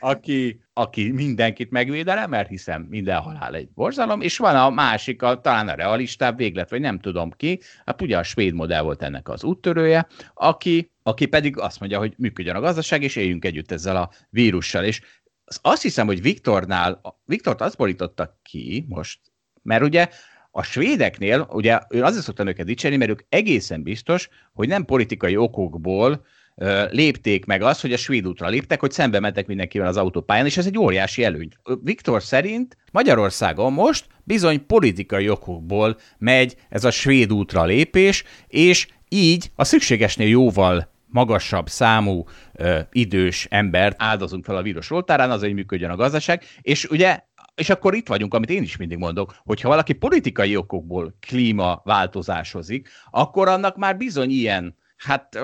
aki, 0.00 0.60
aki 0.78 1.10
mindenkit 1.10 1.70
megvédele, 1.70 2.26
mert 2.26 2.48
hiszem 2.48 2.82
minden 2.82 3.20
halál 3.20 3.54
egy 3.54 3.68
borzalom, 3.68 4.20
és 4.20 4.38
van 4.38 4.56
a 4.56 4.70
másik, 4.70 5.22
a, 5.22 5.40
talán 5.40 5.68
a 5.68 5.74
realistább 5.74 6.36
véglet, 6.36 6.70
vagy 6.70 6.80
nem 6.80 6.98
tudom 6.98 7.30
ki, 7.30 7.60
hát 7.84 8.02
ugye 8.02 8.18
a 8.18 8.22
svéd 8.22 8.54
modell 8.54 8.82
volt 8.82 9.02
ennek 9.02 9.28
az 9.28 9.44
úttörője, 9.44 10.06
aki, 10.34 10.90
aki 11.02 11.26
pedig 11.26 11.58
azt 11.58 11.80
mondja, 11.80 11.98
hogy 11.98 12.14
működjön 12.16 12.56
a 12.56 12.60
gazdaság, 12.60 13.02
és 13.02 13.16
éljünk 13.16 13.44
együtt 13.44 13.72
ezzel 13.72 13.96
a 13.96 14.10
vírussal, 14.30 14.84
és 14.84 15.00
azt 15.62 15.82
hiszem, 15.82 16.06
hogy 16.06 16.22
Viktornál, 16.22 17.00
Viktort 17.24 17.60
azt 17.60 17.76
borította 17.76 18.38
ki 18.42 18.84
most, 18.88 19.20
mert 19.62 19.82
ugye 19.82 20.08
a 20.50 20.62
svédeknél, 20.62 21.46
ugye 21.50 21.78
ő 21.88 22.02
azért 22.02 22.24
szokta 22.24 22.48
őket 22.48 22.66
dicsérni, 22.66 22.96
mert 22.96 23.10
ők 23.10 23.20
egészen 23.28 23.82
biztos, 23.82 24.28
hogy 24.52 24.68
nem 24.68 24.84
politikai 24.84 25.36
okokból 25.36 26.24
lépték 26.90 27.44
meg 27.44 27.62
azt, 27.62 27.80
hogy 27.80 27.92
a 27.92 27.96
svéd 27.96 28.26
útra 28.26 28.48
léptek, 28.48 28.80
hogy 28.80 28.90
szembe 28.90 29.20
mentek 29.20 29.46
mindenkivel 29.46 29.86
az 29.86 29.96
autópályán, 29.96 30.46
és 30.46 30.56
ez 30.56 30.66
egy 30.66 30.78
óriási 30.78 31.24
előny. 31.24 31.48
Viktor 31.82 32.22
szerint 32.22 32.76
Magyarországon 32.92 33.72
most 33.72 34.06
bizony 34.24 34.66
politikai 34.66 35.28
okokból 35.28 35.98
megy 36.18 36.56
ez 36.68 36.84
a 36.84 36.90
svéd 36.90 37.32
útra 37.32 37.64
lépés, 37.64 38.24
és 38.48 38.88
így 39.08 39.50
a 39.54 39.64
szükségesnél 39.64 40.28
jóval 40.28 40.90
magasabb 41.06 41.68
számú 41.68 42.24
ö, 42.54 42.78
idős 42.92 43.46
embert 43.50 44.02
áldozunk 44.02 44.44
fel 44.44 44.56
a 44.56 44.62
vírus 44.62 44.90
oltárán, 44.90 45.30
az, 45.30 45.40
hogy 45.40 45.54
működjön 45.54 45.90
a 45.90 45.96
gazdaság, 45.96 46.42
és 46.60 46.84
ugye 46.84 47.26
és 47.54 47.70
akkor 47.70 47.94
itt 47.94 48.08
vagyunk, 48.08 48.34
amit 48.34 48.50
én 48.50 48.62
is 48.62 48.76
mindig 48.76 48.98
mondok, 48.98 49.34
hogy 49.44 49.60
ha 49.60 49.68
valaki 49.68 49.92
politikai 49.92 50.56
okokból 50.56 51.14
klímaváltozásozik, 51.20 52.88
akkor 53.10 53.48
annak 53.48 53.76
már 53.76 53.96
bizony 53.96 54.30
ilyen, 54.30 54.76
hát 54.96 55.38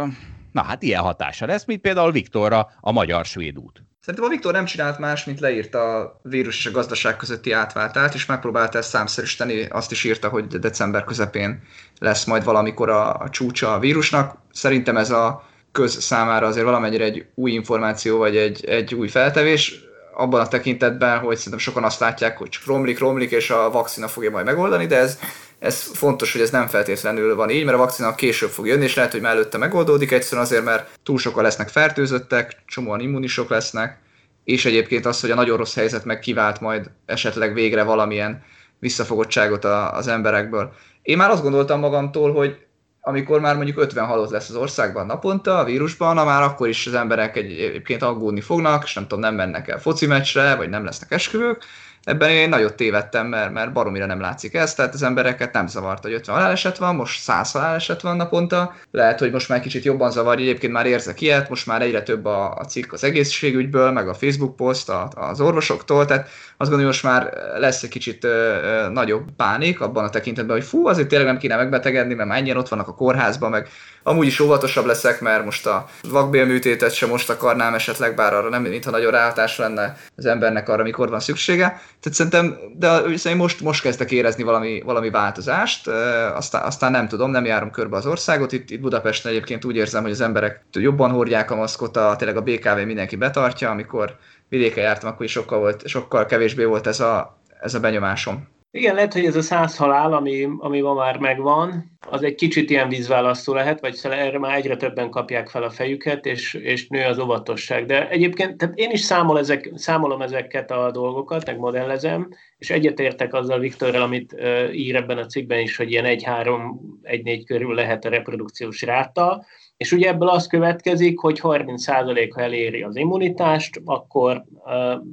Na 0.55 0.62
hát 0.62 0.82
ilyen 0.82 1.02
hatása 1.02 1.47
lesz, 1.47 1.64
mint 1.64 1.81
például 1.81 2.12
Viktorra 2.12 2.68
a 2.81 2.93
magyar-svéd 2.93 3.59
út. 3.59 3.82
Szerintem 4.01 4.24
a 4.28 4.32
Viktor 4.32 4.52
nem 4.52 4.64
csinált 4.64 4.98
más, 4.98 5.24
mint 5.24 5.40
leírta 5.40 5.97
a 5.98 6.20
vírus 6.22 6.59
és 6.59 6.66
a 6.66 6.70
gazdaság 6.70 7.16
közötti 7.16 7.52
átváltást, 7.52 8.14
és 8.14 8.26
megpróbálta 8.26 8.78
ezt 8.78 8.89
számszerűsíteni, 8.89 9.64
azt 9.64 9.90
is 9.90 10.05
írta, 10.05 10.28
hogy 10.28 10.47
december 10.47 11.05
közepén 11.05 11.62
lesz 11.98 12.24
majd 12.24 12.44
valamikor 12.44 12.89
a, 12.89 13.14
a 13.14 13.31
csúcsa 13.31 13.74
a 13.74 13.78
vírusnak. 13.78 14.39
Szerintem 14.52 14.97
ez 14.97 15.10
a 15.10 15.44
köz 15.72 16.02
számára 16.02 16.47
azért 16.47 16.64
valamennyire 16.64 17.05
egy 17.05 17.26
új 17.35 17.52
információ, 17.52 18.18
vagy 18.18 18.36
egy, 18.36 18.64
egy 18.64 18.94
új 18.94 19.09
feltevés. 19.09 19.85
Abban 20.15 20.41
a 20.41 20.49
tekintetben, 20.49 21.19
hogy 21.19 21.36
szerintem 21.36 21.59
sokan 21.59 21.85
azt 21.85 22.01
látják, 22.01 22.39
hogy 22.39 22.49
csak 22.49 22.66
romlik, 22.66 22.99
romlik, 22.99 23.31
és 23.31 23.51
a 23.51 23.70
vakcina 23.70 24.09
fogja 24.09 24.31
majd 24.31 24.45
megoldani, 24.45 24.86
de 24.86 24.97
ez, 24.97 25.19
ez 25.59 25.91
fontos, 25.93 26.32
hogy 26.32 26.41
ez 26.41 26.51
nem 26.51 26.66
feltétlenül 26.66 27.35
van 27.35 27.51
így, 27.51 27.65
mert 27.65 27.77
a 27.77 27.81
vakcina 27.81 28.15
később 28.15 28.51
fog 28.51 28.66
jönni, 28.66 28.85
és 28.85 28.95
lehet, 28.95 29.12
hogy 29.12 29.20
már 29.20 29.32
előtte 29.32 29.59
megoldódik, 29.59 30.12
egyszerűen 30.12 30.47
azért, 30.47 30.65
mert 30.65 30.99
túl 31.03 31.19
sokan 31.19 31.43
lesznek 31.43 31.69
fertőzöttek, 31.69 32.62
csomóan 32.66 33.01
immunisok 33.01 33.49
lesznek, 33.49 33.99
és 34.45 34.65
egyébként 34.65 35.07
az, 35.07 35.20
hogy 35.20 35.31
a 35.31 35.35
nagyon 35.35 35.57
rossz 35.57 35.74
helyzet 35.74 36.05
meg 36.05 36.19
kivált 36.19 36.61
majd 36.61 36.91
esetleg 37.07 37.55
végre 37.55 37.82
valamilyen 37.82 38.43
visszafogottságot 38.78 39.65
az 39.65 40.09
emberekből. 40.09 40.73
Én 41.03 41.16
már 41.16 41.31
azt 41.31 41.43
gondoltam 41.43 41.81
magamtól, 41.81 42.32
hogy 42.32 42.57
amikor 43.06 43.40
már 43.40 43.56
mondjuk 43.56 43.78
50 43.78 44.06
halott 44.06 44.31
lesz 44.31 44.48
az 44.48 44.56
országban 44.56 45.06
naponta 45.06 45.59
a 45.59 45.64
vírusban, 45.64 46.14
na 46.14 46.24
már 46.24 46.43
akkor 46.43 46.68
is 46.68 46.86
az 46.86 46.94
emberek 46.94 47.36
egyébként 47.36 48.02
aggódni 48.02 48.40
fognak, 48.40 48.85
és 48.85 48.94
nem 48.94 49.02
tudom, 49.02 49.20
nem 49.20 49.35
mennek 49.35 49.68
el 49.68 49.81
foci 49.81 50.06
meccsre, 50.06 50.55
vagy 50.55 50.68
nem 50.68 50.85
lesznek 50.85 51.10
esküvők, 51.10 51.64
ebben 52.05 52.31
én 52.31 52.48
nagyot 52.48 52.74
tévedtem, 52.74 53.26
mert, 53.26 53.52
mert 53.52 53.72
baromira 53.72 54.06
nem 54.06 54.20
látszik 54.20 54.55
ez, 54.55 54.74
tehát 54.74 54.94
az 54.94 55.02
embereket 55.02 55.52
nem 55.52 55.66
zavart, 55.66 56.02
hogy 56.02 56.12
50 56.12 56.35
haláleset 56.35 56.78
van, 56.78 56.94
most 56.94 57.20
100 57.20 57.52
haláleset 57.52 58.01
van 58.01 58.16
naponta, 58.16 58.74
lehet, 58.90 59.18
hogy 59.18 59.32
most 59.32 59.48
már 59.48 59.60
kicsit 59.60 59.85
jobban 59.85 60.10
zavarja, 60.10 60.44
egyébként 60.44 60.72
már 60.72 60.86
érzek 60.86 61.20
ilyet, 61.20 61.48
most 61.48 61.66
már 61.66 61.82
egyre 61.82 62.02
több 62.02 62.24
a, 62.24 62.55
a 62.55 62.64
cikk 62.64 62.93
az 62.93 63.05
egészségügyből, 63.05 63.90
meg 63.90 64.09
a 64.09 64.14
Facebook 64.14 64.56
poszt 64.56 64.89
a, 64.89 65.09
az 65.14 65.40
orvosoktól, 65.40 66.05
tehát 66.05 66.28
azt 66.56 66.70
gondolom, 66.70 66.85
hogy 66.85 67.02
most 67.02 67.02
már 67.02 67.32
lesz 67.59 67.82
egy 67.82 67.89
kicsit 67.89 68.24
ö, 68.24 68.28
ö, 68.28 68.89
nagyobb 68.89 69.31
pánik 69.36 69.81
abban 69.81 70.05
a 70.05 70.10
tekintetben, 70.10 70.56
hogy 70.56 70.66
fú, 70.66 70.86
azért 70.86 71.09
tényleg 71.09 71.26
nem 71.28 71.39
kéne 71.39 71.56
megbetegedni, 71.56 72.14
mert 72.14 72.31
ennyien 72.31 72.56
ott 72.56 72.68
vannak 72.68 72.89
a 72.89 72.94
kórházban, 72.94 73.51
meg 73.51 73.68
amúgy 74.02 74.26
is 74.26 74.40
óvatosabb 74.40 74.85
leszek, 74.85 75.20
mert 75.20 75.44
most 75.44 75.66
a 75.66 75.86
vakbélműtétet 76.02 76.94
sem 76.94 77.09
most 77.09 77.31
akarnám 77.31 77.74
esetleg, 77.74 78.14
bár 78.14 78.35
arra 78.35 78.48
nem, 78.48 78.62
mintha 78.62 78.90
nagyon 78.90 79.10
ráhatás 79.10 79.59
lenne 79.59 79.97
az 80.16 80.26
embernek 80.26 80.68
arra, 80.68 80.82
mikor 80.82 81.09
van 81.09 81.20
szüksége. 81.20 81.81
Tehát 82.05 82.18
szerintem, 82.18 82.59
de 82.76 82.89
szerintem 82.97 83.36
most, 83.36 83.60
most 83.60 83.82
kezdtek 83.82 84.10
érezni 84.10 84.43
valami, 84.43 84.82
valami 84.85 85.10
változást, 85.10 85.89
aztán, 86.35 86.62
aztán 86.62 86.90
nem 86.90 87.09
tudom, 87.09 87.31
nem 87.31 87.44
járom 87.44 87.70
körbe 87.70 87.97
az 87.97 88.06
országot. 88.06 88.52
Itt, 88.52 88.70
itt 88.70 88.81
Budapesten 88.81 89.32
egyébként 89.32 89.64
úgy 89.64 89.76
érzem, 89.76 90.02
hogy 90.02 90.10
az 90.10 90.20
emberek 90.20 90.64
jobban 90.72 91.10
hordják 91.10 91.51
a 91.51 91.56
maszkot, 91.56 91.97
a, 91.97 92.16
tényleg 92.16 92.36
a 92.36 92.43
BKV 92.43 92.86
mindenki 92.86 93.16
betartja, 93.16 93.70
amikor 93.70 94.16
vidéken 94.48 94.85
jártam, 94.85 95.10
akkor 95.10 95.24
is 95.24 95.32
sokkal, 95.32 95.59
volt, 95.59 95.86
sokkal 95.86 96.26
kevésbé 96.26 96.64
volt 96.64 96.86
ez 96.86 97.01
a, 97.01 97.39
ez 97.60 97.74
a 97.74 97.81
benyomásom. 97.81 98.48
Igen, 98.77 98.95
lehet, 98.95 99.13
hogy 99.13 99.25
ez 99.25 99.37
a 99.37 99.43
száz 99.43 99.77
halál, 99.77 100.13
ami, 100.13 100.49
ami 100.59 100.81
ma 100.81 100.95
már 100.95 101.19
megvan, 101.19 101.99
az 102.09 102.23
egy 102.23 102.35
kicsit 102.35 102.71
ilyen 102.71 102.89
vízválasztó 102.89 103.55
lehet, 103.55 103.81
vagy 103.81 103.99
erre 104.03 104.39
már 104.39 104.57
egyre 104.57 104.77
többen 104.77 105.11
kapják 105.11 105.49
fel 105.49 105.63
a 105.63 105.71
fejüket, 105.71 106.27
és, 106.27 106.55
és 106.55 106.89
nő 106.89 107.05
az 107.05 107.19
óvatosság. 107.19 107.87
De 107.87 108.09
egyébként 108.09 108.57
tehát 108.57 108.79
én 108.79 108.91
is 108.91 109.01
számol 109.01 109.39
ezek, 109.39 109.71
számolom 109.75 110.23
ezeket 110.23 110.71
a 110.71 110.91
dolgokat, 110.91 111.47
meg 111.47 111.59
modellezem, 111.59 112.29
és 112.59 112.71
egyetértek 112.71 113.35
azzal 113.35 113.59
Viktorral, 113.59 114.03
amit 114.03 114.37
ír 114.73 114.97
ebben 114.97 115.19
a 115.19 115.27
cikkben 115.27 115.59
is, 115.59 115.77
hogy 115.77 115.91
ilyen 115.91 116.05
1-3-1-4 116.09 117.43
körül 117.47 117.75
lehet 117.75 118.05
a 118.05 118.09
reprodukciós 118.09 118.83
ráta, 118.83 119.45
és 119.77 119.93
ugye 119.93 120.09
ebből 120.09 120.29
az 120.29 120.47
következik, 120.47 121.19
hogy 121.19 121.41
30% 121.43 122.31
ha 122.35 122.41
eléri 122.41 122.83
az 122.83 122.97
immunitást, 122.97 123.81
akkor, 123.85 124.45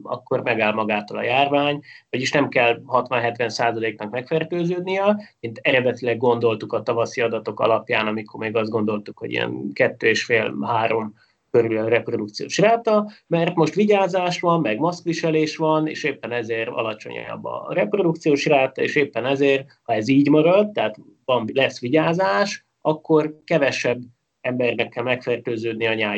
akkor 0.03 0.41
megáll 0.41 0.73
magától 0.73 1.17
a 1.17 1.23
járvány, 1.23 1.81
vagyis 2.09 2.31
nem 2.31 2.49
kell 2.49 2.81
60-70%-nak 2.87 4.11
megfertőződnie, 4.11 5.17
mint 5.39 5.59
eredetileg 5.61 6.17
gondoltuk 6.17 6.73
a 6.73 6.83
tavaszi 6.83 7.21
adatok 7.21 7.59
alapján, 7.59 8.07
amikor 8.07 8.39
még 8.39 8.55
azt 8.55 8.69
gondoltuk, 8.69 9.17
hogy 9.17 9.31
ilyen 9.31 9.71
kettő 9.73 10.07
és 10.07 10.23
fél, 10.23 10.55
három 10.61 11.13
körül 11.51 11.77
a 11.77 11.87
reprodukciós 11.87 12.57
ráta, 12.57 13.11
mert 13.27 13.55
most 13.55 13.73
vigyázás 13.73 14.39
van, 14.39 14.61
meg 14.61 14.79
maszkviselés 14.79 15.57
van, 15.57 15.87
és 15.87 16.03
éppen 16.03 16.31
ezért 16.31 16.69
alacsonyabb 16.69 17.45
a 17.45 17.67
reprodukciós 17.69 18.45
ráta, 18.45 18.81
és 18.81 18.95
éppen 18.95 19.25
ezért, 19.25 19.79
ha 19.83 19.93
ez 19.93 20.07
így 20.07 20.29
marad, 20.29 20.71
tehát 20.71 20.95
van, 21.25 21.49
lesz 21.53 21.79
vigyázás, 21.79 22.65
akkor 22.81 23.41
kevesebb 23.45 24.01
embernek 24.41 24.89
kell 24.89 25.03
megfertőződni 25.03 25.87
a 25.87 26.17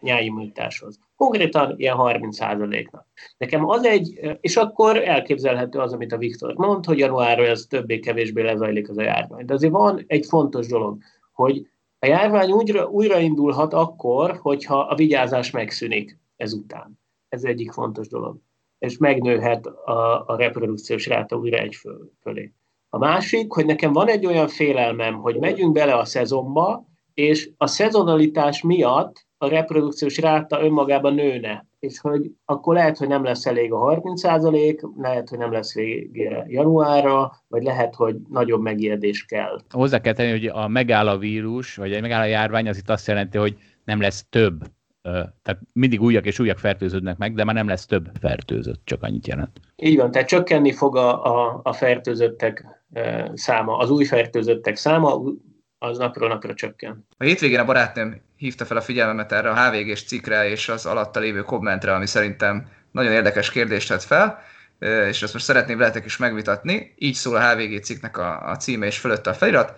nyájimmunitáshoz. 0.00 0.98
Konkrétan 1.16 1.74
ilyen 1.76 1.96
30%-nak. 1.98 3.06
Nekem 3.36 3.68
az 3.68 3.84
egy, 3.84 4.36
és 4.40 4.56
akkor 4.56 4.96
elképzelhető 4.96 5.78
az, 5.78 5.92
amit 5.92 6.12
a 6.12 6.18
Viktor 6.18 6.54
mond, 6.54 6.84
hogy 6.84 6.98
januárra 6.98 7.44
ez 7.44 7.66
többé-kevésbé 7.68 8.42
lezajlik 8.42 8.88
az 8.88 8.98
a 8.98 9.02
járvány. 9.02 9.44
De 9.44 9.54
azért 9.54 9.72
van 9.72 10.04
egy 10.06 10.26
fontos 10.26 10.66
dolog, 10.66 10.98
hogy 11.32 11.66
a 11.98 12.06
járvány 12.06 12.50
újra, 12.50 12.88
újraindulhat 12.88 13.74
akkor, 13.74 14.38
hogyha 14.42 14.78
a 14.78 14.94
vigyázás 14.94 15.50
megszűnik 15.50 16.18
ezután. 16.36 16.98
Ez 17.28 17.44
egyik 17.44 17.72
fontos 17.72 18.08
dolog. 18.08 18.36
És 18.78 18.96
megnőhet 18.96 19.66
a, 19.66 20.24
a 20.26 20.36
reprodukciós 20.36 21.06
ráta 21.06 21.36
újra 21.36 21.56
egy 21.56 21.74
föl, 21.74 22.10
fölé. 22.20 22.52
A 22.88 22.98
másik, 22.98 23.52
hogy 23.52 23.66
nekem 23.66 23.92
van 23.92 24.08
egy 24.08 24.26
olyan 24.26 24.48
félelmem, 24.48 25.14
hogy 25.14 25.38
megyünk 25.38 25.72
bele 25.72 25.94
a 25.94 26.04
szezonba, 26.04 26.86
és 27.14 27.50
a 27.56 27.66
szezonalitás 27.66 28.62
miatt 28.62 29.26
a 29.38 29.48
reprodukciós 29.48 30.18
ráta 30.18 30.62
önmagában 30.62 31.14
nőne, 31.14 31.66
és 31.78 31.98
hogy 31.98 32.30
akkor 32.44 32.74
lehet, 32.74 32.96
hogy 32.96 33.08
nem 33.08 33.24
lesz 33.24 33.46
elég 33.46 33.72
a 33.72 34.02
30% 34.02 34.80
lehet, 34.96 35.28
hogy 35.28 35.38
nem 35.38 35.52
lesz 35.52 35.74
végére 35.74 36.44
januárra, 36.48 37.32
vagy 37.48 37.62
lehet, 37.62 37.94
hogy 37.94 38.16
nagyobb 38.28 38.62
megijedés 38.62 39.24
kell. 39.24 39.60
Hozzá 39.70 40.00
kell 40.00 40.12
tenni, 40.12 40.30
hogy 40.30 40.46
a 40.46 40.68
megáll 40.68 41.08
a 41.08 41.18
vírus, 41.18 41.76
vagy 41.76 41.92
egy 41.92 42.00
megáll 42.00 42.20
a 42.20 42.24
járvány, 42.24 42.68
az 42.68 42.76
itt 42.76 42.90
azt 42.90 43.06
jelenti, 43.06 43.38
hogy 43.38 43.56
nem 43.84 44.00
lesz 44.00 44.26
több 44.30 44.64
tehát 45.02 45.60
mindig 45.72 46.00
újak 46.00 46.26
és 46.26 46.38
újak 46.38 46.58
fertőződnek 46.58 47.16
meg, 47.16 47.34
de 47.34 47.44
már 47.44 47.54
nem 47.54 47.68
lesz 47.68 47.86
több 47.86 48.08
fertőzött, 48.20 48.80
csak 48.84 49.02
annyit 49.02 49.26
jelent. 49.26 49.60
Így 49.76 49.96
van, 49.96 50.10
tehát 50.10 50.28
csökkenni 50.28 50.72
fog 50.72 50.96
a, 50.96 51.24
a, 51.24 51.60
a 51.62 51.72
fertőzöttek 51.72 52.66
száma, 53.34 53.76
az 53.76 53.90
új 53.90 54.04
fertőzöttek 54.04 54.76
száma, 54.76 55.22
az 55.82 55.98
napról 55.98 56.28
napra 56.28 56.54
csökken. 56.54 57.06
A 57.18 57.24
hétvégén 57.24 57.58
a 57.58 57.64
barátnőm 57.64 58.22
hívta 58.36 58.64
fel 58.64 58.76
a 58.76 58.80
figyelmemet 58.80 59.32
erre 59.32 59.50
a 59.50 59.70
HVG-s 59.70 60.04
cikkre 60.04 60.48
és 60.48 60.68
az 60.68 60.86
alatta 60.86 61.20
lévő 61.20 61.42
kommentre, 61.42 61.94
ami 61.94 62.06
szerintem 62.06 62.68
nagyon 62.90 63.12
érdekes 63.12 63.50
kérdést 63.50 63.88
tett 63.88 64.02
fel, 64.02 64.42
és 65.08 65.22
ezt 65.22 65.32
most 65.32 65.44
szeretném 65.44 65.78
veletek 65.78 66.04
is 66.04 66.16
megvitatni. 66.16 66.94
Így 66.98 67.14
szól 67.14 67.36
a 67.36 67.50
HVG 67.50 67.82
cikknek 67.82 68.18
a, 68.18 68.50
a 68.50 68.56
címe 68.56 68.86
és 68.86 68.98
fölött 68.98 69.26
a 69.26 69.34
felirat. 69.34 69.74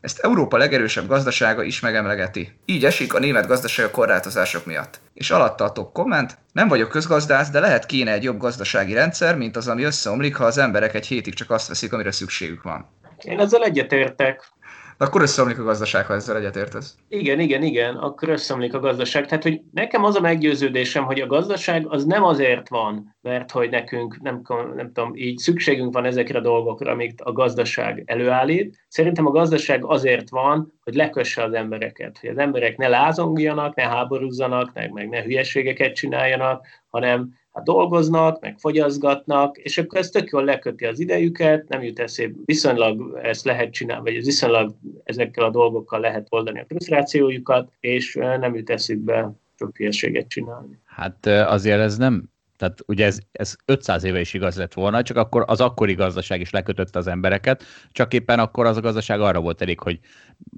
Ezt 0.00 0.18
Európa 0.18 0.56
legerősebb 0.56 1.06
gazdasága 1.06 1.62
is 1.62 1.80
megemlegeti. 1.80 2.52
Így 2.64 2.84
esik 2.84 3.14
a 3.14 3.18
német 3.18 3.46
gazdaság 3.46 3.86
a 3.86 3.90
korlátozások 3.90 4.66
miatt. 4.66 5.00
És 5.14 5.30
alatta 5.30 5.64
a 5.64 5.72
top 5.72 5.92
komment, 5.92 6.38
nem 6.52 6.68
vagyok 6.68 6.88
közgazdász, 6.88 7.50
de 7.50 7.60
lehet 7.60 7.86
kéne 7.86 8.12
egy 8.12 8.22
jobb 8.22 8.38
gazdasági 8.38 8.92
rendszer, 8.92 9.36
mint 9.36 9.56
az, 9.56 9.68
ami 9.68 9.82
összeomlik, 9.82 10.36
ha 10.36 10.44
az 10.44 10.58
emberek 10.58 10.94
egy 10.94 11.06
hétig 11.06 11.34
csak 11.34 11.50
azt 11.50 11.68
veszik, 11.68 11.92
amire 11.92 12.10
szükségük 12.10 12.62
van. 12.62 12.88
Én 13.18 13.40
ezzel 13.40 13.62
egyetértek. 13.62 14.54
De 14.98 15.04
akkor 15.04 15.22
összeomlik 15.22 15.58
a 15.58 15.62
gazdaság, 15.62 16.06
ha 16.06 16.14
ezzel 16.14 16.36
egyetértesz. 16.36 16.96
Igen, 17.08 17.40
igen, 17.40 17.62
igen, 17.62 17.96
akkor 17.96 18.28
összeomlik 18.28 18.74
a 18.74 18.80
gazdaság. 18.80 19.26
Tehát, 19.26 19.42
hogy 19.42 19.60
nekem 19.72 20.04
az 20.04 20.16
a 20.16 20.20
meggyőződésem, 20.20 21.04
hogy 21.04 21.20
a 21.20 21.26
gazdaság 21.26 21.86
az 21.88 22.04
nem 22.04 22.24
azért 22.24 22.68
van, 22.68 23.16
mert 23.20 23.50
hogy 23.50 23.70
nekünk, 23.70 24.20
nem, 24.22 24.42
nem 24.74 24.92
tudom, 24.92 25.12
így 25.14 25.38
szükségünk 25.38 25.92
van 25.92 26.04
ezekre 26.04 26.38
a 26.38 26.42
dolgokra, 26.42 26.90
amit 26.90 27.20
a 27.20 27.32
gazdaság 27.32 28.02
előállít. 28.06 28.84
Szerintem 28.88 29.26
a 29.26 29.30
gazdaság 29.30 29.84
azért 29.84 30.30
van, 30.30 30.72
hogy 30.82 30.94
lekösse 30.94 31.42
az 31.42 31.52
embereket, 31.52 32.18
hogy 32.18 32.30
az 32.30 32.38
emberek 32.38 32.76
ne 32.76 32.88
lázongjanak, 32.88 33.74
ne 33.74 33.82
háborúzzanak, 33.82 34.70
meg, 34.74 34.92
meg 34.92 35.08
ne 35.08 35.22
hülyeségeket 35.22 35.94
csináljanak, 35.94 36.66
hanem 36.88 37.34
hát 37.56 37.64
dolgoznak, 37.64 38.40
meg 38.40 38.58
fogyaszgatnak, 38.58 39.58
és 39.58 39.78
akkor 39.78 39.98
ez 39.98 40.10
tök 40.10 40.30
jól 40.30 40.44
leköti 40.44 40.84
az 40.84 41.00
idejüket, 41.00 41.68
nem 41.68 41.82
jut 41.82 41.98
eszébe, 41.98 42.38
viszonylag 42.44 43.18
ezt 43.22 43.44
lehet 43.44 43.72
csinálni, 43.72 44.12
vagy 44.12 44.24
viszonylag 44.24 44.74
ezekkel 45.04 45.44
a 45.44 45.50
dolgokkal 45.50 46.00
lehet 46.00 46.26
oldani 46.30 46.60
a 46.60 46.64
frusztrációjukat, 46.68 47.72
és 47.80 48.14
nem 48.14 48.54
jut 48.54 48.70
eszükbe 48.70 49.32
sok 49.58 49.76
hülyeséget 49.76 50.28
csinálni. 50.28 50.78
Hát 50.84 51.26
azért 51.26 51.80
ez 51.80 51.96
nem 51.96 52.24
tehát 52.56 52.78
ugye 52.86 53.04
ez, 53.04 53.18
ez 53.32 53.56
500 53.64 54.04
éve 54.04 54.20
is 54.20 54.34
igaz 54.34 54.56
lett 54.56 54.74
volna, 54.74 55.02
csak 55.02 55.16
akkor 55.16 55.44
az 55.46 55.60
akkori 55.60 55.94
gazdaság 55.94 56.40
is 56.40 56.50
lekötötte 56.50 56.98
az 56.98 57.06
embereket, 57.06 57.64
csak 57.92 58.14
éppen 58.14 58.38
akkor 58.38 58.66
az 58.66 58.76
a 58.76 58.80
gazdaság 58.80 59.20
arra 59.20 59.40
volt 59.40 59.62
elég, 59.62 59.80
hogy 59.80 60.00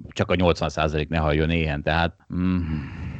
csak 0.07 0.31
a 0.31 0.35
80% 0.35 1.07
ne 1.07 1.17
halljon 1.17 1.49
éhen, 1.49 1.83
tehát... 1.83 2.15
Mm. 2.35 2.59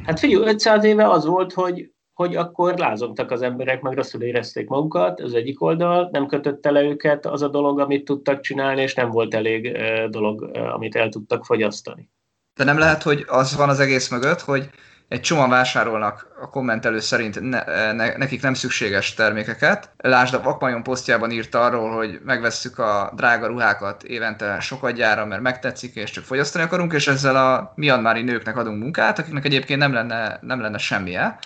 Hát 0.04 0.18
figyelj, 0.18 0.44
500 0.44 0.84
éve 0.84 1.08
az 1.08 1.24
volt, 1.24 1.52
hogy 1.52 1.90
hogy 2.20 2.36
akkor 2.36 2.78
lázongtak 2.78 3.30
az 3.30 3.42
emberek, 3.42 3.80
meg 3.80 3.94
rosszul 3.94 4.22
érezték 4.22 4.68
magukat, 4.68 5.20
az 5.20 5.34
egyik 5.34 5.62
oldal, 5.62 6.08
nem 6.12 6.26
kötötte 6.26 6.70
le 6.70 6.82
őket 6.82 7.26
az 7.26 7.42
a 7.42 7.48
dolog, 7.48 7.80
amit 7.80 8.04
tudtak 8.04 8.40
csinálni, 8.40 8.82
és 8.82 8.94
nem 8.94 9.10
volt 9.10 9.34
elég 9.34 9.78
dolog, 10.08 10.50
amit 10.74 10.96
el 10.96 11.08
tudtak 11.08 11.44
fogyasztani. 11.44 12.08
De 12.54 12.64
nem 12.64 12.78
lehet, 12.78 13.02
hogy 13.02 13.24
az 13.28 13.56
van 13.56 13.68
az 13.68 13.80
egész 13.80 14.08
mögött, 14.08 14.40
hogy 14.40 14.70
egy 15.08 15.20
csomóan 15.20 15.48
vásárolnak 15.48 16.26
a 16.40 16.50
kommentelő 16.50 16.98
szerint 16.98 17.40
ne, 17.40 17.92
ne, 17.92 18.16
nekik 18.16 18.42
nem 18.42 18.54
szükséges 18.54 19.14
termékeket. 19.14 19.92
Lásd, 19.96 20.34
a 20.34 20.42
Vakmajon 20.42 20.82
posztjában 20.82 21.30
írt 21.30 21.54
arról, 21.54 21.90
hogy 21.90 22.20
megvesszük 22.24 22.78
a 22.78 23.12
drága 23.16 23.46
ruhákat 23.46 24.02
évente 24.02 24.60
sokat 24.60 24.92
gyára, 24.92 25.26
mert 25.26 25.42
megtetszik, 25.42 25.94
és 25.94 26.10
csak 26.10 26.24
fogyasztani 26.24 26.64
akarunk, 26.64 26.92
és 26.92 27.08
ezzel 27.08 27.36
a 27.36 27.72
mianmári 27.74 28.22
nőknek 28.22 28.56
adunk 28.56 28.82
munkát, 28.82 29.18
akiknek 29.18 29.44
egyébként 29.44 29.78
nem 29.78 29.92
lenne, 29.92 30.38
nem 30.40 30.60
lenne 30.60 30.78
semmije 30.78 31.38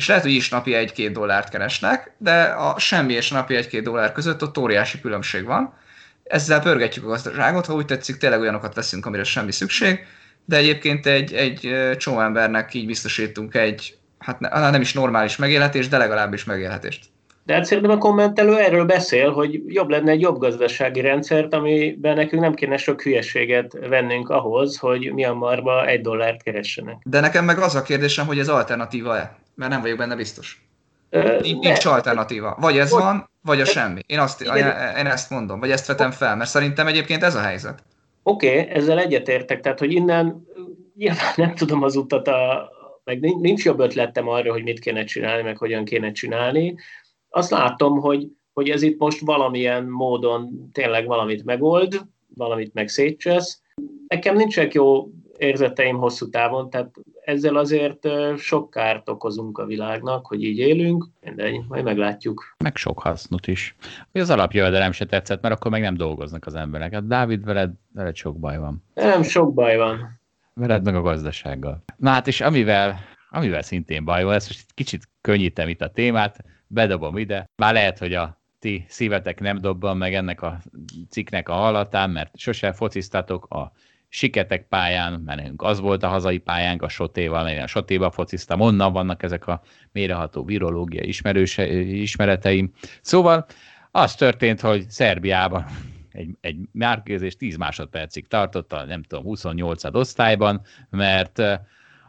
és 0.00 0.08
lehet, 0.08 0.22
hogy 0.22 0.32
is 0.32 0.48
napi 0.48 0.72
1-2 0.74 1.10
dollárt 1.12 1.48
keresnek, 1.48 2.12
de 2.18 2.42
a 2.42 2.78
semmi 2.78 3.12
és 3.12 3.30
napi 3.30 3.54
1-2 3.70 3.80
dollár 3.82 4.12
között 4.12 4.42
ott 4.42 4.58
óriási 4.58 5.00
különbség 5.00 5.44
van. 5.44 5.74
Ezzel 6.24 6.60
pörgetjük 6.60 7.04
a 7.04 7.08
gazdaságot, 7.08 7.66
ha 7.66 7.74
úgy 7.74 7.84
tetszik, 7.84 8.16
tényleg 8.16 8.40
olyanokat 8.40 8.74
veszünk, 8.74 9.06
amire 9.06 9.24
semmi 9.24 9.52
szükség, 9.52 10.06
de 10.44 10.56
egyébként 10.56 11.06
egy, 11.06 11.32
egy 11.32 11.70
csomó 11.96 12.20
embernek 12.20 12.74
így 12.74 12.86
biztosítunk 12.86 13.54
egy, 13.54 13.96
hát 14.18 14.40
nem 14.40 14.80
is 14.80 14.92
normális 14.92 15.36
megélhetést, 15.36 15.90
de 15.90 15.98
legalábbis 15.98 16.44
megélhetést. 16.44 17.04
De 17.44 17.54
hát 17.54 17.64
szerintem 17.64 17.92
a 17.92 17.98
kommentelő 17.98 18.58
erről 18.58 18.84
beszél, 18.84 19.30
hogy 19.30 19.62
jobb 19.66 19.88
lenne 19.88 20.10
egy 20.10 20.20
jobb 20.20 20.38
gazdasági 20.38 21.00
rendszert, 21.00 21.54
amiben 21.54 22.14
nekünk 22.14 22.42
nem 22.42 22.54
kéne 22.54 22.76
sok 22.76 23.02
hülyeséget 23.02 23.76
vennünk 23.88 24.28
ahhoz, 24.28 24.76
hogy 24.76 25.12
Myanmarba 25.14 25.86
egy 25.86 26.00
dollárt 26.00 26.42
keressenek. 26.42 26.96
De 27.04 27.20
nekem 27.20 27.44
meg 27.44 27.58
az 27.58 27.74
a 27.74 27.82
kérdésem, 27.82 28.26
hogy 28.26 28.38
ez 28.38 28.48
alternatíva-e? 28.48 29.38
Mert 29.54 29.70
nem 29.70 29.80
vagyok 29.80 29.98
benne 29.98 30.16
biztos. 30.16 30.68
Nincs, 31.40 31.64
nincs 31.64 31.84
alternatíva. 31.84 32.56
Vagy 32.60 32.78
ez 32.78 32.90
van, 32.90 33.30
vagy 33.42 33.60
a 33.60 33.64
semmi. 33.64 34.00
Én, 34.06 34.18
azt, 34.18 34.40
én, 34.42 34.66
én 34.98 35.06
ezt 35.06 35.30
mondom, 35.30 35.60
vagy 35.60 35.70
ezt 35.70 35.86
vetem 35.86 36.10
fel, 36.10 36.36
mert 36.36 36.50
szerintem 36.50 36.86
egyébként 36.86 37.22
ez 37.22 37.34
a 37.34 37.40
helyzet. 37.40 37.82
Oké, 38.22 38.60
okay, 38.60 38.74
ezzel 38.74 38.98
egyetértek, 38.98 39.60
tehát 39.60 39.78
hogy 39.78 39.92
innen 39.92 40.46
nyilván 40.96 41.32
nem 41.36 41.54
tudom 41.54 41.82
az 41.82 41.96
utat, 41.96 42.28
a, 42.28 42.70
meg 43.04 43.20
nincs 43.20 43.64
jobb 43.64 43.80
ötletem 43.80 44.28
arra, 44.28 44.52
hogy 44.52 44.62
mit 44.62 44.78
kéne 44.78 45.04
csinálni, 45.04 45.42
meg 45.42 45.56
hogyan 45.56 45.84
kéne 45.84 46.12
csinálni, 46.12 46.74
azt 47.28 47.50
látom, 47.50 48.00
hogy, 48.00 48.26
hogy 48.52 48.68
ez 48.68 48.82
itt 48.82 48.98
most 48.98 49.20
valamilyen 49.20 49.84
módon 49.84 50.70
tényleg 50.72 51.06
valamit 51.06 51.44
megold, 51.44 52.00
valamit 52.34 52.74
meg 52.74 52.88
szétcsesz. 52.88 53.62
Nekem 54.08 54.36
nincsenek 54.36 54.74
jó 54.74 55.08
érzeteim 55.36 55.96
hosszú 55.96 56.28
távon, 56.28 56.70
tehát 56.70 56.90
ezzel 57.30 57.56
azért 57.56 58.08
sok 58.38 58.70
kárt 58.70 59.08
okozunk 59.08 59.58
a 59.58 59.66
világnak, 59.66 60.26
hogy 60.26 60.42
így 60.44 60.58
élünk, 60.58 61.06
de 61.34 61.50
majd 61.68 61.84
meglátjuk. 61.84 62.54
Meg 62.58 62.76
sok 62.76 63.00
hasznot 63.00 63.46
is. 63.46 63.76
Hogy 64.12 64.20
az 64.20 64.30
alapjövedelem 64.30 64.92
se 64.92 65.06
tetszett, 65.06 65.42
mert 65.42 65.54
akkor 65.54 65.70
meg 65.70 65.80
nem 65.80 65.96
dolgoznak 65.96 66.46
az 66.46 66.54
emberek. 66.54 66.92
Hát 66.92 67.06
Dávid, 67.06 67.44
veled, 67.44 67.70
veled 67.94 68.16
sok 68.16 68.38
baj 68.38 68.58
van. 68.58 68.84
Nem, 68.94 69.22
sok 69.22 69.54
baj 69.54 69.76
van. 69.76 70.20
Veled 70.54 70.84
meg 70.84 70.94
a 70.94 71.02
gazdasággal. 71.02 71.82
Na 71.96 72.10
hát 72.10 72.26
és 72.26 72.40
amivel, 72.40 72.98
amivel 73.30 73.62
szintén 73.62 74.04
baj 74.04 74.24
van, 74.24 74.34
ezt 74.34 74.48
most 74.48 74.66
kicsit 74.74 75.08
könnyítem 75.20 75.68
itt 75.68 75.80
a 75.80 75.90
témát, 75.90 76.44
bedobom 76.66 77.18
ide. 77.18 77.48
Már 77.56 77.72
lehet, 77.72 77.98
hogy 77.98 78.14
a 78.14 78.38
ti 78.58 78.84
szívetek 78.88 79.40
nem 79.40 79.58
dobban 79.58 79.96
meg 79.96 80.14
ennek 80.14 80.42
a 80.42 80.58
cikknek 81.08 81.48
a 81.48 81.52
hallatán, 81.52 82.10
mert 82.10 82.38
sose 82.38 82.72
fociztatok 82.72 83.46
a 83.46 83.72
siketek 84.12 84.66
pályán, 84.68 85.20
mert 85.20 85.40
nekünk 85.40 85.62
az 85.62 85.80
volt 85.80 86.02
a 86.02 86.08
hazai 86.08 86.38
pályánk 86.38 86.82
a 86.82 86.88
Sotéval, 86.88 87.48
én 87.48 87.60
a 87.60 87.66
Sotéba 87.66 88.10
fociztam, 88.10 88.60
onnan 88.60 88.92
vannak 88.92 89.22
ezek 89.22 89.46
a 89.46 89.62
méreható 89.92 90.44
virológia 90.44 91.02
ismerőse, 91.02 91.72
ismereteim. 91.80 92.72
Szóval 93.00 93.46
az 93.90 94.14
történt, 94.14 94.60
hogy 94.60 94.90
Szerbiában 94.90 95.66
egy, 96.12 96.30
egy 96.40 96.56
márkőzés 96.72 97.36
10 97.36 97.56
másodpercig 97.56 98.26
tartott 98.26 98.72
a 98.72 98.84
nem 98.84 99.02
tudom, 99.02 99.24
28. 99.24 99.84
osztályban, 99.84 100.60
mert 100.90 101.38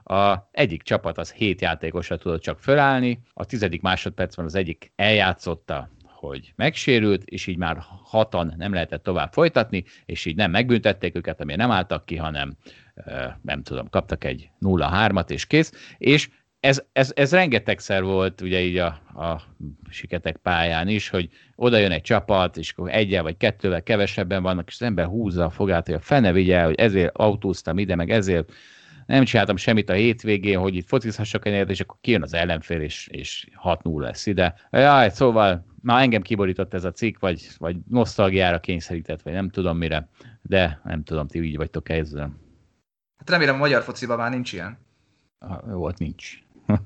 a 0.04 0.50
egyik 0.52 0.82
csapat 0.82 1.18
az 1.18 1.32
hét 1.32 1.62
játékosra 1.62 2.18
tudott 2.18 2.42
csak 2.42 2.60
fölállni, 2.60 3.20
a 3.34 3.46
tizedik 3.46 3.82
másodpercben 3.82 4.46
az 4.46 4.56
egyik 4.56 4.92
eljátszotta 4.96 5.90
hogy 6.22 6.54
megsérült, 6.56 7.24
és 7.24 7.48
így 7.48 7.58
már 7.58 7.78
hatan 8.04 8.54
nem 8.58 8.74
lehetett 8.74 9.04
tovább 9.04 9.34
folytatni, 9.34 9.84
és 10.06 10.26
így 10.26 10.36
nem 10.36 10.52
megbüntették 10.52 11.16
őket, 11.16 11.42
amire 11.42 11.58
nem 11.58 11.72
álltak 11.72 12.06
ki, 12.06 12.16
hanem 12.16 12.54
nem 13.42 13.64
tudom, 13.64 13.90
kaptak 13.90 14.24
egy 14.24 14.50
0-3-at, 14.62 15.30
és 15.30 15.46
kész, 15.46 15.96
és 15.98 16.30
ez, 16.60 16.84
ez, 16.94 17.12
ez 17.16 17.32
rengetegszer 17.32 18.04
volt 18.04 18.42
ugye 18.42 18.62
így 18.62 18.78
a, 18.78 18.86
a 19.16 19.42
siketek 19.90 20.38
pályán 20.38 20.88
is, 20.88 21.10
hogy 21.10 21.30
oda 21.56 21.78
jön 21.78 21.92
egy 21.92 22.02
csapat, 22.02 22.58
és 22.58 22.72
akkor 22.72 22.90
egyel 22.92 23.24
vagy 23.24 23.38
kettővel 23.38 23.84
kevesebben 23.84 24.44
vannak, 24.44 24.68
és 24.68 24.74
az 24.74 24.88
ember 24.88 25.06
húzza 25.06 25.46
a 25.46 25.50
fogát, 25.50 25.86
hogy 25.86 25.96
a 25.96 26.00
fene 26.00 26.32
vigye, 26.32 26.64
hogy 26.64 26.76
ezért 26.76 27.18
autóztam 27.18 27.78
ide, 27.78 27.96
meg 27.96 28.10
ezért 28.10 28.52
nem 29.12 29.24
csináltam 29.24 29.56
semmit 29.56 29.90
a 29.90 29.94
hétvégén, 29.94 30.60
hogy 30.60 30.76
itt 30.76 30.88
focizhassak 30.88 31.46
egyet, 31.46 31.70
és 31.70 31.80
akkor 31.80 31.98
kijön 32.02 32.22
az 32.22 32.34
ellenfél, 32.34 32.82
és, 32.82 33.08
és 33.12 33.48
6-0 33.64 34.00
lesz 34.00 34.26
ide. 34.26 34.54
Jaj, 34.70 35.10
szóval 35.10 35.66
már 35.82 36.02
engem 36.02 36.22
kiborított 36.22 36.74
ez 36.74 36.84
a 36.84 36.92
cikk, 36.92 37.20
vagy, 37.20 37.48
vagy 37.58 37.76
nosztalgiára 37.90 38.60
kényszerített, 38.60 39.22
vagy 39.22 39.34
nem 39.34 39.50
tudom 39.50 39.78
mire, 39.78 40.10
de 40.42 40.82
nem 40.84 41.04
tudom, 41.04 41.28
ti 41.28 41.44
így 41.44 41.58
vagytok 41.58 41.90
ezzel. 41.90 42.40
Hát 43.18 43.30
remélem 43.30 43.56
a 43.56 43.58
magyar 43.58 43.84
fociban 43.84 44.18
már 44.18 44.32
nincs 44.32 44.54
ilyen. 44.54 44.78
Jó, 45.70 45.84
ott 45.84 45.98
nincs. 45.98 46.44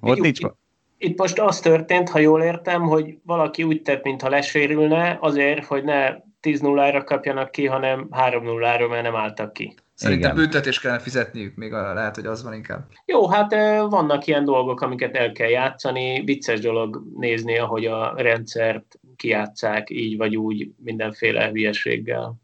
ott 0.00 0.20
nincs. 0.20 0.40
Itt, 0.40 0.56
itt 0.98 1.18
most 1.18 1.38
az 1.38 1.60
történt, 1.60 2.08
ha 2.08 2.18
jól 2.18 2.42
értem, 2.42 2.82
hogy 2.82 3.18
valaki 3.24 3.62
úgy 3.62 3.82
tett, 3.82 4.04
mintha 4.04 4.28
lesérülne, 4.28 5.18
azért, 5.20 5.64
hogy 5.64 5.84
ne 5.84 6.14
10-0-ra 6.42 7.02
kapjanak 7.04 7.50
ki, 7.50 7.66
hanem 7.66 8.08
3-0-ra, 8.10 8.88
mert 8.88 9.02
nem 9.02 9.16
álltak 9.16 9.52
ki. 9.52 9.74
Szerintem 9.96 10.32
Igen. 10.32 10.42
büntetés 10.42 10.80
kellene 10.80 11.00
fizetniük, 11.00 11.54
még 11.54 11.72
a, 11.72 11.92
lehet, 11.92 12.14
hogy 12.14 12.26
az 12.26 12.42
van 12.42 12.54
inkább. 12.54 12.86
Jó, 13.04 13.28
hát 13.28 13.52
vannak 13.88 14.26
ilyen 14.26 14.44
dolgok, 14.44 14.80
amiket 14.80 15.16
el 15.16 15.32
kell 15.32 15.48
játszani. 15.48 16.22
Vicces 16.24 16.60
dolog 16.60 17.02
nézni, 17.18 17.58
ahogy 17.58 17.86
a 17.86 18.14
rendszert 18.16 18.98
kiátszák 19.16 19.90
így 19.90 20.16
vagy 20.16 20.36
úgy 20.36 20.70
mindenféle 20.76 21.48
hülyeséggel. 21.48 22.40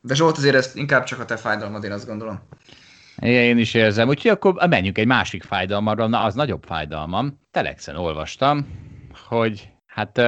De 0.00 0.14
Zsolt, 0.14 0.36
azért 0.36 0.54
ez 0.54 0.72
inkább 0.74 1.04
csak 1.04 1.20
a 1.20 1.24
te 1.24 1.36
fájdalmad, 1.36 1.84
én 1.84 1.92
azt 1.92 2.06
gondolom. 2.06 2.40
Igen, 3.16 3.42
én 3.42 3.58
is 3.58 3.74
érzem. 3.74 4.08
Úgyhogy 4.08 4.30
akkor 4.30 4.68
menjünk 4.68 4.98
egy 4.98 5.06
másik 5.06 5.42
fájdalmarra, 5.42 6.06
na 6.06 6.22
az 6.22 6.34
nagyobb 6.34 6.64
fájdalmam. 6.64 7.40
Telexen 7.50 7.96
olvastam, 7.96 8.66
hogy 9.28 9.70
hát 9.86 10.20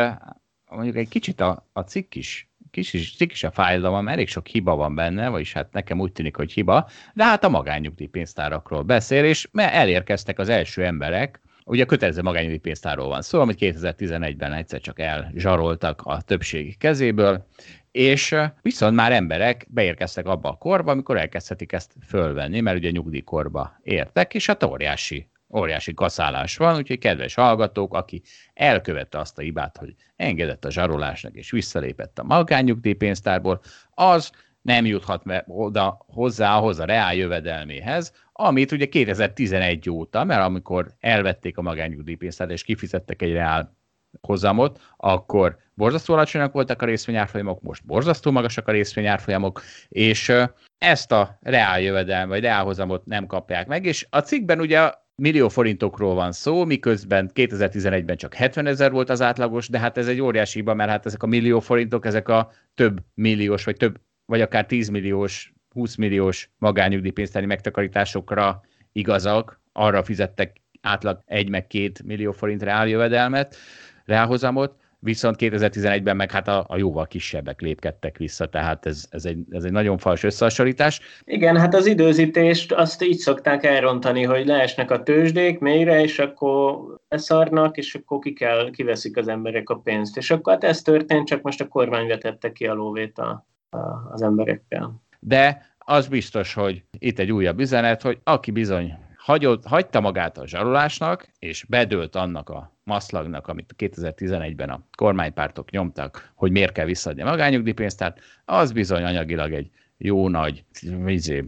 mondjuk 0.70 0.96
egy 0.96 1.08
kicsit 1.08 1.40
a, 1.40 1.68
a 1.72 1.80
cikk 1.80 2.14
is 2.14 2.45
kis 2.76 2.92
is, 2.92 3.16
kis 3.16 3.44
a 3.44 3.50
fájdalom, 3.50 4.08
elég 4.08 4.28
sok 4.28 4.46
hiba 4.46 4.76
van 4.76 4.94
benne, 4.94 5.28
vagyis 5.28 5.52
hát 5.52 5.72
nekem 5.72 6.00
úgy 6.00 6.12
tűnik, 6.12 6.36
hogy 6.36 6.52
hiba, 6.52 6.88
de 7.14 7.24
hát 7.24 7.44
a 7.44 7.48
magányugdíjpénztárakról 7.48 8.82
beszél, 8.82 9.24
és 9.24 9.48
elérkeztek 9.52 10.38
az 10.38 10.48
első 10.48 10.84
emberek, 10.84 11.40
ugye 11.64 11.82
a 11.82 11.86
kötelező 11.86 12.22
magányugdíjpénztárról 12.22 13.08
van 13.08 13.22
szó, 13.22 13.40
amit 13.40 13.56
2011-ben 13.60 14.52
egyszer 14.52 14.80
csak 14.80 15.00
elzsaroltak 15.00 16.02
a 16.04 16.20
többség 16.20 16.78
kezéből, 16.78 17.46
és 17.90 18.34
viszont 18.62 18.94
már 18.94 19.12
emberek 19.12 19.66
beérkeztek 19.68 20.26
abba 20.26 20.48
a 20.48 20.56
korba, 20.56 20.90
amikor 20.90 21.16
elkezdhetik 21.16 21.72
ezt 21.72 21.92
fölvenni, 22.06 22.60
mert 22.60 22.76
ugye 22.76 22.90
nyugdíjkorba 22.90 23.80
értek, 23.82 24.34
és 24.34 24.46
hát 24.46 24.64
óriási 24.64 25.28
óriási 25.56 25.94
kaszálás 25.94 26.56
van, 26.56 26.76
úgyhogy 26.76 26.98
kedves 26.98 27.34
hallgatók, 27.34 27.94
aki 27.94 28.22
elkövette 28.54 29.18
azt 29.18 29.38
a 29.38 29.42
hibát, 29.42 29.76
hogy 29.76 29.94
engedett 30.16 30.64
a 30.64 30.70
zsarolásnak 30.70 31.34
és 31.34 31.50
visszalépett 31.50 32.18
a 32.18 32.24
magányugdíjpénztárból, 32.24 33.60
az 33.90 34.30
nem 34.62 34.86
juthat 34.86 35.22
oda 35.46 35.98
hozzá 36.06 36.56
ahhoz 36.56 36.78
a 36.78 36.84
reál 36.84 37.14
jövedelméhez, 37.14 38.12
amit 38.32 38.72
ugye 38.72 38.86
2011 38.86 39.90
óta, 39.90 40.24
mert 40.24 40.42
amikor 40.42 40.86
elvették 41.00 41.58
a 41.58 41.62
magányugdíjpénztárt 41.62 42.50
és 42.50 42.62
kifizettek 42.62 43.22
egy 43.22 43.32
reál 43.32 43.76
hozamot, 44.20 44.80
akkor 44.96 45.56
borzasztó 45.74 46.14
alacsonyak 46.14 46.52
voltak 46.52 46.82
a 46.82 46.86
részvényárfolyamok, 46.86 47.62
most 47.62 47.86
borzasztó 47.86 48.30
magasak 48.30 48.68
a 48.68 48.72
részvényárfolyamok, 48.72 49.62
és 49.88 50.32
ezt 50.78 51.12
a 51.12 51.38
reál 51.40 51.80
jövedelmet, 51.80 52.28
vagy 52.28 52.40
reál 52.40 52.64
hozamot 52.64 53.06
nem 53.06 53.26
kapják 53.26 53.66
meg, 53.66 53.84
és 53.84 54.06
a 54.10 54.20
cikkben 54.20 54.60
ugye 54.60 54.90
millió 55.16 55.48
forintokról 55.48 56.14
van 56.14 56.32
szó, 56.32 56.64
miközben 56.64 57.30
2011-ben 57.34 58.16
csak 58.16 58.34
70 58.34 58.66
ezer 58.66 58.90
volt 58.90 59.10
az 59.10 59.22
átlagos, 59.22 59.68
de 59.68 59.78
hát 59.78 59.98
ez 59.98 60.08
egy 60.08 60.20
óriási 60.20 60.58
hiba, 60.58 60.74
mert 60.74 60.90
hát 60.90 61.06
ezek 61.06 61.22
a 61.22 61.26
millió 61.26 61.60
forintok, 61.60 62.06
ezek 62.06 62.28
a 62.28 62.50
több 62.74 63.00
milliós, 63.14 63.64
vagy 63.64 63.76
több, 63.76 64.00
vagy 64.24 64.40
akár 64.40 64.66
10 64.66 64.88
milliós, 64.88 65.54
20 65.70 65.94
milliós 65.94 66.50
magányugdíjpénztári 66.58 67.46
megtakarításokra 67.46 68.60
igazak, 68.92 69.60
arra 69.72 70.02
fizettek 70.02 70.60
átlag 70.80 71.22
1 71.26 71.48
meg 71.48 71.66
2 71.66 71.92
millió 72.04 72.32
forint 72.32 72.62
reáljövedelmet, 72.62 73.56
reálhozamot, 74.04 74.76
viszont 75.06 75.36
2011-ben 75.38 76.16
meg 76.16 76.30
hát 76.30 76.48
a, 76.48 76.64
a 76.68 76.76
jóval 76.76 77.06
kisebbek 77.06 77.60
lépkedtek 77.60 78.16
vissza, 78.16 78.46
tehát 78.46 78.86
ez, 78.86 79.06
ez, 79.10 79.24
egy, 79.24 79.38
ez 79.50 79.64
egy 79.64 79.72
nagyon 79.72 79.98
fals 79.98 80.22
összehasonlítás. 80.22 81.00
Igen, 81.24 81.56
hát 81.56 81.74
az 81.74 81.86
időzítést 81.86 82.72
azt 82.72 83.02
így 83.02 83.16
szokták 83.16 83.64
elrontani, 83.64 84.22
hogy 84.22 84.46
leesnek 84.46 84.90
a 84.90 85.02
tőzsdék 85.02 85.58
mélyre, 85.58 86.02
és 86.02 86.18
akkor 86.18 86.78
leszarnak, 87.08 87.76
és 87.76 87.94
akkor 87.94 88.18
ki 88.18 88.32
kell, 88.32 88.70
kiveszik 88.70 89.16
az 89.16 89.28
emberek 89.28 89.70
a 89.70 89.76
pénzt. 89.76 90.16
És 90.16 90.30
akkor 90.30 90.52
hát 90.52 90.64
ez 90.64 90.82
történt, 90.82 91.26
csak 91.26 91.42
most 91.42 91.60
a 91.60 91.68
kormány 91.68 92.06
vetette 92.06 92.52
ki 92.52 92.66
a 92.66 92.74
lóvét 92.74 93.18
a, 93.18 93.46
a, 93.70 93.78
az 94.12 94.22
emberekkel. 94.22 95.02
De 95.20 95.74
az 95.78 96.08
biztos, 96.08 96.54
hogy 96.54 96.82
itt 96.98 97.18
egy 97.18 97.32
újabb 97.32 97.60
üzenet, 97.60 98.02
hogy 98.02 98.18
aki 98.24 98.50
bizony 98.50 98.94
hagyott, 99.16 99.66
hagyta 99.66 100.00
magát 100.00 100.38
a 100.38 100.46
zsarolásnak, 100.46 101.28
és 101.38 101.64
bedőlt 101.68 102.16
annak 102.16 102.48
a 102.48 102.75
maszlagnak, 102.86 103.48
amit 103.48 103.74
2011-ben 103.78 104.68
a 104.68 104.80
kormánypártok 104.96 105.70
nyomtak, 105.70 106.32
hogy 106.34 106.50
miért 106.50 106.72
kell 106.72 106.84
visszaadni 106.84 107.22
a 107.22 107.24
magányugdíjpénztárt, 107.24 108.20
az 108.44 108.72
bizony 108.72 109.02
anyagilag 109.02 109.52
egy 109.52 109.70
jó 109.98 110.28
nagy 110.28 110.64
izé, 111.06 111.44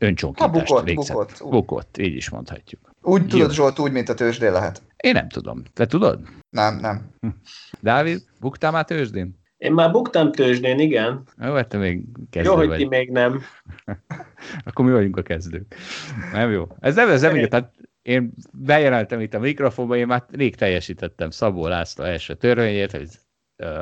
öncsonkítást 0.00 0.52
bukott, 0.52 0.84
végzett. 0.84 1.16
Bukott, 1.16 1.50
bukott, 1.50 1.98
így 1.98 2.16
is 2.16 2.30
mondhatjuk. 2.30 2.90
Úgy 3.02 3.26
tudod, 3.26 3.48
Jó. 3.48 3.54
Zsolt, 3.54 3.78
úgy, 3.78 3.92
mint 3.92 4.08
a 4.08 4.14
tőzsdén 4.14 4.52
lehet. 4.52 4.82
Én 4.96 5.12
nem 5.12 5.28
tudom. 5.28 5.62
Te 5.72 5.86
tudod? 5.86 6.20
Nem, 6.50 6.76
nem. 6.76 7.10
Dávid, 7.80 8.24
buktál 8.40 8.70
már 8.70 8.84
tőzsdén? 8.84 9.40
Én 9.56 9.72
már 9.72 9.90
buktam 9.90 10.32
tőzsdén, 10.32 10.78
igen. 10.78 11.22
Jó, 11.42 11.54
hát 11.54 11.68
te 11.68 11.78
még 11.78 12.04
kezdő 12.30 12.50
Jó, 12.50 12.56
vagy. 12.56 12.68
hogy 12.68 12.76
ti 12.76 12.86
még 12.86 13.10
nem. 13.10 13.42
Akkor 14.66 14.84
mi 14.84 14.92
vagyunk 14.92 15.16
a 15.16 15.22
kezdők. 15.22 15.74
Nem 16.32 16.50
jó. 16.50 16.68
Ez 16.80 16.94
nem, 16.94 17.08
ez 17.08 17.20
nem 17.20 17.48
tehát 17.48 17.72
én 18.02 18.32
bejelentem 18.52 19.20
itt 19.20 19.34
a 19.34 19.38
mikrofonba, 19.38 19.96
én 19.96 20.06
már 20.06 20.24
rég 20.30 20.56
teljesítettem 20.56 21.30
Szabó 21.30 21.66
László 21.66 22.04
első 22.04 22.34
törvényét, 22.34 22.90
hogy 22.90 23.08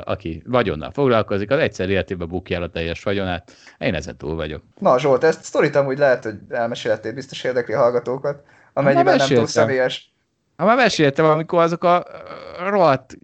aki 0.03 0.43
vagyonnal 0.45 0.91
foglalkozik, 0.91 1.51
az 1.51 1.59
egyszer 1.59 1.89
életében 1.89 2.27
bukja 2.27 2.57
el 2.57 2.63
a 2.63 2.69
teljes 2.69 3.03
vagyonát. 3.03 3.51
Én 3.77 3.93
ezen 3.93 4.17
túl 4.17 4.35
vagyok. 4.35 4.63
Na 4.79 4.99
Zsolt, 4.99 5.23
ezt 5.23 5.43
sztorit 5.43 5.75
amúgy 5.75 5.97
lehet, 5.97 6.23
hogy 6.23 6.35
elmeséltél, 6.49 7.13
biztos 7.13 7.43
érdekli 7.43 7.73
a 7.73 7.79
hallgatókat, 7.79 8.43
amennyiben 8.73 9.15
nem 9.15 9.27
túl 9.27 9.47
személyes. 9.47 10.13
Ha 10.55 10.65
már 10.65 10.75
meséltem, 10.75 11.25
amikor 11.25 11.61
azok 11.61 11.83
a 11.83 12.05
rohadt 12.69 13.17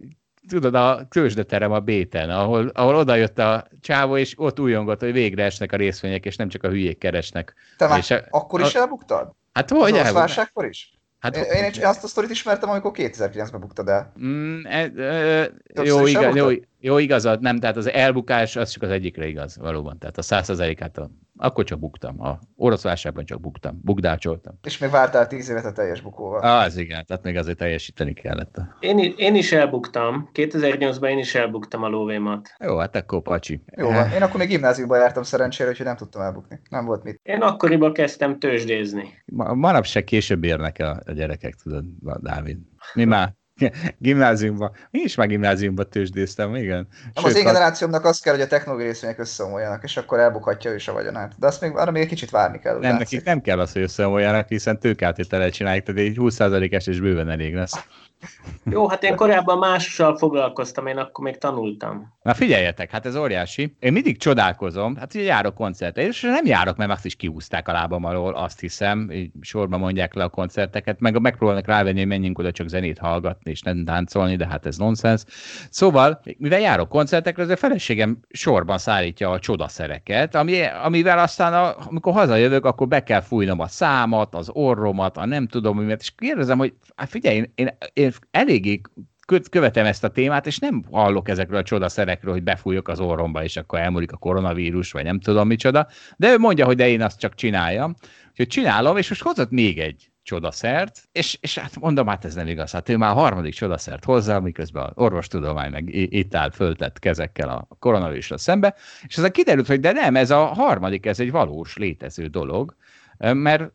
tudod, 0.48 0.74
a 0.74 1.06
tőzsdeterem 1.10 1.72
a 1.72 1.80
Béten, 1.80 2.30
ahol, 2.30 2.70
ahol 2.74 2.94
odajött 2.94 3.38
a 3.38 3.66
csávó, 3.80 4.16
és 4.16 4.34
ott 4.36 4.60
újongott, 4.60 5.00
hogy 5.00 5.12
végre 5.12 5.44
esnek 5.44 5.72
a 5.72 5.76
részvények, 5.76 6.24
és 6.24 6.36
nem 6.36 6.48
csak 6.48 6.62
a 6.62 6.68
hülyék 6.68 6.98
keresnek. 6.98 7.54
Te 7.76 7.88
már 7.88 7.98
és 7.98 8.10
a, 8.10 8.20
akkor 8.30 8.60
is 8.60 8.74
elbuktad? 8.74 9.32
Hát 9.52 9.70
hogy 9.70 9.98
az 9.98 10.12
válságkor 10.12 10.66
is? 10.66 10.92
Hát, 11.18 11.36
én, 11.36 11.64
én, 11.64 11.86
azt 11.86 12.04
a 12.04 12.06
sztorit 12.06 12.30
ismertem, 12.30 12.70
amikor 12.70 12.90
2009-ben 12.94 13.60
buktad 13.60 13.88
el. 13.88 14.12
Mm, 14.24 14.64
e, 14.64 14.90
e, 14.96 15.50
jó, 15.82 16.06
igaz, 16.06 16.34
jó, 16.34 16.48
jó, 16.80 16.98
igazad, 16.98 17.40
nem, 17.40 17.58
tehát 17.58 17.76
az 17.76 17.90
elbukás 17.90 18.56
az 18.56 18.70
csak 18.70 18.82
az 18.82 18.90
egyikre 18.90 19.26
igaz, 19.26 19.56
valóban. 19.56 19.98
Tehát 19.98 20.18
a 20.18 20.22
százszerzalékát 20.22 21.00
akkor 21.36 21.64
csak 21.64 21.78
buktam. 21.78 22.22
A 22.22 22.38
orosz 22.56 22.82
válságban 22.82 23.24
csak 23.24 23.40
buktam. 23.40 23.80
Bukdácsoltam. 23.82 24.58
És 24.62 24.78
még 24.78 24.90
vártál 24.90 25.26
tíz 25.26 25.48
évet 25.48 25.64
a 25.64 25.72
teljes 25.72 26.00
bukóval. 26.00 26.40
Ah, 26.40 26.64
az 26.64 26.76
igen, 26.76 27.04
tehát 27.06 27.22
még 27.22 27.36
azért 27.36 27.58
teljesíteni 27.58 28.12
kellett. 28.12 28.60
Én, 28.80 29.14
én 29.16 29.34
is 29.34 29.52
elbuktam. 29.52 30.30
2008-ban 30.34 31.08
én 31.08 31.18
is 31.18 31.34
elbuktam 31.34 31.82
a 31.82 31.88
lóvémat. 31.88 32.54
Jó, 32.58 32.78
hát 32.78 32.96
akkor 32.96 33.22
pacsi. 33.22 33.62
Jó 33.76 33.90
van. 33.90 34.10
Én 34.10 34.22
akkor 34.22 34.38
még 34.38 34.48
gimnáziumban 34.48 34.98
jártam 34.98 35.22
szerencsére, 35.22 35.70
úgyhogy 35.70 35.86
nem 35.86 35.96
tudtam 35.96 36.22
elbukni. 36.22 36.60
Nem 36.70 36.84
volt 36.84 37.02
mit. 37.02 37.20
Én 37.22 37.40
akkoriban 37.40 37.92
kezdtem 37.92 38.38
tőzsdézni. 38.38 39.22
Ma, 39.24 39.54
manapság 39.54 40.04
később 40.04 40.44
érnek 40.44 40.78
a, 40.78 41.00
a 41.06 41.12
gyerekek, 41.12 41.54
tudod, 41.54 41.84
Dávid. 42.20 42.58
Mi 42.94 43.04
már 43.04 43.36
gimnáziumban. 43.98 44.72
Én 44.90 45.04
is 45.04 45.14
már 45.14 45.26
gimnáziumban 45.26 45.88
tőzsdéztem, 45.90 46.54
igen. 46.54 46.88
Nem, 47.14 47.24
az 47.24 47.36
én 47.36 47.44
generációmnak 47.44 48.04
az 48.04 48.20
kell, 48.20 48.32
hogy 48.32 48.42
a 48.42 48.46
technológiai 48.46 48.88
részvények 48.88 49.18
összeomoljanak, 49.18 49.82
és 49.82 49.96
akkor 49.96 50.18
elbukhatja 50.18 50.70
ő 50.70 50.74
is 50.74 50.88
a 50.88 50.92
vagyonát. 50.92 51.32
De 51.38 51.46
azt 51.46 51.60
még, 51.60 51.76
arra 51.76 51.90
még 51.90 52.02
egy 52.02 52.08
kicsit 52.08 52.30
várni 52.30 52.58
kell. 52.58 52.78
Nem, 52.78 52.96
nekik 52.96 53.24
nem 53.24 53.40
kell 53.40 53.60
az, 53.60 53.72
hogy 53.72 53.82
összeomoljanak, 53.82 54.48
hiszen 54.48 54.78
tőkáltételet 54.78 55.52
csinálják, 55.52 55.84
tehát 55.84 56.00
egy 56.00 56.16
20%-es 56.20 56.86
és 56.86 57.00
bőven 57.00 57.30
elég 57.30 57.54
lesz. 57.54 57.86
Jó, 58.70 58.88
hát 58.88 59.02
én 59.02 59.16
korábban 59.16 59.58
mással 59.58 60.16
foglalkoztam, 60.16 60.86
én 60.86 60.96
akkor 60.96 61.24
még 61.24 61.38
tanultam. 61.38 62.16
Na 62.22 62.34
figyeljetek, 62.34 62.90
hát 62.90 63.06
ez 63.06 63.16
óriási. 63.16 63.76
Én 63.80 63.92
mindig 63.92 64.18
csodálkozom, 64.18 64.96
hát 64.96 65.14
ugye 65.14 65.24
járok 65.24 65.54
koncertre, 65.54 66.06
és 66.06 66.20
nem 66.20 66.46
járok, 66.46 66.76
mert 66.76 66.90
azt 66.90 67.04
is 67.04 67.14
kiúzták 67.14 67.68
a 67.68 67.72
lábam 67.72 68.04
alól, 68.04 68.34
azt 68.34 68.60
hiszem, 68.60 69.10
így 69.10 69.30
sorba 69.40 69.78
mondják 69.78 70.14
le 70.14 70.24
a 70.24 70.28
koncerteket, 70.28 71.00
meg 71.00 71.20
megpróbálnak 71.20 71.66
rávenni, 71.66 71.98
hogy 71.98 72.08
menjünk 72.08 72.38
oda 72.38 72.52
csak 72.52 72.68
zenét 72.68 72.98
hallgatni, 72.98 73.50
és 73.50 73.62
nem 73.62 73.84
táncolni, 73.84 74.36
de 74.36 74.46
hát 74.46 74.66
ez 74.66 74.76
nonsens. 74.76 75.22
Szóval, 75.70 76.20
mivel 76.38 76.60
járok 76.60 76.88
koncertekre, 76.88 77.42
az 77.42 77.48
a 77.48 77.56
feleségem 77.56 78.18
sorban 78.30 78.78
szállítja 78.78 79.30
a 79.30 79.38
csodaszereket, 79.38 80.34
ami, 80.34 80.62
amivel 80.82 81.18
aztán, 81.18 81.54
a, 81.54 81.74
amikor 81.88 82.12
hazajövök, 82.12 82.64
akkor 82.64 82.88
be 82.88 83.02
kell 83.02 83.20
fújnom 83.20 83.60
a 83.60 83.68
számat, 83.68 84.34
az 84.34 84.50
orromat, 84.52 85.16
a 85.16 85.26
nem 85.26 85.46
tudom, 85.46 85.78
miért, 85.78 86.00
és 86.00 86.14
kérdezem, 86.16 86.58
hogy 86.58 86.74
hát 86.96 87.08
figyelj, 87.08 87.36
én, 87.36 87.52
én, 87.54 87.76
én 87.92 88.07
eléggé 88.30 88.80
követem 89.50 89.86
ezt 89.86 90.04
a 90.04 90.08
témát, 90.08 90.46
és 90.46 90.58
nem 90.58 90.84
hallok 90.90 91.28
ezekről 91.28 91.58
a 91.58 91.62
csodaszerekről, 91.62 92.32
hogy 92.32 92.42
befújok 92.42 92.88
az 92.88 93.00
orromba, 93.00 93.44
és 93.44 93.56
akkor 93.56 93.78
elmúlik 93.78 94.12
a 94.12 94.16
koronavírus, 94.16 94.92
vagy 94.92 95.04
nem 95.04 95.20
tudom 95.20 95.46
micsoda, 95.46 95.86
de 96.16 96.32
ő 96.32 96.38
mondja, 96.38 96.66
hogy 96.66 96.76
de 96.76 96.88
én 96.88 97.02
azt 97.02 97.18
csak 97.18 97.34
csináljam. 97.34 97.94
Úgyhogy 98.30 98.46
csinálom, 98.46 98.96
és 98.96 99.08
most 99.08 99.22
hozott 99.22 99.50
még 99.50 99.78
egy 99.78 100.10
csodaszert, 100.22 101.08
és, 101.12 101.38
és 101.40 101.58
hát 101.58 101.80
mondom, 101.80 102.06
hát 102.06 102.24
ez 102.24 102.34
nem 102.34 102.46
igaz, 102.46 102.70
hát 102.70 102.88
ő 102.88 102.96
már 102.96 103.10
a 103.10 103.14
harmadik 103.20 103.54
csodaszert 103.54 104.04
hozza, 104.04 104.40
miközben 104.40 104.82
az 104.82 104.92
orvostudomány 104.94 105.70
meg 105.70 105.94
itt 105.94 106.34
áll 106.34 106.50
föltett 106.50 106.98
kezekkel 106.98 107.48
a 107.48 107.68
koronavírusra 107.78 108.38
szembe, 108.38 108.74
és 109.06 109.16
aztán 109.16 109.32
kiderült, 109.32 109.66
hogy 109.66 109.80
de 109.80 109.92
nem, 109.92 110.16
ez 110.16 110.30
a 110.30 110.44
harmadik, 110.44 111.06
ez 111.06 111.20
egy 111.20 111.30
valós 111.30 111.76
létező 111.76 112.26
dolog, 112.26 112.76
mert 113.18 113.72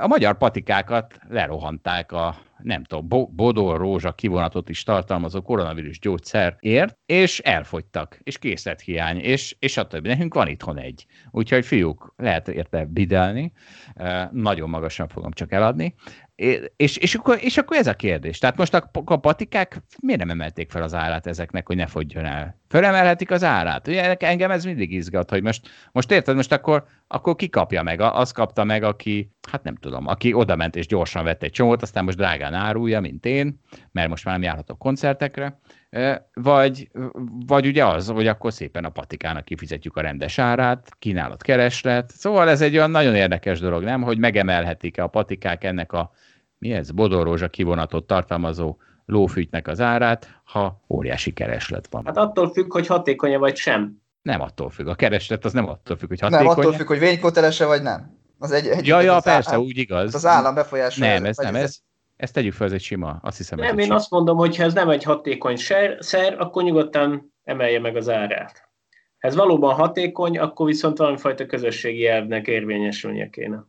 a 0.00 0.06
magyar 0.06 0.36
patikákat 0.38 1.18
lerohanták 1.28 2.12
a, 2.12 2.36
nem 2.62 2.84
tudom, 2.84 3.28
bodor 3.36 3.78
rózsa 3.78 4.12
kivonatot 4.12 4.68
is 4.68 4.82
tartalmazó 4.82 5.42
koronavírus 5.42 5.98
gyógyszerért, 5.98 6.98
és 7.06 7.38
elfogytak, 7.38 8.18
és 8.22 8.38
készlethiány, 8.38 9.18
és, 9.18 9.56
és 9.58 9.76
a 9.76 9.86
többi. 9.86 10.08
Nekünk 10.08 10.34
van 10.34 10.48
itthon 10.48 10.78
egy. 10.78 11.06
Úgyhogy 11.30 11.66
fiúk, 11.66 12.14
lehet 12.16 12.48
érte 12.48 12.84
bidelni, 12.84 13.52
nagyon 14.30 14.68
magasan 14.68 15.08
fogom 15.08 15.32
csak 15.32 15.52
eladni, 15.52 15.94
és, 16.76 16.96
és, 16.96 17.14
akkor, 17.14 17.38
és 17.40 17.56
akkor 17.56 17.76
ez 17.76 17.86
a 17.86 17.94
kérdés. 17.94 18.38
Tehát 18.38 18.56
most 18.56 18.74
a, 18.74 18.90
a 19.04 19.16
patikák 19.16 19.82
miért 20.02 20.20
nem 20.20 20.30
emelték 20.30 20.70
fel 20.70 20.82
az 20.82 20.94
árát 20.94 21.26
ezeknek, 21.26 21.66
hogy 21.66 21.76
ne 21.76 21.86
fogjon 21.86 22.24
el? 22.24 22.60
Fölemelhetik 22.68 23.30
az 23.30 23.44
árát. 23.44 23.88
Ugye 23.88 24.14
engem 24.14 24.50
ez 24.50 24.64
mindig 24.64 24.92
izgat, 24.92 25.30
hogy 25.30 25.42
most, 25.42 25.68
most 25.92 26.10
érted, 26.10 26.36
most 26.36 26.52
akkor, 26.52 26.84
akkor 27.06 27.36
ki 27.36 27.48
kapja 27.48 27.82
meg? 27.82 28.00
Az 28.00 28.30
kapta 28.30 28.64
meg, 28.64 28.82
aki, 28.82 29.30
hát 29.50 29.62
nem 29.62 29.76
tudom, 29.76 30.06
aki 30.06 30.32
oda 30.32 30.56
ment 30.56 30.76
és 30.76 30.86
gyorsan 30.86 31.24
vett 31.24 31.42
egy 31.42 31.52
csomót, 31.52 31.82
aztán 31.82 32.04
most 32.04 32.16
drágán 32.16 32.54
árulja, 32.54 33.00
mint 33.00 33.26
én, 33.26 33.60
mert 33.92 34.08
most 34.08 34.24
már 34.24 34.34
nem 34.34 34.42
járhatok 34.42 34.78
koncertekre, 34.78 35.58
vagy, 36.34 36.90
vagy 37.46 37.66
ugye 37.66 37.86
az, 37.86 38.08
hogy 38.08 38.26
akkor 38.26 38.52
szépen 38.52 38.84
a 38.84 38.88
patikának 38.88 39.44
kifizetjük 39.44 39.96
a 39.96 40.00
rendes 40.00 40.38
árát, 40.38 40.88
kínálat 40.98 41.42
kereslet. 41.42 42.10
Szóval 42.10 42.48
ez 42.48 42.60
egy 42.60 42.76
olyan 42.76 42.90
nagyon 42.90 43.14
érdekes 43.14 43.60
dolog, 43.60 43.82
nem? 43.82 44.02
Hogy 44.02 44.18
megemelhetik-e 44.18 45.02
a 45.02 45.06
patikák 45.06 45.64
ennek 45.64 45.92
a 45.92 46.10
mi 46.58 46.72
ez, 46.72 46.90
bodorrózsa 46.90 47.48
kivonatot 47.48 48.06
tartalmazó 48.06 48.76
lófűtnek 49.06 49.68
az 49.68 49.80
árát, 49.80 50.40
ha 50.44 50.84
óriási 50.88 51.32
kereslet 51.32 51.86
van. 51.90 52.04
Hát 52.04 52.16
attól 52.16 52.52
függ, 52.52 52.72
hogy 52.72 52.86
hatékony 52.86 53.38
vagy 53.38 53.56
sem. 53.56 54.02
Nem 54.22 54.40
attól 54.40 54.70
függ. 54.70 54.86
A 54.86 54.94
kereslet 54.94 55.44
az 55.44 55.52
nem 55.52 55.68
attól 55.68 55.96
függ, 55.96 56.08
hogy 56.08 56.20
hatékony. 56.20 56.46
Nem 56.46 56.58
attól 56.58 56.72
függ, 56.72 56.86
hogy 56.86 56.98
vénykotelese 56.98 57.66
vagy 57.66 57.82
nem. 57.82 58.18
Az 58.38 58.52
egy, 58.52 58.66
egy, 58.66 58.86
ja, 58.86 59.00
ja, 59.00 59.20
persze, 59.20 59.52
áll, 59.52 59.58
úgy 59.58 59.78
igaz. 59.78 60.14
Az 60.14 60.26
állam 60.26 60.54
befolyásolja. 60.54 61.12
Nem, 61.12 61.24
ez 61.24 61.36
nem, 61.36 61.54
ez, 61.54 61.78
ezt 62.16 62.34
tegyük 62.34 62.52
fel, 62.52 62.66
ez 62.66 62.72
egy 62.72 62.82
sima, 62.82 63.18
azt 63.22 63.36
hiszem. 63.36 63.58
Nem, 63.58 63.78
én 63.78 63.84
sima. 63.84 63.94
azt 63.94 64.10
mondom, 64.10 64.36
hogy 64.36 64.56
ha 64.56 64.62
ez 64.62 64.74
nem 64.74 64.88
egy 64.88 65.02
hatékony 65.02 65.56
szer, 65.56 65.96
szer, 66.00 66.40
akkor 66.40 66.62
nyugodtan 66.62 67.32
emelje 67.44 67.80
meg 67.80 67.96
az 67.96 68.08
árát. 68.08 68.68
Ha 69.18 69.28
ez 69.28 69.34
valóban 69.34 69.74
hatékony, 69.74 70.38
akkor 70.38 70.66
viszont 70.66 70.98
valamifajta 70.98 71.46
közösségi 71.46 72.06
elvnek 72.06 72.46
érvényesülnie 72.46 73.30
kéne. 73.30 73.66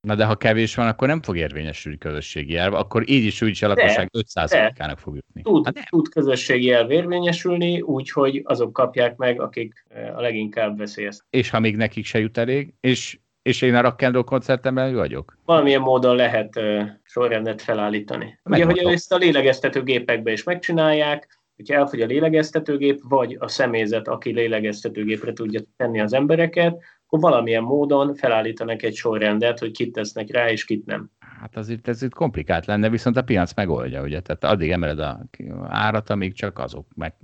Na 0.00 0.14
de 0.14 0.24
ha 0.24 0.36
kevés 0.36 0.74
van, 0.74 0.86
akkor 0.86 1.08
nem 1.08 1.22
fog 1.22 1.36
érvényesülni 1.36 1.98
közösségi 1.98 2.56
elv, 2.56 2.74
akkor 2.74 3.10
így 3.10 3.24
is 3.24 3.42
úgy 3.42 3.48
is 3.48 3.62
a 3.62 3.68
lakosság 3.68 4.10
5%-ának 4.18 4.98
fog 4.98 5.14
jutni. 5.14 5.42
Tud, 5.42 5.64
hát 5.64 5.88
tud 5.90 6.08
közösségi 6.08 6.70
elv 6.70 6.90
érvényesülni, 6.90 7.80
úgyhogy 7.80 8.42
azok 8.44 8.72
kapják 8.72 9.16
meg, 9.16 9.40
akik 9.40 9.84
eh, 9.88 10.16
a 10.16 10.20
leginkább 10.20 10.78
veszélyezt. 10.78 11.24
És 11.30 11.50
ha 11.50 11.60
még 11.60 11.76
nekik 11.76 12.04
se 12.04 12.18
jut 12.18 12.38
elég, 12.38 12.74
és, 12.80 13.18
és 13.44 13.62
én 13.62 13.74
a 13.74 13.80
rock 13.80 14.02
and 14.02 14.14
roll 14.14 14.24
koncertemben 14.24 14.94
vagyok? 14.94 15.38
Valamilyen 15.44 15.80
módon 15.80 16.16
lehet 16.16 16.56
uh, 16.56 16.82
sorrendet 17.02 17.62
felállítani. 17.62 18.38
Ugye, 18.44 18.64
hogy 18.64 18.78
ezt 18.78 19.12
a 19.12 19.16
lélegeztetőgépekbe 19.16 20.32
is 20.32 20.42
megcsinálják, 20.42 21.42
hogyha 21.56 21.74
elfogy 21.74 22.00
a 22.00 22.06
lélegeztetőgép, 22.06 23.00
vagy 23.08 23.36
a 23.40 23.48
személyzet, 23.48 24.08
aki 24.08 24.32
lélegeztetőgépre 24.32 25.32
tudja 25.32 25.60
tenni 25.76 26.00
az 26.00 26.12
embereket, 26.12 26.78
akkor 27.06 27.20
valamilyen 27.20 27.62
módon 27.62 28.14
felállítanak 28.14 28.82
egy 28.82 28.94
sorrendet, 28.94 29.58
hogy 29.58 29.70
kit 29.70 29.92
tesznek 29.92 30.30
rá, 30.30 30.50
és 30.50 30.64
kit 30.64 30.86
nem. 30.86 31.10
Hát 31.40 31.56
az 31.56 31.68
itt, 31.68 31.88
ez 31.88 32.02
itt 32.02 32.14
komplikált 32.14 32.66
lenne, 32.66 32.88
viszont 32.88 33.16
a 33.16 33.22
piac 33.22 33.54
megoldja, 33.54 34.02
ugye? 34.02 34.20
Tehát 34.20 34.44
addig 34.44 34.70
emeled 34.70 34.98
a 34.98 35.26
árat, 35.68 36.10
amíg 36.10 36.34
csak 36.34 36.58
azok 36.58 36.86
meg 36.94 37.14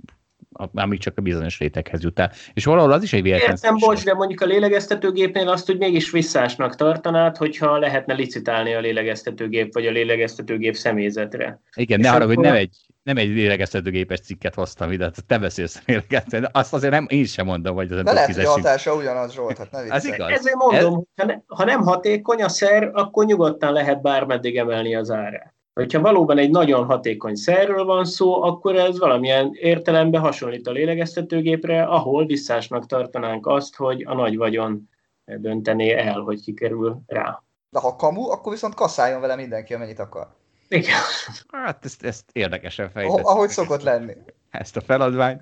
amíg 0.73 0.99
csak 0.99 1.17
a 1.17 1.21
bizonyos 1.21 1.59
réteghez 1.59 2.03
jut 2.03 2.19
el. 2.19 2.31
És 2.53 2.65
valahol 2.65 2.91
az 2.91 3.03
is 3.03 3.13
egy 3.13 3.21
véletlen. 3.21 3.49
Értem, 3.49 3.75
bocs, 3.77 4.03
de 4.03 4.13
mondjuk 4.13 4.41
a 4.41 4.45
lélegeztetőgépnél 4.45 5.49
azt, 5.49 5.65
hogy 5.65 5.77
mégis 5.77 6.11
visszásnak 6.11 6.75
tartanád, 6.75 7.37
hogyha 7.37 7.77
lehetne 7.77 8.13
licitálni 8.13 8.73
a 8.73 8.79
lélegeztetőgép, 8.79 9.73
vagy 9.73 9.85
a 9.85 9.91
lélegeztetőgép 9.91 10.75
személyzetre. 10.75 11.61
Igen, 11.75 11.99
és 11.99 12.05
ne 12.05 12.11
arra, 12.11 12.25
hogy 12.25 12.39
nem 12.39 12.55
egy, 12.55 12.75
nem 13.03 13.17
egy 13.17 13.29
lélegeztetőgépes 13.29 14.19
cikket 14.19 14.55
hoztam 14.55 14.91
ide, 14.91 15.11
te 15.27 15.37
beszélsz 15.37 15.81
lélegeztető, 15.85 16.47
azt 16.51 16.73
azért 16.73 16.93
nem, 16.93 17.05
én 17.09 17.25
sem 17.25 17.45
mondom, 17.45 17.75
hogy 17.75 17.91
az 17.91 18.03
De 18.03 18.11
lehet, 18.11 18.35
hogy 18.35 18.45
a 18.45 18.49
hatása 18.49 18.95
ugyanaz, 18.95 19.33
Zsolt, 19.33 19.57
hát 19.57 19.71
ne 19.71 19.79
Ez 19.79 20.05
igaz. 20.05 20.31
Ezért 20.31 20.55
mondom, 20.55 21.05
Ez... 21.15 21.25
ha, 21.25 21.25
ne, 21.25 21.35
ha 21.47 21.63
nem 21.63 21.81
hatékony 21.81 22.43
a 22.43 22.49
szer, 22.49 22.89
akkor 22.93 23.25
nyugodtan 23.25 23.73
lehet 23.73 24.01
bármeddig 24.01 24.57
emelni 24.57 24.95
az 24.95 25.11
árát. 25.11 25.53
Hogyha 25.73 26.01
valóban 26.01 26.37
egy 26.37 26.49
nagyon 26.49 26.85
hatékony 26.85 27.35
szerről 27.35 27.85
van 27.85 28.05
szó, 28.05 28.43
akkor 28.43 28.75
ez 28.75 28.99
valamilyen 28.99 29.51
értelemben 29.53 30.21
hasonlít 30.21 30.67
a 30.67 30.71
lélegeztetőgépre, 30.71 31.83
ahol 31.83 32.25
visszásnak 32.25 32.85
tartanánk 32.85 33.47
azt, 33.47 33.75
hogy 33.75 34.03
a 34.07 34.13
nagy 34.13 34.37
vagyon 34.37 34.89
döntené 35.25 35.91
el, 35.91 36.19
hogy 36.19 36.41
kikerül 36.41 37.01
rá. 37.07 37.43
De 37.69 37.79
ha 37.79 37.95
kamu, 37.95 38.29
akkor 38.29 38.51
viszont 38.51 38.73
kasszáljon 38.73 39.21
vele 39.21 39.35
mindenki, 39.35 39.73
amennyit 39.73 39.99
akar. 39.99 40.27
Igen. 40.67 40.99
Hát 41.47 41.85
ezt, 41.85 42.03
ezt 42.03 42.29
érdekesen 42.31 42.89
fejtett. 42.89 43.25
Ahogy 43.25 43.49
szokott 43.49 43.83
lenni. 43.83 44.13
Ezt 44.49 44.77
a 44.77 44.81
feladványt. 44.81 45.41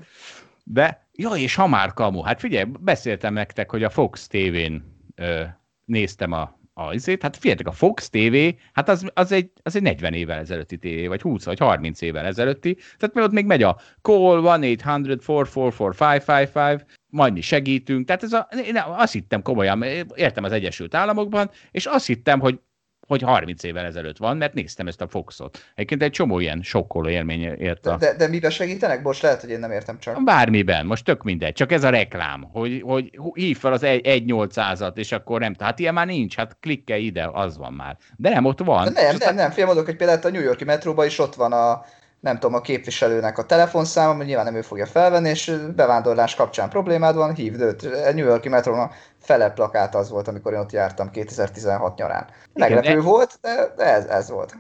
De, 0.64 1.08
jó, 1.12 1.36
és 1.36 1.56
ha 1.56 1.68
már 1.68 1.94
kamu, 1.94 2.22
hát 2.22 2.40
figyelj, 2.40 2.72
beszéltem 2.80 3.34
nektek, 3.34 3.70
hogy 3.70 3.84
a 3.84 3.90
Fox 3.90 4.28
TV-n 4.28 4.76
ö, 5.16 5.44
néztem 5.86 6.32
a, 6.32 6.59
a 6.88 6.94
izét, 6.94 7.22
hát 7.22 7.36
figyeljetek, 7.36 7.68
a 7.68 7.72
Fox 7.72 8.10
TV, 8.10 8.36
hát 8.74 8.90
az, 8.90 9.10
az, 9.14 9.32
egy, 9.32 9.52
az 9.64 9.76
egy 9.76 9.82
40 9.82 10.14
évvel 10.14 10.40
ezelőtti 10.40 10.78
tévé, 10.78 11.08
vagy 11.08 11.22
20 11.22 11.46
vagy 11.46 11.60
30 11.60 12.02
évvel 12.02 12.26
ezelőtti, 12.26 12.78
tehát 12.98 13.16
mi 13.16 13.22
ott 13.22 13.32
még 13.32 13.46
megy 13.46 13.64
a 13.64 13.80
call 14.02 14.42
1-800-444-5555, 14.44 16.82
majd 17.10 17.34
mi 17.34 17.42
segítünk, 17.42 18.06
tehát 18.06 18.24
ez 18.24 18.34
a, 18.34 18.48
én 18.66 18.84
azt 18.88 19.14
hittem 19.14 19.42
komolyan, 19.42 19.84
értem 20.16 20.44
az 20.44 20.52
Egyesült 20.52 20.96
Államokban, 20.96 21.50
és 21.72 21.86
azt 21.86 22.06
hittem, 22.06 22.40
hogy 22.40 22.60
hogy 23.10 23.22
30 23.22 23.64
évvel 23.64 23.86
ezelőtt 23.86 24.18
van, 24.18 24.38
mert 24.38 24.54
néztem 24.54 24.88
ezt 24.88 25.02
a 25.02 25.08
Foxot. 25.08 25.58
Egyébként 25.76 26.04
egy 26.04 26.12
csomó 26.12 26.40
ilyen 26.40 26.62
sokkoló 26.62 27.10
élmény 27.10 27.42
ért 27.42 27.86
a... 27.86 27.98
De, 27.98 28.14
de 28.14 28.28
miben 28.28 28.52
segítenek? 28.52 29.04
Most 29.04 29.22
lehet, 29.22 29.42
hogy 29.42 29.50
én 29.50 29.60
nem 29.60 29.72
értem 29.72 30.00
csak. 30.00 30.24
Bármiben, 30.24 30.86
most 30.86 31.06
tök 31.06 31.24
mindegy, 31.24 31.54
csak 31.54 31.72
ez 31.72 31.84
a 31.84 31.90
reklám, 31.90 32.48
hogy, 32.52 32.82
hogy 32.86 33.20
hív 33.34 33.58
fel 33.58 33.74
az 33.74 33.82
1-800-at, 33.84 34.98
és 34.98 35.12
akkor 35.12 35.40
nem, 35.40 35.56
hát 35.60 35.80
ilyen 35.80 35.94
már 35.94 36.06
nincs, 36.06 36.36
hát 36.36 36.58
klikke 36.60 36.98
ide, 36.98 37.30
az 37.34 37.58
van 37.58 37.74
már. 37.74 37.98
De 38.16 38.30
nem, 38.30 38.46
ott 38.46 38.60
van. 38.60 38.94
De 38.94 39.02
nem, 39.02 39.16
nem, 39.20 39.36
nem, 39.36 39.52
fél 39.52 39.66
mondok, 39.66 39.86
hogy 39.86 39.96
például 39.96 40.20
a 40.24 40.30
New 40.30 40.42
Yorki 40.42 40.64
metróban 40.64 41.06
is 41.06 41.20
ott 41.20 41.36
van 41.36 41.52
a, 41.52 41.86
nem 42.20 42.40
tudom, 42.40 42.56
a 42.56 42.62
képviselőnek 42.62 43.38
a 43.38 43.46
telefonszáma, 43.46 44.14
mert 44.14 44.28
nyilván 44.28 44.46
nem 44.46 44.56
ő 44.56 44.62
fogja 44.62 44.86
felvenni, 44.86 45.30
és 45.30 45.56
bevándorlás 45.76 46.36
kapcsán 46.36 46.70
problémád 46.70 47.16
van, 47.16 47.34
hívd 47.34 47.62
őt. 47.62 47.84
A 47.84 48.12
New 48.14 48.26
Yorki 48.26 48.50
metrónak 48.50 48.94
fele 49.22 49.50
plakát 49.50 49.96
az 49.96 50.10
volt, 50.10 50.28
amikor 50.28 50.54
én 50.54 50.60
ott 50.60 50.72
jártam 50.72 51.12
2016 51.12 51.98
nyarán. 51.98 52.28
Meglepő 52.54 52.90
Igen, 52.90 53.04
volt, 53.04 53.38
de, 53.42 53.74
de 53.78 53.84
ez, 53.84 54.06
ez 54.06 54.30
volt. 54.30 54.58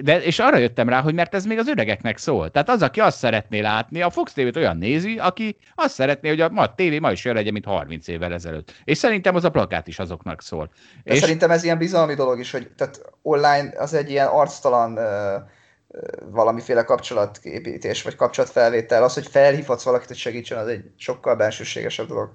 De, 0.00 0.22
és 0.22 0.38
arra 0.38 0.56
jöttem 0.56 0.88
rá, 0.88 1.00
hogy 1.00 1.14
mert 1.14 1.34
ez 1.34 1.44
még 1.44 1.58
az 1.58 1.68
öregeknek 1.68 2.18
szól. 2.18 2.50
Tehát 2.50 2.68
az, 2.68 2.82
aki 2.82 3.00
azt 3.00 3.18
szeretné 3.18 3.60
látni, 3.60 4.02
a 4.02 4.10
Fox 4.10 4.32
TV-t 4.32 4.56
olyan 4.56 4.76
nézi, 4.76 5.18
aki 5.18 5.56
azt 5.74 5.94
szeretné, 5.94 6.28
hogy 6.28 6.40
a, 6.40 6.48
ma 6.48 6.62
a 6.62 6.74
tévé 6.74 6.98
ma 6.98 7.12
is 7.12 7.24
olyan 7.24 7.36
legyen, 7.36 7.52
mint 7.52 7.64
30 7.64 8.08
évvel 8.08 8.32
ezelőtt. 8.32 8.72
És 8.84 8.98
szerintem 8.98 9.34
az 9.34 9.44
a 9.44 9.50
plakát 9.50 9.86
is 9.86 9.98
azoknak 9.98 10.42
szól. 10.42 10.70
De 11.04 11.12
és... 11.12 11.18
szerintem 11.18 11.50
ez 11.50 11.64
ilyen 11.64 11.78
bizalmi 11.78 12.14
dolog 12.14 12.38
is, 12.38 12.50
hogy 12.50 12.70
tehát 12.76 13.00
online 13.22 13.72
az 13.76 13.94
egy 13.94 14.10
ilyen 14.10 14.26
arctalan 14.26 14.92
uh, 14.92 15.04
valamiféle 16.30 16.84
kapcsolatépítés, 16.84 18.02
vagy 18.02 18.16
kapcsolatfelvétel. 18.16 19.02
Az, 19.02 19.14
hogy 19.14 19.26
felhívhatsz 19.26 19.84
valakit, 19.84 20.08
hogy 20.08 20.16
segítsen, 20.16 20.58
az 20.58 20.66
egy 20.66 20.90
sokkal 20.96 21.36
bensőségesebb 21.36 22.06
dolog. 22.06 22.34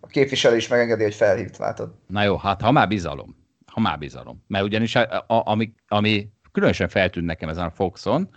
A 0.00 0.06
képviselő 0.06 0.56
is 0.56 0.68
megengedi, 0.68 1.02
hogy 1.02 1.14
felhívt, 1.14 1.58
látod. 1.58 1.94
Na 2.06 2.22
jó, 2.22 2.36
hát 2.36 2.60
ha 2.60 2.70
már 2.70 2.88
bizalom. 2.88 3.36
Ha 3.66 3.80
már 3.80 3.98
bizalom. 3.98 4.44
Mert 4.46 4.64
ugyanis 4.64 4.94
a, 4.94 5.24
a, 5.26 5.42
ami, 5.44 5.74
ami 5.88 6.28
különösen 6.52 6.88
feltűnt 6.88 7.26
nekem 7.26 7.48
ezen 7.48 7.64
a 7.64 7.70
Foxon, 7.70 8.28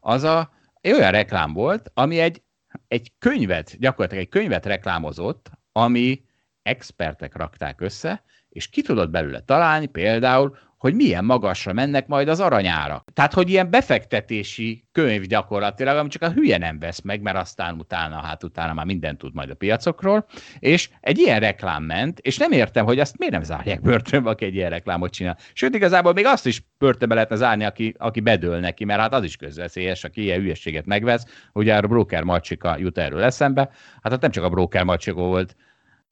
az 0.00 0.22
a, 0.22 0.52
egy 0.80 0.92
olyan 0.92 1.10
reklám 1.10 1.52
volt, 1.52 1.90
ami 1.94 2.18
egy, 2.18 2.42
egy 2.88 3.12
könyvet, 3.18 3.78
gyakorlatilag 3.78 4.24
egy 4.24 4.30
könyvet 4.30 4.66
reklámozott, 4.66 5.50
ami 5.72 6.24
expertek 6.62 7.36
rakták 7.36 7.80
össze, 7.80 8.22
és 8.48 8.68
ki 8.68 8.82
tudott 8.82 9.10
belőle 9.10 9.40
találni 9.40 9.86
például, 9.86 10.56
hogy 10.82 10.94
milyen 10.94 11.24
magasra 11.24 11.72
mennek 11.72 12.06
majd 12.06 12.28
az 12.28 12.40
aranyára. 12.40 13.04
Tehát, 13.12 13.32
hogy 13.32 13.50
ilyen 13.50 13.70
befektetési 13.70 14.84
könyv 14.92 15.22
gyakorlatilag, 15.22 15.96
ami 15.96 16.08
csak 16.08 16.22
a 16.22 16.30
hülye 16.30 16.58
nem 16.58 16.78
vesz 16.78 17.00
meg, 17.00 17.20
mert 17.20 17.36
aztán 17.36 17.78
utána, 17.78 18.20
hát 18.20 18.44
utána 18.44 18.72
már 18.72 18.86
mindent 18.86 19.18
tud 19.18 19.34
majd 19.34 19.50
a 19.50 19.54
piacokról, 19.54 20.26
és 20.58 20.90
egy 21.00 21.18
ilyen 21.18 21.40
reklám 21.40 21.82
ment, 21.82 22.18
és 22.18 22.36
nem 22.36 22.52
értem, 22.52 22.84
hogy 22.84 22.98
azt 22.98 23.18
miért 23.18 23.32
nem 23.32 23.42
zárják 23.42 23.80
börtönbe, 23.80 24.30
aki 24.30 24.44
egy 24.44 24.54
ilyen 24.54 24.70
reklámot 24.70 25.12
csinál. 25.12 25.38
Sőt, 25.52 25.74
igazából 25.74 26.12
még 26.12 26.26
azt 26.26 26.46
is 26.46 26.62
börtönbe 26.78 27.14
lehetne 27.14 27.36
zárni, 27.36 27.64
aki, 27.64 27.94
aki 27.98 28.20
bedől 28.20 28.58
neki, 28.58 28.84
mert 28.84 29.00
hát 29.00 29.14
az 29.14 29.24
is 29.24 29.36
közveszélyes, 29.36 30.04
aki 30.04 30.22
ilyen 30.22 30.40
hülyeséget 30.40 30.86
megvesz. 30.86 31.24
Ugye 31.52 31.76
a 31.76 31.80
broker 31.80 32.22
macsika 32.22 32.76
jut 32.78 32.98
erről 32.98 33.22
eszembe. 33.22 33.70
Hát 34.02 34.12
ott 34.12 34.20
nem 34.20 34.30
csak 34.30 34.44
a 34.44 34.48
broker 34.48 34.84
macsika 34.84 35.20
volt, 35.20 35.56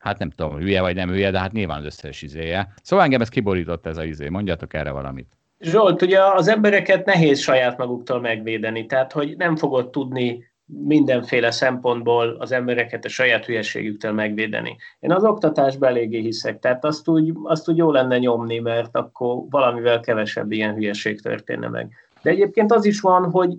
hát 0.00 0.18
nem 0.18 0.30
tudom, 0.30 0.58
hülye 0.58 0.80
vagy 0.80 0.94
nem 0.94 1.08
hülye, 1.08 1.30
de 1.30 1.38
hát 1.38 1.52
nyilván 1.52 1.78
az 1.78 1.84
összes 1.84 2.22
izéje. 2.22 2.72
Szóval 2.82 3.04
engem 3.04 3.20
ez 3.20 3.28
kiborított 3.28 3.86
ez 3.86 3.96
a 3.96 4.04
izé, 4.04 4.28
mondjatok 4.28 4.74
erre 4.74 4.90
valamit. 4.90 5.38
Zsolt, 5.60 6.02
ugye 6.02 6.24
az 6.24 6.48
embereket 6.48 7.06
nehéz 7.06 7.40
saját 7.40 7.78
maguktól 7.78 8.20
megvédeni, 8.20 8.86
tehát 8.86 9.12
hogy 9.12 9.36
nem 9.36 9.56
fogod 9.56 9.90
tudni 9.90 10.48
mindenféle 10.64 11.50
szempontból 11.50 12.36
az 12.38 12.52
embereket 12.52 13.04
a 13.04 13.08
saját 13.08 13.44
hülyeségüktől 13.44 14.12
megvédeni. 14.12 14.76
Én 14.98 15.12
az 15.12 15.24
oktatásban 15.24 15.88
eléggé 15.88 16.20
hiszek, 16.20 16.58
tehát 16.58 16.84
azt 16.84 17.08
úgy, 17.08 17.32
azt 17.42 17.68
úgy 17.68 17.76
jó 17.76 17.90
lenne 17.90 18.18
nyomni, 18.18 18.58
mert 18.58 18.96
akkor 18.96 19.42
valamivel 19.50 20.00
kevesebb 20.00 20.52
ilyen 20.52 20.74
hülyeség 20.74 21.20
történne 21.20 21.68
meg. 21.68 21.92
De 22.22 22.30
egyébként 22.30 22.72
az 22.72 22.84
is 22.84 23.00
van, 23.00 23.30
hogy 23.30 23.56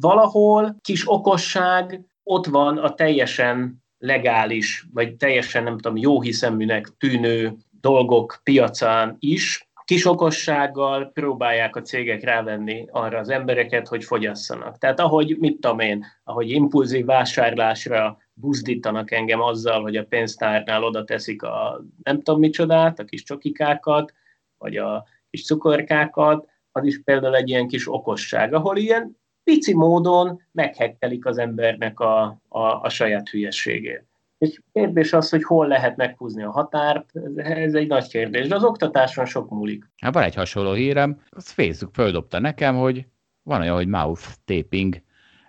valahol 0.00 0.76
kis 0.80 1.10
okosság 1.10 2.00
ott 2.22 2.46
van 2.46 2.78
a 2.78 2.94
teljesen 2.94 3.79
legális, 4.00 4.86
vagy 4.92 5.16
teljesen 5.16 5.62
nem 5.62 5.78
tudom, 5.78 5.96
jó 5.96 6.20
hiszeműnek 6.20 6.88
tűnő 6.98 7.52
dolgok 7.80 8.40
piacán 8.42 9.16
is, 9.18 9.70
kisokossággal 9.90 11.10
próbálják 11.12 11.76
a 11.76 11.82
cégek 11.82 12.22
rávenni 12.22 12.86
arra 12.90 13.18
az 13.18 13.28
embereket, 13.28 13.88
hogy 13.88 14.04
fogyasszanak. 14.04 14.78
Tehát 14.78 15.00
ahogy, 15.00 15.36
mit 15.38 15.60
tudom 15.60 15.78
én, 15.78 16.04
ahogy 16.24 16.50
impulzív 16.50 17.04
vásárlásra 17.04 18.18
buzdítanak 18.32 19.10
engem 19.10 19.40
azzal, 19.40 19.82
hogy 19.82 19.96
a 19.96 20.04
pénztárnál 20.04 20.84
oda 20.84 21.04
teszik 21.04 21.42
a 21.42 21.84
nem 22.02 22.22
tudom 22.22 22.40
micsodát, 22.40 22.98
a 22.98 23.04
kis 23.04 23.22
csokikákat, 23.22 24.12
vagy 24.58 24.76
a 24.76 25.04
kis 25.30 25.44
cukorkákat, 25.44 26.48
az 26.72 26.84
is 26.84 27.02
például 27.02 27.36
egy 27.36 27.48
ilyen 27.48 27.68
kis 27.68 27.92
okosság, 27.92 28.54
ahol 28.54 28.76
ilyen 28.76 29.19
pici 29.50 29.74
módon 29.74 30.42
meghekkelik 30.52 31.26
az 31.26 31.38
embernek 31.38 32.00
a, 32.00 32.40
a, 32.48 32.60
a 32.60 32.88
saját 32.88 33.28
hülyességét. 33.28 34.04
És 34.38 34.60
kérdés 34.72 35.12
az, 35.12 35.30
hogy 35.30 35.44
hol 35.44 35.66
lehet 35.66 35.96
meghúzni 35.96 36.42
a 36.42 36.50
határt, 36.50 37.10
ez 37.36 37.74
egy 37.74 37.86
nagy 37.86 38.08
kérdés, 38.08 38.48
de 38.48 38.54
az 38.54 38.64
oktatáson 38.64 39.24
sok 39.24 39.50
múlik. 39.50 39.90
Hát 39.96 40.14
van 40.14 40.22
egy 40.22 40.34
hasonló 40.34 40.72
hírem, 40.72 41.20
az 41.28 41.50
Facebook 41.50 41.94
földobta 41.94 42.38
nekem, 42.38 42.76
hogy 42.76 43.06
van 43.42 43.60
olyan, 43.60 43.74
hogy 43.74 43.88
mouth 43.88 44.24
taping, 44.44 45.02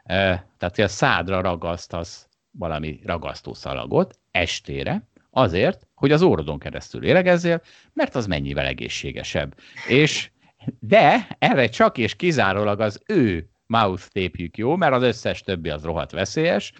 tehát 0.03 0.75
hogy 0.75 0.83
a 0.83 0.87
szádra 0.87 1.41
ragasztasz 1.41 2.27
valami 2.51 2.99
ragasztószalagot 3.03 4.19
estére, 4.31 5.07
azért, 5.29 5.87
hogy 5.95 6.11
az 6.11 6.21
órodon 6.21 6.59
keresztül 6.59 7.03
éregezzél, 7.03 7.61
mert 7.93 8.15
az 8.15 8.27
mennyivel 8.27 8.65
egészségesebb. 8.65 9.55
És 9.87 10.31
de 10.79 11.27
erre 11.39 11.67
csak 11.69 11.97
és 11.97 12.15
kizárólag 12.15 12.79
az 12.79 13.01
ő 13.07 13.50
mouth 13.71 14.07
tépjük 14.07 14.57
jó, 14.57 14.75
mert 14.75 14.93
az 14.93 15.03
összes 15.03 15.41
többi 15.41 15.69
az 15.69 15.83
rohadt 15.83 16.11
veszélyes. 16.11 16.73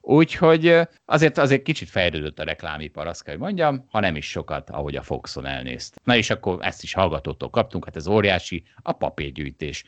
Úgyhogy 0.00 0.80
azért 1.04 1.38
azért 1.38 1.62
kicsit 1.62 1.88
fejlődött 1.88 2.38
a 2.38 2.44
reklámipar, 2.44 3.06
azt 3.06 3.22
kell, 3.22 3.34
hogy 3.34 3.42
mondjam, 3.42 3.84
ha 3.90 4.00
nem 4.00 4.16
is 4.16 4.30
sokat, 4.30 4.70
ahogy 4.70 4.96
a 4.96 5.02
Foxon 5.02 5.46
elnézt. 5.46 6.00
Na 6.04 6.16
és 6.16 6.30
akkor 6.30 6.58
ezt 6.60 6.82
is 6.82 6.92
hallgatótól 6.92 7.50
kaptunk, 7.50 7.84
hát 7.84 7.96
ez 7.96 8.06
óriási, 8.06 8.64
a 8.82 8.92
papírgyűjtés. 8.92 9.84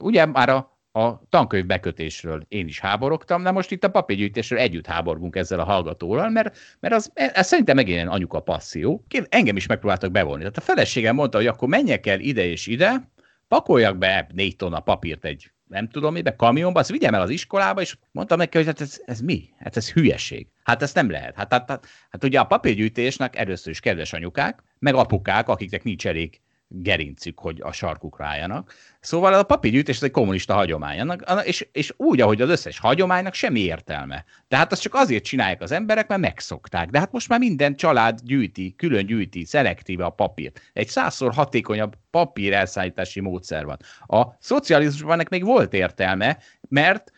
Ugye 0.00 0.26
már 0.26 0.48
a 0.48 0.76
a 0.92 1.22
tankönyv 1.28 1.66
bekötésről 1.66 2.44
én 2.48 2.66
is 2.66 2.80
háborogtam, 2.80 3.42
de 3.42 3.50
most 3.50 3.70
itt 3.70 3.84
a 3.84 3.90
papírgyűjtésről 3.90 4.58
együtt 4.58 4.86
háborgunk 4.86 5.36
ezzel 5.36 5.60
a 5.60 5.64
hallgatóval, 5.64 6.30
mert, 6.30 6.58
mert 6.80 6.94
az, 6.94 7.10
ez 7.14 7.46
szerintem 7.46 7.76
megint 7.76 7.96
ilyen 7.96 8.08
anyuka 8.08 8.40
passzió. 8.40 9.04
Engem 9.28 9.56
is 9.56 9.66
megpróbáltak 9.66 10.10
bevonni. 10.10 10.38
Tehát 10.38 10.56
a 10.56 10.60
feleségem 10.60 11.14
mondta, 11.14 11.36
hogy 11.36 11.46
akkor 11.46 11.68
menjek 11.68 12.06
el 12.06 12.20
ide 12.20 12.44
és 12.44 12.66
ide, 12.66 13.10
pakoljak 13.48 13.98
be 13.98 14.26
négy 14.34 14.56
tonna 14.56 14.80
papírt 14.80 15.24
egy 15.24 15.50
nem 15.68 15.88
tudom 15.88 16.12
mibe, 16.12 16.36
kamionba, 16.36 16.80
azt 16.80 16.90
vigyem 16.90 17.14
el 17.14 17.20
az 17.20 17.30
iskolába, 17.30 17.80
és 17.80 17.96
mondtam 18.12 18.38
neki, 18.38 18.56
hogy 18.56 18.66
hát 18.66 18.80
ez, 18.80 19.00
ez 19.04 19.20
mi? 19.20 19.48
Hát 19.58 19.76
ez 19.76 19.92
hülyeség. 19.92 20.46
Hát 20.62 20.82
ezt 20.82 20.94
nem 20.94 21.10
lehet. 21.10 21.34
Hát, 21.34 21.52
hát, 21.52 21.70
hát, 21.70 21.86
hát 22.10 22.24
ugye 22.24 22.40
a 22.40 22.44
papírgyűjtésnek 22.44 23.36
először 23.36 23.72
is 23.72 23.80
kedves 23.80 24.12
anyukák, 24.12 24.62
meg 24.78 24.94
apukák, 24.94 25.48
akiknek 25.48 25.82
nincs 25.82 26.06
elég 26.06 26.40
gerincük, 26.68 27.38
hogy 27.38 27.60
a 27.60 27.72
sarkukra 27.72 28.24
álljanak. 28.24 28.74
Szóval 29.00 29.34
a 29.34 29.42
papírgyűjtés 29.42 30.02
egy 30.02 30.10
kommunista 30.10 30.54
hagyomány, 30.54 31.18
és, 31.42 31.68
és 31.72 31.94
úgy, 31.96 32.20
ahogy 32.20 32.40
az 32.40 32.48
összes 32.48 32.78
hagyománynak 32.78 33.34
semmi 33.34 33.60
értelme. 33.60 34.24
Tehát 34.48 34.72
azt 34.72 34.82
csak 34.82 34.94
azért 34.94 35.24
csinálják 35.24 35.62
az 35.62 35.72
emberek, 35.72 36.08
mert 36.08 36.20
megszokták. 36.20 36.90
De 36.90 36.98
hát 36.98 37.12
most 37.12 37.28
már 37.28 37.38
minden 37.38 37.76
család 37.76 38.20
gyűjti, 38.22 38.74
külön 38.76 39.06
gyűjti, 39.06 39.44
szelektíve 39.44 40.04
a 40.04 40.10
papírt. 40.10 40.60
Egy 40.72 40.88
százszor 40.88 41.34
hatékonyabb 41.34 41.94
papír 42.10 42.52
elszállítási 42.52 43.20
módszer 43.20 43.64
van. 43.64 43.76
A 44.06 44.36
szocializmusban 44.38 45.12
ennek 45.12 45.28
még 45.28 45.44
volt 45.44 45.72
értelme, 45.72 46.38
mert 46.68 47.12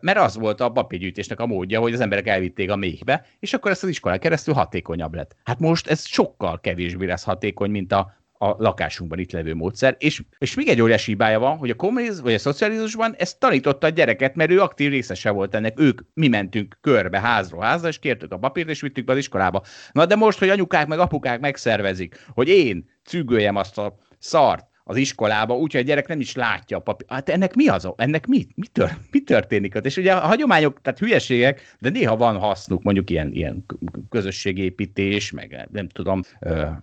mert 0.00 0.18
az 0.18 0.36
volt 0.36 0.60
a 0.60 0.68
papírgyűjtésnek 0.68 1.40
a 1.40 1.46
módja, 1.46 1.80
hogy 1.80 1.92
az 1.92 2.00
emberek 2.00 2.26
elvitték 2.26 2.70
a 2.70 2.76
méhbe, 2.76 3.26
és 3.38 3.52
akkor 3.52 3.70
ezt 3.70 3.82
az 3.82 3.88
iskolán 3.88 4.18
keresztül 4.18 4.54
hatékonyabb 4.54 5.14
lett. 5.14 5.36
Hát 5.44 5.58
most 5.58 5.86
ez 5.86 6.06
sokkal 6.06 6.60
kevésbé 6.60 7.06
lesz 7.06 7.24
hatékony, 7.24 7.70
mint 7.70 7.92
a 7.92 8.21
a 8.42 8.54
lakásunkban 8.58 9.18
itt 9.18 9.32
levő 9.32 9.54
módszer, 9.54 9.96
és, 9.98 10.22
és 10.38 10.54
még 10.54 10.68
egy 10.68 10.80
óriási 10.80 11.10
hibája 11.10 11.38
van, 11.38 11.56
hogy 11.56 11.70
a 11.70 11.74
kommunizmus 11.74 12.20
vagy 12.20 12.34
a 12.34 12.38
szocializmusban 12.38 13.14
ezt 13.18 13.38
tanította 13.38 13.86
a 13.86 13.90
gyereket, 13.90 14.34
mert 14.34 14.50
ő 14.50 14.60
aktív 14.60 14.90
részese 14.90 15.30
volt 15.30 15.54
ennek. 15.54 15.80
Ők, 15.80 16.00
mi 16.14 16.28
mentünk 16.28 16.78
körbe 16.80 17.20
házról 17.20 17.62
házra, 17.62 17.88
és 17.88 17.98
kértük 17.98 18.32
a 18.32 18.38
papírt, 18.38 18.68
és 18.68 18.80
vittük 18.80 19.04
be 19.04 19.12
az 19.12 19.18
iskolába. 19.18 19.62
Na 19.92 20.06
de 20.06 20.16
most, 20.16 20.38
hogy 20.38 20.48
anyukák 20.48 20.86
meg 20.86 20.98
apukák 20.98 21.40
megszervezik, 21.40 22.24
hogy 22.28 22.48
én 22.48 22.90
cügöljem 23.04 23.56
azt 23.56 23.78
a 23.78 23.98
szart, 24.18 24.66
az 24.84 24.96
iskolába, 24.96 25.56
úgyhogy 25.56 25.80
a 25.80 25.84
gyerek 25.84 26.08
nem 26.08 26.20
is 26.20 26.34
látja 26.34 26.76
a 26.76 26.80
papír. 26.80 27.06
Hát 27.08 27.28
ennek 27.28 27.54
mi 27.54 27.68
az? 27.68 27.88
Ennek 27.96 28.26
mi, 28.26 28.46
mi, 28.54 28.66
tör, 28.66 28.90
mi 29.10 29.20
történik 29.20 29.74
ott? 29.74 29.86
És 29.86 29.96
ugye 29.96 30.12
a 30.12 30.26
hagyományok, 30.26 30.80
tehát 30.80 30.98
hülyeségek, 30.98 31.76
de 31.80 31.88
néha 31.88 32.16
van 32.16 32.38
hasznuk, 32.38 32.82
mondjuk 32.82 33.10
ilyen, 33.10 33.32
ilyen 33.32 33.64
közösségépítés, 34.10 35.30
meg 35.30 35.68
nem 35.72 35.88
tudom, 35.88 36.20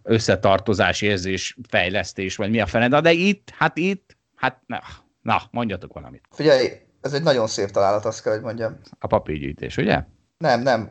összetartozás, 0.04 1.02
érzés, 1.02 1.58
fejlesztés, 1.68 2.36
vagy 2.36 2.50
mi 2.50 2.60
a 2.60 2.66
fene, 2.66 3.02
de 3.02 3.12
itt, 3.12 3.50
hát 3.58 3.78
itt, 3.78 4.18
hát 4.36 4.62
na, 4.66 4.82
na 5.22 5.42
mondjatok 5.52 5.94
valamit. 5.94 6.28
Figyelj, 6.32 6.68
ez 7.02 7.14
egy 7.14 7.24
nagyon 7.24 7.48
szép 7.48 7.70
találat, 7.70 8.06
azt 8.06 8.24
kell, 8.24 8.34
hogy 8.34 8.42
mondjam. 8.42 8.80
A 9.00 9.08
papírgyűjtés, 9.08 9.78
ugye? 9.78 10.04
Nem, 10.38 10.62
nem, 10.62 10.90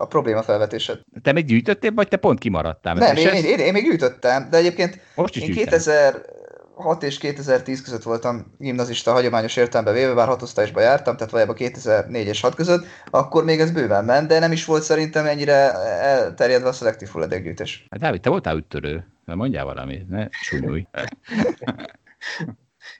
a 0.00 0.06
probléma 0.06 0.42
felvetésed. 0.42 1.00
Te 1.22 1.32
még 1.32 1.44
gyűjtöttél, 1.44 1.92
vagy 1.94 2.08
te 2.08 2.16
pont 2.16 2.38
kimaradtál? 2.38 2.94
Nem, 2.94 3.16
én, 3.16 3.26
én, 3.26 3.44
én, 3.44 3.58
én, 3.58 3.72
még 3.72 3.84
gyűjtöttem, 3.84 4.50
de 4.50 4.56
egyébként 4.56 5.00
Most 5.14 5.36
is 5.36 5.42
én 5.42 5.52
2000, 5.52 6.22
2006 6.80 7.02
és 7.02 7.18
2010 7.18 7.82
között 7.82 8.02
voltam 8.02 8.54
gimnazista 8.58 9.12
hagyományos 9.12 9.56
értelemben 9.56 9.94
véve, 9.94 10.14
bár 10.14 10.26
hatosztályosba 10.26 10.80
jártam, 10.80 11.14
tehát 11.14 11.30
valójában 11.30 11.56
2004 11.56 12.26
és 12.26 12.40
6 12.40 12.54
között, 12.54 12.86
akkor 13.10 13.44
még 13.44 13.60
ez 13.60 13.70
bőven 13.70 14.04
ment, 14.04 14.28
de 14.28 14.38
nem 14.38 14.52
is 14.52 14.64
volt 14.64 14.82
szerintem 14.82 15.26
ennyire 15.26 15.72
elterjedve 16.00 16.68
a 16.68 16.72
szelektív 16.72 17.08
hulladékgyűjtés. 17.08 17.86
Hát 17.90 18.00
Dávid, 18.00 18.20
te 18.20 18.30
voltál 18.30 18.56
üttörő, 18.56 19.06
de 19.24 19.34
mondjál 19.34 19.64
valamit, 19.64 20.08
ne 20.08 20.26
súnyulj. 20.30 20.86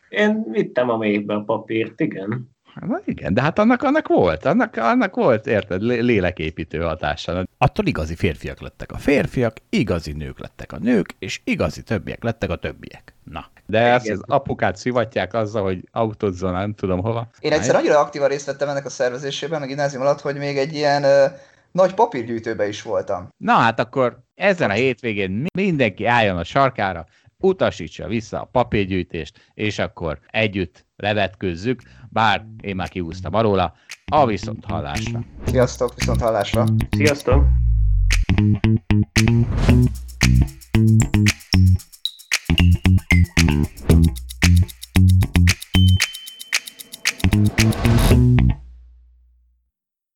Én 0.09 0.44
vittem 0.51 0.90
a 0.90 0.97
mélybe 0.97 1.35
a 1.35 1.43
papírt, 1.43 2.01
igen. 2.01 2.51
Na 2.74 3.01
igen, 3.05 3.35
de 3.35 3.43
hát 3.43 3.59
annak, 3.59 3.82
annak 3.82 4.09
volt, 4.09 4.44
annak, 4.44 4.77
annak 4.77 5.15
volt, 5.15 5.47
érted, 5.47 5.82
léleképítő 5.82 6.81
hatása. 6.81 7.47
Attól 7.59 7.86
igazi 7.86 8.15
férfiak 8.15 8.61
lettek 8.61 8.93
a 8.93 8.98
férfiak, 8.98 9.57
igazi 9.69 10.12
nők 10.12 10.39
lettek 10.39 10.73
a 10.73 10.78
nők, 10.78 11.15
és 11.19 11.40
igazi 11.44 11.82
többiek 11.82 12.23
lettek 12.23 12.51
a 12.51 12.57
többiek. 12.57 13.15
Na, 13.24 13.51
de 13.70 13.78
ezt 13.78 14.10
az 14.10 14.22
apukát 14.26 14.76
szivatják 14.76 15.34
azzal, 15.34 15.62
hogy 15.62 15.88
autózzon, 15.92 16.52
nem 16.52 16.74
tudom 16.74 17.01
hova. 17.01 17.28
Én 17.40 17.52
egyszer 17.52 17.74
annyira 17.74 17.98
aktívan 17.98 18.28
részt 18.28 18.47
vettem 18.47 18.68
ennek 18.68 18.86
a 18.86 18.90
szervezésében, 18.90 19.60
meg 19.60 19.68
gimnázium 19.68 20.02
alatt, 20.02 20.20
hogy 20.20 20.36
még 20.36 20.59
egy 20.59 20.72
ilyen 20.74 21.02
ö, 21.02 21.24
nagy 21.72 21.94
papírgyűjtőbe 21.94 22.68
is 22.68 22.82
voltam. 22.82 23.28
Na 23.36 23.52
hát 23.52 23.80
akkor 23.80 24.18
ezen 24.34 24.70
a 24.70 24.72
hétvégén 24.72 25.47
mindenki 25.55 26.06
álljon 26.06 26.36
a 26.36 26.44
sarkára, 26.44 27.06
utasítsa 27.38 28.06
vissza 28.06 28.40
a 28.40 28.48
papírgyűjtést, 28.52 29.51
és 29.55 29.78
akkor 29.78 30.18
együtt 30.30 30.86
levetkőzzük, 30.97 31.82
bár 32.09 32.44
én 32.62 32.76
már 32.76 32.88
kiúztam 32.88 33.40
róla, 33.40 33.74
a 34.12 34.26
viszont 34.26 34.64
hallásra. 34.64 35.20
Sziasztok, 35.47 35.94
viszont 35.94 36.20
hallásra. 36.20 36.64
Sziasztok. 36.90 37.44